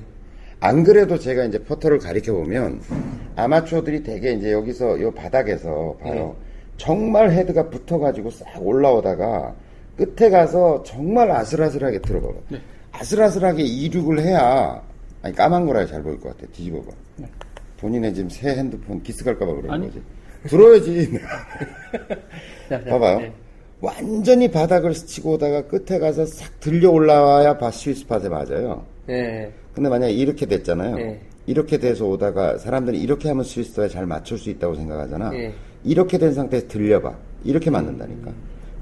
안 0.60 0.84
그래도 0.84 1.18
제가 1.18 1.44
이제 1.44 1.58
퍼터를 1.58 1.98
가리켜 1.98 2.32
보면 2.32 2.80
아마추어들이 3.34 4.02
되게 4.02 4.32
이제 4.32 4.52
여기서 4.52 5.00
요 5.00 5.10
바닥에서 5.10 5.96
봐요. 6.00 6.36
정말 6.84 7.30
헤드가 7.30 7.68
붙어가지고 7.68 8.30
싹 8.30 8.46
올라오다가 8.66 9.54
끝에 9.98 10.30
가서 10.30 10.82
정말 10.82 11.30
아슬아슬하게 11.30 12.00
들어봐봐. 12.00 12.38
아슬아슬하게 12.92 13.62
이륙을 13.64 14.20
해야 14.20 14.82
아니 15.20 15.34
까만 15.34 15.66
거라 15.66 15.84
잘 15.84 16.02
보일 16.02 16.18
것 16.18 16.34
같아. 16.34 16.50
뒤집어봐. 16.54 16.90
본인의 17.76 18.14
지금 18.14 18.30
새 18.30 18.56
핸드폰 18.56 19.02
기스 19.02 19.22
갈까봐 19.24 19.52
그러는 19.52 19.70
아니. 19.70 19.86
거지. 19.88 20.02
들어야지. 20.48 21.20
봐봐요. 22.88 23.18
네. 23.18 23.32
완전히 23.82 24.50
바닥을 24.50 24.94
스치고 24.94 25.32
오다가 25.32 25.66
끝에 25.66 25.98
가서 25.98 26.24
싹 26.24 26.60
들려 26.60 26.90
올라와야 26.90 27.58
바 27.58 27.70
스위스팟에 27.70 28.30
맞아요. 28.30 28.86
네. 29.06 29.52
근데 29.74 29.90
만약에 29.90 30.14
이렇게 30.14 30.46
됐잖아요. 30.46 30.96
네. 30.96 31.20
이렇게 31.44 31.76
돼서 31.76 32.06
오다가 32.06 32.56
사람들이 32.56 32.98
이렇게 32.98 33.28
하면 33.28 33.44
스위스에 33.44 33.88
잘 33.88 34.06
맞출 34.06 34.38
수 34.38 34.48
있다고 34.48 34.76
생각하잖아. 34.76 35.28
네. 35.28 35.52
이렇게 35.84 36.18
된 36.18 36.32
상태에서 36.32 36.68
들려봐. 36.68 37.14
이렇게 37.44 37.70
맞는다니까. 37.70 38.32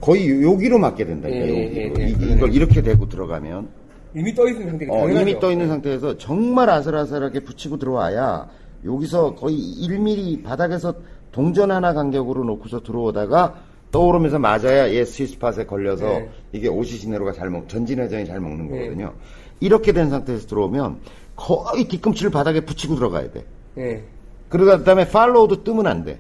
거의 0.01 0.29
요- 0.31 0.53
여기로 0.53 0.79
맞게 0.79 1.05
된다니까. 1.05 1.45
네, 1.47 1.67
여기로. 1.67 1.95
네, 1.95 2.05
네, 2.05 2.11
이, 2.11 2.17
네. 2.19 2.35
이걸 2.35 2.53
이렇게 2.53 2.83
대고 2.83 3.09
들어가면 3.09 3.69
이미 4.15 4.35
떠 4.35 4.49
있는 4.49 4.69
상태가 4.69 4.93
어. 4.95 5.09
이미 5.11 5.39
떠 5.39 5.51
있는 5.53 5.69
상태에서 5.69 6.17
정말 6.19 6.71
아슬아슬하게 6.71 7.41
붙이고 7.41 7.79
들어와야 7.79 8.49
여기서 8.85 9.35
거의 9.35 9.57
1mm 9.59 10.43
바닥에서 10.45 10.95
동전 11.31 11.71
하나 11.71 11.93
간격으로 11.93 12.45
놓고서 12.45 12.83
들어오다가 12.83 13.61
떠오르면서 13.91 14.39
맞아야 14.39 14.93
얘 14.93 15.05
스위스팟에 15.05 15.67
걸려서 15.67 16.07
네. 16.07 16.31
이게 16.53 16.69
오시시네로가 16.69 17.33
잘 17.33 17.51
먹, 17.51 17.69
전진회전이 17.69 18.27
잘 18.27 18.41
먹는 18.41 18.71
네. 18.71 18.79
거거든요. 18.81 19.13
이렇게 19.61 19.93
된 19.93 20.11
상태에서 20.11 20.47
들어오면 20.47 20.99
거의 21.37 21.87
뒤꿈치를 21.89 22.31
바닥에 22.31 22.61
붙이고 22.61 22.95
들어가야 22.95 23.31
돼. 23.31 23.45
예. 23.79 24.03
그러다 24.49 24.85
다음에 24.85 25.09
팔로우도 25.09 25.65
뜨면 25.65 25.87
안 25.87 26.05
돼. 26.05 26.19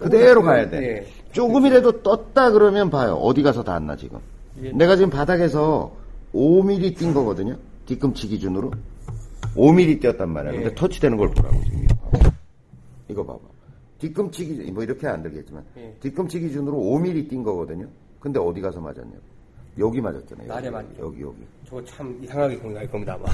그대로 0.00 0.42
가야 0.42 0.68
돼. 0.68 0.80
네. 0.80 1.06
조금이라도 1.32 2.02
떴다 2.02 2.50
그러면 2.50 2.90
봐요. 2.90 3.14
어디 3.14 3.42
가서 3.42 3.62
닿았나 3.62 3.96
지금. 3.96 4.18
내가 4.74 4.96
지금 4.96 5.10
바닥에서 5.10 5.92
5mm 6.34 6.96
뛴 6.96 7.14
거거든요. 7.14 7.56
뒤꿈치 7.86 8.28
기준으로. 8.28 8.70
5mm 9.56 10.00
뛰었단 10.00 10.28
말이야. 10.30 10.52
근데 10.52 10.68
네. 10.68 10.74
터치되는 10.74 11.16
걸 11.16 11.30
보라고 11.30 11.60
지금. 11.64 11.86
이거 13.08 13.24
봐봐. 13.24 13.40
뒤꿈치 13.98 14.46
기준, 14.46 14.74
뭐 14.74 14.82
이렇게 14.82 15.06
안 15.06 15.22
들겠지만. 15.22 15.64
네. 15.74 15.94
뒤꿈치 16.00 16.40
기준으로 16.40 16.76
5mm 16.76 17.28
뛴 17.28 17.42
거거든요. 17.42 17.86
근데 18.18 18.38
어디 18.40 18.60
가서 18.60 18.80
맞았냐고. 18.80 19.20
여기 19.78 20.00
맞았잖아요. 20.00 20.48
날에 20.48 20.66
여기, 20.66 20.74
맞죠. 20.74 20.88
여기, 21.00 21.22
여기. 21.22 21.36
저거 21.70 21.84
참 21.84 22.18
이상하게 22.20 22.56
공략할 22.56 22.90
겁니다, 22.90 23.14
아마. 23.14 23.28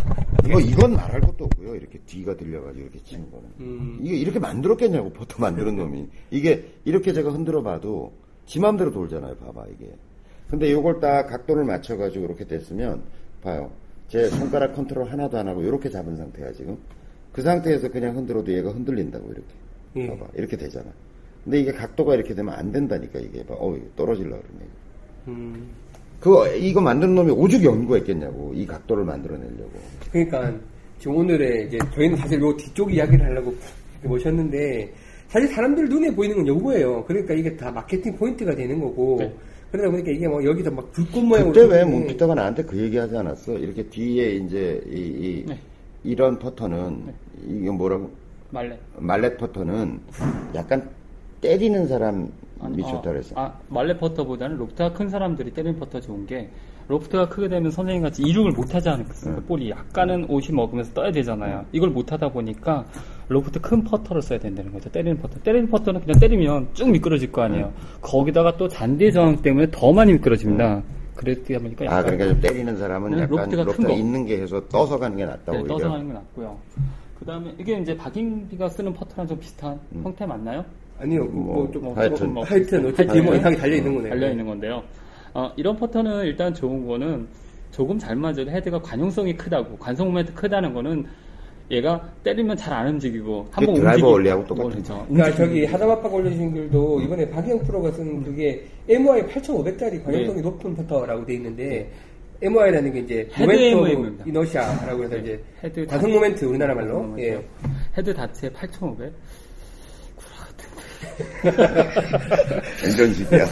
이거 0.47 0.61
이건 0.61 0.93
말할 0.93 1.23
것도 1.23 1.47
없고요. 1.47 1.75
이렇게 1.75 1.99
뒤가 2.01 2.37
들려가지고 2.37 2.83
이렇게 2.85 3.03
치는 3.03 3.31
거는. 3.31 3.49
음. 3.61 3.99
이게 4.03 4.15
이렇게 4.19 4.39
만들었겠냐고 4.39 5.11
보통 5.11 5.41
만드는 5.41 5.75
놈이. 5.75 6.07
이게 6.31 6.71
이렇게 6.85 7.15
제가 7.15 7.31
흔들어 7.31 7.63
봐도 7.63 8.13
지 8.45 8.61
맘대로 8.61 8.93
돌잖아요. 8.93 9.37
봐봐 9.37 9.65
이게. 9.75 9.91
근데 10.51 10.71
요걸 10.71 11.01
딱 11.01 11.27
각도를 11.29 11.65
맞춰가지고 11.65 12.27
이렇게 12.27 12.47
됐으면 12.47 13.03
봐요. 13.43 13.73
제 14.09 14.29
손가락 14.29 14.75
컨트롤 14.75 15.07
하나도 15.11 15.39
안 15.39 15.49
하고 15.49 15.63
이렇게 15.63 15.89
잡은 15.89 16.15
상태야 16.15 16.53
지금. 16.53 16.77
그 17.33 17.41
상태에서 17.41 17.89
그냥 17.89 18.17
흔들어도 18.17 18.53
얘가 18.53 18.71
흔들린다고 18.71 19.33
이렇게. 19.33 19.55
예. 19.97 20.09
봐봐 20.09 20.31
이렇게 20.35 20.59
되잖아. 20.59 20.93
근데 21.43 21.61
이게 21.61 21.73
각도가 21.73 22.15
이렇게 22.15 22.35
되면 22.35 22.53
안 22.53 22.71
된다니까 22.71 23.19
이게. 23.19 23.47
봐. 23.47 23.55
어 23.57 23.75
떨어질라 23.97 24.37
그러네. 24.37 24.67
음. 25.29 25.71
그거 26.21 26.49
이거 26.49 26.81
만드는 26.81 27.15
놈이 27.15 27.31
오죽 27.31 27.63
연구했겠냐고 27.65 28.53
이 28.55 28.67
각도를 28.67 29.05
만들어내려고. 29.05 29.73
그러니까 30.11 30.53
지금 30.99 31.17
오늘의 31.17 31.67
이제 31.67 31.79
저희는 31.95 32.17
사실 32.17 32.41
요 32.41 32.57
뒤쪽 32.57 32.93
이야기를 32.93 33.25
하려고 33.25 33.55
모셨는데 34.03 34.93
사실 35.29 35.49
사람들 35.49 35.89
눈에 35.89 36.15
보이는 36.15 36.37
건 36.37 36.47
요거예요. 36.47 37.05
그러니까 37.05 37.35
이게 37.35 37.55
다 37.57 37.71
마케팅 37.71 38.17
포인트가 38.17 38.55
되는 38.55 38.81
거고 38.81 39.17
네. 39.19 39.33
그러다 39.71 39.91
보니까 39.91 40.11
이게 40.11 40.29
뭐 40.29 40.43
여기서 40.43 40.71
막 40.71 40.91
불꽃 40.93 41.23
모양으로 41.23 41.53
그때 41.53 41.67
왜 41.67 41.85
문피터가 41.85 42.35
나한테 42.35 42.63
그 42.63 42.79
얘기 42.79 42.97
하지 42.97 43.17
않았어? 43.17 43.55
이렇게 43.59 43.83
뒤에 43.83 44.37
이제 44.37 44.81
이, 44.87 44.97
이 44.97 45.45
네. 45.47 45.59
이런 46.05 46.39
퍼터는 46.39 47.13
이게 47.47 47.71
뭐라고 47.71 48.11
말레. 48.51 48.79
말렛 48.99 49.37
퍼터는 49.39 50.01
약간 50.55 50.89
때리는 51.41 51.87
사람이 51.89 52.29
아니, 52.61 52.83
좋다 52.83 52.99
어, 52.99 53.03
그랬어. 53.03 53.35
아, 53.37 53.53
mallet 53.69 53.99
퍼터보다는 53.99 54.57
로프트가 54.57 54.93
큰 54.93 55.09
사람들이 55.09 55.53
때리는 55.53 55.79
퍼터 55.79 56.01
좋은 56.01 56.27
게 56.27 56.49
로프트가 56.89 57.29
크게 57.29 57.49
되면 57.49 57.71
선생님 57.71 58.03
같이 58.03 58.23
이륙을 58.23 58.53
못 58.53 58.75
하지 58.75 58.89
않겠습니까? 58.89 59.43
볼이 59.47 59.71
약간은 59.71 60.27
옷이 60.31 60.49
먹으면서 60.53 60.93
떠야 60.95 61.11
되잖아요. 61.13 61.65
이걸 61.73 61.91
못 61.91 62.13
하다 62.13 62.29
보니까 62.31 62.85
로프트 63.29 63.61
큰 63.61 63.83
퍼터를 63.83 64.23
써야 64.23 64.39
된다는 64.39 64.73
거죠. 64.73 64.89
때리는 64.91 65.19
퍼터. 65.19 65.41
때리는 65.41 65.69
퍼터는 65.69 66.01
그냥 66.01 66.19
때리면 66.21 66.69
쭉 66.75 66.89
미끄러질 66.91 67.33
거 67.33 67.43
아니에요. 67.43 67.73
거기다가 68.01 68.57
또 68.57 68.69
잔디 68.69 69.13
저항 69.13 69.37
때문에 69.43 69.67
더 69.73 69.93
많이 69.93 70.13
미끄러집니다. 70.13 70.83
그랬다 71.17 71.59
보니까 71.59 71.87
아 71.87 71.99
약간 71.99 72.05
그러니까 72.19 72.27
좀 72.27 72.41
때리는 72.41 72.77
사람은 72.77 73.11
네, 73.11 73.23
약간 73.23 73.31
로프트가 73.37 73.57
큰 73.65 73.67
로프트가 73.67 73.89
거. 73.89 73.95
있는 73.95 74.27
게 74.27 74.41
해서 74.41 74.61
떠서 74.69 74.99
가는 74.99 75.17
게 75.17 75.25
낫다고 75.25 75.53
네, 75.53 75.59
오히려. 75.63 75.75
떠서 75.79 75.89
가는 75.91 76.07
게 76.07 76.13
낫고요. 76.13 76.57
그 77.19 77.25
다음에 77.25 77.55
이게 77.59 77.79
이제 77.81 77.97
박인비가 77.97 78.69
쓰는 78.69 78.93
퍼터랑 78.93 79.27
좀 79.27 79.41
비슷한 79.41 79.81
음. 79.93 80.03
형태 80.05 80.25
맞나요? 80.27 80.65
아니요, 81.01 81.25
뭐, 81.27 81.71
좀, 81.73 81.83
뭐 81.85 81.95
하여튼. 81.95 82.17
조금 82.17 82.35
뭐- 82.35 82.45
하여튼 82.45 82.87
어차피 82.87 83.09
하여튼 83.09 83.25
뭐 83.25 83.35
이상하게 83.35 83.57
달려 83.57 83.77
있는 83.77 83.95
거네요. 83.95 84.11
달려 84.11 84.31
있는 84.31 84.47
건데요. 84.47 84.83
어, 85.35 85.53
이런 85.57 85.77
퍼터는 85.77 86.25
일단 86.25 86.55
좋은 86.55 86.87
거는 86.87 87.27
조금 87.71 87.99
잘 87.99 88.17
맞아도 88.17 88.49
헤드가 88.51 88.81
관용성이 88.81 89.37
크다고 89.37 89.77
관성 89.77 90.09
모멘트 90.09 90.33
크다는 90.35 90.73
거는 90.73 91.05
얘가 91.71 92.11
때리면 92.23 92.57
잘 92.57 92.73
안 92.73 92.89
움직이고 92.89 93.49
한번 93.51 93.75
드라이버 93.75 94.09
원리하고 94.11 94.47
똑같은 94.47 94.71
그렇죠. 94.71 95.05
그러니까. 95.09 95.37
저기 95.37 95.65
하다바팍 95.67 96.15
올려주신 96.15 96.55
글도 96.55 97.01
이번에 97.03 97.29
박희영 97.29 97.59
프로가 97.65 97.91
쓴 97.93 98.23
그게 98.23 98.65
MOI 98.89 99.23
8,500짜리 99.27 100.03
관용성이 100.05 100.41
높은 100.43 100.75
퍼터라고 100.77 101.27
돼 101.27 101.35
있는데 101.35 101.91
MOI라는 102.41 102.93
게 102.93 103.01
이제 103.01 103.29
헤드 103.35 103.43
모멘트 103.43 103.63
오브 103.75 103.89
MOI 103.89 103.93
입니다. 103.95 104.25
이너시아라고 104.27 105.05
해서 105.05 105.17
이제 105.19 105.43
헤드 105.65 105.87
과속 105.87 106.09
모멘트 106.11 106.45
우리나라 106.45 106.75
말로. 106.75 107.15
예. 107.19 107.43
헤드 107.99 108.15
자체 108.15 108.49
8,500. 108.53 109.13
엔전식이야. 112.85 113.47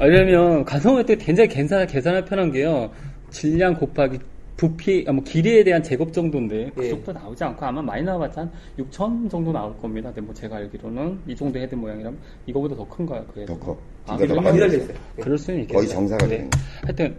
왜냐면 0.00 0.64
가성할 0.64 1.04
때 1.06 1.16
굉장히 1.16 1.48
계산, 1.48 1.86
계산할 1.86 2.24
편한 2.24 2.50
게요. 2.52 2.90
질량 3.30 3.74
곱하기 3.74 4.18
부피, 4.56 5.04
아, 5.08 5.12
뭐 5.12 5.22
길이에 5.24 5.64
대한 5.64 5.82
제곱 5.82 6.12
정도인데 6.12 6.70
그 6.76 6.84
예. 6.84 6.90
정도 6.90 7.12
나오지 7.12 7.42
않고 7.42 7.64
아마 7.66 7.82
많이 7.82 8.02
나와봤자 8.02 8.42
한 8.42 8.52
6천 8.78 9.28
정도 9.28 9.50
나올 9.52 9.76
겁니다. 9.78 10.10
근데 10.10 10.20
뭐 10.20 10.32
제가 10.34 10.56
알기로는 10.56 11.18
이 11.26 11.34
정도 11.34 11.58
헤드 11.58 11.74
모양이라면 11.74 12.18
이거보다 12.46 12.76
더 12.76 12.88
큰가요? 12.88 13.24
그 13.34 13.40
헤드? 13.40 13.52
더 13.52 13.58
커. 13.58 13.76
아, 14.06 14.16
더 14.16 14.18
그래요? 14.18 14.40
빠져. 14.40 14.52
기다렸어요. 14.52 14.96
그럴 15.20 15.38
수는 15.38 15.60
있겠어요. 15.62 15.78
거의 15.78 15.88
정사가 15.88 16.26
네. 16.26 16.36
되는 16.36 16.50
하여튼 16.82 17.16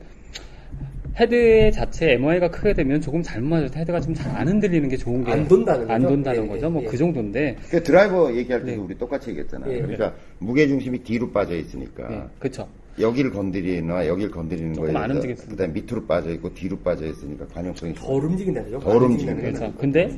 헤드 1.18 1.72
자체 1.72 2.14
MOI가 2.14 2.50
크게 2.52 2.74
되면 2.74 3.00
조금 3.00 3.22
잘못 3.24 3.48
맞을 3.48 3.72
때 3.72 3.80
헤드가 3.80 4.02
좀 4.02 4.14
잘 4.14 4.36
안 4.36 4.48
흔들리는 4.50 4.90
게 4.90 4.98
좋은 4.98 5.24
게안 5.24 5.48
돈다는 5.48 5.90
안 5.90 6.02
거죠? 6.02 6.14
돈다는 6.16 6.44
예, 6.44 6.48
거죠. 6.50 6.66
예, 6.66 6.70
뭐 6.70 6.84
예. 6.84 6.88
그 6.88 6.98
정도인데. 6.98 7.56
그 7.70 7.82
드라이버 7.84 8.34
얘기할 8.36 8.62
때도 8.66 8.72
네. 8.72 8.78
우리 8.84 8.98
똑같이 8.98 9.30
얘기했잖아요. 9.30 9.72
예. 9.72 9.78
그러니까 9.82 10.14
무게 10.40 10.68
중심이 10.68 11.00
뒤로 11.04 11.32
빠져 11.32 11.56
있으니까 11.56 12.08
네, 12.10 12.22
그렇죠. 12.40 12.68
여기를 13.00 13.32
건드리나 13.32 14.08
여기를 14.08 14.32
건드리는 14.32 14.74
거에 14.74 14.90
안 14.90 14.94
대해서 15.08 15.14
움직였습니다. 15.16 15.52
그다음 15.56 15.74
밑으로 15.74 16.06
빠져 16.06 16.32
있고 16.32 16.54
뒤로 16.54 16.78
빠져 16.80 17.06
있으니까 17.06 17.46
관용성이 17.48 17.94
덜 17.94 18.24
움직인다는 18.26 18.72
거죠. 18.72 18.86
덜 18.86 19.00
거는. 19.00 19.38
그렇죠. 19.38 19.74
근데 19.78 20.10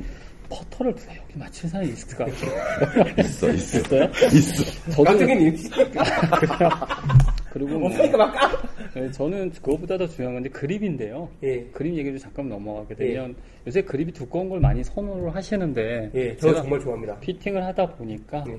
퍼터를 0.48 0.94
누가 0.94 1.12
여기 1.16 1.38
맞출 1.38 1.68
사람이 1.68 1.90
있을까? 1.92 2.26
있어 3.18 3.50
있어 3.50 3.78
있어요? 3.78 4.04
있어. 4.32 4.64
저도 4.90 5.04
깍두기는 5.04 5.42
이렇게 5.42 5.58
그리고 7.52 7.78
뭐, 7.78 7.88
없으니까 7.88 8.16
막 8.16 8.32
까. 8.32 8.62
네, 8.98 9.10
저는 9.12 9.52
그거보다 9.52 9.96
더 9.96 10.06
중요한 10.08 10.34
건데 10.34 10.48
그립인데요. 10.50 11.28
예. 11.44 11.62
그립 11.72 11.94
얘기를 11.96 12.18
잠깐 12.18 12.48
넘어가게 12.48 12.94
되면 12.96 13.36
요새 13.66 13.82
그립이 13.82 14.12
두꺼운 14.12 14.48
걸 14.48 14.60
많이 14.60 14.82
선호를 14.82 15.34
하시는데 15.34 16.10
예, 16.14 16.36
저 16.36 16.52
정말 16.54 16.80
좋아합니다. 16.80 17.20
피팅을 17.20 17.64
하다 17.64 17.94
보니까 17.94 18.44
예. 18.48 18.58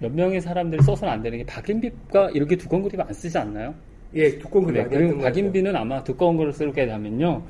몇 0.00 0.12
명의 0.12 0.40
사람들이 0.40 0.82
써서는 0.82 1.12
안 1.12 1.22
되는 1.22 1.38
게 1.38 1.46
박인비가 1.46 2.30
이렇게 2.34 2.56
두꺼운 2.56 2.82
그립 2.82 3.00
안 3.00 3.12
쓰지 3.12 3.36
않나요? 3.38 3.74
예, 4.14 4.38
두꺼운 4.38 4.66
거 4.66 4.72
네, 4.72 4.84
그리고. 4.84 5.18
박인비는 5.18 5.74
아마 5.74 6.02
두꺼운 6.04 6.36
거를 6.36 6.52
쓰게 6.52 6.86
되면요. 6.86 7.42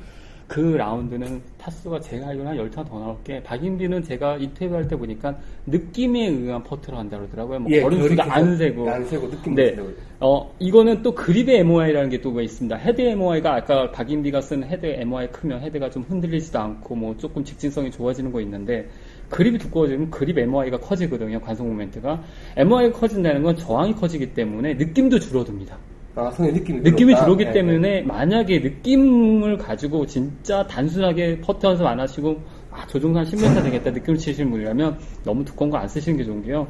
그 0.49 0.61
라운드는 0.61 1.43
타수가 1.59 2.01
제가 2.01 2.29
알기로는 2.29 2.59
한 2.59 2.71
10타 2.71 2.89
더 2.89 2.99
나올 2.99 3.17
게 3.23 3.43
박인비는 3.43 4.03
제가 4.03 4.39
인터뷰 4.39 4.75
할 4.75 4.89
때 4.89 4.97
보니까 4.97 5.39
느낌에 5.67 6.27
의한 6.29 6.65
퍼트를 6.65 6.99
한다 6.99 7.19
그러더라고요. 7.19 7.61
뭐 7.61 7.71
예, 7.71 7.83
걸음수도 7.83 8.23
안 8.23 8.57
세고. 8.57 8.89
안 8.89 9.05
세고 9.05 9.31
느낌 9.31 9.55
네. 9.55 9.77
어, 10.21 10.51
이거는 10.59 11.03
또 11.03 11.15
그립의 11.15 11.59
MOI라는 11.61 12.09
게 12.09 12.19
또 12.23 12.41
있습니다. 12.41 12.75
헤드 12.77 13.03
MOI가 13.03 13.55
아까 13.57 13.93
박인비가 13.93 14.41
쓴 14.41 14.65
헤드 14.65 14.87
MOI 14.87 15.31
크면 15.31 15.61
헤드가 15.61 15.91
좀 15.91 16.03
흔들리지도 16.09 16.59
않고 16.59 16.95
뭐 16.97 17.15
조금 17.19 17.45
직진성이 17.45 17.91
좋아지는 17.91 18.33
거 18.33 18.41
있는데 18.41 18.89
그립이 19.29 19.59
두꺼워지면 19.59 20.11
그립 20.11 20.39
MOI가 20.39 20.79
커지거든요. 20.81 21.39
관성 21.41 21.69
모멘트가. 21.69 22.23
MOI가 22.57 22.99
커진다는 22.99 23.43
건 23.43 23.55
저항이 23.55 23.95
커지기 23.95 24.33
때문에 24.33 24.75
느낌도 24.75 25.19
줄어듭니다. 25.21 25.77
아, 26.19 26.31
손에 26.33 26.51
느낌이 26.51 26.81
느낌이. 26.81 27.15
들어오기 27.15 27.45
예, 27.45 27.53
때문에 27.53 28.03
만약에 28.03 28.59
느낌을 28.59 29.57
가지고 29.57 30.05
진짜 30.07 30.67
단순하게 30.67 31.41
퍼트 31.41 31.65
연습 31.65 31.87
안 31.87 32.01
하시고 32.01 32.37
아, 32.73 32.85
저 32.89 32.99
정도 32.99 33.21
한 33.21 33.25
10m 33.25 33.63
되겠다 33.63 33.91
느낌을 33.93 34.19
치시는 34.19 34.51
분이라면 34.51 34.99
너무 35.25 35.45
두꺼운 35.45 35.71
거 35.71 35.79
안 35.79 35.87
쓰시는 35.89 36.19
게 36.19 36.25
좋은 36.25 36.43
게요. 36.43 36.67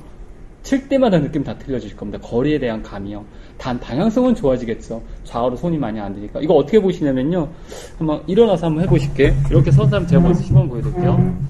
칠 0.63 0.87
때마다 0.89 1.19
느낌 1.19 1.43
다 1.43 1.57
틀려질 1.57 1.97
겁니다. 1.97 2.19
거리에 2.23 2.59
대한 2.59 2.83
감이요. 2.83 3.25
단 3.57 3.81
방향성은 3.81 4.35
좋아지겠죠. 4.35 5.03
좌우로 5.25 5.57
손이 5.57 5.79
많이 5.79 5.99
안 5.99 6.15
되니까. 6.15 6.41
이거 6.43 6.55
어떻게 6.55 6.79
보시냐면요. 6.79 7.49
한번 7.97 8.23
일어나서 8.27 8.67
한번 8.67 8.85
해보실게. 8.85 9.35
이렇게 9.51 9.71
서서 9.71 9.97
한번 9.97 10.07
제가 10.07 10.21
먼저 10.21 10.43
시범 10.43 10.69
보여드릴게요. 10.69 11.15
음. 11.15 11.49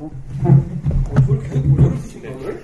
어, 0.00 1.38
계속 1.42 1.66
물려를 1.66 1.96
쓰시네, 1.98 2.28
오늘? 2.28 2.54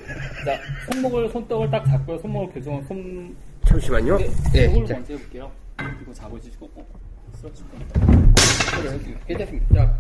자, 0.45 0.93
손목을, 0.93 1.29
손떡을 1.31 1.71
딱 1.71 1.85
잡고요. 1.87 2.19
손목을 2.19 2.49
교정, 2.55 2.83
손, 2.87 3.35
잠시만요. 3.67 4.19
예, 4.55 4.67
이걸 4.67 4.87
자, 4.87 4.95
먼저 4.95 5.13
해볼게요. 5.15 5.53
이거 6.03 6.13
잡으시고, 6.13 6.71
어, 6.75 6.87
쓰러질 7.35 7.67
겁니다. 7.69 8.01
괜찮습니다. 9.27 9.75
자, 9.75 9.99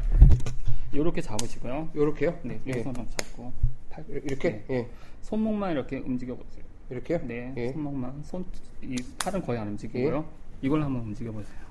이렇게 0.93 1.20
잡으시고요. 1.20 1.90
요렇게요? 1.94 2.38
네, 2.43 2.60
예. 2.66 2.82
손을 2.82 3.05
잡고 3.06 3.52
팔, 3.90 4.05
이렇게? 4.09 4.51
네. 4.51 4.64
예. 4.70 4.88
손목만 5.22 5.72
이렇게 5.72 5.98
움직여 5.98 6.34
보세요. 6.36 6.64
이렇게요? 6.90 7.20
네, 7.24 7.52
예. 7.56 7.72
손목만 7.72 8.22
손, 8.22 8.44
이 8.82 8.97
팔은 9.18 9.43
거의 9.43 9.59
안 9.59 9.68
움직이고요. 9.68 10.24
이걸 10.62 10.82
한번 10.82 11.02
움직여 11.02 11.32
보세요. 11.32 11.66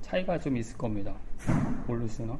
차이가 0.00 0.38
좀 0.38 0.56
있을 0.56 0.76
겁니다. 0.78 1.14
모르시나? 1.86 2.38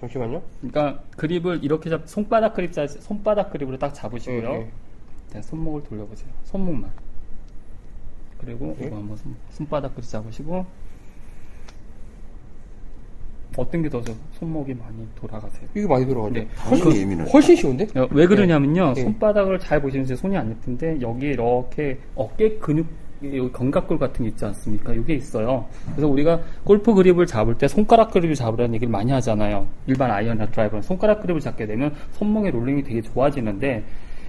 잠시만요. 0.00 0.42
그러니까 0.60 1.02
그립을 1.16 1.64
이렇게 1.64 1.88
잡, 1.88 2.06
손바닥 2.08 2.54
그립 2.54 2.72
자, 2.72 2.86
손바닥 2.86 3.50
그립으로 3.50 3.78
딱 3.78 3.94
잡으시고요. 3.94 4.68
네, 5.34 5.42
손목을 5.42 5.82
돌려보세요. 5.82 6.30
손목만. 6.44 6.90
그리고 8.38 8.76
예. 8.80 8.86
이거 8.86 8.96
한번 8.96 9.16
손, 9.16 9.34
손바닥 9.50 9.94
그립 9.96 10.08
잡으시고 10.08 10.64
어떤 13.56 13.82
게 13.82 13.88
더 13.88 14.02
손목이 14.32 14.74
많이 14.74 15.06
돌아가세요? 15.14 15.68
이게 15.74 15.86
많이 15.86 16.04
들어가죠? 16.06 16.34
네. 16.34 16.48
당연히 16.56 17.00
예민하죠. 17.00 17.30
훨씬 17.30 17.54
쉬운데? 17.56 17.86
어, 17.96 18.08
왜 18.10 18.26
그러냐면요. 18.26 18.94
예. 18.96 19.02
손바닥을 19.02 19.58
잘 19.60 19.80
보시면 19.80 20.06
제 20.06 20.16
손이 20.16 20.36
안 20.36 20.50
예쁜데 20.50 21.00
여기 21.00 21.26
이렇게 21.26 21.98
어깨 22.16 22.56
근육 22.58 22.86
여기 23.22 23.52
견갑골 23.52 23.98
같은 23.98 24.24
게 24.24 24.30
있지 24.30 24.44
않습니까? 24.44 24.92
이게 24.92 25.14
있어요. 25.14 25.66
그래서 25.92 26.08
우리가 26.08 26.40
골프 26.64 26.92
그립을 26.94 27.26
잡을 27.26 27.56
때 27.56 27.66
손가락 27.68 28.10
그립을 28.10 28.34
잡으라는 28.34 28.74
얘기를 28.74 28.90
많이 28.90 29.12
하잖아요. 29.12 29.66
일반 29.86 30.10
아이언이나 30.10 30.46
드라이버는 30.50 30.82
손가락 30.82 31.22
그립을 31.22 31.40
잡게 31.40 31.64
되면 31.66 31.94
손목의 32.12 32.50
롤링이 32.50 32.82
되게 32.82 33.00
좋아지는데 33.00 33.84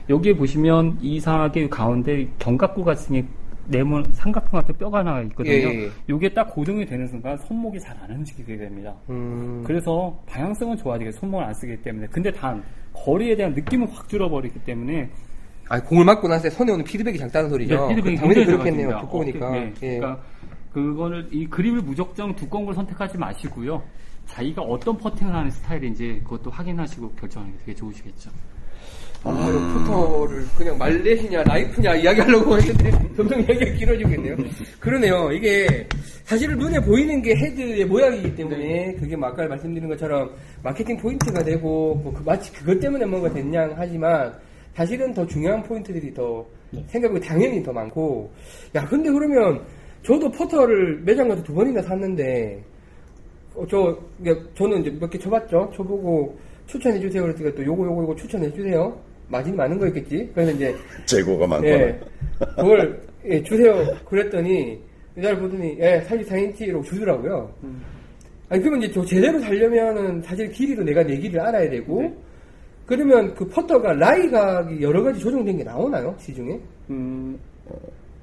여기에 0.10 0.36
보시면 0.36 0.98
이상하게 1.02 1.70
가운데 1.70 2.28
견갑골 2.40 2.86
같은 2.86 3.16
게 3.16 3.26
네모 3.68 4.04
삼각형 4.14 4.52
같은 4.52 4.76
뼈가 4.78 5.00
하나 5.00 5.22
있거든요. 5.24 5.54
예, 5.54 5.64
예, 5.64 5.84
예. 5.86 5.90
이게 6.08 6.32
딱 6.34 6.44
고정이 6.54 6.86
되는 6.86 7.08
순간 7.08 7.36
손목이 7.38 7.80
잘 7.80 7.96
안 8.04 8.12
움직이게 8.12 8.56
됩니다. 8.58 8.94
음. 9.10 9.64
그래서 9.66 10.16
방향성은 10.28 10.78
좋아지게 10.78 11.12
손목을 11.14 11.44
안 11.44 11.54
쓰기 11.56 11.76
때문에 11.82 12.06
근데 12.12 12.32
단 12.32 12.64
거리에 12.94 13.36
대한 13.36 13.54
느낌은 13.54 13.88
확 13.88 14.08
줄어버리기 14.08 14.60
때문에 14.60 15.10
아, 15.70 15.82
공을 15.82 16.06
맞고 16.06 16.28
나서 16.28 16.48
손에 16.52 16.72
오는 16.72 16.86
피드백이 16.86 17.18
작다는 17.18 17.50
소리죠? 17.50 17.88
네, 17.88 17.96
피드백이 17.96 18.16
당연히 18.18 18.36
굉장히 18.36 18.58
그렇겠네요. 18.58 18.90
작아집니다. 18.90 19.02
두꺼우니까. 19.02 19.48
어, 19.48 19.52
네. 19.52 19.74
예. 19.82 19.98
그러니까 19.98 20.24
그거를 20.72 21.28
이 21.32 21.48
그립을 21.48 21.82
무적정 21.82 22.36
두꺼운 22.36 22.66
걸 22.66 22.76
선택하지 22.76 23.18
마시고요. 23.18 23.82
자기가 24.28 24.62
어떤 24.62 24.96
퍼팅을 24.98 25.34
하는 25.34 25.50
스타일인지 25.50 26.22
그것도 26.24 26.52
확인하시고 26.52 27.12
결정하는 27.14 27.54
게 27.56 27.60
되게 27.66 27.76
좋으시겠죠. 27.76 28.30
아, 29.28 29.74
퍼터를 29.74 30.46
그냥 30.56 30.78
mallet이냐 30.78 31.44
라이프냐 31.44 31.96
이야기하려고 31.96 32.58
했는데 32.58 32.92
점점 33.18 33.40
이야기가 33.42 33.72
길어지고 33.72 34.10
있네요. 34.12 34.36
그러네요. 34.80 35.32
이게 35.32 35.88
사실은 36.24 36.58
눈에 36.60 36.80
보이는 36.80 37.22
게 37.22 37.36
헤드의 37.36 37.86
모양이기 37.86 38.36
때문에 38.36 38.94
그게 39.00 39.16
뭐 39.16 39.30
아까 39.30 39.48
말씀드린 39.48 39.90
것처럼 39.90 40.30
마케팅 40.64 40.98
포인트가 40.98 41.44
되고 41.44 41.96
뭐 41.96 42.14
그- 42.14 42.22
마치 42.24 42.54
그것 42.54 42.80
때문에 42.80 43.06
뭔가 43.06 43.30
됐냐 43.34 43.74
하지만 43.76 44.32
사실은 44.76 45.14
더 45.14 45.26
중요한 45.26 45.64
포인트들이 45.64 46.14
더 46.14 46.46
생각보다 46.88 47.26
당연히 47.28 47.64
더 47.64 47.72
많고 47.74 48.30
야 48.76 48.86
근데 48.86 49.10
그러면 49.10 49.62
저도 50.04 50.30
퍼터를 50.32 51.02
매장 51.04 51.28
가서 51.30 51.42
두 51.42 51.54
번이나 51.56 51.82
샀는데 51.82 52.62
어, 53.56 53.66
저, 53.70 53.98
저는 54.56 54.82
이제 54.82 54.92
몇 55.00 55.10
개 55.10 55.18
쳐봤죠. 55.18 55.72
쳐보고 55.76 56.38
추천해주세요. 56.68 57.22
그랬더니 57.24 57.56
또 57.56 57.64
요거, 57.64 57.86
요거, 57.86 58.02
요거 58.04 58.16
추천해주세요. 58.18 58.98
마진이 59.28 59.56
많은 59.56 59.78
거였겠지. 59.80 60.32
그래서 60.34 60.52
이제, 60.52 60.76
재고가 61.06 61.48
많거나. 61.48 61.74
예, 61.74 62.00
그걸, 62.56 63.02
예, 63.26 63.42
주세요. 63.44 63.74
그랬더니, 64.06 64.80
이날 65.18 65.40
보더니, 65.40 65.78
예, 65.80 66.02
34인치로 66.08 66.84
주더라고요. 66.84 67.52
아니, 68.50 68.62
그러면 68.62 68.84
이제 68.84 68.94
저 68.94 69.04
제대로 69.04 69.40
살려면은 69.40 70.22
사실 70.22 70.50
길이도 70.50 70.84
내가 70.84 71.04
내 71.04 71.18
길이를 71.18 71.40
알아야 71.42 71.70
되고, 71.70 72.02
네. 72.02 72.14
그러면 72.86 73.34
그 73.34 73.48
퍼터가 73.48 73.94
라이각이 73.94 74.82
여러 74.82 75.04
가지 75.04 75.20
조정된 75.20 75.58
게 75.58 75.64
나오나요? 75.64 76.16
시중에? 76.20 76.60
음, 76.92 77.40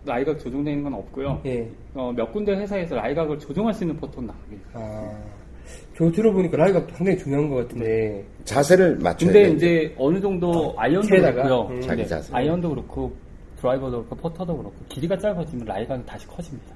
라이각 0.05 0.39
조정되는 0.39 0.85
건 0.85 0.95
없고요. 0.95 1.41
예. 1.47 1.69
어, 1.95 2.13
몇 2.15 2.33
군데 2.33 2.55
회사에서 2.55 2.95
라이각을 2.95 3.39
조정할 3.39 3.75
수 3.75 3.83
있는 3.85 3.97
퍼터는 3.97 4.29
나옵니다. 4.29 4.69
아, 4.75 5.19
저 6.03 6.11
들어보니까 6.11 6.57
라이각도 6.57 6.95
상당히 6.97 7.17
중요한 7.19 7.49
것 7.49 7.57
같은데, 7.57 8.25
자세를 8.45 8.97
맞춰야 8.97 9.31
근데 9.33 9.49
돼. 9.49 9.55
이제 9.55 9.95
어느 9.97 10.21
정도 10.21 10.75
아이언도 10.77 11.07
체에다가, 11.07 11.43
그렇고요. 11.45 11.77
음. 11.77 11.81
자기 11.81 12.03
네, 12.03 12.09
자세. 12.09 12.35
아이언도 12.35 12.71
그렇고 12.71 13.13
드라이버도 13.61 14.05
그렇고 14.05 14.17
퍼터도 14.17 14.57
그렇고 14.57 14.75
길이가 14.89 15.17
짧아지면 15.17 15.65
라이각이 15.65 16.03
다시 16.05 16.27
커집니다. 16.27 16.75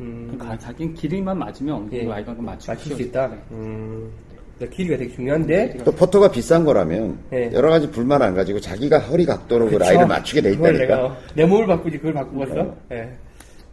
음, 0.00 0.28
그러니까 0.36 0.58
자기는 0.58 0.94
길이만 0.94 1.38
맞으면 1.38 1.74
어느 1.76 1.82
정도 1.84 1.96
예. 1.96 2.04
라이각을 2.04 2.42
맞추기 2.42 2.70
맞출 2.70 2.82
수 2.92 2.96
쉬워요. 2.98 3.06
있다. 3.08 3.26
네. 3.28 3.36
음, 3.52 4.10
그러니까 4.58 4.76
길이가 4.76 4.96
되게 4.98 5.14
중요한데 5.14 5.76
또 5.84 5.92
퍼터가 5.92 6.30
비싼 6.30 6.64
거라면 6.64 7.18
네. 7.30 7.50
여러 7.54 7.70
가지 7.70 7.90
불만 7.90 8.20
안 8.20 8.34
가지고 8.34 8.60
자기가 8.60 8.98
허리 8.98 9.24
각도로 9.24 9.64
그 9.64 9.70
그쵸? 9.72 9.78
라인을 9.84 10.06
맞추게 10.06 10.42
돼 10.42 10.50
그걸 10.54 10.74
있다니까. 10.74 10.96
내가 10.96 11.16
내 11.34 11.46
몸을 11.46 11.66
바꾸지 11.66 11.96
그걸 11.96 12.12
바꾸었어. 12.12 12.74
예. 12.92 13.08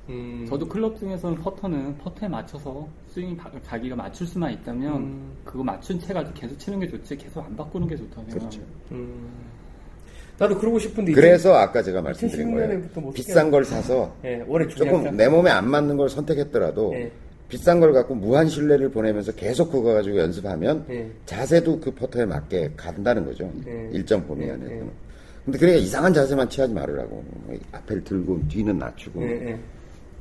음. 0.10 0.46
저도 0.48 0.68
클럽 0.68 0.98
중에서는 1.00 1.38
퍼터는 1.40 1.98
퍼터에 1.98 2.30
맞춰서 2.30 2.88
스윙 3.10 3.36
바- 3.36 3.50
자기가 3.64 3.96
맞출 3.96 4.28
수만 4.28 4.52
있다면 4.54 4.96
음. 4.98 5.32
그거 5.44 5.64
맞춘 5.64 6.00
채 6.00 6.14
가지고 6.14 6.34
계속 6.40 6.58
치는 6.60 6.80
게 6.80 6.88
좋지 6.88 7.16
계속 7.18 7.44
안 7.44 7.56
바꾸는 7.56 7.88
게 7.88 7.96
좋다고 7.96 8.28
그렇죠. 8.28 8.52
생각해요. 8.52 8.66
음. 8.92 9.30
나도 10.38 10.58
그러고 10.60 10.78
싶은데 10.78 11.14
그래서 11.14 11.54
아까 11.54 11.82
제가 11.82 12.02
말씀드린 12.02 12.50
2016 12.50 12.68
거예요. 12.94 13.06
못 13.08 13.14
비싼 13.14 13.50
걸 13.50 13.64
사서 13.64 14.14
예, 14.26 14.44
올해 14.48 14.68
조금 14.68 15.16
내 15.16 15.30
몸에 15.30 15.50
안 15.50 15.70
맞는 15.70 15.96
걸 15.96 16.10
선택했더라도 16.10 16.94
예. 16.94 17.10
비싼 17.48 17.80
걸 17.80 17.94
갖고 17.94 18.16
무한 18.16 18.50
신뢰를 18.50 18.90
보내면서 18.90 19.32
계속 19.32 19.72
그거 19.72 19.94
가지고 19.94 20.18
연습하면 20.18 20.86
예. 20.90 21.10
자세도 21.26 21.80
그 21.80 21.92
퍼터에 21.92 22.26
맞게 22.26 22.72
간다는 22.76 23.24
거죠. 23.26 23.50
예. 23.66 23.90
일정 23.94 24.28
범위 24.28 24.46
예, 24.46 24.52
안에서는. 24.52 24.86
예. 24.86 24.90
근데 25.46 25.60
그러니까 25.60 25.82
이상한 25.84 26.14
자세만 26.14 26.50
취하지 26.50 26.74
말으라고. 26.74 27.24
뭐 27.46 27.58
앞을 27.72 28.04
들고 28.04 28.42
뒤는 28.50 28.78
낮추고. 28.78 29.22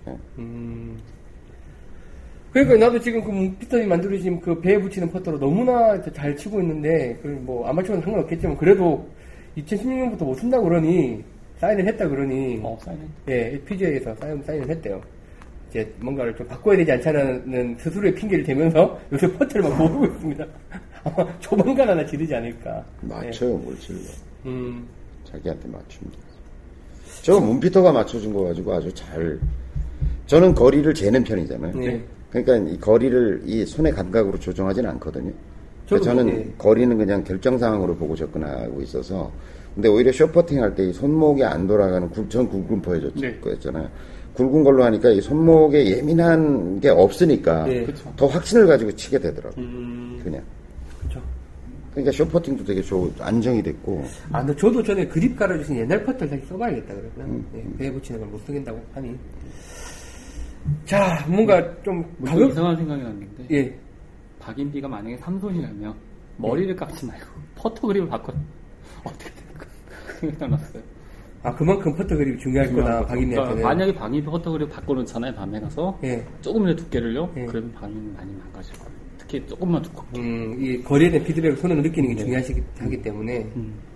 예, 0.07 0.11
예. 0.11 0.15
예. 0.15 0.19
음. 0.39 0.99
그러니까 2.53 2.77
나도 2.77 3.01
지금 3.01 3.23
그 3.25 3.57
피터님 3.59 3.89
만들어주신 3.89 4.41
그 4.41 4.61
배에 4.61 4.79
붙이는 4.79 5.11
퍼터로 5.11 5.41
너무나 5.41 6.01
잘 6.13 6.37
치고 6.37 6.61
있는데, 6.61 7.19
그뭐 7.21 7.67
아마추어는 7.67 8.03
상관없겠지만, 8.03 8.57
그래도 8.57 9.09
2016년부터 9.59 10.25
못 10.25 10.35
쓴다고 10.35 10.65
그러니, 10.65 11.25
사인을 11.59 11.87
했다 11.89 12.09
그러니, 12.09 12.61
어, 12.63 12.79
사인은 12.81 13.09
예, 13.29 13.61
PGA에서 13.65 14.15
사인, 14.15 14.41
사인을 14.43 14.71
했대요. 14.71 15.01
이제 15.69 15.93
뭔가를 15.99 16.37
좀 16.37 16.47
바꿔야 16.47 16.77
되지 16.77 16.93
않잖아는 16.93 17.77
스스로의 17.81 18.15
핑계를 18.15 18.45
대면서 18.45 19.01
요새 19.11 19.27
퍼트를 19.33 19.63
막 19.63 19.77
모으고 19.77 20.07
있습니다. 20.07 20.47
아마 21.03 21.39
조만간 21.41 21.89
하나 21.89 22.07
지르지 22.07 22.33
않을까. 22.33 22.85
맞춰요, 23.01 23.57
뭘 23.57 23.77
질러. 23.81 23.99
예. 23.99 24.49
음, 24.49 24.87
자기한테 25.25 25.69
맞춥니다. 25.69 26.19
저 27.23 27.41
문피터가 27.41 27.91
맞춰준 27.91 28.33
거 28.33 28.45
가지고 28.45 28.75
아주 28.75 28.95
잘. 28.95 29.41
저는 30.27 30.55
거리를 30.55 30.93
재는 30.95 31.23
편이잖아요. 31.25 31.73
네. 31.77 32.03
그러니까 32.31 32.57
이 32.73 32.79
거리를 32.79 33.43
이 33.45 33.65
손의 33.65 33.93
감각으로 33.93 34.39
조정하지는 34.39 34.91
않거든요. 34.91 35.33
그러니까 35.87 36.11
저는 36.11 36.27
뭐, 36.27 36.35
네. 36.35 36.55
거리는 36.59 36.97
그냥 36.99 37.23
결정 37.25 37.59
상황으로 37.59 37.95
보고 37.95 38.17
접근하고 38.17 38.81
있어서. 38.83 39.31
근데 39.75 39.89
오히려 39.89 40.13
쇼퍼팅 40.13 40.63
할 40.63 40.75
때 40.75 40.89
이 40.89 40.93
손목이 40.93 41.43
안 41.45 41.67
돌아가는 41.67 42.09
굴, 42.11 42.29
전 42.29 42.49
굵은 42.49 42.81
퍼였죠. 42.81 43.13
네. 43.21 43.39
굵은 44.35 44.65
걸로 44.65 44.83
하니까 44.85 45.11
이 45.11 45.21
손목에 45.21 45.85
예민한 45.97 46.81
게 46.81 46.89
없으니까 46.89 47.65
네. 47.67 47.87
더 48.17 48.27
확신을 48.27 48.67
가지고 48.67 48.91
치게 48.93 49.19
되더라고요. 49.19 49.65
음, 49.65 50.21
그냥. 50.25 50.43
그쵸. 51.03 51.21
그러니까 51.93 52.11
숏퍼팅도 52.11 52.65
되게 52.65 52.83
좋, 52.83 53.13
안정이 53.21 53.63
됐고. 53.63 54.05
아, 54.33 54.45
근데 54.45 54.57
저도 54.59 54.83
전에 54.83 55.07
그립 55.07 55.37
깔아주신 55.37 55.77
옛날 55.77 56.03
퍼트를 56.05 56.31
다시 56.31 56.43
써봐야겠다, 56.49 56.95
그러면. 57.17 57.45
예, 57.55 57.65
배에 57.79 57.93
붙이는 57.93 58.21
걸 58.21 58.29
못 58.31 58.45
쓰겠다고 58.47 58.81
하니. 58.95 59.17
자, 60.85 61.25
뭔가 61.29 61.83
좀뭐 61.83 62.05
가격, 62.25 62.51
이상한 62.51 62.77
생각이 62.77 63.03
났는데 63.03 63.47
예. 63.51 63.79
박인비가 64.39 64.89
만약에 64.89 65.17
삼손이라면 65.19 65.95
머리를 66.37 66.75
깎지 66.77 67.07
말고 67.07 67.27
퍼터 67.57 67.87
그립을 67.87 68.09
바꿔 68.09 68.33
어떻게 69.05 69.31
될까 69.35 69.67
그 70.07 70.31
생각 70.31 70.51
났어요. 70.51 70.83
아, 71.43 71.55
그만큼 71.55 71.95
퍼트 71.95 72.17
그립이 72.17 72.39
중요할 72.39 72.73
거다, 72.73 73.05
박인비한테는. 73.05 73.45
그러니까 73.45 73.69
만약에 73.69 73.95
박인비 73.95 74.25
퍼터 74.27 74.53
그립 74.53 74.71
바꿔놓잖아요 74.71 75.35
밤에 75.35 75.61
가서 75.61 75.99
예. 76.03 76.25
조금이라도 76.41 76.85
두께를요. 76.85 77.33
예. 77.37 77.45
그러면 77.45 77.73
박인비 77.73 78.17
많이 78.17 78.33
망가질 78.33 78.79
거예요. 78.79 78.95
특히 79.19 79.47
조금만 79.47 79.83
두껍게. 79.83 80.21
음, 80.21 80.57
이 80.59 80.83
거리에 80.83 81.11
대한 81.11 81.27
피드백을 81.27 81.57
손으로 81.59 81.83
느끼는 81.83 82.11
게 82.11 82.17
중요하기 82.17 82.63
하기 82.79 83.03
때문에. 83.03 83.43
음, 83.57 83.75
네. 83.77 83.94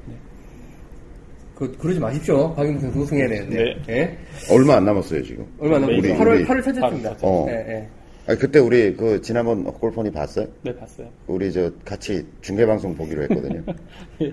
그, 1.58 1.76
그러지 1.76 1.98
마십시오. 1.98 2.54
선수 2.54 2.86
우승해야 3.00 3.28
되는데. 3.28 3.82
예. 3.88 4.16
얼마 4.48 4.76
안 4.76 4.84
남았어요, 4.84 5.24
지금. 5.24 5.44
얼마 5.58 5.76
우리, 5.78 6.00
남았어요? 6.08 6.14
8월, 6.24 6.36
우리- 6.36 6.44
8월 6.46 6.64
첫째입니다. 6.64 7.16
어. 7.22 7.46
예, 7.48 7.52
예. 7.52 7.88
아 8.28 8.36
그때 8.36 8.58
우리 8.60 8.94
그 8.94 9.20
지난번 9.22 9.64
골퍼니 9.64 10.12
봤어요? 10.12 10.46
네 10.62 10.72
봤어요. 10.76 11.08
우리 11.26 11.50
저 11.50 11.72
같이 11.84 12.24
중계 12.42 12.64
방송 12.64 12.94
보기로 12.94 13.22
했거든요. 13.22 13.64
예. 14.22 14.30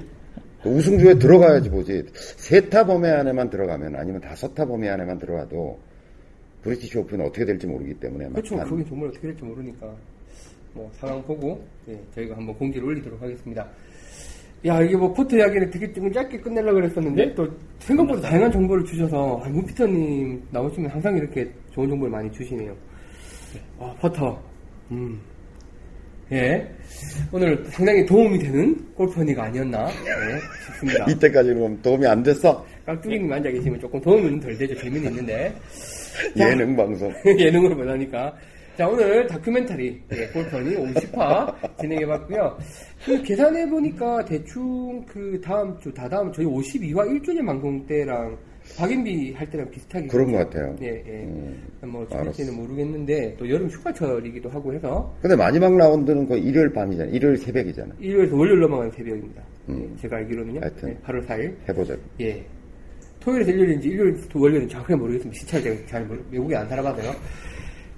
그 0.61 0.69
우승조에 0.69 1.18
들어가야지 1.18 1.69
보지. 1.69 2.03
세 2.14 2.69
타 2.69 2.85
범위 2.85 3.07
안에만 3.07 3.49
들어가면 3.49 3.95
아니면 3.95 4.22
다섯 4.22 4.53
타 4.53 4.65
범위 4.65 4.88
안에만 4.88 5.18
들어가도 5.18 5.80
브리티시 6.61 6.97
오픈은 6.99 7.26
어떻게 7.26 7.45
될지 7.45 7.65
모르기 7.65 7.93
때문에 7.95 8.30
그렇죠. 8.30 8.56
그게 8.65 8.84
정말 8.88 9.10
어떻게 9.10 9.27
될지 9.27 9.43
모르니까. 9.43 9.88
뭐, 10.73 10.91
상황 10.99 11.23
보고, 11.23 11.64
예, 11.88 11.97
저희가 12.14 12.35
한번 12.35 12.53
공지를 12.57 12.85
올리도록 12.85 13.22
하겠습니다. 13.22 13.65
야, 14.65 14.82
이게 14.82 14.95
뭐, 14.95 15.14
포트 15.14 15.36
이야기를 15.36 15.69
되게 15.69 15.91
좀 15.94 16.11
짧게 16.11 16.40
끝내려고 16.40 16.76
그랬었는데, 16.76 17.26
네? 17.26 17.36
또, 17.36 17.48
생각보다 17.80 18.22
다양한 18.22 18.52
정보를 18.52 18.84
주셔서, 18.86 19.41
아, 19.44 19.49
문피터님 19.49 20.41
나오시면 20.52 20.90
항상 20.90 21.18
이렇게 21.18 21.52
좋은 21.72 21.88
정보를 21.90 22.11
많이 22.11 22.32
주시네요. 22.32 22.76
아, 23.80 23.94
퍼터. 23.99 24.41
음. 24.91 25.19
예. 26.32 26.68
오늘 27.32 27.64
상당히 27.69 28.03
도움이 28.06 28.40
되는 28.40 28.76
골퍼니가 28.95 29.44
아니었나, 29.44 29.88
예, 29.88 30.40
싶습니다. 30.65 31.06
이때까지 31.11 31.53
그럼 31.53 31.80
도움이 31.84 32.07
안 32.07 32.23
됐어? 32.23 32.65
깍두기님 32.86 33.32
앉아 33.32 33.49
계시면 33.49 33.80
조금 33.80 34.02
도움은 34.02 34.40
덜 34.40 34.57
되죠. 34.57 34.76
재미는 34.76 35.11
있는데. 35.11 35.53
자. 36.36 36.49
예능 36.52 36.76
방송. 36.76 37.14
예능으로 37.26 37.76
보다니까. 37.76 38.34
자, 38.77 38.85
오늘 38.89 39.26
다큐멘터리, 39.27 40.02
예, 40.11 40.27
골퍼니 40.27 40.76
50화 40.76 41.80
진행해봤고요. 41.80 42.57
그 43.06 43.22
계산해보니까 43.22 44.26
대충 44.26 45.06
그 45.06 45.39
다음 45.41 45.80
주, 45.80 45.93
다다음 45.93 46.34
저희 46.34 46.45
52화 46.45 47.07
1주년 47.07 47.45
방송 47.45 47.85
때랑 47.85 48.38
박인비 48.77 49.34
할 49.34 49.49
때랑 49.49 49.69
비슷하게. 49.69 50.07
그런 50.07 50.30
것 50.30 50.39
같아요. 50.39 50.76
예, 50.81 50.88
예. 51.07 51.23
음, 51.23 51.64
뭐. 51.84 52.06
지금까지는 52.06 52.53
모르겠는데, 52.53 53.38
또 53.38 53.49
여름 53.49 53.69
휴가철이기도 53.69 54.49
하고 54.49 54.73
해서, 54.73 55.15
근데 55.22 55.38
마지막 55.38 55.73
라운드는 55.77 56.27
거의 56.27 56.43
일요일 56.43 56.73
밤이잖아. 56.73 57.10
일요일 57.11 57.38
새벽이잖아. 57.38 57.95
일요일에서 57.99 58.35
월요일 58.35 58.60
넘어가는 58.60 58.91
새벽입니다. 58.91 59.41
음. 59.69 59.89
예, 59.95 60.02
제가 60.02 60.18
알기로는요. 60.18 60.60
하여튼. 60.60 60.89
예, 60.89 60.97
8월 61.06 61.26
4일. 61.26 61.56
해보자고. 61.69 62.02
예. 62.19 62.43
토요일에서 63.22 63.52
일요일인지 63.52 63.88
일요일부터 63.88 64.38
월요일은 64.38 64.68
정확하게 64.68 64.95
모르겠습니다. 64.95 65.39
시차를 65.39 65.64
제가 65.64 65.88
잘 65.88 66.06
모르, 66.06 66.19
외국에 66.30 66.56
안 66.57 66.68
살아봐서요. 66.68 67.11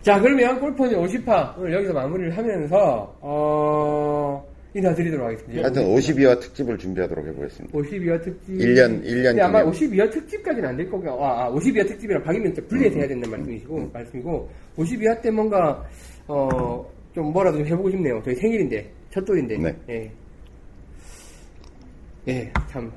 자, 0.07 0.21
그러면 0.21 0.57
골퍼니 0.61 0.95
50화 0.95 1.57
오늘 1.57 1.73
여기서 1.73 1.91
마무리를 1.91 2.37
하면서, 2.37 3.13
어, 3.19 4.41
인사드리도록 4.73 5.25
하겠습니다. 5.25 5.63
하여튼 5.63 5.83
52화 5.83 6.39
특집을 6.39 6.77
준비하도록 6.77 7.27
해보겠습니다. 7.27 7.77
52화 7.77 8.23
특집. 8.23 8.53
1년, 8.53 9.03
1년 9.03 9.23
근데 9.23 9.41
아마 9.41 9.59
기념. 9.65 9.73
52화 9.73 10.09
특집까지는 10.09 10.69
안 10.69 10.77
될 10.77 10.89
거고, 10.89 11.25
아, 11.25 11.47
아 11.47 11.51
52화 11.51 11.85
특집이랑 11.85 12.23
박인면 12.23 12.53
분리해서 12.53 12.99
해야 12.99 13.07
된다는 13.09 13.37
말씀이시고, 13.37 13.89
말씀이고, 13.91 14.49
52화 14.77 15.21
때 15.21 15.29
뭔가, 15.29 15.85
어, 16.25 16.89
좀 17.13 17.33
뭐라도 17.33 17.57
좀 17.57 17.67
해보고 17.67 17.89
싶네요. 17.91 18.21
저희 18.23 18.35
생일인데, 18.35 18.89
첫 19.09 19.25
돌인데. 19.25 19.57
네. 19.57 19.75
예. 19.89 20.11
예, 22.29 22.53
참, 22.69 22.89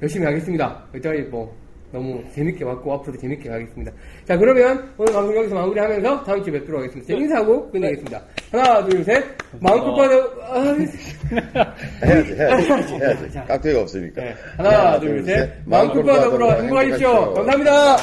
열심히 0.00 0.26
하겠습니다. 0.26 0.86
여기까지 0.94 1.22
뭐, 1.22 1.52
너무 1.92 2.22
재밌게 2.34 2.64
왔고, 2.64 2.92
앞으로도 2.94 3.18
재밌게 3.20 3.48
가겠습니다. 3.48 3.92
자, 4.24 4.36
그러면 4.36 4.92
오늘 4.96 5.12
방송 5.12 5.36
여기서 5.36 5.54
마무리하면서 5.54 6.24
다음 6.24 6.42
주에 6.42 6.52
뵙도록 6.52 6.82
하겠습니다. 6.82 7.14
인사하고 7.14 7.70
끝내겠습니다. 7.70 8.22
하나, 8.52 8.84
둘, 8.86 9.04
셋. 9.04 9.24
마음껏 9.60 9.94
받아, 9.96 10.14
아, 10.42 10.60
해야지, 12.06 12.34
해야지, 12.34 12.94
해야지. 12.94 13.32
자. 13.32 13.44
깍두기가 13.44 13.80
없으니까. 13.82 14.22
네. 14.22 14.34
하나, 14.56 15.00
둘, 15.00 15.24
셋. 15.24 15.50
마음껏 15.64 16.02
받아, 16.02 16.60
행복하십시오. 16.62 17.34
감사합니다. 17.34 17.96